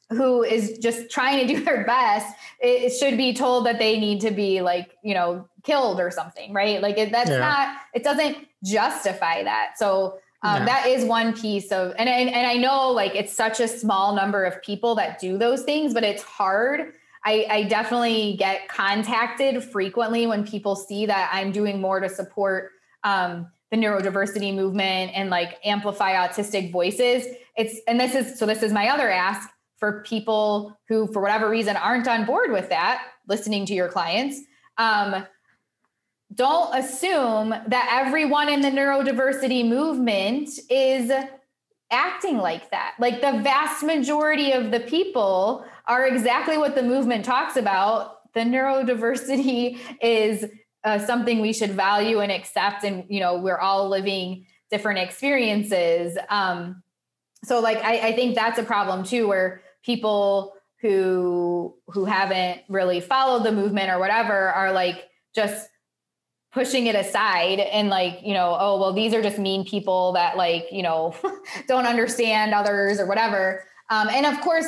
who 0.09 0.43
is 0.43 0.77
just 0.77 1.09
trying 1.09 1.45
to 1.45 1.53
do 1.53 1.63
their 1.65 1.83
best 1.85 2.35
it 2.59 2.89
should 2.91 3.17
be 3.17 3.33
told 3.33 3.65
that 3.65 3.79
they 3.79 3.99
need 3.99 4.21
to 4.21 4.31
be 4.31 4.61
like 4.61 4.95
you 5.03 5.13
know 5.13 5.47
killed 5.63 5.99
or 5.99 6.11
something 6.11 6.53
right 6.53 6.81
like 6.81 6.97
it, 6.97 7.11
that's 7.11 7.29
yeah. 7.29 7.39
not 7.39 7.77
it 7.93 8.03
doesn't 8.03 8.37
justify 8.63 9.43
that 9.43 9.73
so 9.77 10.19
um, 10.43 10.59
yeah. 10.59 10.65
that 10.65 10.87
is 10.87 11.05
one 11.05 11.33
piece 11.33 11.71
of 11.71 11.93
and, 11.97 12.07
and 12.07 12.29
and 12.29 12.47
i 12.47 12.55
know 12.55 12.91
like 12.91 13.15
it's 13.15 13.33
such 13.33 13.59
a 13.59 13.67
small 13.67 14.15
number 14.15 14.43
of 14.43 14.61
people 14.61 14.95
that 14.95 15.19
do 15.19 15.37
those 15.37 15.63
things 15.63 15.93
but 15.93 16.03
it's 16.03 16.23
hard 16.23 16.93
I, 17.27 17.47
I 17.49 17.63
definitely 17.63 18.35
get 18.37 18.67
contacted 18.67 19.63
frequently 19.63 20.27
when 20.27 20.45
people 20.45 20.75
see 20.75 21.07
that 21.07 21.31
i'm 21.33 21.51
doing 21.51 21.81
more 21.81 21.99
to 21.99 22.09
support 22.09 22.71
um, 23.03 23.47
the 23.71 23.77
neurodiversity 23.77 24.53
movement 24.53 25.11
and 25.15 25.29
like 25.29 25.57
amplify 25.63 26.13
autistic 26.13 26.71
voices 26.71 27.25
it's 27.57 27.79
and 27.87 27.99
this 27.99 28.13
is 28.13 28.37
so 28.37 28.45
this 28.45 28.61
is 28.61 28.71
my 28.71 28.89
other 28.89 29.09
ask 29.09 29.49
for 29.77 30.03
people 30.03 30.77
who, 30.87 31.07
for 31.07 31.21
whatever 31.21 31.49
reason, 31.49 31.75
aren't 31.75 32.07
on 32.07 32.25
board 32.25 32.51
with 32.51 32.69
that, 32.69 33.03
listening 33.27 33.65
to 33.67 33.73
your 33.73 33.89
clients. 33.89 34.39
Um, 34.77 35.25
don't 36.33 36.75
assume 36.75 37.49
that 37.49 38.03
everyone 38.05 38.49
in 38.49 38.61
the 38.61 38.69
neurodiversity 38.69 39.67
movement 39.67 40.49
is 40.69 41.11
acting 41.91 42.37
like 42.37 42.71
that. 42.71 42.95
Like 42.99 43.21
the 43.21 43.39
vast 43.43 43.83
majority 43.83 44.51
of 44.51 44.71
the 44.71 44.79
people 44.79 45.65
are 45.87 46.05
exactly 46.07 46.57
what 46.57 46.75
the 46.75 46.83
movement 46.83 47.25
talks 47.25 47.55
about. 47.55 48.33
The 48.33 48.41
neurodiversity 48.41 49.77
is 50.01 50.45
uh, 50.83 50.99
something 50.99 51.41
we 51.41 51.53
should 51.53 51.71
value 51.71 52.19
and 52.19 52.31
accept, 52.31 52.83
and 52.83 53.05
you 53.09 53.19
know 53.19 53.37
we're 53.39 53.57
all 53.57 53.89
living 53.89 54.45
different 54.69 54.99
experiences. 54.99 56.17
Um, 56.29 56.83
so, 57.43 57.59
like 57.59 57.77
I, 57.77 58.09
I 58.09 58.15
think 58.15 58.35
that's 58.35 58.59
a 58.59 58.63
problem 58.63 59.03
too, 59.03 59.27
where 59.27 59.61
people 59.85 60.53
who 60.81 61.75
who 61.87 62.05
haven't 62.05 62.61
really 62.67 62.99
followed 62.99 63.43
the 63.43 63.51
movement 63.51 63.89
or 63.89 63.99
whatever 63.99 64.49
are 64.49 64.71
like 64.71 65.05
just 65.33 65.69
pushing 66.51 66.87
it 66.87 66.95
aside 66.95 67.59
and 67.59 67.89
like 67.89 68.19
you 68.23 68.33
know 68.33 68.55
oh 68.59 68.79
well 68.79 68.93
these 68.93 69.13
are 69.13 69.21
just 69.21 69.37
mean 69.37 69.65
people 69.65 70.13
that 70.13 70.37
like 70.37 70.65
you 70.71 70.81
know 70.81 71.15
don't 71.67 71.85
understand 71.85 72.53
others 72.53 72.99
or 72.99 73.05
whatever. 73.05 73.63
Um, 73.89 74.09
and 74.09 74.25
of 74.25 74.41
course 74.41 74.65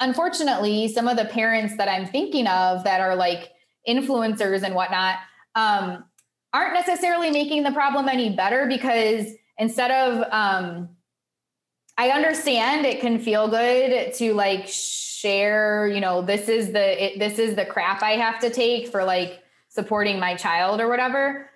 unfortunately 0.00 0.88
some 0.88 1.08
of 1.08 1.16
the 1.16 1.24
parents 1.24 1.76
that 1.76 1.88
i'm 1.88 2.04
thinking 2.04 2.46
of 2.46 2.84
that 2.84 3.00
are 3.00 3.16
like 3.16 3.50
influencers 3.88 4.62
and 4.62 4.74
whatnot 4.74 5.16
um, 5.54 6.04
aren't 6.52 6.74
necessarily 6.74 7.30
making 7.30 7.62
the 7.62 7.72
problem 7.72 8.08
any 8.08 8.34
better 8.34 8.66
because 8.66 9.26
instead 9.58 9.90
of 9.90 10.24
um, 10.32 10.88
I 11.98 12.10
understand 12.10 12.84
it 12.84 13.00
can 13.00 13.18
feel 13.18 13.48
good 13.48 14.12
to 14.14 14.34
like 14.34 14.68
share, 14.68 15.88
you 15.88 16.00
know, 16.00 16.22
this 16.22 16.48
is 16.48 16.72
the 16.72 17.04
it, 17.04 17.18
this 17.18 17.38
is 17.38 17.56
the 17.56 17.64
crap 17.64 18.02
I 18.02 18.12
have 18.12 18.38
to 18.40 18.50
take 18.50 18.88
for 18.88 19.02
like 19.04 19.42
supporting 19.68 20.18
my 20.18 20.34
child 20.34 20.80
or 20.80 20.88
whatever. 20.88 21.48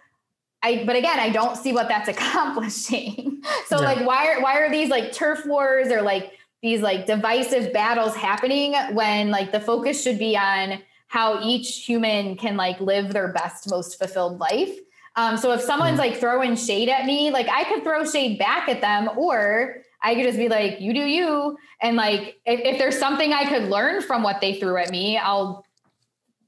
I 0.62 0.84
but 0.84 0.96
again, 0.96 1.18
I 1.18 1.30
don't 1.30 1.56
see 1.56 1.72
what 1.72 1.88
that's 1.88 2.08
accomplishing. 2.14 3.42
so 3.66 3.80
yeah. 3.80 3.86
like 3.86 4.06
why 4.06 4.28
are 4.28 4.40
why 4.40 4.58
are 4.58 4.70
these 4.70 4.88
like 4.88 5.12
turf 5.12 5.44
wars 5.46 5.88
or 5.88 6.00
like 6.02 6.32
these 6.62 6.80
like 6.80 7.06
divisive 7.06 7.72
battles 7.72 8.14
happening 8.14 8.74
when 8.92 9.30
like 9.30 9.52
the 9.52 9.60
focus 9.60 10.02
should 10.02 10.18
be 10.18 10.36
on 10.36 10.82
how 11.08 11.42
each 11.42 11.84
human 11.84 12.36
can 12.36 12.56
like 12.56 12.80
live 12.80 13.12
their 13.12 13.32
best, 13.32 13.68
most 13.68 13.98
fulfilled 13.98 14.38
life. 14.38 14.78
Um, 15.16 15.36
so 15.36 15.52
if 15.52 15.60
someone's 15.60 15.98
mm-hmm. 15.98 16.10
like 16.10 16.20
throwing 16.20 16.54
shade 16.54 16.88
at 16.88 17.04
me, 17.04 17.30
like 17.30 17.48
I 17.48 17.64
could 17.64 17.82
throw 17.82 18.04
shade 18.04 18.38
back 18.38 18.68
at 18.68 18.80
them, 18.80 19.10
or 19.16 19.78
I 20.02 20.14
could 20.14 20.24
just 20.24 20.39
be 20.39 20.48
like, 20.48 20.81
you 20.81 20.94
do 20.94 21.01
you. 21.01 21.56
And 21.82 21.97
like, 21.97 22.40
if, 22.47 22.60
if 22.60 22.78
there's 22.78 22.98
something 22.98 23.32
I 23.32 23.44
could 23.48 23.64
learn 23.64 24.02
from 24.02 24.22
what 24.22 24.40
they 24.40 24.59
threw 24.59 24.77
at 24.78 24.90
me, 24.90 25.18
I'll 25.18 25.64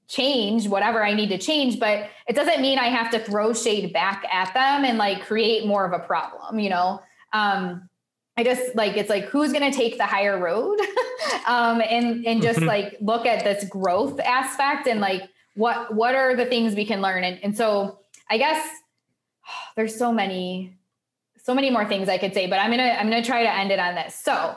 change 0.08 0.68
whatever 0.68 1.04
I 1.04 1.14
need 1.14 1.28
to 1.28 1.38
change. 1.38 1.78
But 1.78 2.08
it 2.28 2.34
doesn't 2.34 2.60
mean 2.60 2.78
I 2.78 2.88
have 2.88 3.10
to 3.12 3.18
throw 3.18 3.52
shade 3.52 3.92
back 3.92 4.24
at 4.32 4.54
them 4.54 4.84
and 4.84 4.98
like 4.98 5.26
create 5.26 5.66
more 5.66 5.84
of 5.84 5.92
a 5.92 6.04
problem, 6.04 6.58
you 6.58 6.70
know? 6.70 7.00
Um, 7.32 7.88
I 8.36 8.44
just 8.44 8.74
like 8.74 8.96
it's 8.96 9.10
like 9.10 9.26
who's 9.26 9.52
going 9.52 9.70
to 9.70 9.76
take 9.76 9.98
the 9.98 10.06
higher 10.06 10.38
road, 10.38 10.78
um, 11.46 11.82
and 11.82 12.26
and 12.26 12.42
just 12.42 12.60
like 12.62 12.96
look 13.00 13.26
at 13.26 13.44
this 13.44 13.64
growth 13.64 14.18
aspect 14.20 14.86
and 14.86 15.00
like 15.00 15.22
what 15.54 15.94
what 15.94 16.14
are 16.14 16.34
the 16.34 16.46
things 16.46 16.74
we 16.74 16.86
can 16.86 17.02
learn 17.02 17.24
and 17.24 17.38
and 17.42 17.56
so 17.56 17.98
I 18.30 18.38
guess 18.38 18.66
there's 19.76 19.96
so 19.96 20.12
many 20.12 20.76
so 21.42 21.54
many 21.54 21.70
more 21.70 21.84
things 21.84 22.08
I 22.08 22.18
could 22.18 22.34
say, 22.34 22.46
but 22.46 22.58
I'm 22.58 22.70
gonna 22.70 22.96
I'm 22.98 23.08
gonna 23.08 23.24
try 23.24 23.42
to 23.42 23.52
end 23.52 23.70
it 23.70 23.78
on 23.78 23.94
this. 23.94 24.14
So 24.14 24.56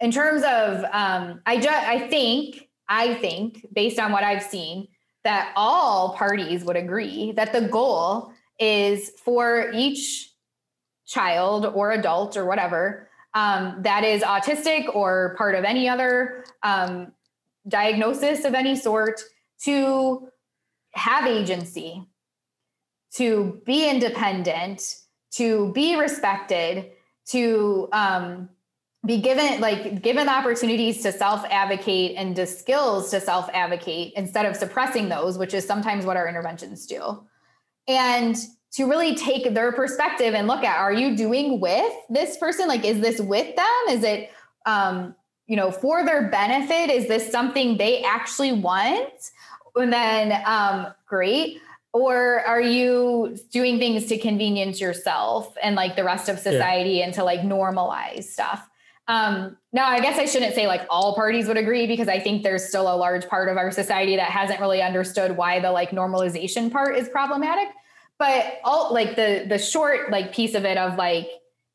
in 0.00 0.10
terms 0.10 0.42
of 0.42 0.84
um, 0.92 1.40
I 1.46 1.58
just 1.60 1.86
I 1.86 2.08
think 2.08 2.68
I 2.88 3.14
think 3.14 3.66
based 3.72 3.98
on 3.98 4.12
what 4.12 4.24
I've 4.24 4.42
seen 4.42 4.88
that 5.22 5.52
all 5.56 6.14
parties 6.14 6.64
would 6.64 6.76
agree 6.76 7.32
that 7.32 7.52
the 7.52 7.62
goal 7.62 8.32
is 8.58 9.10
for 9.24 9.70
each 9.72 10.30
child 11.06 11.66
or 11.66 11.92
adult 11.92 12.36
or 12.36 12.44
whatever 12.44 13.08
um, 13.34 13.82
that 13.82 14.04
is 14.04 14.22
autistic 14.22 14.94
or 14.94 15.34
part 15.36 15.54
of 15.54 15.64
any 15.64 15.88
other 15.88 16.44
um, 16.62 17.12
diagnosis 17.66 18.44
of 18.44 18.54
any 18.54 18.76
sort 18.76 19.20
to 19.64 20.28
have 20.92 21.26
agency, 21.26 22.06
to 23.16 23.60
be 23.64 23.88
independent, 23.88 24.96
to 25.36 25.72
be 25.72 25.96
respected, 25.96 26.90
to 27.26 27.88
um, 27.92 28.48
be 29.06 29.20
given 29.20 29.60
like 29.60 30.02
given 30.02 30.28
opportunities 30.28 31.02
to 31.02 31.12
self 31.12 31.44
advocate 31.50 32.14
and 32.16 32.34
the 32.34 32.46
skills 32.46 33.10
to 33.10 33.20
self 33.20 33.48
advocate 33.52 34.12
instead 34.16 34.46
of 34.46 34.56
suppressing 34.56 35.08
those, 35.08 35.36
which 35.36 35.52
is 35.52 35.66
sometimes 35.66 36.04
what 36.06 36.16
our 36.16 36.28
interventions 36.28 36.86
do. 36.86 37.22
And 37.86 38.36
to 38.72 38.86
really 38.86 39.14
take 39.14 39.54
their 39.54 39.72
perspective 39.72 40.34
and 40.34 40.48
look 40.48 40.64
at 40.64 40.78
are 40.78 40.92
you 40.92 41.16
doing 41.16 41.60
with 41.60 41.92
this 42.08 42.36
person? 42.38 42.66
Like 42.66 42.84
is 42.84 43.00
this 43.00 43.20
with 43.20 43.54
them? 43.56 43.66
Is 43.90 44.02
it 44.02 44.30
um 44.66 45.14
you 45.46 45.56
know 45.56 45.70
for 45.70 46.04
their 46.04 46.28
benefit? 46.28 46.90
Is 46.90 47.06
this 47.08 47.30
something 47.30 47.76
they 47.76 48.02
actually 48.02 48.52
want? 48.52 49.30
And 49.76 49.92
then 49.92 50.42
um 50.46 50.94
great 51.06 51.60
or 51.94 52.40
are 52.40 52.60
you 52.60 53.38
doing 53.52 53.78
things 53.78 54.06
to 54.06 54.18
convenience 54.18 54.80
yourself 54.80 55.56
and 55.62 55.76
like 55.76 55.94
the 55.94 56.02
rest 56.02 56.28
of 56.28 56.40
society 56.40 56.94
yeah. 56.94 57.04
and 57.04 57.14
to 57.14 57.22
like 57.22 57.40
normalize 57.40 58.24
stuff? 58.24 58.68
Um 59.06 59.56
now 59.72 59.86
i 59.86 60.00
guess 60.00 60.18
i 60.18 60.24
shouldn't 60.24 60.54
say 60.54 60.66
like 60.66 60.86
all 60.88 61.14
parties 61.14 61.46
would 61.46 61.58
agree 61.58 61.86
because 61.86 62.08
i 62.08 62.18
think 62.18 62.42
there's 62.42 62.64
still 62.66 62.92
a 62.92 62.96
large 62.96 63.28
part 63.28 63.50
of 63.50 63.58
our 63.58 63.70
society 63.70 64.16
that 64.16 64.30
hasn't 64.30 64.60
really 64.60 64.80
understood 64.80 65.36
why 65.36 65.60
the 65.60 65.70
like 65.70 65.90
normalization 65.90 66.72
part 66.72 66.96
is 66.96 67.08
problematic. 67.08 67.68
But 68.18 68.60
all 68.64 68.92
like 68.92 69.14
the 69.14 69.44
the 69.48 69.58
short 69.58 70.10
like 70.10 70.34
piece 70.34 70.54
of 70.54 70.64
it 70.64 70.78
of 70.78 70.96
like 70.96 71.28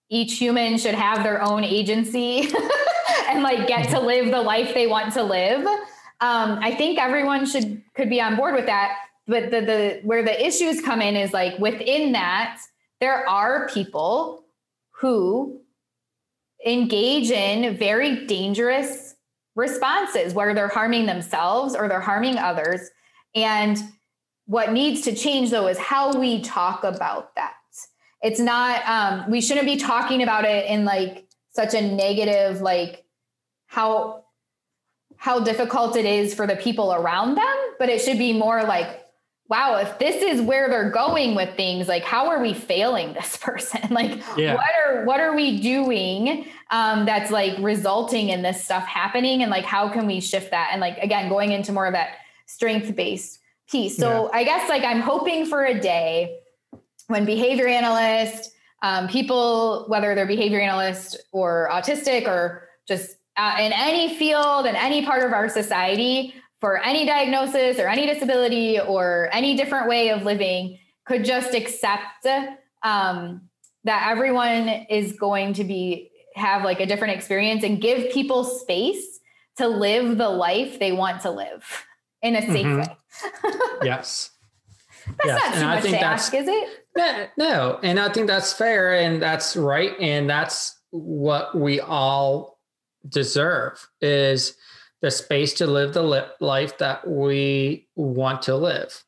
each 0.09 0.37
human 0.37 0.77
should 0.79 0.95
have 0.95 1.23
their 1.23 1.41
own 1.41 1.63
agency 1.63 2.49
and 3.29 3.43
like 3.43 3.67
get 3.67 3.89
to 3.91 3.99
live 3.99 4.31
the 4.31 4.41
life 4.41 4.73
they 4.73 4.87
want 4.87 5.13
to 5.13 5.23
live. 5.23 5.65
Um, 6.21 6.59
i 6.61 6.75
think 6.75 6.99
everyone 6.99 7.45
should 7.45 7.81
could 7.93 8.09
be 8.09 8.19
on 8.19 8.35
board 8.35 8.53
with 8.53 8.65
that 8.65 8.97
but 9.29 9.51
the 9.51 9.61
the 9.61 9.99
where 10.03 10.23
the 10.23 10.45
issues 10.45 10.81
come 10.81 11.01
in 11.01 11.15
is 11.15 11.31
like 11.31 11.57
within 11.59 12.11
that 12.13 12.59
there 12.99 13.27
are 13.29 13.69
people 13.69 14.43
who 14.99 15.61
engage 16.65 17.31
in 17.31 17.77
very 17.77 18.25
dangerous 18.25 19.15
responses 19.55 20.33
where 20.33 20.53
they're 20.53 20.67
harming 20.67 21.05
themselves 21.05 21.75
or 21.75 21.87
they're 21.87 22.01
harming 22.01 22.37
others 22.37 22.89
and 23.35 23.77
what 24.45 24.71
needs 24.71 25.01
to 25.01 25.15
change 25.15 25.51
though 25.51 25.67
is 25.67 25.77
how 25.77 26.17
we 26.19 26.41
talk 26.41 26.83
about 26.83 27.35
that. 27.35 27.53
It's 28.21 28.39
not, 28.39 28.81
um, 28.87 29.29
we 29.29 29.41
shouldn't 29.41 29.67
be 29.67 29.77
talking 29.77 30.23
about 30.23 30.43
it 30.43 30.65
in 30.65 30.85
like 30.85 31.27
such 31.51 31.73
a 31.73 31.81
negative, 31.81 32.59
like 32.59 33.05
how, 33.67 34.25
how 35.17 35.39
difficult 35.39 35.95
it 35.95 36.05
is 36.05 36.33
for 36.33 36.47
the 36.47 36.55
people 36.55 36.93
around 36.93 37.35
them, 37.35 37.57
but 37.77 37.89
it 37.89 38.01
should 38.01 38.17
be 38.17 38.33
more 38.33 38.63
like, 38.63 39.05
wow, 39.49 39.77
if 39.77 39.97
this 39.97 40.21
is 40.21 40.41
where 40.41 40.69
they're 40.69 40.91
going 40.91 41.33
with 41.33 41.55
things, 41.57 41.87
like 41.87 42.03
how 42.03 42.27
are 42.27 42.39
we 42.39 42.53
failing 42.53 43.13
this 43.13 43.35
person? 43.41 43.81
like 43.89 44.21
yeah. 44.37 44.53
what 44.53 44.69
are 44.85 45.05
what 45.05 45.19
are 45.19 45.35
we 45.35 45.59
doing 45.59 46.47
um, 46.71 47.05
that's 47.05 47.31
like 47.31 47.57
resulting 47.59 48.29
in 48.29 48.43
this 48.43 48.63
stuff 48.63 48.85
happening? 48.85 49.41
And 49.41 49.51
like 49.51 49.65
how 49.65 49.89
can 49.89 50.05
we 50.05 50.19
shift 50.19 50.51
that? 50.51 50.69
And 50.71 50.79
like 50.79 50.97
again, 50.99 51.29
going 51.29 51.51
into 51.51 51.73
more 51.73 51.87
of 51.87 51.93
that 51.93 52.17
strength-based 52.45 53.39
piece. 53.69 53.97
So 53.97 54.29
yeah. 54.31 54.39
I 54.39 54.43
guess 54.43 54.69
like 54.69 54.83
I'm 54.83 55.01
hoping 55.01 55.45
for 55.45 55.65
a 55.65 55.79
day 55.79 56.39
when 57.07 57.25
behavior 57.25 57.67
analysts, 57.67 58.51
um, 58.81 59.07
people, 59.07 59.85
whether 59.87 60.13
they're 60.15 60.27
behavior 60.27 60.59
analyst 60.59 61.17
or 61.31 61.69
autistic 61.71 62.27
or 62.27 62.69
just 62.87 63.17
uh, 63.35 63.55
in 63.59 63.71
any 63.73 64.15
field 64.15 64.65
and 64.65 64.77
any 64.77 65.03
part 65.05 65.23
of 65.23 65.33
our 65.33 65.49
society 65.49 66.35
for 66.59 66.77
any 66.77 67.05
diagnosis 67.05 67.79
or 67.79 67.87
any 67.87 68.05
disability 68.05 68.79
or 68.79 69.29
any 69.31 69.55
different 69.55 69.87
way 69.87 70.09
of 70.09 70.23
living 70.23 70.77
could 71.05 71.23
just 71.23 71.53
accept 71.53 72.25
um, 72.83 73.41
that 73.83 74.07
everyone 74.09 74.67
is 74.89 75.13
going 75.13 75.53
to 75.53 75.63
be 75.63 76.11
have 76.35 76.63
like 76.63 76.79
a 76.79 76.85
different 76.85 77.15
experience 77.15 77.63
and 77.63 77.81
give 77.81 78.11
people 78.11 78.43
space 78.43 79.19
to 79.57 79.67
live 79.67 80.17
the 80.17 80.29
life 80.29 80.79
they 80.79 80.91
want 80.91 81.21
to 81.21 81.31
live 81.31 81.65
in 82.21 82.35
a 82.35 82.41
safe 82.41 82.65
mm-hmm. 82.65 82.79
way. 82.79 82.97
yes. 83.83 84.31
That's 85.17 85.27
yes. 85.27 85.61
not 85.61 85.81
too 85.81 85.87
and 85.87 85.93
much 85.93 85.99
to 85.99 86.05
ask, 86.05 86.33
is 86.33 86.47
it? 86.47 86.69
No, 86.95 87.27
no, 87.37 87.79
and 87.83 87.99
I 87.99 88.11
think 88.11 88.27
that's 88.27 88.53
fair 88.53 88.93
and 88.93 89.21
that's 89.21 89.55
right, 89.55 89.93
and 89.99 90.29
that's 90.29 90.77
what 90.91 91.57
we 91.57 91.79
all 91.79 92.59
deserve 93.07 93.87
is 94.01 94.55
the 95.01 95.11
space 95.11 95.53
to 95.55 95.67
live 95.67 95.93
the 95.93 96.03
li- 96.03 96.21
life 96.39 96.77
that 96.79 97.07
we 97.07 97.87
want 97.95 98.41
to 98.43 98.55
live. 98.55 99.03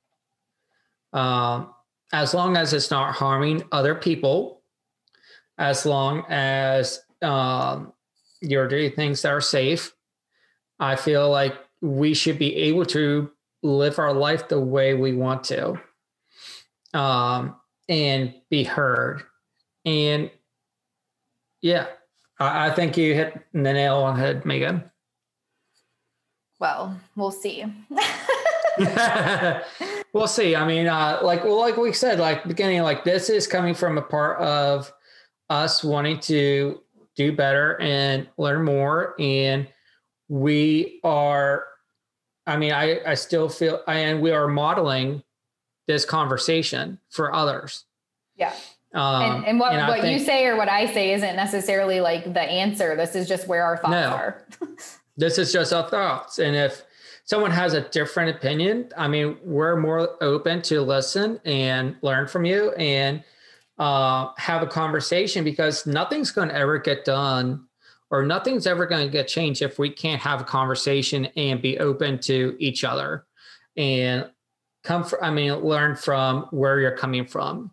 Um, 1.13 1.73
as 2.13 2.34
long 2.34 2.57
as 2.57 2.73
it's 2.73 2.91
not 2.91 3.15
harming 3.15 3.63
other 3.72 3.95
people, 3.95 4.61
as 5.57 5.85
long 5.85 6.26
as 6.30 7.01
um, 7.22 7.93
you're 8.41 8.68
doing 8.68 8.91
things 8.91 9.22
that 9.22 9.31
are 9.31 9.41
safe, 9.41 9.93
I 10.80 10.95
feel 10.95 11.30
like 11.30 11.55
we 11.81 12.13
should 12.13 12.39
be 12.39 12.55
able 12.55 12.85
to 12.88 13.31
live 13.63 13.99
our 13.99 14.13
life 14.13 14.47
the 14.47 14.59
way 14.59 14.93
we 14.93 15.13
want 15.13 15.43
to 15.45 15.80
um, 16.93 17.55
and 17.88 18.34
be 18.49 18.63
heard. 18.63 19.23
And 19.85 20.31
yeah, 21.61 21.88
I, 22.39 22.68
I 22.68 22.72
think 22.72 22.97
you 22.97 23.13
hit 23.13 23.39
the 23.53 23.59
nail 23.59 23.97
on 23.97 24.15
the 24.15 24.26
head, 24.26 24.45
Megan. 24.45 24.90
Well, 26.61 26.97
we'll 27.17 27.31
see. 27.31 27.65
we'll 30.13 30.27
see. 30.27 30.55
I 30.55 30.65
mean, 30.65 30.88
uh, 30.88 31.19
like 31.21 31.43
well, 31.43 31.59
like 31.59 31.75
we 31.75 31.91
said, 31.91 32.19
like 32.19 32.47
beginning, 32.47 32.83
like 32.83 33.03
this 33.03 33.29
is 33.29 33.47
coming 33.47 33.73
from 33.73 33.97
a 33.97 34.01
part 34.01 34.39
of 34.39 34.93
us 35.49 35.83
wanting 35.83 36.19
to 36.21 36.79
do 37.17 37.35
better 37.35 37.81
and 37.81 38.29
learn 38.38 38.63
more, 38.63 39.15
and 39.19 39.67
we 40.29 41.01
are 41.03 41.65
I 42.47 42.57
mean, 42.57 42.73
I, 42.73 42.99
I 43.05 43.13
still 43.13 43.49
feel, 43.49 43.81
and 43.88 44.21
we 44.21 44.31
are 44.31 44.47
modeling 44.47 45.23
this 45.88 46.05
conversation 46.05 46.99
for 47.09 47.33
others. 47.33 47.85
Yeah. 48.35 48.53
Um, 48.93 49.21
and, 49.21 49.45
and 49.45 49.59
what, 49.59 49.73
and 49.73 49.88
what 49.88 50.01
think, 50.01 50.19
you 50.19 50.25
say 50.25 50.45
or 50.45 50.57
what 50.57 50.67
I 50.67 50.91
say 50.93 51.13
isn't 51.13 51.35
necessarily 51.35 52.01
like 52.01 52.33
the 52.33 52.41
answer. 52.41 52.95
This 52.95 53.15
is 53.15 53.27
just 53.27 53.47
where 53.47 53.63
our 53.63 53.77
thoughts 53.77 53.91
no, 53.91 54.09
are. 54.09 54.47
this 55.17 55.38
is 55.38 55.51
just 55.51 55.73
our 55.73 55.89
thoughts. 55.89 56.39
And 56.39 56.55
if 56.55 56.83
someone 57.25 57.51
has 57.51 57.73
a 57.73 57.81
different 57.89 58.35
opinion, 58.35 58.89
I 58.97 59.07
mean, 59.07 59.38
we're 59.43 59.75
more 59.75 60.21
open 60.23 60.61
to 60.63 60.81
listen 60.81 61.39
and 61.45 61.95
learn 62.01 62.27
from 62.27 62.45
you 62.45 62.71
and 62.73 63.23
uh, 63.77 64.31
have 64.38 64.61
a 64.61 64.67
conversation 64.67 65.43
because 65.43 65.85
nothing's 65.85 66.31
going 66.31 66.49
to 66.49 66.55
ever 66.55 66.77
get 66.77 67.05
done 67.05 67.65
or 68.09 68.23
nothing's 68.23 68.67
ever 68.67 68.85
going 68.85 69.05
to 69.05 69.11
get 69.11 69.27
changed 69.27 69.61
if 69.61 69.79
we 69.79 69.89
can't 69.89 70.21
have 70.21 70.41
a 70.41 70.43
conversation 70.43 71.25
and 71.38 71.61
be 71.61 71.79
open 71.79 72.19
to 72.19 72.55
each 72.59 72.83
other 72.83 73.25
and 73.77 74.29
come 74.83 75.03
from, 75.03 75.19
I 75.21 75.31
mean, 75.31 75.53
learn 75.53 75.95
from 75.95 76.47
where 76.51 76.79
you're 76.79 76.97
coming 76.97 77.25
from. 77.25 77.71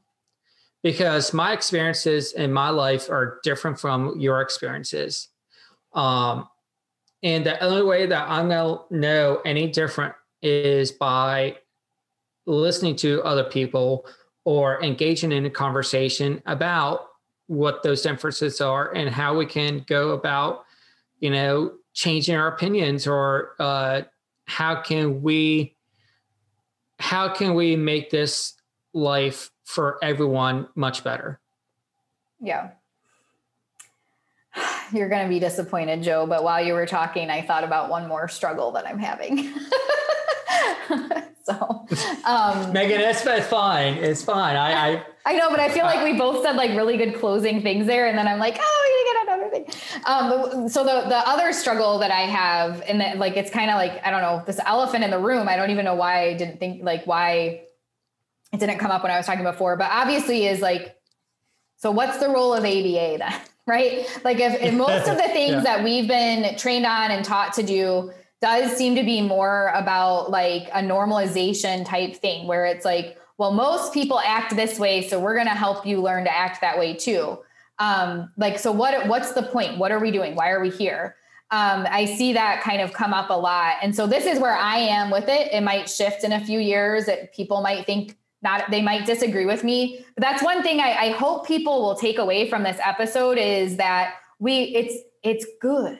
Because 0.82 1.34
my 1.34 1.52
experiences 1.52 2.32
in 2.32 2.52
my 2.52 2.70
life 2.70 3.10
are 3.10 3.40
different 3.42 3.80
from 3.80 4.20
your 4.20 4.40
experiences. 4.40 5.28
Um, 5.92 6.48
and 7.22 7.44
the 7.44 7.62
only 7.62 7.82
way 7.82 8.06
that 8.06 8.28
I'm 8.28 8.48
going 8.48 8.78
to 8.88 8.96
know 8.96 9.40
any 9.44 9.68
different 9.68 10.14
is 10.42 10.92
by 10.92 11.56
listening 12.46 12.96
to 12.96 13.22
other 13.22 13.44
people 13.44 14.06
or 14.44 14.82
engaging 14.82 15.32
in 15.32 15.44
a 15.44 15.50
conversation 15.50 16.42
about 16.46 17.08
what 17.48 17.82
those 17.82 18.02
differences 18.02 18.60
are 18.60 18.94
and 18.94 19.10
how 19.10 19.36
we 19.36 19.46
can 19.46 19.84
go 19.88 20.10
about, 20.10 20.64
you 21.18 21.30
know, 21.30 21.72
changing 21.92 22.36
our 22.36 22.48
opinions 22.48 23.06
or 23.06 23.54
uh, 23.58 24.02
how 24.46 24.80
can 24.80 25.22
we 25.22 25.74
how 27.00 27.28
can 27.28 27.54
we 27.54 27.76
make 27.76 28.10
this 28.10 28.54
life 28.92 29.50
for 29.64 30.02
everyone 30.02 30.68
much 30.74 31.04
better? 31.04 31.40
Yeah. 32.40 32.70
You're 34.92 35.08
going 35.08 35.22
to 35.24 35.28
be 35.28 35.38
disappointed, 35.38 36.02
Joe, 36.02 36.26
but 36.26 36.42
while 36.42 36.64
you 36.64 36.72
were 36.72 36.86
talking, 36.86 37.30
I 37.30 37.42
thought 37.42 37.64
about 37.64 37.90
one 37.90 38.08
more 38.08 38.28
struggle 38.28 38.72
that 38.72 38.86
I'm 38.86 38.98
having. 38.98 39.52
so, 41.44 41.86
um, 42.24 42.72
Megan, 42.72 43.00
it's 43.00 43.22
fine. 43.48 43.94
It's 43.94 44.22
fine. 44.22 44.56
I, 44.56 44.94
I, 44.94 45.04
I 45.26 45.32
know, 45.34 45.50
but 45.50 45.60
I 45.60 45.68
feel 45.68 45.84
like 45.84 46.02
we 46.04 46.18
both 46.18 46.42
said 46.42 46.56
like 46.56 46.70
really 46.70 46.96
good 46.96 47.14
closing 47.14 47.62
things 47.62 47.86
there, 47.86 48.06
and 48.06 48.16
then 48.16 48.26
I'm 48.26 48.38
like, 48.38 48.56
oh, 48.58 48.82
we 48.84 48.90
need 48.94 49.04
to 49.04 49.14
get 49.14 49.22
another 49.28 49.50
thing. 49.50 50.02
Um, 50.06 50.68
so 50.68 50.84
the 50.84 51.08
the 51.08 51.28
other 51.28 51.52
struggle 51.52 51.98
that 51.98 52.10
I 52.10 52.22
have, 52.22 52.82
and 52.88 53.00
that 53.00 53.18
like 53.18 53.36
it's 53.36 53.50
kind 53.50 53.70
of 53.70 53.76
like 53.76 54.00
I 54.06 54.10
don't 54.10 54.22
know 54.22 54.42
this 54.46 54.58
elephant 54.64 55.04
in 55.04 55.10
the 55.10 55.18
room. 55.18 55.48
I 55.48 55.56
don't 55.56 55.70
even 55.70 55.84
know 55.84 55.94
why 55.94 56.28
I 56.28 56.34
didn't 56.34 56.58
think 56.60 56.82
like 56.82 57.06
why 57.06 57.64
it 58.52 58.60
didn't 58.60 58.78
come 58.78 58.90
up 58.90 59.02
when 59.02 59.12
I 59.12 59.18
was 59.18 59.26
talking 59.26 59.44
before, 59.44 59.76
but 59.76 59.90
obviously 59.90 60.46
is 60.46 60.60
like, 60.60 60.96
so 61.76 61.90
what's 61.90 62.18
the 62.18 62.28
role 62.28 62.54
of 62.54 62.64
ABA 62.64 63.18
then? 63.18 63.40
Right? 63.68 64.08
Like 64.24 64.40
if, 64.40 64.60
if 64.62 64.74
most 64.74 65.08
of 65.08 65.18
the 65.18 65.28
things 65.34 65.52
yeah. 65.52 65.60
that 65.60 65.84
we've 65.84 66.08
been 66.08 66.56
trained 66.56 66.86
on 66.86 67.10
and 67.10 67.24
taught 67.24 67.52
to 67.54 67.62
do 67.62 68.10
does 68.40 68.76
seem 68.76 68.94
to 68.94 69.02
be 69.02 69.20
more 69.20 69.70
about 69.74 70.30
like 70.30 70.68
a 70.68 70.80
normalization 70.80 71.84
type 71.86 72.16
thing 72.16 72.46
where 72.46 72.64
it's 72.64 72.84
like, 72.84 73.18
well, 73.36 73.52
most 73.52 73.92
people 73.92 74.20
act 74.20 74.56
this 74.56 74.78
way, 74.78 75.06
so 75.06 75.20
we're 75.20 75.34
going 75.34 75.46
to 75.46 75.52
help 75.52 75.86
you 75.86 76.00
learn 76.00 76.24
to 76.24 76.34
act 76.34 76.60
that 76.60 76.78
way 76.78 76.94
too. 76.94 77.38
Um, 77.78 78.32
like, 78.36 78.58
so 78.58 78.72
what? 78.72 79.06
What's 79.06 79.32
the 79.32 79.42
point? 79.42 79.78
What 79.78 79.92
are 79.92 80.00
we 80.00 80.10
doing? 80.10 80.34
Why 80.34 80.50
are 80.50 80.60
we 80.60 80.70
here? 80.70 81.14
Um, 81.50 81.86
I 81.88 82.04
see 82.04 82.32
that 82.32 82.62
kind 82.62 82.82
of 82.82 82.92
come 82.92 83.14
up 83.14 83.30
a 83.30 83.38
lot, 83.38 83.76
and 83.80 83.94
so 83.94 84.06
this 84.06 84.26
is 84.26 84.40
where 84.40 84.56
I 84.56 84.78
am 84.78 85.10
with 85.10 85.28
it. 85.28 85.52
It 85.52 85.62
might 85.62 85.88
shift 85.88 86.24
in 86.24 86.32
a 86.32 86.44
few 86.44 86.58
years. 86.58 87.06
That 87.06 87.32
people 87.32 87.60
might 87.60 87.86
think 87.86 88.16
not 88.42 88.70
they 88.70 88.82
might 88.82 89.06
disagree 89.06 89.46
with 89.46 89.64
me. 89.64 90.04
But 90.14 90.22
that's 90.22 90.42
one 90.42 90.62
thing 90.62 90.80
I, 90.80 90.92
I 90.92 91.10
hope 91.10 91.46
people 91.46 91.82
will 91.82 91.96
take 91.96 92.18
away 92.18 92.48
from 92.48 92.62
this 92.62 92.78
episode 92.84 93.38
is 93.38 93.76
that 93.76 94.14
we 94.38 94.74
it's 94.74 94.94
it's 95.22 95.46
good. 95.60 95.98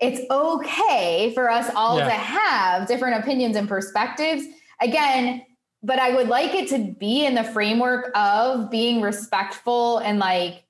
It's 0.00 0.20
okay 0.30 1.32
for 1.34 1.50
us 1.50 1.70
all 1.76 1.98
yeah. 1.98 2.06
to 2.06 2.10
have 2.10 2.88
different 2.88 3.22
opinions 3.22 3.56
and 3.56 3.68
perspectives. 3.68 4.44
Again 4.80 5.42
but 5.82 5.98
i 5.98 6.14
would 6.14 6.28
like 6.28 6.54
it 6.54 6.68
to 6.68 6.78
be 6.98 7.26
in 7.26 7.34
the 7.34 7.44
framework 7.44 8.10
of 8.14 8.70
being 8.70 9.00
respectful 9.00 9.98
and 9.98 10.18
like 10.18 10.64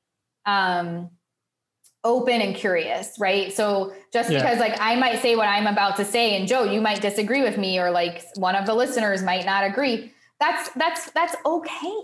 um 0.46 1.10
open 2.04 2.40
and 2.40 2.56
curious 2.56 3.14
right? 3.20 3.52
So 3.52 3.92
just 4.12 4.28
yeah. 4.28 4.42
because 4.42 4.58
like 4.58 4.76
i 4.80 4.96
might 4.96 5.22
say 5.22 5.36
what 5.36 5.46
i'm 5.46 5.68
about 5.68 5.96
to 5.96 6.04
say 6.04 6.36
and 6.36 6.48
joe 6.48 6.64
you 6.64 6.80
might 6.80 7.00
disagree 7.00 7.42
with 7.42 7.58
me 7.58 7.78
or 7.78 7.92
like 7.92 8.24
one 8.34 8.56
of 8.56 8.66
the 8.66 8.74
listeners 8.74 9.22
might 9.22 9.46
not 9.46 9.64
agree 9.64 10.12
that's 10.42 10.70
that's 10.70 11.10
that's 11.12 11.36
okay. 11.46 11.94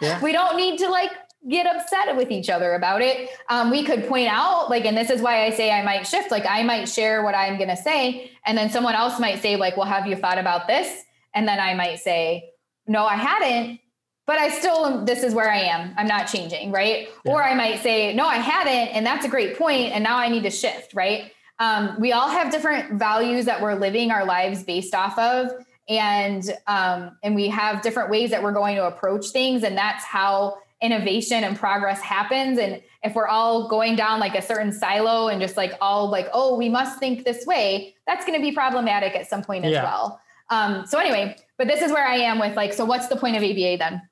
Yeah. 0.00 0.20
we 0.22 0.32
don't 0.32 0.56
need 0.56 0.78
to 0.78 0.88
like 0.88 1.10
get 1.48 1.66
upset 1.66 2.16
with 2.16 2.30
each 2.30 2.48
other 2.48 2.74
about 2.74 3.02
it. 3.02 3.30
Um, 3.48 3.70
we 3.70 3.84
could 3.84 4.08
point 4.08 4.28
out, 4.28 4.70
like, 4.70 4.84
and 4.84 4.96
this 4.96 5.08
is 5.08 5.22
why 5.22 5.44
I 5.44 5.50
say 5.50 5.70
I 5.70 5.84
might 5.84 6.06
shift. 6.06 6.30
Like, 6.30 6.44
I 6.48 6.62
might 6.62 6.88
share 6.88 7.22
what 7.22 7.34
I'm 7.34 7.56
going 7.56 7.68
to 7.68 7.76
say, 7.76 8.32
and 8.44 8.56
then 8.56 8.70
someone 8.70 8.94
else 8.94 9.20
might 9.20 9.40
say, 9.40 9.56
like, 9.56 9.76
"Well, 9.76 9.86
have 9.86 10.06
you 10.06 10.16
thought 10.16 10.38
about 10.38 10.66
this?" 10.66 11.02
And 11.34 11.46
then 11.46 11.60
I 11.60 11.74
might 11.74 12.00
say, 12.00 12.50
"No, 12.86 13.04
I 13.04 13.16
hadn't." 13.16 13.80
But 14.26 14.38
I 14.38 14.50
still, 14.50 15.06
this 15.06 15.22
is 15.22 15.32
where 15.32 15.50
I 15.50 15.60
am. 15.60 15.94
I'm 15.96 16.06
not 16.06 16.26
changing, 16.26 16.70
right? 16.70 17.08
Yeah. 17.24 17.32
Or 17.32 17.42
I 17.42 17.54
might 17.54 17.82
say, 17.82 18.14
no, 18.14 18.26
I 18.26 18.34
hadn't. 18.34 18.94
And 18.94 19.06
that's 19.06 19.24
a 19.24 19.28
great 19.28 19.56
point, 19.56 19.92
And 19.92 20.04
now 20.04 20.18
I 20.18 20.28
need 20.28 20.42
to 20.42 20.50
shift, 20.50 20.92
right? 20.92 21.32
Um, 21.58 21.98
we 21.98 22.12
all 22.12 22.28
have 22.28 22.52
different 22.52 22.98
values 22.98 23.46
that 23.46 23.62
we're 23.62 23.74
living 23.74 24.10
our 24.10 24.26
lives 24.26 24.62
based 24.62 24.94
off 24.94 25.18
of 25.18 25.52
and 25.88 26.44
um, 26.66 27.16
and 27.22 27.34
we 27.34 27.48
have 27.48 27.82
different 27.82 28.10
ways 28.10 28.30
that 28.30 28.42
we're 28.42 28.52
going 28.52 28.76
to 28.76 28.86
approach 28.86 29.28
things 29.28 29.62
and 29.62 29.76
that's 29.76 30.04
how 30.04 30.58
innovation 30.80 31.42
and 31.42 31.58
progress 31.58 32.00
happens. 32.00 32.58
And 32.58 32.80
if 33.02 33.14
we're 33.14 33.26
all 33.26 33.68
going 33.68 33.96
down 33.96 34.20
like 34.20 34.34
a 34.34 34.42
certain 34.42 34.72
silo 34.72 35.28
and 35.28 35.40
just 35.40 35.56
like 35.56 35.72
all 35.80 36.10
like 36.10 36.28
oh 36.32 36.56
we 36.56 36.68
must 36.68 36.98
think 36.98 37.24
this 37.24 37.46
way 37.46 37.94
that's 38.06 38.24
going 38.24 38.38
to 38.38 38.42
be 38.42 38.52
problematic 38.52 39.16
at 39.16 39.28
some 39.28 39.42
point 39.42 39.64
as 39.64 39.72
yeah. 39.72 39.82
well. 39.82 40.20
Um, 40.50 40.86
so 40.86 40.98
anyway 40.98 41.36
but 41.58 41.68
this 41.68 41.82
is 41.82 41.92
where 41.92 42.06
i 42.06 42.16
am 42.16 42.38
with 42.38 42.56
like 42.56 42.72
so 42.72 42.84
what's 42.84 43.08
the 43.08 43.16
point 43.16 43.36
of 43.36 43.42
aba 43.42 43.76
then? 43.78 44.02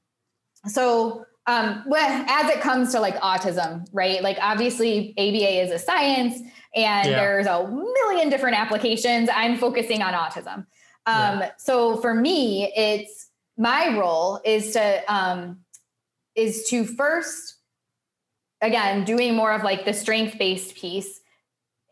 So 0.66 1.24
um, 1.48 1.84
well, 1.86 2.24
as 2.28 2.50
it 2.50 2.60
comes 2.60 2.90
to 2.92 3.00
like 3.00 3.16
autism 3.20 3.86
right? 3.92 4.22
Like 4.22 4.38
obviously 4.40 5.14
aba 5.18 5.62
is 5.62 5.70
a 5.70 5.78
science 5.78 6.38
and 6.74 7.08
yeah. 7.08 7.16
there's 7.16 7.46
a 7.46 7.68
million 7.68 8.28
different 8.28 8.58
applications. 8.58 9.28
I'm 9.32 9.56
focusing 9.56 10.02
on 10.02 10.12
autism 10.14 10.66
um, 11.06 11.40
yeah. 11.40 11.50
So 11.56 11.96
for 11.98 12.14
me, 12.14 12.72
it's 12.76 13.28
my 13.56 13.96
role 13.96 14.40
is 14.44 14.72
to 14.72 15.02
um, 15.12 15.60
is 16.34 16.68
to 16.68 16.84
first, 16.84 17.56
again, 18.60 19.04
doing 19.04 19.34
more 19.34 19.52
of 19.52 19.62
like 19.62 19.84
the 19.84 19.94
strength 19.94 20.38
based 20.38 20.74
piece, 20.76 21.20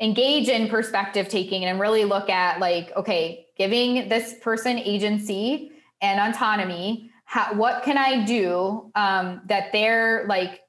engage 0.01 0.49
in 0.49 0.69
perspective 0.69 1.28
taking, 1.28 1.65
and 1.65 1.81
really 1.81 2.05
look 2.05 2.28
at 2.28 2.61
like, 2.61 2.93
okay, 2.97 3.47
giving 3.57 4.09
this 4.09 4.35
person 4.43 4.78
agency 4.78 5.73
and 6.03 6.35
autonomy. 6.35 7.11
How, 7.27 7.55
what 7.55 7.85
can 7.85 7.97
I 7.97 8.24
do 8.24 8.91
um, 8.95 9.41
that 9.47 9.73
they're 9.73 10.27
like 10.28 10.61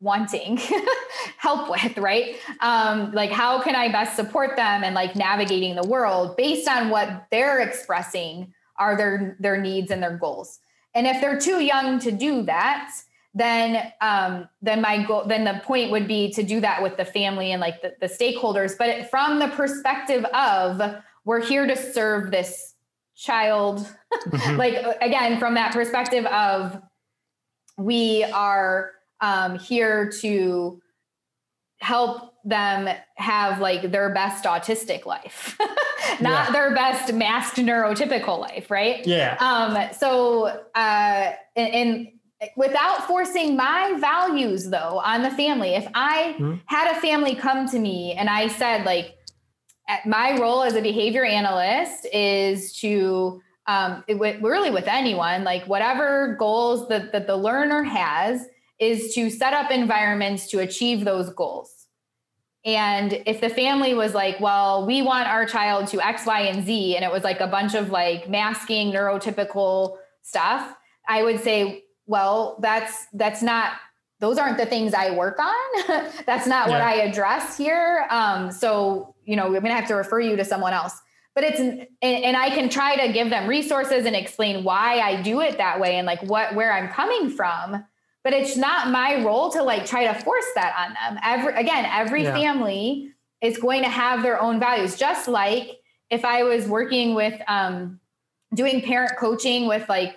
wanting 0.00 0.58
help 1.36 1.70
with, 1.70 1.98
right? 1.98 2.36
Um, 2.60 3.12
like, 3.12 3.30
how 3.30 3.60
can 3.60 3.76
I 3.76 3.92
best 3.92 4.16
support 4.16 4.56
them 4.56 4.82
and 4.82 4.94
like 4.94 5.14
navigating 5.14 5.74
the 5.74 5.86
world 5.86 6.36
based 6.36 6.68
on 6.68 6.90
what 6.90 7.26
they're 7.30 7.60
expressing 7.60 8.52
are 8.80 8.96
their 8.96 9.36
their 9.38 9.60
needs 9.60 9.92
and 9.92 10.02
their 10.02 10.16
goals. 10.16 10.58
And 10.94 11.06
if 11.06 11.20
they're 11.20 11.38
too 11.38 11.62
young 11.62 12.00
to 12.00 12.10
do 12.10 12.42
that, 12.44 12.90
then 13.34 13.92
um, 14.00 14.48
then 14.60 14.80
my 14.80 15.04
goal 15.04 15.24
then 15.26 15.44
the 15.44 15.60
point 15.62 15.92
would 15.92 16.08
be 16.08 16.32
to 16.32 16.42
do 16.42 16.60
that 16.60 16.82
with 16.82 16.96
the 16.96 17.04
family 17.04 17.52
and 17.52 17.60
like 17.60 17.82
the, 17.82 17.94
the 18.00 18.08
stakeholders, 18.08 18.76
but 18.76 19.08
from 19.08 19.38
the 19.38 19.48
perspective 19.48 20.24
of 20.34 20.96
we're 21.24 21.44
here 21.44 21.66
to 21.66 21.76
serve 21.76 22.32
this 22.32 22.74
child, 23.14 23.86
mm-hmm. 24.12 24.56
like 24.56 24.74
again 25.00 25.38
from 25.38 25.54
that 25.54 25.72
perspective 25.72 26.24
of 26.26 26.80
we 27.76 28.24
are 28.24 28.92
um, 29.20 29.58
here 29.58 30.10
to 30.20 30.80
help 31.78 32.34
them 32.44 32.94
have 33.16 33.60
like 33.60 33.90
their 33.90 34.12
best 34.12 34.44
autistic 34.44 35.06
life, 35.06 35.56
not 36.20 36.46
yeah. 36.46 36.50
their 36.52 36.74
best 36.74 37.12
masked 37.12 37.58
neurotypical 37.58 38.38
life, 38.38 38.70
right? 38.70 39.06
Yeah. 39.06 39.36
Um, 39.40 39.92
so, 39.94 40.46
uh, 40.74 41.32
and, 41.56 41.74
and, 41.74 42.08
without 42.56 43.06
forcing 43.06 43.54
my 43.54 43.94
values 43.98 44.70
though 44.70 44.98
on 45.04 45.22
the 45.22 45.30
family, 45.30 45.74
if 45.74 45.86
I 45.94 46.34
mm-hmm. 46.38 46.54
had 46.66 46.96
a 46.96 47.00
family 47.00 47.34
come 47.34 47.68
to 47.68 47.78
me 47.78 48.14
and 48.14 48.30
I 48.30 48.48
said, 48.48 48.86
like, 48.86 49.16
my 50.06 50.38
role 50.38 50.62
as 50.62 50.74
a 50.74 50.80
behavior 50.80 51.24
analyst 51.24 52.06
is 52.12 52.72
to 52.78 53.42
um, 53.66 54.04
it, 54.06 54.18
really 54.42 54.70
with 54.70 54.88
anyone, 54.88 55.44
like 55.44 55.64
whatever 55.64 56.36
goals 56.38 56.88
that, 56.88 57.12
that 57.12 57.26
the 57.26 57.36
learner 57.36 57.82
has, 57.82 58.46
is 58.80 59.14
to 59.14 59.30
set 59.30 59.52
up 59.52 59.70
environments 59.70 60.48
to 60.48 60.58
achieve 60.58 61.04
those 61.04 61.30
goals. 61.30 61.86
And 62.64 63.22
if 63.26 63.40
the 63.40 63.48
family 63.48 63.94
was 63.94 64.14
like, 64.14 64.40
well, 64.40 64.86
we 64.86 65.02
want 65.02 65.28
our 65.28 65.46
child 65.46 65.86
to 65.88 66.04
X, 66.04 66.26
Y, 66.26 66.40
and 66.40 66.64
Z, 66.64 66.96
and 66.96 67.04
it 67.04 67.12
was 67.12 67.22
like 67.22 67.40
a 67.40 67.46
bunch 67.46 67.74
of 67.74 67.90
like 67.90 68.28
masking 68.28 68.92
neurotypical 68.92 69.96
stuff, 70.22 70.74
I 71.08 71.22
would 71.22 71.40
say, 71.40 71.84
well, 72.06 72.58
that's 72.60 73.06
that's 73.12 73.42
not 73.42 73.72
those 74.18 74.36
aren't 74.36 74.58
the 74.58 74.66
things 74.66 74.92
I 74.92 75.10
work 75.10 75.38
on. 75.38 76.04
that's 76.26 76.46
not 76.46 76.66
yeah. 76.66 76.72
what 76.72 76.82
I 76.82 76.96
address 76.96 77.56
here. 77.56 78.06
Um, 78.10 78.50
so 78.50 79.14
you 79.24 79.36
know, 79.36 79.46
I'm 79.46 79.54
gonna 79.54 79.74
have 79.74 79.88
to 79.88 79.94
refer 79.94 80.20
you 80.20 80.36
to 80.36 80.44
someone 80.44 80.72
else. 80.72 81.00
But 81.34 81.44
it's 81.44 81.60
and, 81.60 81.86
and 82.02 82.36
I 82.36 82.50
can 82.50 82.68
try 82.68 83.06
to 83.06 83.12
give 83.12 83.30
them 83.30 83.48
resources 83.48 84.04
and 84.04 84.14
explain 84.14 84.64
why 84.64 85.00
I 85.00 85.22
do 85.22 85.40
it 85.40 85.56
that 85.56 85.80
way 85.80 85.96
and 85.96 86.06
like 86.06 86.22
what 86.24 86.54
where 86.54 86.72
I'm 86.72 86.88
coming 86.88 87.30
from 87.30 87.84
but 88.22 88.32
it's 88.32 88.56
not 88.56 88.90
my 88.90 89.22
role 89.24 89.50
to 89.50 89.62
like 89.62 89.86
try 89.86 90.04
to 90.04 90.14
force 90.22 90.46
that 90.54 90.74
on 90.78 90.94
them 90.94 91.20
every 91.24 91.54
again 91.54 91.84
every 91.86 92.24
yeah. 92.24 92.34
family 92.34 93.10
is 93.40 93.58
going 93.58 93.82
to 93.82 93.88
have 93.88 94.22
their 94.22 94.40
own 94.40 94.60
values 94.60 94.96
just 94.96 95.28
like 95.28 95.78
if 96.10 96.24
i 96.24 96.42
was 96.42 96.66
working 96.66 97.14
with 97.14 97.40
um 97.48 97.98
doing 98.54 98.82
parent 98.82 99.12
coaching 99.18 99.66
with 99.66 99.88
like 99.88 100.16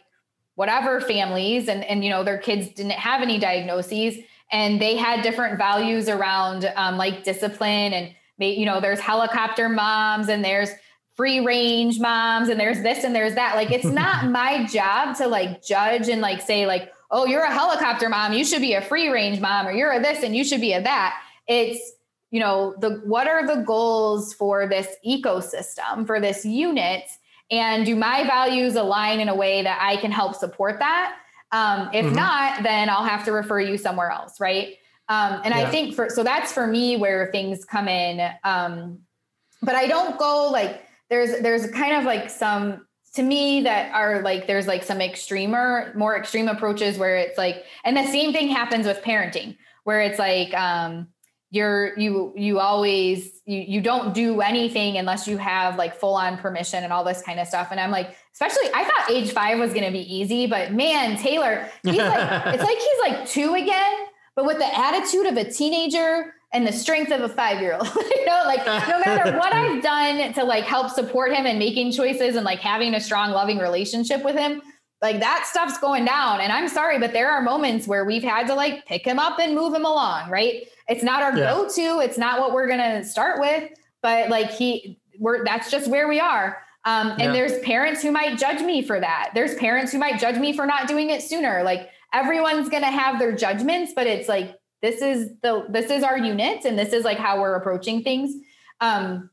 whatever 0.56 1.00
families 1.02 1.68
and 1.68 1.84
and 1.86 2.04
you 2.04 2.10
know 2.10 2.24
their 2.24 2.38
kids 2.38 2.70
didn't 2.70 2.92
have 2.92 3.22
any 3.22 3.40
diagnoses 3.40 4.18
and 4.52 4.80
they 4.82 4.96
had 4.96 5.24
different 5.24 5.58
values 5.58 6.08
around 6.08 6.72
um, 6.76 6.98
like 6.98 7.24
discipline 7.24 7.94
and 7.94 8.14
you 8.38 8.66
know 8.66 8.82
there's 8.82 9.00
helicopter 9.00 9.70
moms 9.70 10.30
and 10.30 10.44
there's 10.44 10.70
free 11.16 11.46
range 11.46 12.00
moms 12.00 12.50
and 12.50 12.60
there's 12.60 12.82
this 12.82 13.04
and 13.04 13.16
there's 13.16 13.36
that. 13.36 13.56
Like 13.56 13.72
it's 13.72 13.86
not 14.02 14.30
my 14.30 14.66
job 14.66 15.16
to 15.18 15.28
like 15.28 15.64
judge 15.64 16.10
and 16.10 16.22
like 16.22 16.42
say 16.42 16.66
like, 16.66 16.92
oh, 17.14 17.26
you're 17.26 17.44
a 17.44 17.54
helicopter 17.54 18.10
mom, 18.10 18.34
you 18.34 18.44
should 18.44 18.62
be 18.62 18.74
a 18.74 18.82
free 18.82 19.08
range 19.08 19.40
mom, 19.40 19.68
or 19.68 19.72
you're 19.72 19.92
a 19.92 20.02
this 20.02 20.24
and 20.24 20.36
you 20.36 20.44
should 20.44 20.60
be 20.60 20.74
a 20.74 20.82
that. 20.82 21.16
It's 21.48 21.94
you 22.34 22.40
know 22.40 22.74
the 22.80 23.00
what 23.06 23.28
are 23.28 23.46
the 23.46 23.62
goals 23.62 24.34
for 24.34 24.68
this 24.68 24.88
ecosystem 25.08 26.06
for 26.06 26.20
this 26.20 26.44
unit 26.44 27.04
and 27.52 27.86
do 27.86 27.96
my 27.96 28.24
values 28.24 28.76
align 28.76 29.20
in 29.20 29.30
a 29.30 29.36
way 29.36 29.62
that 29.62 29.78
i 29.80 29.96
can 29.98 30.12
help 30.12 30.34
support 30.34 30.80
that 30.80 31.16
um, 31.52 31.90
if 31.94 32.04
mm-hmm. 32.04 32.16
not 32.16 32.64
then 32.64 32.90
i'll 32.90 33.04
have 33.04 33.24
to 33.24 33.32
refer 33.32 33.60
you 33.60 33.78
somewhere 33.78 34.10
else 34.10 34.40
right 34.40 34.78
um, 35.10 35.42
and 35.46 35.54
yeah. 35.54 35.62
i 35.62 35.70
think 35.70 35.94
for 35.94 36.10
so 36.10 36.24
that's 36.24 36.52
for 36.52 36.66
me 36.66 36.98
where 36.98 37.30
things 37.32 37.64
come 37.64 37.88
in 37.88 38.28
um, 38.44 38.98
but 39.62 39.76
i 39.76 39.86
don't 39.86 40.18
go 40.18 40.50
like 40.52 40.82
there's 41.12 41.40
there's 41.42 41.70
kind 41.70 41.96
of 41.96 42.04
like 42.04 42.32
some 42.32 42.84
to 43.14 43.24
me 43.24 43.62
that 43.62 43.94
are 43.94 44.22
like 44.22 44.48
there's 44.48 44.68
like 44.68 44.84
some 44.84 45.02
extremer 45.02 45.94
more 45.96 46.18
extreme 46.18 46.48
approaches 46.48 46.98
where 46.98 47.16
it's 47.16 47.38
like 47.38 47.64
and 47.84 47.96
the 47.96 48.06
same 48.08 48.34
thing 48.34 48.48
happens 48.48 48.86
with 48.86 49.02
parenting 49.02 49.56
where 49.84 50.02
it's 50.02 50.20
like 50.20 50.54
um 50.54 51.08
you're 51.52 51.98
you 52.00 52.34
you 52.36 52.60
always 52.60 53.42
you 53.46 53.60
you 53.60 53.82
don't 53.82 54.16
do 54.16 54.42
anything 54.42 54.98
unless 54.98 55.28
you 55.28 55.38
have 55.38 55.78
like 55.78 55.96
full 55.96 56.16
on 56.16 56.38
permission 56.38 56.84
and 56.84 56.92
all 56.92 57.04
this 57.04 57.22
kind 57.22 57.40
of 57.40 57.48
stuff. 57.48 57.68
And 57.70 57.80
i'm 57.80 57.92
like 57.92 58.16
especially 58.34 58.70
i 58.74 58.84
thought 58.84 59.12
age 59.12 59.32
five 59.32 59.60
was 59.60 59.72
going 59.72 59.86
to 59.86 59.92
be 59.92 60.02
easy 60.14 60.48
but 60.48 60.74
man 60.74 61.16
taylor 61.18 61.70
he's 61.84 61.98
like 61.98 62.46
it's 62.56 62.64
like 62.64 62.78
he's 62.78 63.00
like 63.00 63.28
two 63.28 63.54
again 63.54 63.94
but 64.36 64.46
with 64.46 64.58
the 64.58 64.80
attitude 64.80 65.28
of 65.28 65.38
a 65.38 65.50
teenager 65.50 66.34
and 66.54 66.66
the 66.68 66.72
strength 66.72 67.12
of 67.12 67.22
a 67.22 67.30
five 67.30 67.60
year 67.62 67.74
old 67.74 67.88
you 67.96 68.26
know 68.26 68.44
like 68.46 68.66
no 68.66 69.00
matter 69.06 69.38
what 69.38 69.54
i've 69.54 69.82
done 69.82 70.34
to 70.34 70.44
like 70.44 70.64
help 70.64 70.90
support 70.90 71.34
him 71.34 71.46
and 71.46 71.60
making 71.60 71.92
choices 71.92 72.36
and 72.36 72.46
like 72.46 72.60
having 72.60 72.94
a 72.96 73.02
strong 73.02 73.32
loving 73.32 73.58
relationship 73.58 74.24
with 74.24 74.36
him 74.36 74.62
like 75.02 75.20
that 75.20 75.46
stuff's 75.50 75.78
going 75.80 76.06
down 76.06 76.40
and 76.40 76.52
i'm 76.52 76.70
sorry 76.70 77.00
but 77.00 77.12
there 77.14 77.30
are 77.32 77.42
moments 77.42 77.88
where 77.88 78.06
we've 78.06 78.24
had 78.24 78.48
to 78.48 78.54
like 78.54 78.86
pick 78.86 79.06
him 79.06 79.20
up 79.20 79.40
and 79.40 79.56
move 79.56 79.74
him 79.74 79.86
along 79.86 80.30
right 80.30 80.68
it's 80.88 81.04
not 81.04 81.22
our 81.22 81.38
yeah. 81.38 81.54
go-to. 81.54 82.00
It's 82.00 82.18
not 82.18 82.40
what 82.40 82.54
we're 82.54 82.68
gonna 82.68 83.04
start 83.04 83.40
with, 83.40 83.70
but 84.02 84.30
like 84.30 84.52
he 84.52 85.00
we're 85.20 85.44
that's 85.44 85.72
just 85.72 85.88
where 85.88 86.08
we 86.08 86.20
are. 86.20 86.58
Um, 86.86 87.12
and 87.12 87.22
yeah. 87.22 87.32
there's 87.32 87.60
parents 87.60 88.02
who 88.02 88.12
might 88.12 88.38
judge 88.38 88.62
me 88.62 88.82
for 88.82 89.00
that. 89.00 89.32
There's 89.34 89.56
parents 89.56 89.92
who 89.92 90.00
might 90.00 90.20
judge 90.20 90.38
me 90.38 90.54
for 90.54 90.66
not 90.66 90.88
doing 90.88 91.10
it 91.10 91.22
sooner. 91.22 91.64
Like 91.64 91.90
everyone's 92.12 92.70
gonna 92.70 92.92
have 92.92 93.20
their 93.20 93.34
judgments, 93.34 93.94
but 93.96 94.08
it's 94.08 94.28
like 94.28 94.58
this 94.84 95.02
is 95.02 95.32
the 95.42 95.66
this 95.70 95.90
is 95.90 96.04
our 96.04 96.18
unit 96.18 96.66
and 96.66 96.78
this 96.78 96.92
is 96.92 97.06
like 97.06 97.18
how 97.18 97.40
we're 97.42 97.56
approaching 97.56 98.04
things. 98.04 98.36
Um, 98.82 99.30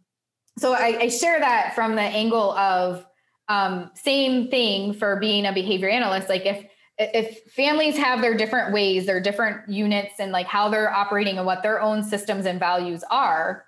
so 0.56 0.72
I, 0.72 0.96
I 1.00 1.08
share 1.08 1.40
that 1.40 1.74
from 1.74 1.96
the 1.96 2.02
angle 2.02 2.52
of 2.52 3.04
um, 3.48 3.90
same 3.94 4.48
thing 4.48 4.94
for 4.94 5.16
being 5.16 5.44
a 5.46 5.52
behavior 5.52 5.88
analyst. 5.88 6.28
Like 6.28 6.46
if 6.46 6.64
if 6.98 7.52
families 7.52 7.96
have 7.96 8.20
their 8.20 8.36
different 8.36 8.72
ways, 8.72 9.06
their 9.06 9.20
different 9.20 9.68
units, 9.68 10.14
and 10.20 10.30
like 10.30 10.46
how 10.46 10.68
they're 10.68 10.92
operating 10.92 11.36
and 11.36 11.46
what 11.46 11.64
their 11.64 11.80
own 11.80 12.04
systems 12.04 12.46
and 12.46 12.60
values 12.60 13.02
are, 13.10 13.64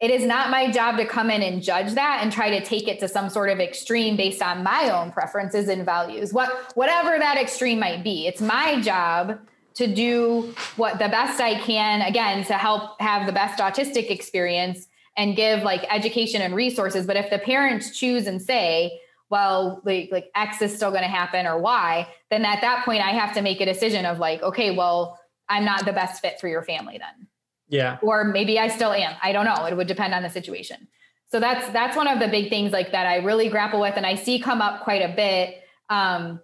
it 0.00 0.10
is 0.10 0.26
not 0.26 0.50
my 0.50 0.70
job 0.70 0.98
to 0.98 1.06
come 1.06 1.30
in 1.30 1.40
and 1.40 1.62
judge 1.62 1.94
that 1.94 2.18
and 2.22 2.32
try 2.32 2.50
to 2.50 2.62
take 2.62 2.86
it 2.86 3.00
to 3.00 3.08
some 3.08 3.30
sort 3.30 3.48
of 3.48 3.60
extreme 3.60 4.16
based 4.18 4.42
on 4.42 4.62
my 4.62 4.90
own 4.90 5.10
preferences 5.10 5.68
and 5.68 5.86
values. 5.86 6.34
What 6.34 6.76
whatever 6.76 7.18
that 7.18 7.38
extreme 7.38 7.78
might 7.78 8.04
be. 8.04 8.26
It's 8.26 8.42
my 8.42 8.78
job 8.82 9.38
to 9.74 9.92
do 9.92 10.54
what 10.76 10.98
the 10.98 11.08
best 11.08 11.40
I 11.40 11.58
can 11.60 12.02
again 12.02 12.44
to 12.44 12.54
help 12.54 13.00
have 13.00 13.26
the 13.26 13.32
best 13.32 13.58
autistic 13.58 14.10
experience 14.10 14.86
and 15.16 15.36
give 15.36 15.62
like 15.62 15.84
education 15.92 16.40
and 16.42 16.54
resources. 16.54 17.06
But 17.06 17.16
if 17.16 17.30
the 17.30 17.38
parents 17.38 17.96
choose 17.96 18.26
and 18.26 18.40
say, 18.40 19.00
well, 19.30 19.80
like 19.84 20.10
like 20.12 20.30
X 20.34 20.62
is 20.62 20.74
still 20.74 20.90
going 20.90 21.02
to 21.02 21.08
happen 21.08 21.46
or 21.46 21.58
Y, 21.58 22.06
then 22.30 22.44
at 22.44 22.60
that 22.60 22.84
point 22.84 23.04
I 23.04 23.10
have 23.10 23.34
to 23.34 23.42
make 23.42 23.60
a 23.60 23.66
decision 23.66 24.06
of 24.06 24.18
like, 24.18 24.42
okay, 24.42 24.74
well, 24.76 25.18
I'm 25.48 25.64
not 25.64 25.84
the 25.84 25.92
best 25.92 26.20
fit 26.20 26.40
for 26.40 26.48
your 26.48 26.62
family 26.62 26.98
then. 26.98 27.28
Yeah. 27.68 27.98
Or 28.02 28.24
maybe 28.24 28.58
I 28.58 28.68
still 28.68 28.92
am. 28.92 29.16
I 29.22 29.32
don't 29.32 29.44
know. 29.44 29.66
It 29.66 29.76
would 29.76 29.86
depend 29.86 30.14
on 30.14 30.22
the 30.22 30.30
situation. 30.30 30.88
So 31.28 31.40
that's 31.40 31.68
that's 31.72 31.96
one 31.96 32.06
of 32.06 32.20
the 32.20 32.28
big 32.28 32.48
things 32.48 32.72
like 32.72 32.92
that 32.92 33.06
I 33.06 33.16
really 33.16 33.48
grapple 33.48 33.80
with 33.80 33.94
and 33.96 34.06
I 34.06 34.14
see 34.14 34.38
come 34.38 34.60
up 34.60 34.84
quite 34.84 35.02
a 35.02 35.14
bit. 35.14 35.62
Um, 35.90 36.40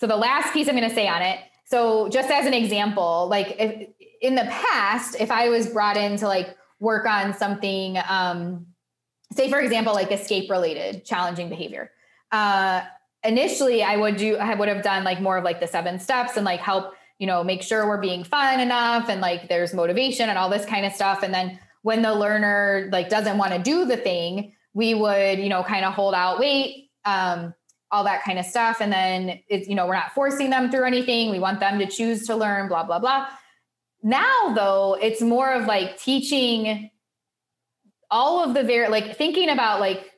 so 0.00 0.06
the 0.06 0.16
last 0.16 0.52
piece 0.52 0.68
I'm 0.68 0.76
going 0.76 0.88
to 0.88 0.94
say 0.94 1.06
on 1.06 1.22
it. 1.22 1.38
So 1.64 2.08
just 2.08 2.30
as 2.30 2.46
an 2.46 2.54
example, 2.54 3.26
like 3.28 3.56
if, 3.58 3.88
in 4.20 4.34
the 4.34 4.44
past, 4.44 5.16
if 5.18 5.30
I 5.30 5.48
was 5.48 5.68
brought 5.68 5.96
in 5.96 6.16
to 6.18 6.28
like 6.28 6.56
work 6.80 7.06
on 7.06 7.34
something, 7.34 7.98
um, 8.08 8.66
say 9.32 9.50
for 9.50 9.60
example, 9.60 9.94
like 9.94 10.12
escape 10.12 10.50
related 10.50 11.04
challenging 11.04 11.48
behavior, 11.48 11.90
uh, 12.32 12.82
initially 13.24 13.82
I 13.82 13.96
would 13.96 14.16
do, 14.16 14.36
I 14.36 14.54
would 14.54 14.68
have 14.68 14.82
done 14.82 15.04
like 15.04 15.20
more 15.20 15.38
of 15.38 15.44
like 15.44 15.60
the 15.60 15.66
seven 15.66 15.98
steps 15.98 16.36
and 16.36 16.44
like 16.44 16.60
help, 16.60 16.94
you 17.18 17.26
know, 17.26 17.42
make 17.42 17.62
sure 17.62 17.86
we're 17.86 18.00
being 18.00 18.24
fun 18.24 18.60
enough 18.60 19.08
and 19.08 19.20
like 19.20 19.48
there's 19.48 19.72
motivation 19.72 20.28
and 20.28 20.36
all 20.36 20.50
this 20.50 20.66
kind 20.66 20.84
of 20.84 20.92
stuff. 20.92 21.22
And 21.22 21.32
then 21.32 21.58
when 21.82 22.02
the 22.02 22.14
learner 22.14 22.88
like 22.92 23.08
doesn't 23.08 23.38
want 23.38 23.52
to 23.52 23.58
do 23.58 23.86
the 23.86 23.96
thing, 23.96 24.52
we 24.74 24.94
would, 24.94 25.38
you 25.38 25.48
know, 25.48 25.62
kind 25.62 25.84
of 25.84 25.94
hold 25.94 26.14
out, 26.14 26.38
wait, 26.38 26.90
um, 27.04 27.54
all 27.94 28.02
that 28.04 28.24
kind 28.24 28.40
of 28.40 28.44
stuff. 28.44 28.80
And 28.80 28.92
then 28.92 29.40
it's, 29.48 29.68
you 29.68 29.76
know, 29.76 29.86
we're 29.86 29.94
not 29.94 30.12
forcing 30.12 30.50
them 30.50 30.68
through 30.68 30.84
anything. 30.84 31.30
We 31.30 31.38
want 31.38 31.60
them 31.60 31.78
to 31.78 31.86
choose 31.86 32.26
to 32.26 32.34
learn, 32.34 32.68
blah, 32.68 32.82
blah, 32.82 32.98
blah. 32.98 33.28
Now, 34.02 34.52
though, 34.52 34.98
it's 35.00 35.22
more 35.22 35.52
of 35.52 35.66
like 35.66 35.96
teaching 35.96 36.90
all 38.10 38.42
of 38.42 38.52
the 38.52 38.64
very, 38.64 38.88
like 38.88 39.16
thinking 39.16 39.48
about 39.48 39.78
like 39.78 40.10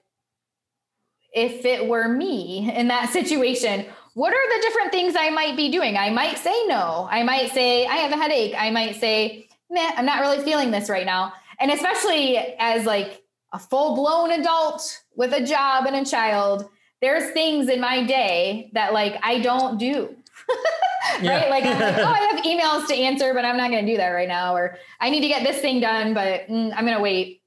if 1.34 1.66
it 1.66 1.86
were 1.86 2.08
me 2.08 2.72
in 2.74 2.88
that 2.88 3.10
situation, 3.18 3.84
what 4.14 4.32
are 4.32 4.56
the 4.56 4.62
different 4.62 4.92
things 4.92 5.14
I 5.14 5.28
might 5.28 5.54
be 5.54 5.70
doing? 5.70 5.98
I 5.98 6.08
might 6.08 6.38
say 6.38 6.66
no. 6.66 7.06
I 7.10 7.22
might 7.22 7.52
say, 7.52 7.86
I 7.86 7.96
have 7.96 8.12
a 8.12 8.16
headache. 8.16 8.54
I 8.56 8.70
might 8.70 8.96
say, 8.96 9.46
nah, 9.68 9.92
I'm 9.96 10.06
not 10.06 10.20
really 10.20 10.42
feeling 10.42 10.70
this 10.70 10.88
right 10.88 11.04
now. 11.04 11.34
And 11.60 11.70
especially 11.70 12.38
as 12.58 12.86
like 12.86 13.22
a 13.52 13.58
full 13.58 13.94
blown 13.94 14.30
adult 14.30 15.02
with 15.14 15.34
a 15.34 15.44
job 15.44 15.84
and 15.84 15.94
a 15.94 16.10
child, 16.10 16.70
there's 17.06 17.30
things 17.30 17.68
in 17.68 17.80
my 17.80 18.02
day 18.02 18.68
that 18.72 18.92
like 18.92 19.16
I 19.22 19.38
don't 19.38 19.78
do. 19.78 20.16
right? 21.22 21.48
Like, 21.48 21.64
I'm 21.64 21.78
like, 21.78 21.98
oh, 21.98 22.04
I 22.04 22.18
have 22.32 22.44
emails 22.44 22.88
to 22.88 22.94
answer, 22.94 23.32
but 23.32 23.44
I'm 23.44 23.56
not 23.56 23.70
going 23.70 23.86
to 23.86 23.92
do 23.92 23.96
that 23.96 24.08
right 24.08 24.26
now. 24.26 24.56
Or 24.56 24.76
I 25.00 25.10
need 25.10 25.20
to 25.20 25.28
get 25.28 25.44
this 25.44 25.60
thing 25.60 25.80
done, 25.80 26.14
but 26.14 26.48
mm, 26.48 26.72
I'm 26.74 26.84
going 26.84 26.96
to 26.96 27.02
wait 27.02 27.42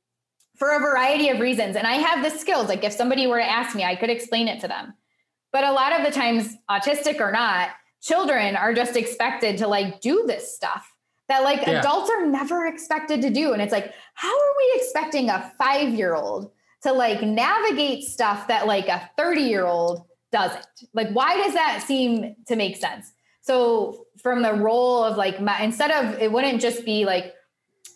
for 0.57 0.71
a 0.71 0.79
variety 0.79 1.27
of 1.27 1.41
reasons. 1.41 1.75
And 1.75 1.85
I 1.85 1.95
have 1.95 2.23
the 2.23 2.37
skills. 2.37 2.69
Like 2.69 2.85
if 2.85 2.93
somebody 2.93 3.27
were 3.27 3.39
to 3.39 3.49
ask 3.49 3.75
me, 3.75 3.83
I 3.83 3.97
could 3.97 4.09
explain 4.09 4.47
it 4.47 4.61
to 4.61 4.69
them. 4.69 4.93
But 5.51 5.65
a 5.65 5.73
lot 5.73 5.97
of 5.97 6.05
the 6.05 6.11
times, 6.11 6.55
autistic 6.69 7.19
or 7.19 7.33
not, 7.33 7.71
children 8.01 8.55
are 8.55 8.73
just 8.73 8.95
expected 8.95 9.57
to 9.57 9.67
like 9.67 9.99
do 9.99 10.23
this 10.25 10.55
stuff 10.55 10.89
that 11.27 11.43
like 11.43 11.67
yeah. 11.67 11.79
adults 11.79 12.09
are 12.09 12.25
never 12.25 12.65
expected 12.65 13.21
to 13.23 13.29
do. 13.29 13.51
And 13.51 13.61
it's 13.61 13.73
like, 13.73 13.93
how 14.13 14.31
are 14.31 14.53
we 14.57 14.81
expecting 14.81 15.29
a 15.29 15.51
five 15.57 15.89
year 15.89 16.15
old 16.15 16.51
to 16.83 16.93
like 16.93 17.21
navigate 17.21 18.03
stuff 18.03 18.47
that 18.47 18.67
like 18.67 18.87
a 18.87 19.09
30 19.17 19.41
year 19.41 19.65
old 19.65 20.05
doesn't? 20.31 20.65
Like, 20.93 21.09
why 21.11 21.35
does 21.37 21.53
that 21.53 21.83
seem 21.85 22.35
to 22.47 22.55
make 22.55 22.77
sense? 22.77 23.11
So, 23.41 24.05
from 24.21 24.41
the 24.41 24.53
role 24.53 25.03
of 25.03 25.17
like, 25.17 25.41
my, 25.41 25.61
instead 25.61 25.91
of 25.91 26.21
it 26.21 26.31
wouldn't 26.31 26.61
just 26.61 26.85
be 26.85 27.05
like, 27.05 27.33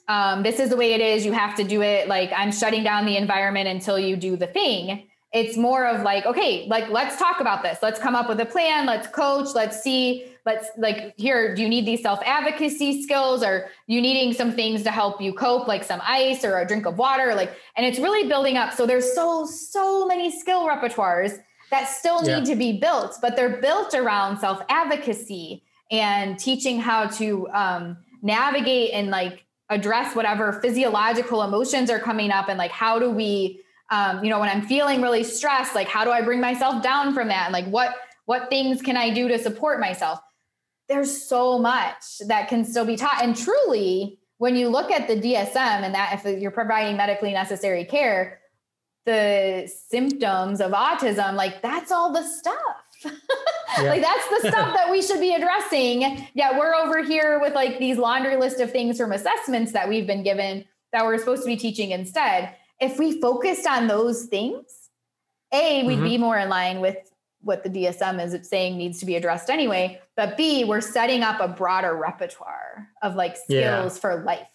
um, 0.08 0.44
this 0.44 0.60
is 0.60 0.70
the 0.70 0.76
way 0.76 0.94
it 0.94 1.02
is. 1.02 1.26
You 1.26 1.32
have 1.32 1.56
to 1.56 1.64
do 1.64 1.82
it. 1.82 2.08
Like 2.08 2.32
I'm 2.36 2.52
shutting 2.52 2.84
down 2.84 3.06
the 3.06 3.18
environment 3.18 3.68
until 3.68 3.98
you 3.98 4.16
do 4.16 4.36
the 4.36 4.48
thing. 4.48 5.08
It's 5.32 5.58
more 5.58 5.88
of 5.88 6.04
like, 6.04 6.26
okay, 6.26 6.68
like 6.68 6.90
let's 6.90 7.18
talk 7.18 7.40
about 7.40 7.64
this. 7.64 7.80
Let's 7.82 8.00
come 8.00 8.16
up 8.16 8.30
with 8.30 8.40
a 8.40 8.46
plan. 8.46 8.86
Let's 8.86 9.08
coach. 9.08 9.50
Let's 9.56 9.82
see. 9.82 10.26
Let's 10.46 10.68
like 10.78 11.14
here. 11.18 11.56
Do 11.56 11.62
you 11.62 11.70
need 11.70 11.86
these 11.86 12.02
self 12.02 12.20
advocacy 12.26 13.04
skills? 13.04 13.44
Or 13.44 13.70
you 13.88 14.02
needing 14.02 14.34
some 14.34 14.52
things 14.52 14.84
to 14.84 14.92
help 14.92 15.22
you 15.22 15.34
cope, 15.34 15.68
like 15.68 15.84
some 15.84 16.02
ice 16.04 16.44
or 16.44 16.60
a 16.60 16.68
drink 16.68 16.86
of 16.86 16.98
water? 16.98 17.34
Like, 17.34 17.56
and 17.78 17.86
it's 17.86 18.00
really 18.00 18.28
building 18.28 18.58
up. 18.58 18.74
So 18.74 18.86
there's 18.86 19.14
so 19.16 19.46
so 19.46 20.06
many 20.06 20.32
skill 20.38 20.68
repertoires 20.68 21.40
that 21.72 21.88
still 21.88 22.22
need 22.22 22.48
yeah. 22.48 22.54
to 22.54 22.56
be 22.56 22.80
built, 22.80 23.18
but 23.22 23.36
they're 23.36 23.62
built 23.62 23.94
around 23.94 24.38
self 24.38 24.62
advocacy 24.70 25.64
and 25.92 26.38
teaching 26.38 26.80
how 26.80 27.08
to 27.08 27.48
um, 27.50 27.98
navigate 28.22 28.92
and 28.94 29.10
like 29.10 29.46
address 29.70 30.16
whatever 30.16 30.54
physiological 30.54 31.44
emotions 31.44 31.90
are 31.90 32.00
coming 32.00 32.32
up 32.32 32.50
and 32.50 32.58
like 32.58 32.72
how 32.72 33.00
do 33.00 33.10
we 33.10 33.62
um, 33.92 34.24
you 34.24 34.30
know 34.30 34.40
when 34.40 34.50
i'm 34.50 34.62
feeling 34.62 35.02
really 35.02 35.24
stressed 35.24 35.74
like 35.74 35.88
how 35.88 36.04
do 36.04 36.12
i 36.12 36.22
bring 36.22 36.40
myself 36.40 36.84
down 36.84 37.14
from 37.14 37.28
that 37.28 37.46
and 37.46 37.54
like 37.54 37.66
what 37.66 37.96
what 38.26 38.50
things 38.50 38.82
can 38.82 38.98
i 38.98 39.10
do 39.10 39.28
to 39.28 39.40
support 39.40 39.80
myself 39.80 40.20
there's 40.94 41.26
so 41.28 41.58
much 41.58 42.20
that 42.28 42.48
can 42.48 42.64
still 42.64 42.86
be 42.86 42.96
taught 42.96 43.24
and 43.24 43.36
truly 43.36 44.20
when 44.38 44.56
you 44.56 44.70
look 44.70 44.92
at 44.92 45.08
the 45.08 45.16
dsm 45.16 45.56
and 45.56 45.96
that 45.96 46.14
if 46.14 46.42
you're 46.42 46.52
providing 46.52 46.96
medically 46.96 47.34
necessary 47.34 47.84
care 47.84 48.40
the 49.06 49.70
symptoms 49.90 50.62
of 50.62 50.72
autism 50.72 51.34
like 51.34 51.62
that's 51.62 51.92
all 51.92 52.14
the 52.14 52.24
stuff 52.24 52.84
yeah. 53.78 53.84
like 53.90 54.02
that's 54.02 54.28
the 54.30 54.50
stuff 54.50 54.74
that 54.74 54.90
we 54.92 55.02
should 55.02 55.20
be 55.20 55.34
addressing. 55.34 56.28
Yeah, 56.34 56.58
we're 56.58 56.74
over 56.74 57.04
here 57.04 57.40
with 57.40 57.54
like 57.54 57.80
these 57.80 57.98
laundry 57.98 58.38
list 58.38 58.60
of 58.60 58.72
things 58.72 58.98
from 58.98 59.12
assessments 59.12 59.72
that 59.74 59.90
we've 59.90 60.08
been 60.08 60.24
given 60.24 60.66
that 60.92 61.04
we're 61.06 61.18
supposed 61.18 61.44
to 61.44 61.48
be 61.48 61.58
teaching 61.58 61.92
instead. 61.92 62.56
If 62.80 63.00
we 63.00 63.20
focused 63.20 63.68
on 63.68 63.88
those 63.88 64.26
things, 64.26 64.90
A, 65.52 65.84
we'd 65.86 65.96
mm-hmm. 65.96 66.04
be 66.04 66.18
more 66.18 66.38
in 66.38 66.50
line 66.50 66.80
with 66.80 66.98
what 67.44 67.64
the 67.64 67.70
DSM 67.70 68.24
is 68.24 68.48
saying 68.48 68.78
needs 68.78 69.00
to 69.00 69.06
be 69.06 69.16
addressed 69.16 69.50
anyway. 69.50 70.02
But 70.16 70.38
B, 70.38 70.64
we're 70.64 70.82
setting 70.82 71.24
up 71.24 71.40
a 71.40 71.48
broader 71.48 71.96
repertoire 71.96 72.90
of 73.02 73.16
like 73.16 73.36
skills 73.36 73.96
yeah. 73.96 74.00
for 74.00 74.24
life, 74.24 74.48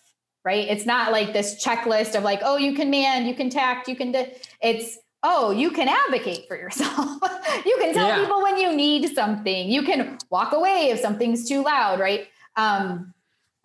right? 0.44 0.66
It's 0.68 0.86
not 0.86 1.12
like 1.12 1.32
this 1.32 1.62
checklist 1.64 2.16
of 2.16 2.22
like, 2.22 2.40
oh, 2.42 2.56
you 2.56 2.74
can 2.74 2.90
mand, 2.90 3.26
you 3.26 3.34
can 3.34 3.50
tact, 3.50 3.88
you 3.88 3.96
can. 3.96 4.12
Di-. 4.12 4.34
It's 4.62 4.98
oh, 5.22 5.50
you 5.50 5.70
can 5.70 5.88
advocate 5.88 6.46
for 6.48 6.56
yourself. 6.56 6.96
you 7.66 7.76
can 7.80 7.92
tell 7.94 8.08
yeah. 8.08 8.20
people 8.20 8.42
when 8.42 8.56
you 8.56 8.74
need 8.74 9.14
something. 9.14 9.68
You 9.68 9.82
can 9.82 10.18
walk 10.30 10.52
away 10.52 10.90
if 10.90 11.00
something's 11.00 11.48
too 11.48 11.62
loud, 11.62 12.00
right? 12.00 12.28
Um, 12.56 13.14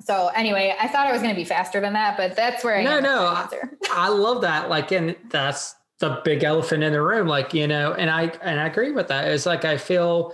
so 0.01 0.29
anyway, 0.35 0.75
I 0.79 0.87
thought 0.87 1.07
I 1.07 1.13
was 1.13 1.21
going 1.21 1.33
to 1.33 1.39
be 1.39 1.45
faster 1.45 1.79
than 1.79 1.93
that, 1.93 2.17
but 2.17 2.35
that's 2.35 2.63
where 2.63 2.77
I 2.77 2.83
no, 2.83 2.99
no, 2.99 3.25
I, 3.25 3.47
I 3.91 4.09
love 4.09 4.41
that. 4.41 4.69
Like, 4.69 4.91
and 4.91 5.15
that's 5.29 5.75
the 6.03 6.21
big 6.25 6.43
elephant 6.43 6.83
in 6.83 6.91
the 6.91 7.01
room. 7.01 7.27
Like, 7.27 7.53
you 7.53 7.65
know, 7.65 7.93
and 7.93 8.09
I 8.09 8.23
and 8.41 8.59
I 8.59 8.67
agree 8.67 8.91
with 8.91 9.07
that. 9.07 9.31
It's 9.31 9.45
like 9.45 9.63
I 9.63 9.77
feel, 9.77 10.33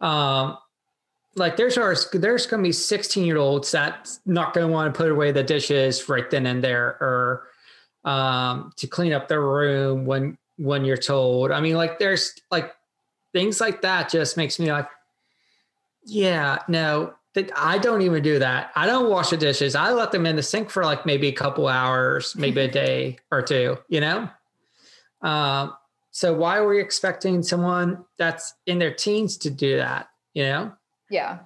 um, 0.00 0.56
like 1.34 1.56
there's 1.56 1.76
our 1.76 1.96
there's 2.12 2.46
going 2.46 2.62
to 2.62 2.68
be 2.68 2.72
16 2.72 3.24
year 3.24 3.36
olds 3.36 3.72
that's 3.72 4.20
not 4.26 4.54
going 4.54 4.68
to 4.68 4.72
want 4.72 4.94
to 4.94 4.96
put 4.96 5.10
away 5.10 5.32
the 5.32 5.42
dishes 5.42 6.08
right 6.08 6.30
then 6.30 6.46
and 6.46 6.62
there, 6.62 6.96
or 7.00 7.48
um, 8.04 8.72
to 8.76 8.86
clean 8.86 9.12
up 9.12 9.26
their 9.26 9.42
room 9.42 10.06
when 10.06 10.38
when 10.56 10.84
you're 10.84 10.96
told. 10.96 11.50
I 11.50 11.60
mean, 11.60 11.74
like 11.74 11.98
there's 11.98 12.34
like 12.52 12.72
things 13.32 13.60
like 13.60 13.82
that 13.82 14.10
just 14.10 14.36
makes 14.36 14.60
me 14.60 14.70
like, 14.70 14.88
yeah, 16.04 16.58
no, 16.68 17.12
that 17.34 17.50
I 17.56 17.78
don't 17.78 18.02
even 18.02 18.22
do 18.22 18.38
that. 18.38 18.70
I 18.76 18.86
don't 18.86 19.10
wash 19.10 19.30
the 19.30 19.36
dishes. 19.36 19.74
I 19.74 19.90
let 19.90 20.12
them 20.12 20.26
in 20.26 20.36
the 20.36 20.44
sink 20.44 20.70
for 20.70 20.84
like 20.84 21.04
maybe 21.04 21.26
a 21.26 21.32
couple 21.32 21.66
hours, 21.66 22.36
maybe 22.36 22.60
a 22.60 22.68
day 22.70 23.18
or 23.32 23.42
two, 23.42 23.78
you 23.88 24.00
know? 24.00 24.30
Um, 25.22 25.74
so 26.10 26.34
why 26.34 26.58
are 26.58 26.66
we 26.66 26.80
expecting 26.80 27.42
someone 27.42 28.04
that's 28.18 28.54
in 28.66 28.78
their 28.78 28.92
teens 28.92 29.36
to 29.38 29.50
do 29.50 29.76
that, 29.76 30.08
you 30.34 30.44
know? 30.44 30.72
Yeah. 31.10 31.40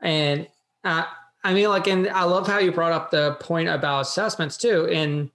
And 0.00 0.46
uh, 0.84 1.04
I 1.42 1.54
mean, 1.54 1.68
like, 1.68 1.86
and 1.86 2.08
I 2.08 2.24
love 2.24 2.46
how 2.46 2.58
you 2.58 2.72
brought 2.72 2.92
up 2.92 3.10
the 3.10 3.36
point 3.40 3.68
about 3.68 4.00
assessments 4.00 4.56
too. 4.56 4.86
And 4.86 5.30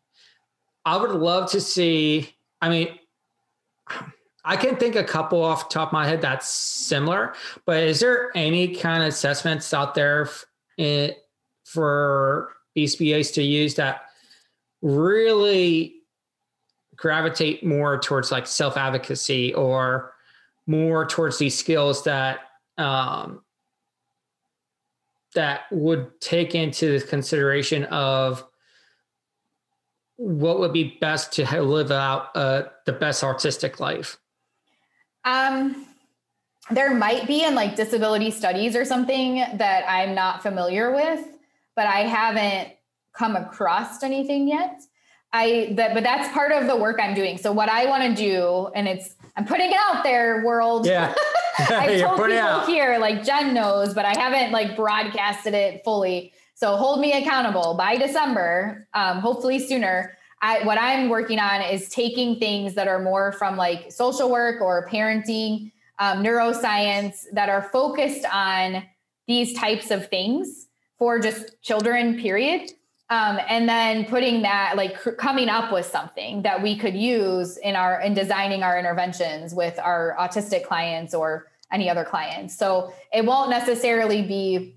I 0.85 0.97
would 0.97 1.11
love 1.11 1.51
to 1.51 1.61
see, 1.61 2.35
I 2.61 2.69
mean, 2.69 2.99
I 4.45 4.55
can 4.55 4.77
think 4.77 4.95
a 4.95 5.03
couple 5.03 5.43
off 5.43 5.69
top 5.69 5.89
of 5.89 5.93
my 5.93 6.07
head 6.07 6.21
that's 6.21 6.49
similar, 6.49 7.33
but 7.65 7.83
is 7.83 7.99
there 7.99 8.31
any 8.35 8.75
kind 8.75 9.03
of 9.03 9.09
assessments 9.09 9.73
out 9.73 9.93
there 9.93 10.29
in, 10.77 11.11
for 11.65 12.53
BCBAs 12.77 13.33
to 13.33 13.43
use 13.43 13.75
that 13.75 14.03
really 14.81 15.98
gravitate 16.99 17.65
more 17.65 17.97
towards 17.97 18.31
like 18.31 18.45
self 18.45 18.77
advocacy 18.77 19.53
or 19.53 20.13
more 20.67 21.05
towards 21.05 21.37
these 21.37 21.57
skills 21.57 22.03
that 22.03 22.41
um, 22.77 23.41
that 25.35 25.61
would 25.71 26.19
take 26.21 26.55
into 26.55 26.99
the 26.99 27.05
consideration 27.05 27.85
of 27.85 28.45
what 30.17 30.59
would 30.59 30.73
be 30.73 30.97
best 30.99 31.31
to 31.33 31.61
live 31.61 31.91
out 31.91 32.35
uh, 32.35 32.63
the 32.85 32.91
best 32.91 33.23
artistic 33.23 33.79
life? 33.79 34.17
Um, 35.23 35.85
there 36.71 36.93
might 36.93 37.25
be 37.25 37.43
in 37.43 37.55
like 37.55 37.75
disability 37.75 38.31
studies 38.31 38.75
or 38.75 38.83
something 38.83 39.35
that 39.35 39.85
I'm 39.87 40.13
not 40.13 40.43
familiar 40.43 40.93
with, 40.93 41.25
but 41.75 41.87
I 41.87 42.01
haven't 42.01 42.73
come 43.13 43.35
across 43.35 44.03
anything 44.03 44.47
yet. 44.47 44.81
I 45.31 45.73
that 45.75 45.93
but 45.93 46.03
that's 46.03 46.31
part 46.33 46.51
of 46.51 46.67
the 46.67 46.75
work 46.75 46.99
I'm 47.01 47.13
doing. 47.13 47.37
So 47.37 47.51
what 47.51 47.69
I 47.69 47.85
want 47.85 48.03
to 48.03 48.15
do, 48.15 48.69
and 48.75 48.87
it's 48.87 49.15
I'm 49.35 49.45
putting 49.45 49.71
it 49.71 49.77
out 49.89 50.03
there, 50.03 50.43
world. 50.45 50.85
Yeah. 50.85 51.13
I've 51.69 51.99
told 51.99 52.21
people 52.29 52.65
here, 52.67 52.97
like 52.99 53.23
Jen 53.23 53.53
knows, 53.53 53.93
but 53.93 54.05
I 54.05 54.17
haven't 54.17 54.53
like 54.53 54.77
broadcasted 54.77 55.53
it 55.53 55.83
fully. 55.83 56.31
So 56.53 56.77
hold 56.77 57.01
me 57.01 57.11
accountable 57.13 57.73
by 57.73 57.97
December, 57.97 58.87
um, 58.93 59.19
hopefully 59.19 59.59
sooner. 59.59 60.17
I, 60.41 60.63
what 60.63 60.77
I'm 60.77 61.09
working 61.09 61.37
on 61.39 61.61
is 61.61 61.89
taking 61.89 62.39
things 62.39 62.75
that 62.75 62.87
are 62.87 62.99
more 62.99 63.33
from 63.33 63.57
like 63.57 63.91
social 63.91 64.31
work 64.31 64.61
or 64.61 64.87
parenting, 64.87 65.71
um, 65.99 66.23
neuroscience 66.23 67.25
that 67.33 67.49
are 67.49 67.63
focused 67.63 68.25
on 68.31 68.83
these 69.27 69.53
types 69.53 69.91
of 69.91 70.07
things 70.07 70.67
for 70.97 71.19
just 71.19 71.61
children, 71.61 72.19
period. 72.19 72.71
Um, 73.11 73.39
and 73.49 73.67
then 73.67 74.05
putting 74.05 74.43
that 74.43 74.75
like 74.77 74.99
cr- 74.99 75.11
coming 75.11 75.49
up 75.49 75.73
with 75.73 75.87
something 75.87 76.43
that 76.43 76.61
we 76.61 76.77
could 76.77 76.95
use 76.95 77.57
in 77.57 77.75
our 77.75 77.99
in 78.01 78.13
designing 78.13 78.61
our 78.61 78.77
interventions 78.77 79.53
with 79.55 79.79
our 79.79 80.15
autistic 80.19 80.63
clients 80.63 81.15
or 81.15 81.47
any 81.71 81.89
other 81.89 82.03
clients 82.03 82.55
so 82.55 82.93
it 83.11 83.25
won't 83.25 83.49
necessarily 83.49 84.21
be 84.21 84.75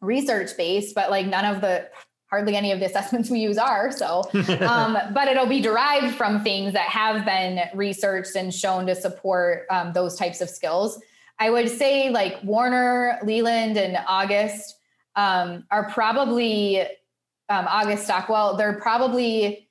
research 0.00 0.56
based 0.56 0.94
but 0.94 1.10
like 1.10 1.26
none 1.26 1.44
of 1.44 1.60
the 1.60 1.86
hardly 2.30 2.56
any 2.56 2.72
of 2.72 2.80
the 2.80 2.86
assessments 2.86 3.30
we 3.30 3.40
use 3.40 3.58
are. 3.58 3.90
So, 3.90 4.22
um, 4.60 4.98
but 5.12 5.28
it'll 5.28 5.46
be 5.46 5.60
derived 5.60 6.14
from 6.14 6.42
things 6.42 6.72
that 6.74 6.88
have 6.88 7.24
been 7.24 7.60
researched 7.74 8.36
and 8.36 8.52
shown 8.52 8.86
to 8.86 8.94
support 8.94 9.66
um, 9.70 9.92
those 9.92 10.16
types 10.16 10.40
of 10.40 10.48
skills. 10.48 11.00
I 11.38 11.50
would 11.50 11.68
say 11.68 12.10
like 12.10 12.40
Worner, 12.42 13.22
Leland, 13.24 13.76
and 13.76 13.98
August 14.06 14.76
um, 15.16 15.64
are 15.70 15.90
probably 15.90 16.84
um, 17.48 17.66
August 17.68 18.04
Stockwell. 18.04 18.56
They're 18.56 18.78
probably 18.80 19.68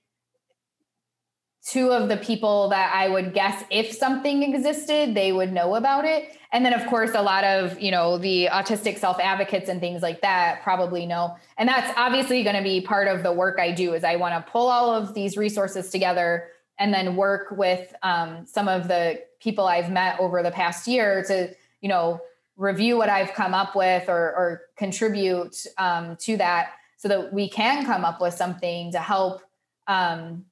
two 1.67 1.91
of 1.91 2.07
the 2.07 2.17
people 2.17 2.69
that 2.69 2.93
I 2.95 3.09
would 3.09 3.33
guess 3.33 3.63
if 3.69 3.91
something 3.91 4.43
existed, 4.43 5.13
they 5.13 5.33
would 5.33 5.51
know 5.51 5.75
about 5.75 6.05
it. 6.05 6.37
And 6.53 6.65
then, 6.65 6.73
of 6.73 6.87
course, 6.87 7.11
a 7.13 7.21
lot 7.21 7.43
of 7.43 7.79
you 7.79 7.91
know 7.91 8.17
the 8.17 8.47
autistic 8.51 8.97
self 8.97 9.19
advocates 9.19 9.69
and 9.69 9.81
things 9.81 10.01
like 10.01 10.21
that 10.21 10.61
probably 10.63 11.05
know. 11.05 11.35
And 11.57 11.67
that's 11.67 11.93
obviously 11.97 12.43
going 12.43 12.55
to 12.55 12.63
be 12.63 12.81
part 12.81 13.07
of 13.07 13.23
the 13.23 13.33
work 13.33 13.59
I 13.59 13.71
do. 13.71 13.93
Is 13.93 14.03
I 14.03 14.15
want 14.15 14.33
to 14.33 14.51
pull 14.51 14.67
all 14.67 14.93
of 14.93 15.13
these 15.13 15.35
resources 15.35 15.89
together 15.89 16.49
and 16.79 16.93
then 16.93 17.15
work 17.15 17.51
with 17.51 17.93
um, 18.03 18.45
some 18.45 18.67
of 18.67 18.87
the 18.87 19.21
people 19.41 19.67
I've 19.67 19.91
met 19.91 20.19
over 20.19 20.41
the 20.41 20.51
past 20.51 20.87
year 20.87 21.23
to 21.27 21.53
you 21.81 21.89
know 21.89 22.21
review 22.55 22.97
what 22.97 23.09
I've 23.09 23.33
come 23.33 23.53
up 23.53 23.75
with 23.75 24.09
or, 24.09 24.15
or 24.17 24.61
contribute 24.77 25.55
um, 25.77 26.15
to 26.21 26.37
that 26.37 26.71
so 26.97 27.07
that 27.07 27.31
we 27.31 27.49
can 27.49 27.85
come 27.85 28.03
up 28.03 28.19
with 28.19 28.33
something 28.33 28.91
to 28.91 28.99
help 28.99 29.41
um, 29.87 30.45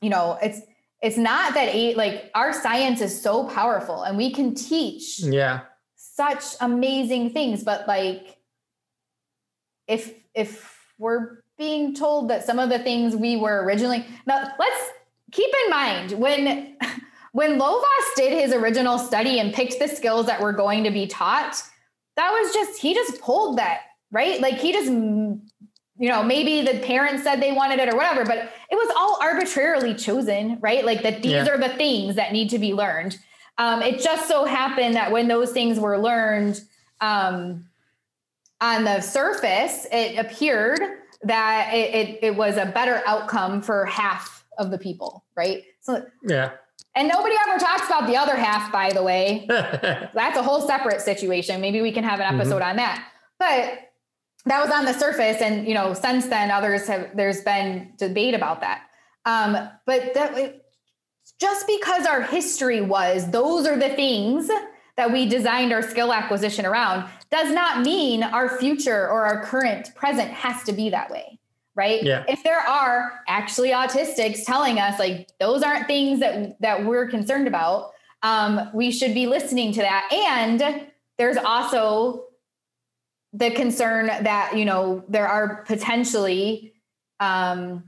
you 0.00 0.08
know, 0.08 0.38
it's 0.42 0.60
it's 1.02 1.16
not 1.16 1.54
that 1.54 1.68
eight 1.68 1.96
like 1.96 2.30
our 2.34 2.52
science 2.52 3.00
is 3.00 3.20
so 3.20 3.44
powerful 3.44 4.02
and 4.02 4.16
we 4.16 4.32
can 4.32 4.54
teach 4.54 5.20
yeah. 5.20 5.60
such 5.96 6.44
amazing 6.60 7.30
things 7.30 7.64
but 7.64 7.88
like 7.88 8.36
if 9.86 10.12
if 10.34 10.78
we're 10.98 11.42
being 11.56 11.94
told 11.94 12.28
that 12.28 12.44
some 12.44 12.58
of 12.58 12.68
the 12.68 12.78
things 12.78 13.16
we 13.16 13.36
were 13.36 13.64
originally 13.64 14.04
now 14.26 14.46
let's 14.58 14.90
keep 15.32 15.50
in 15.64 15.70
mind 15.70 16.12
when 16.12 16.76
when 17.32 17.58
Lovaas 17.58 18.14
did 18.16 18.32
his 18.32 18.52
original 18.52 18.98
study 18.98 19.38
and 19.38 19.54
picked 19.54 19.78
the 19.78 19.88
skills 19.88 20.26
that 20.26 20.40
were 20.40 20.52
going 20.52 20.84
to 20.84 20.90
be 20.90 21.06
taught 21.06 21.62
that 22.16 22.30
was 22.30 22.52
just 22.52 22.78
he 22.78 22.92
just 22.92 23.22
pulled 23.22 23.56
that 23.56 23.80
right? 24.12 24.40
Like 24.40 24.58
he 24.58 24.72
just 24.72 24.90
you 26.00 26.08
know, 26.08 26.22
maybe 26.22 26.62
the 26.62 26.78
parents 26.78 27.22
said 27.22 27.42
they 27.42 27.52
wanted 27.52 27.78
it 27.78 27.92
or 27.92 27.94
whatever, 27.94 28.24
but 28.24 28.50
it 28.70 28.74
was 28.74 28.90
all 28.96 29.18
arbitrarily 29.20 29.94
chosen, 29.94 30.58
right? 30.62 30.82
Like 30.82 31.02
that 31.02 31.22
these 31.22 31.32
yeah. 31.32 31.46
are 31.46 31.58
the 31.58 31.68
things 31.68 32.16
that 32.16 32.32
need 32.32 32.48
to 32.50 32.58
be 32.58 32.72
learned. 32.72 33.18
Um, 33.58 33.82
it 33.82 34.00
just 34.00 34.26
so 34.26 34.46
happened 34.46 34.94
that 34.94 35.12
when 35.12 35.28
those 35.28 35.52
things 35.52 35.78
were 35.78 35.98
learned 35.98 36.62
um, 37.02 37.66
on 38.62 38.84
the 38.84 39.02
surface, 39.02 39.86
it 39.92 40.16
appeared 40.16 40.80
that 41.24 41.74
it, 41.74 41.94
it, 41.94 42.18
it 42.22 42.34
was 42.34 42.56
a 42.56 42.64
better 42.64 43.02
outcome 43.06 43.60
for 43.60 43.84
half 43.84 44.46
of 44.56 44.70
the 44.70 44.78
people, 44.78 45.22
right? 45.36 45.64
So 45.82 46.06
yeah. 46.22 46.52
And 46.94 47.08
nobody 47.08 47.34
ever 47.46 47.58
talks 47.58 47.86
about 47.86 48.06
the 48.06 48.16
other 48.16 48.36
half, 48.36 48.72
by 48.72 48.90
the 48.90 49.02
way. 49.02 49.44
That's 49.48 50.38
a 50.38 50.42
whole 50.42 50.66
separate 50.66 51.02
situation. 51.02 51.60
Maybe 51.60 51.82
we 51.82 51.92
can 51.92 52.04
have 52.04 52.20
an 52.20 52.34
episode 52.34 52.62
mm-hmm. 52.62 52.70
on 52.70 52.76
that. 52.76 53.06
But 53.38 53.89
that 54.46 54.62
was 54.62 54.70
on 54.70 54.84
the 54.84 54.92
surface. 54.92 55.40
And 55.40 55.66
you 55.66 55.74
know 55.74 55.94
since 55.94 56.26
then 56.26 56.50
others 56.50 56.86
have 56.86 57.16
there's 57.16 57.42
been 57.42 57.92
debate 57.98 58.34
about 58.34 58.60
that. 58.60 58.82
Um, 59.24 59.68
but 59.86 60.14
that 60.14 60.62
just 61.38 61.66
because 61.66 62.06
our 62.06 62.22
history 62.22 62.80
was 62.80 63.30
those 63.30 63.66
are 63.66 63.78
the 63.78 63.90
things 63.90 64.50
that 64.96 65.12
we 65.12 65.26
designed 65.26 65.72
our 65.72 65.82
skill 65.82 66.12
acquisition 66.12 66.66
around 66.66 67.08
does 67.30 67.52
not 67.52 67.84
mean 67.84 68.22
our 68.22 68.58
future 68.58 69.08
or 69.08 69.24
our 69.24 69.44
current 69.44 69.94
present 69.94 70.30
has 70.30 70.62
to 70.64 70.72
be 70.72 70.90
that 70.90 71.10
way 71.10 71.38
right? 71.76 72.02
Yeah. 72.02 72.24
if 72.28 72.42
there 72.42 72.58
are 72.58 73.20
actually 73.28 73.70
autistics 73.70 74.44
telling 74.44 74.80
us 74.80 74.98
like 74.98 75.28
those 75.38 75.62
aren't 75.62 75.86
things 75.86 76.18
that 76.20 76.60
that 76.60 76.84
we're 76.84 77.08
concerned 77.08 77.46
about 77.46 77.92
um, 78.22 78.70
we 78.74 78.90
should 78.90 79.14
be 79.14 79.26
listening 79.26 79.72
to 79.72 79.80
that. 79.80 80.10
And 80.12 80.86
there's 81.18 81.36
also 81.36 82.24
the 83.32 83.50
concern 83.50 84.06
that 84.06 84.56
you 84.56 84.64
know 84.64 85.04
there 85.08 85.28
are 85.28 85.64
potentially 85.66 86.74
um, 87.20 87.84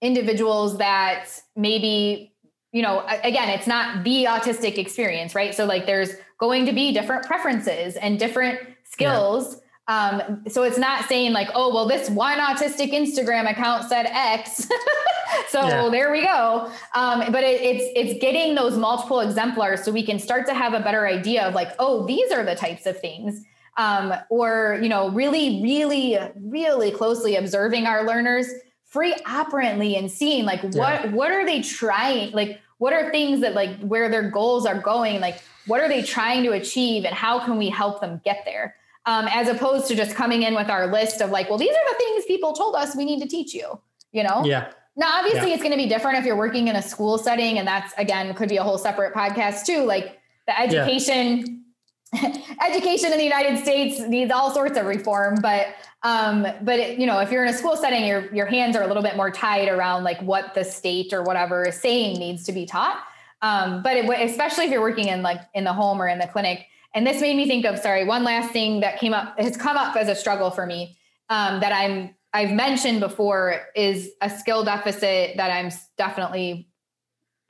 individuals 0.00 0.78
that 0.78 1.26
maybe 1.56 2.34
you 2.74 2.82
know, 2.82 3.06
again, 3.22 3.50
it's 3.50 3.68
not 3.68 4.02
the 4.02 4.24
autistic 4.24 4.78
experience, 4.78 5.36
right? 5.36 5.54
So 5.54 5.64
like 5.64 5.86
there's 5.86 6.10
going 6.40 6.66
to 6.66 6.72
be 6.72 6.92
different 6.92 7.24
preferences 7.24 7.94
and 7.94 8.18
different 8.18 8.58
skills. 8.82 9.54
Yeah. 9.54 9.60
Um, 9.86 10.42
so 10.48 10.64
it's 10.64 10.76
not 10.76 11.04
saying 11.04 11.32
like, 11.32 11.48
oh, 11.54 11.72
well, 11.72 11.86
this 11.86 12.10
one 12.10 12.38
autistic 12.38 12.92
Instagram 12.92 13.48
account 13.48 13.88
said 13.88 14.06
X. 14.06 14.66
so 15.48 15.62
yeah. 15.62 15.88
there 15.88 16.10
we 16.10 16.22
go. 16.22 16.68
Um, 16.96 17.30
but 17.30 17.44
it, 17.44 17.60
it's 17.60 17.84
it's 17.94 18.20
getting 18.20 18.56
those 18.56 18.76
multiple 18.76 19.20
exemplars 19.20 19.84
so 19.84 19.92
we 19.92 20.04
can 20.04 20.18
start 20.18 20.44
to 20.46 20.54
have 20.54 20.74
a 20.74 20.80
better 20.80 21.06
idea 21.06 21.44
of 21.44 21.54
like, 21.54 21.70
oh, 21.78 22.04
these 22.06 22.32
are 22.32 22.42
the 22.42 22.56
types 22.56 22.86
of 22.86 22.98
things. 22.98 23.44
Um, 23.76 24.14
or 24.30 24.78
you 24.82 24.88
know, 24.88 25.10
really, 25.10 25.60
really, 25.62 26.16
really 26.36 26.90
closely 26.92 27.34
observing 27.34 27.86
our 27.86 28.06
learners 28.06 28.48
free 28.94 29.12
operantly 29.26 29.96
and 29.96 30.08
seeing 30.08 30.44
like 30.44 30.62
what 30.62 30.74
yeah. 30.76 31.06
what 31.08 31.32
are 31.32 31.44
they 31.44 31.60
trying 31.60 32.30
like 32.30 32.60
what 32.78 32.92
are 32.92 33.10
things 33.10 33.40
that 33.40 33.52
like 33.52 33.76
where 33.80 34.08
their 34.08 34.30
goals 34.30 34.64
are 34.66 34.78
going 34.78 35.20
like 35.20 35.42
what 35.66 35.80
are 35.80 35.88
they 35.88 36.00
trying 36.00 36.44
to 36.44 36.52
achieve 36.52 37.04
and 37.04 37.12
how 37.12 37.44
can 37.44 37.58
we 37.58 37.68
help 37.68 38.00
them 38.00 38.20
get 38.24 38.42
there 38.44 38.76
um, 39.06 39.26
as 39.32 39.48
opposed 39.48 39.88
to 39.88 39.96
just 39.96 40.14
coming 40.14 40.44
in 40.44 40.54
with 40.54 40.70
our 40.70 40.86
list 40.86 41.20
of 41.20 41.30
like 41.30 41.48
well 41.48 41.58
these 41.58 41.72
are 41.72 41.92
the 41.92 41.96
things 41.98 42.24
people 42.26 42.52
told 42.52 42.76
us 42.76 42.94
we 42.94 43.04
need 43.04 43.20
to 43.20 43.26
teach 43.26 43.52
you 43.52 43.80
you 44.12 44.22
know 44.22 44.44
yeah 44.44 44.70
now 44.94 45.18
obviously 45.18 45.48
yeah. 45.48 45.54
it's 45.54 45.62
going 45.62 45.76
to 45.76 45.82
be 45.82 45.88
different 45.88 46.16
if 46.16 46.24
you're 46.24 46.36
working 46.36 46.68
in 46.68 46.76
a 46.76 46.82
school 46.82 47.18
setting 47.18 47.58
and 47.58 47.66
that's 47.66 47.92
again 47.98 48.32
could 48.34 48.48
be 48.48 48.58
a 48.58 48.62
whole 48.62 48.78
separate 48.78 49.12
podcast 49.12 49.66
too 49.66 49.82
like 49.82 50.20
the 50.46 50.56
education 50.56 51.38
yeah. 51.38 51.44
education 52.66 53.12
in 53.12 53.18
the 53.18 53.24
united 53.24 53.58
states 53.58 54.00
needs 54.00 54.30
all 54.32 54.52
sorts 54.52 54.78
of 54.78 54.86
reform 54.86 55.36
but 55.42 55.68
um, 56.04 56.46
but 56.60 56.78
it, 56.78 56.98
you 56.98 57.06
know, 57.06 57.18
if 57.20 57.32
you're 57.32 57.42
in 57.44 57.52
a 57.52 57.56
school 57.56 57.76
setting, 57.76 58.04
your 58.04 58.32
your 58.32 58.44
hands 58.44 58.76
are 58.76 58.82
a 58.82 58.86
little 58.86 59.02
bit 59.02 59.16
more 59.16 59.30
tied 59.30 59.68
around 59.68 60.04
like 60.04 60.20
what 60.20 60.52
the 60.54 60.62
state 60.62 61.14
or 61.14 61.22
whatever 61.22 61.64
is 61.66 61.80
saying 61.80 62.18
needs 62.18 62.44
to 62.44 62.52
be 62.52 62.66
taught. 62.66 63.02
Um, 63.40 63.82
but 63.82 63.96
it, 63.96 64.30
especially 64.30 64.66
if 64.66 64.70
you're 64.70 64.82
working 64.82 65.08
in 65.08 65.22
like 65.22 65.40
in 65.54 65.64
the 65.64 65.72
home 65.72 66.00
or 66.00 66.06
in 66.06 66.18
the 66.18 66.26
clinic, 66.26 66.66
and 66.94 67.06
this 67.06 67.22
made 67.22 67.36
me 67.36 67.48
think 67.48 67.64
of 67.64 67.78
sorry, 67.78 68.04
one 68.04 68.22
last 68.22 68.52
thing 68.52 68.80
that 68.80 69.00
came 69.00 69.14
up 69.14 69.40
has 69.40 69.56
come 69.56 69.78
up 69.78 69.96
as 69.96 70.08
a 70.08 70.14
struggle 70.14 70.50
for 70.50 70.66
me 70.66 70.98
um, 71.30 71.60
that 71.60 71.72
I'm 71.72 72.14
I've 72.34 72.52
mentioned 72.52 73.00
before 73.00 73.62
is 73.74 74.10
a 74.20 74.28
skill 74.28 74.62
deficit 74.62 75.38
that 75.38 75.50
I'm 75.50 75.70
definitely 75.96 76.68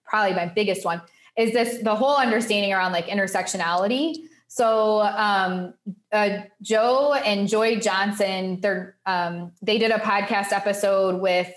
probably 0.04 0.36
my 0.36 0.46
biggest 0.46 0.84
one 0.84 1.02
is 1.36 1.52
this 1.52 1.82
the 1.82 1.96
whole 1.96 2.16
understanding 2.16 2.72
around 2.72 2.92
like 2.92 3.06
intersectionality 3.06 4.14
so 4.54 5.00
um, 5.00 5.74
uh, 6.12 6.42
Joe 6.62 7.12
and 7.14 7.48
Joy 7.48 7.80
Johnson, 7.80 8.60
they're 8.60 8.94
um, 9.04 9.50
they 9.60 9.78
did 9.78 9.90
a 9.90 9.98
podcast 9.98 10.52
episode 10.52 11.20
with 11.20 11.52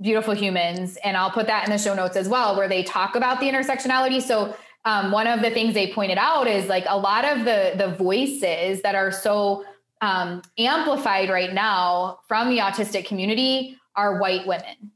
Beautiful 0.00 0.34
Humans, 0.34 0.98
and 1.04 1.16
I'll 1.16 1.30
put 1.30 1.46
that 1.46 1.64
in 1.64 1.70
the 1.70 1.78
show 1.78 1.94
notes 1.94 2.16
as 2.16 2.28
well, 2.28 2.56
where 2.56 2.66
they 2.66 2.82
talk 2.82 3.14
about 3.14 3.38
the 3.38 3.46
intersectionality. 3.48 4.20
So 4.20 4.56
um, 4.84 5.12
one 5.12 5.28
of 5.28 5.42
the 5.42 5.50
things 5.50 5.74
they 5.74 5.92
pointed 5.92 6.18
out 6.18 6.48
is 6.48 6.68
like 6.68 6.84
a 6.88 6.98
lot 6.98 7.24
of 7.24 7.44
the 7.44 7.74
the 7.76 7.94
voices 7.96 8.82
that 8.82 8.96
are 8.96 9.12
so 9.12 9.64
um, 10.00 10.42
amplified 10.58 11.30
right 11.30 11.52
now 11.52 12.18
from 12.26 12.48
the 12.48 12.58
autistic 12.58 13.06
community 13.06 13.78
are 13.94 14.18
white 14.18 14.44
women. 14.44 14.90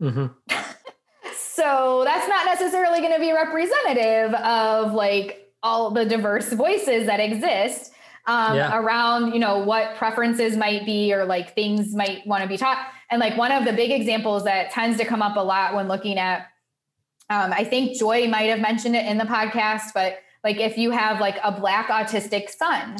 Mm-hmm. 0.00 0.26
so 1.36 2.00
that's 2.06 2.28
not 2.28 2.46
necessarily 2.46 3.00
going 3.00 3.12
to 3.12 3.20
be 3.20 3.30
representative 3.30 4.32
of 4.36 4.94
like 4.94 5.45
all 5.66 5.90
the 5.90 6.04
diverse 6.04 6.52
voices 6.52 7.06
that 7.06 7.18
exist 7.18 7.92
um, 8.26 8.56
yeah. 8.56 8.78
around 8.78 9.32
you 9.32 9.40
know 9.40 9.58
what 9.58 9.96
preferences 9.96 10.56
might 10.56 10.86
be 10.86 11.12
or 11.12 11.24
like 11.24 11.54
things 11.54 11.94
might 11.94 12.24
want 12.24 12.42
to 12.42 12.48
be 12.48 12.56
taught 12.56 12.78
and 13.10 13.20
like 13.20 13.36
one 13.36 13.50
of 13.50 13.64
the 13.64 13.72
big 13.72 13.90
examples 13.90 14.44
that 14.44 14.70
tends 14.70 14.96
to 14.98 15.04
come 15.04 15.22
up 15.22 15.36
a 15.36 15.40
lot 15.40 15.74
when 15.74 15.88
looking 15.88 16.18
at 16.18 16.46
um, 17.30 17.52
i 17.52 17.64
think 17.64 17.98
joy 17.98 18.28
might 18.28 18.48
have 18.48 18.60
mentioned 18.60 18.94
it 18.94 19.06
in 19.06 19.18
the 19.18 19.24
podcast 19.24 19.90
but 19.92 20.18
like 20.44 20.58
if 20.58 20.78
you 20.78 20.92
have 20.92 21.20
like 21.20 21.36
a 21.42 21.50
black 21.50 21.88
autistic 21.88 22.48
son 22.48 22.96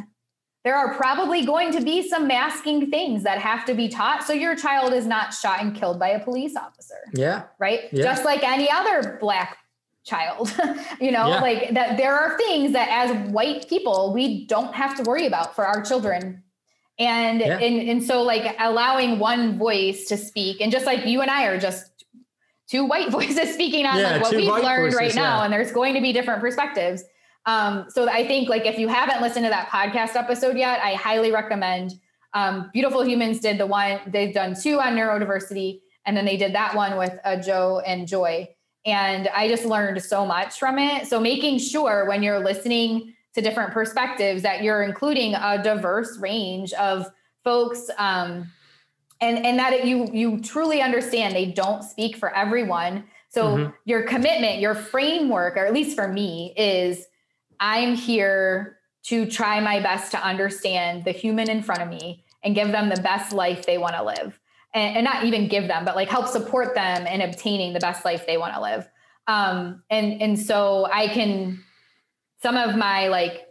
there 0.64 0.74
are 0.74 0.94
probably 0.94 1.46
going 1.46 1.70
to 1.70 1.80
be 1.80 2.08
some 2.08 2.26
masking 2.26 2.90
things 2.90 3.22
that 3.22 3.38
have 3.38 3.64
to 3.64 3.74
be 3.74 3.88
taught 3.88 4.24
so 4.24 4.32
your 4.32 4.56
child 4.56 4.92
is 4.92 5.06
not 5.06 5.32
shot 5.32 5.60
and 5.60 5.76
killed 5.76 6.00
by 6.00 6.08
a 6.08 6.22
police 6.24 6.56
officer 6.56 6.98
yeah 7.14 7.44
right 7.60 7.82
yeah. 7.92 8.02
just 8.02 8.24
like 8.24 8.42
any 8.42 8.68
other 8.70 9.18
black 9.20 9.58
child 10.06 10.54
you 11.00 11.10
know 11.10 11.28
yeah. 11.28 11.40
like 11.40 11.74
that 11.74 11.96
there 11.96 12.14
are 12.14 12.38
things 12.38 12.72
that 12.72 12.88
as 12.88 13.30
white 13.30 13.68
people 13.68 14.12
we 14.14 14.46
don't 14.46 14.72
have 14.72 14.96
to 14.96 15.02
worry 15.02 15.26
about 15.26 15.54
for 15.54 15.66
our 15.66 15.82
children 15.82 16.42
and 16.98 17.40
yeah. 17.40 17.58
and, 17.58 17.88
and 17.88 18.02
so 18.04 18.22
like 18.22 18.54
allowing 18.60 19.18
one 19.18 19.58
voice 19.58 20.06
to 20.06 20.16
speak 20.16 20.60
and 20.60 20.70
just 20.70 20.86
like 20.86 21.04
you 21.06 21.20
and 21.20 21.30
i 21.30 21.46
are 21.46 21.58
just 21.58 22.04
two 22.68 22.84
white 22.84 23.10
voices 23.18 23.52
speaking 23.52 23.84
on 23.84 23.98
yeah, 23.98 24.12
like 24.12 24.22
what 24.22 24.36
we've 24.36 24.46
learned 24.46 24.92
voices, 24.92 24.96
right 24.96 25.14
now 25.16 25.42
and 25.42 25.52
there's 25.52 25.72
going 25.72 25.92
to 25.92 26.00
be 26.00 26.12
different 26.12 26.40
perspectives 26.40 27.02
um, 27.46 27.86
so 27.88 28.08
i 28.08 28.24
think 28.26 28.48
like 28.48 28.64
if 28.64 28.78
you 28.78 28.86
haven't 28.86 29.20
listened 29.20 29.44
to 29.44 29.50
that 29.50 29.68
podcast 29.68 30.14
episode 30.14 30.56
yet 30.56 30.80
i 30.84 30.94
highly 30.94 31.32
recommend 31.32 31.92
um, 32.32 32.70
beautiful 32.72 33.04
humans 33.04 33.40
did 33.40 33.58
the 33.58 33.66
one 33.66 33.98
they've 34.06 34.32
done 34.32 34.54
two 34.54 34.78
on 34.80 34.94
neurodiversity 34.94 35.80
and 36.04 36.16
then 36.16 36.24
they 36.24 36.36
did 36.36 36.54
that 36.54 36.76
one 36.76 36.96
with 36.96 37.18
uh, 37.24 37.36
joe 37.36 37.82
and 37.84 38.06
joy 38.06 38.48
and 38.86 39.28
I 39.34 39.48
just 39.48 39.64
learned 39.64 40.00
so 40.02 40.24
much 40.24 40.58
from 40.58 40.78
it. 40.78 41.08
So 41.08 41.18
making 41.18 41.58
sure 41.58 42.06
when 42.06 42.22
you're 42.22 42.38
listening 42.38 43.14
to 43.34 43.42
different 43.42 43.72
perspectives 43.72 44.42
that 44.42 44.62
you're 44.62 44.84
including 44.84 45.34
a 45.34 45.60
diverse 45.62 46.16
range 46.18 46.72
of 46.74 47.06
folks 47.44 47.90
um, 47.98 48.50
and 49.20 49.44
and 49.44 49.58
that 49.58 49.72
it, 49.72 49.84
you 49.84 50.08
you 50.12 50.40
truly 50.40 50.80
understand 50.80 51.34
they 51.34 51.46
don't 51.46 51.82
speak 51.82 52.16
for 52.16 52.34
everyone. 52.34 53.04
So 53.28 53.56
mm-hmm. 53.56 53.70
your 53.84 54.04
commitment, 54.04 54.60
your 54.60 54.74
framework, 54.74 55.56
or 55.56 55.66
at 55.66 55.72
least 55.72 55.96
for 55.96 56.08
me, 56.08 56.54
is 56.56 57.04
I'm 57.58 57.94
here 57.94 58.78
to 59.04 59.26
try 59.26 59.60
my 59.60 59.80
best 59.80 60.12
to 60.12 60.24
understand 60.24 61.04
the 61.04 61.12
human 61.12 61.50
in 61.50 61.62
front 61.62 61.82
of 61.82 61.88
me 61.88 62.24
and 62.42 62.54
give 62.54 62.68
them 62.68 62.88
the 62.88 63.00
best 63.00 63.32
life 63.32 63.66
they 63.66 63.78
want 63.78 63.96
to 63.96 64.02
live 64.02 64.38
and, 64.76 64.98
and 64.98 65.04
not 65.04 65.24
even 65.24 65.48
give 65.48 65.66
them, 65.66 65.84
but 65.84 65.96
like 65.96 66.08
help 66.08 66.28
support 66.28 66.74
them 66.74 67.06
in 67.06 67.22
obtaining 67.22 67.72
the 67.72 67.80
best 67.80 68.04
life 68.04 68.26
they 68.26 68.36
want 68.36 68.54
to 68.54 68.60
live. 68.60 68.88
Um, 69.26 69.82
and 69.90 70.22
and 70.22 70.38
so 70.38 70.86
I 70.92 71.08
can 71.08 71.64
some 72.42 72.56
of 72.56 72.76
my 72.76 73.08
like 73.08 73.46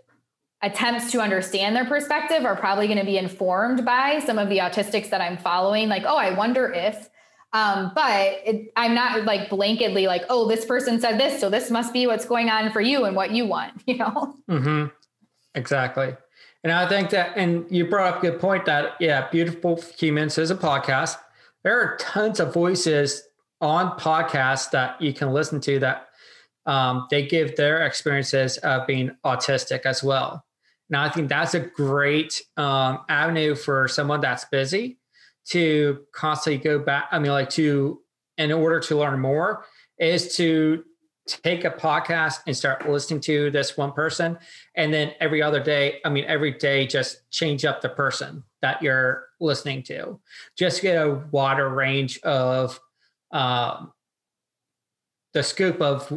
attempts 0.61 1.11
to 1.11 1.19
understand 1.19 1.75
their 1.75 1.85
perspective 1.85 2.45
are 2.45 2.55
probably 2.55 2.87
going 2.87 2.99
to 2.99 3.05
be 3.05 3.17
informed 3.17 3.83
by 3.83 4.19
some 4.19 4.39
of 4.39 4.49
the 4.49 4.59
autistics 4.59 5.09
that 5.09 5.19
I'm 5.19 5.37
following. 5.37 5.89
Like, 5.89 6.03
oh, 6.05 6.15
I 6.15 6.33
wonder 6.37 6.71
if. 6.71 7.09
Um, 7.53 7.91
but 7.95 8.41
it, 8.45 8.71
I'm 8.75 8.93
not 8.93 9.23
like 9.23 9.49
blanketly 9.49 10.07
like, 10.07 10.23
oh, 10.29 10.47
this 10.47 10.65
person 10.65 10.99
said 10.99 11.17
this, 11.17 11.39
so 11.39 11.49
this 11.49 11.71
must 11.71 11.93
be 11.93 12.05
what's 12.05 12.25
going 12.25 12.49
on 12.49 12.71
for 12.71 12.81
you 12.81 13.05
and 13.05 13.15
what 13.15 13.31
you 13.31 13.45
want. 13.45 13.81
You 13.87 13.97
know. 13.97 14.35
Mm-hmm. 14.49 14.85
Exactly. 15.55 16.15
And 16.65 16.73
I 16.73 16.89
think 16.89 17.11
that, 17.11 17.33
and 17.37 17.63
you 17.69 17.85
brought 17.85 18.15
up 18.15 18.23
a 18.23 18.31
good 18.31 18.39
point 18.41 18.65
that, 18.65 18.95
yeah, 18.99 19.29
Beautiful 19.29 19.79
Humans 19.99 20.39
is 20.39 20.49
a 20.49 20.55
podcast. 20.55 21.15
There 21.63 21.79
are 21.79 21.95
tons 21.97 22.39
of 22.39 22.55
voices 22.55 23.21
on 23.61 23.99
podcasts 23.99 24.71
that 24.71 24.99
you 24.99 25.13
can 25.13 25.31
listen 25.31 25.61
to 25.61 25.77
that 25.77 26.07
um, 26.65 27.05
they 27.11 27.23
give 27.27 27.55
their 27.55 27.85
experiences 27.85 28.57
of 28.57 28.87
being 28.87 29.15
autistic 29.23 29.81
as 29.85 30.03
well. 30.03 30.43
Now, 30.89 31.03
I 31.03 31.09
think 31.09 31.29
that's 31.29 31.53
a 31.53 31.59
great 31.59 32.41
um, 32.57 33.01
avenue 33.09 33.53
for 33.53 33.87
someone 33.87 34.21
that's 34.21 34.45
busy 34.45 34.97
to 35.49 35.99
constantly 36.13 36.57
go 36.63 36.79
back. 36.79 37.09
I 37.11 37.19
mean, 37.19 37.31
like 37.31 37.51
to, 37.51 38.01
in 38.39 38.51
order 38.51 38.79
to 38.79 38.97
learn 38.97 39.19
more, 39.19 39.65
is 39.99 40.35
to 40.37 40.83
take 41.27 41.65
a 41.65 41.71
podcast 41.71 42.41
and 42.45 42.55
start 42.55 42.87
listening 42.87 43.19
to 43.19 43.49
this 43.49 43.77
one 43.77 43.91
person. 43.91 44.37
And 44.75 44.93
then 44.93 45.13
every 45.19 45.41
other 45.41 45.59
day 45.59 45.99
i 46.05 46.09
mean 46.09 46.25
every 46.25 46.51
day 46.51 46.85
just 46.85 47.29
change 47.31 47.65
up 47.65 47.81
the 47.81 47.89
person 47.89 48.43
that 48.61 48.81
you're 48.81 49.27
listening 49.39 49.83
to. 49.83 50.19
Just 50.57 50.81
get 50.81 50.95
a 50.95 51.23
wider 51.31 51.69
range 51.69 52.19
of 52.21 52.79
um, 53.31 53.91
the 55.33 55.43
scoop 55.43 55.81
of 55.81 56.11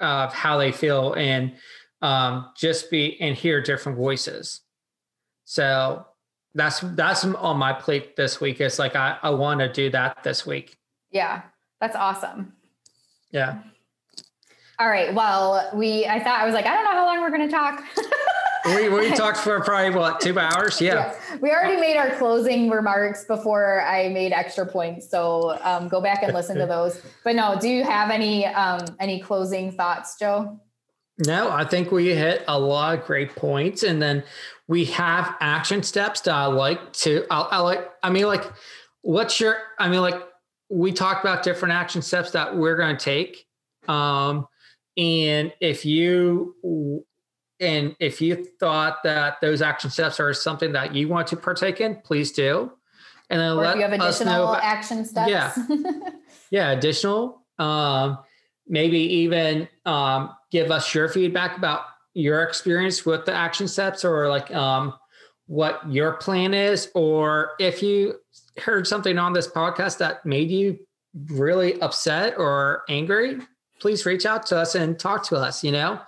of 0.00 0.32
how 0.32 0.58
they 0.58 0.72
feel 0.72 1.14
and 1.14 1.54
um, 2.02 2.50
just 2.56 2.90
be 2.90 3.20
and 3.20 3.36
hear 3.36 3.62
different 3.62 3.96
voices. 3.96 4.60
So 5.44 6.06
that's 6.54 6.80
that's 6.80 7.24
on 7.24 7.56
my 7.56 7.72
plate 7.72 8.16
this 8.16 8.40
week. 8.40 8.60
It's 8.60 8.78
like 8.78 8.96
i, 8.96 9.18
I 9.22 9.30
want 9.30 9.60
to 9.60 9.72
do 9.72 9.90
that 9.90 10.22
this 10.22 10.46
week. 10.46 10.76
Yeah 11.10 11.42
that's 11.80 11.96
awesome. 11.96 12.52
Yeah 13.30 13.58
all 14.78 14.88
right. 14.88 15.14
Well, 15.14 15.70
we 15.74 16.06
I 16.06 16.22
thought 16.22 16.40
I 16.40 16.44
was 16.44 16.54
like, 16.54 16.66
I 16.66 16.74
don't 16.74 16.84
know 16.84 16.92
how 16.92 17.06
long 17.06 17.20
we're 17.20 17.30
gonna 17.30 17.50
talk. 17.50 17.82
we 18.66 18.88
we 18.88 19.10
talked 19.14 19.38
for 19.38 19.60
probably 19.60 19.96
what 19.98 20.20
two 20.20 20.38
hours? 20.38 20.80
Yeah. 20.80 21.14
yeah. 21.30 21.38
We 21.40 21.50
already 21.50 21.80
made 21.80 21.96
our 21.96 22.16
closing 22.16 22.68
remarks 22.68 23.24
before 23.24 23.82
I 23.82 24.08
made 24.08 24.32
extra 24.32 24.66
points. 24.66 25.10
So 25.10 25.58
um, 25.62 25.88
go 25.88 26.00
back 26.00 26.22
and 26.22 26.34
listen 26.34 26.58
to 26.58 26.66
those. 26.66 27.00
But 27.24 27.36
no, 27.36 27.58
do 27.58 27.68
you 27.68 27.84
have 27.84 28.10
any 28.10 28.46
um, 28.46 28.84
any 29.00 29.20
closing 29.20 29.72
thoughts, 29.72 30.18
Joe? 30.18 30.60
No, 31.18 31.50
I 31.50 31.64
think 31.64 31.90
we 31.90 32.08
hit 32.08 32.44
a 32.46 32.58
lot 32.58 32.98
of 32.98 33.06
great 33.06 33.34
points, 33.34 33.82
and 33.82 34.02
then 34.02 34.22
we 34.68 34.84
have 34.86 35.34
action 35.40 35.82
steps 35.82 36.20
that 36.22 36.34
I 36.34 36.46
like 36.46 36.92
to. 36.94 37.24
I, 37.30 37.40
I 37.40 37.58
like. 37.60 37.90
I 38.02 38.10
mean, 38.10 38.26
like, 38.26 38.44
what's 39.00 39.40
your? 39.40 39.56
I 39.78 39.88
mean, 39.88 40.02
like, 40.02 40.20
we 40.68 40.92
talked 40.92 41.24
about 41.24 41.42
different 41.42 41.72
action 41.72 42.02
steps 42.02 42.32
that 42.32 42.54
we're 42.54 42.76
going 42.76 42.94
to 42.94 43.02
take. 43.02 43.46
Um, 43.88 44.46
and 44.96 45.52
if 45.60 45.84
you 45.84 47.04
and 47.60 47.96
if 48.00 48.20
you 48.20 48.46
thought 48.58 49.02
that 49.04 49.40
those 49.40 49.62
action 49.62 49.90
steps 49.90 50.20
are 50.20 50.32
something 50.32 50.72
that 50.72 50.94
you 50.94 51.08
want 51.08 51.26
to 51.28 51.36
partake 51.36 51.80
in, 51.80 51.96
please 51.96 52.32
do. 52.32 52.72
And 53.30 53.40
then 53.40 53.52
or 53.52 53.54
let 53.54 53.70
if 53.70 53.76
you 53.76 53.82
have 53.82 53.92
additional 53.92 54.48
about, 54.48 54.62
action 54.62 55.04
steps. 55.04 55.30
Yeah. 55.30 55.54
yeah. 56.50 56.70
Additional. 56.70 57.42
Um, 57.58 58.18
maybe 58.68 58.98
even 58.98 59.68
um, 59.84 60.34
give 60.50 60.70
us 60.70 60.94
your 60.94 61.08
feedback 61.08 61.56
about 61.56 61.82
your 62.14 62.42
experience 62.42 63.04
with 63.04 63.24
the 63.24 63.32
action 63.32 63.68
steps 63.68 64.04
or 64.04 64.28
like 64.28 64.54
um, 64.54 64.94
what 65.46 65.80
your 65.90 66.12
plan 66.14 66.54
is, 66.54 66.90
or 66.94 67.52
if 67.58 67.82
you 67.82 68.14
heard 68.58 68.86
something 68.86 69.18
on 69.18 69.32
this 69.32 69.48
podcast 69.48 69.98
that 69.98 70.24
made 70.24 70.50
you 70.50 70.78
really 71.28 71.80
upset 71.80 72.34
or 72.38 72.82
angry, 72.88 73.38
please 73.78 74.06
reach 74.06 74.26
out 74.26 74.46
to 74.46 74.58
us 74.58 74.74
and 74.74 74.98
talk 74.98 75.24
to 75.28 75.36
us. 75.36 75.62
You 75.62 75.72
know, 75.72 76.00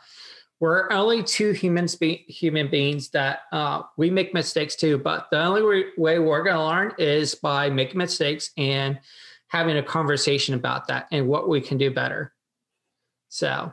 we're 0.61 0.91
only 0.91 1.23
two 1.23 1.53
humans, 1.53 1.95
be- 1.95 2.25
human 2.29 2.69
beings 2.69 3.11
that 3.11 3.41
uh, 3.53 3.83
we 3.97 4.11
make 4.11 4.35
mistakes 4.35 4.75
too. 4.75 4.99
But 4.99 5.29
the 5.31 5.43
only 5.43 5.63
way, 5.63 5.85
way 5.97 6.19
we're 6.19 6.43
going 6.43 6.57
to 6.57 6.65
learn 6.65 6.95
is 6.99 7.35
by 7.35 7.71
making 7.71 7.99
mistakes 7.99 8.51
and 8.57 8.99
having 9.49 9.77
a 9.79 9.83
conversation 9.83 10.55
about 10.55 10.89
that 10.89 11.07
and 11.13 11.29
what 11.29 11.49
we 11.49 11.61
can 11.61 11.79
do 11.79 11.91
better. 11.91 12.33
So, 13.29 13.73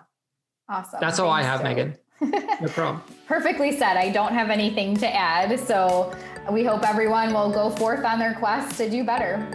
awesome. 0.70 1.00
That's 1.00 1.20
all 1.20 1.34
Thanks, 1.34 1.46
I 1.46 1.50
have, 1.50 1.60
so. 1.60 1.64
Megan. 1.64 1.98
No 2.62 2.70
problem. 2.70 3.04
Perfectly 3.28 3.78
said. 3.78 3.98
I 3.98 4.10
don't 4.10 4.34
have 4.34 4.50
anything 4.50 4.96
to 4.98 5.14
add. 5.14 5.60
So 5.60 6.16
we 6.50 6.64
hope 6.64 6.88
everyone 6.88 7.34
will 7.34 7.52
go 7.52 7.70
forth 7.72 8.06
on 8.06 8.20
their 8.20 8.36
quest 8.36 8.78
to 8.78 8.90
do 8.90 9.04
better. 9.04 9.46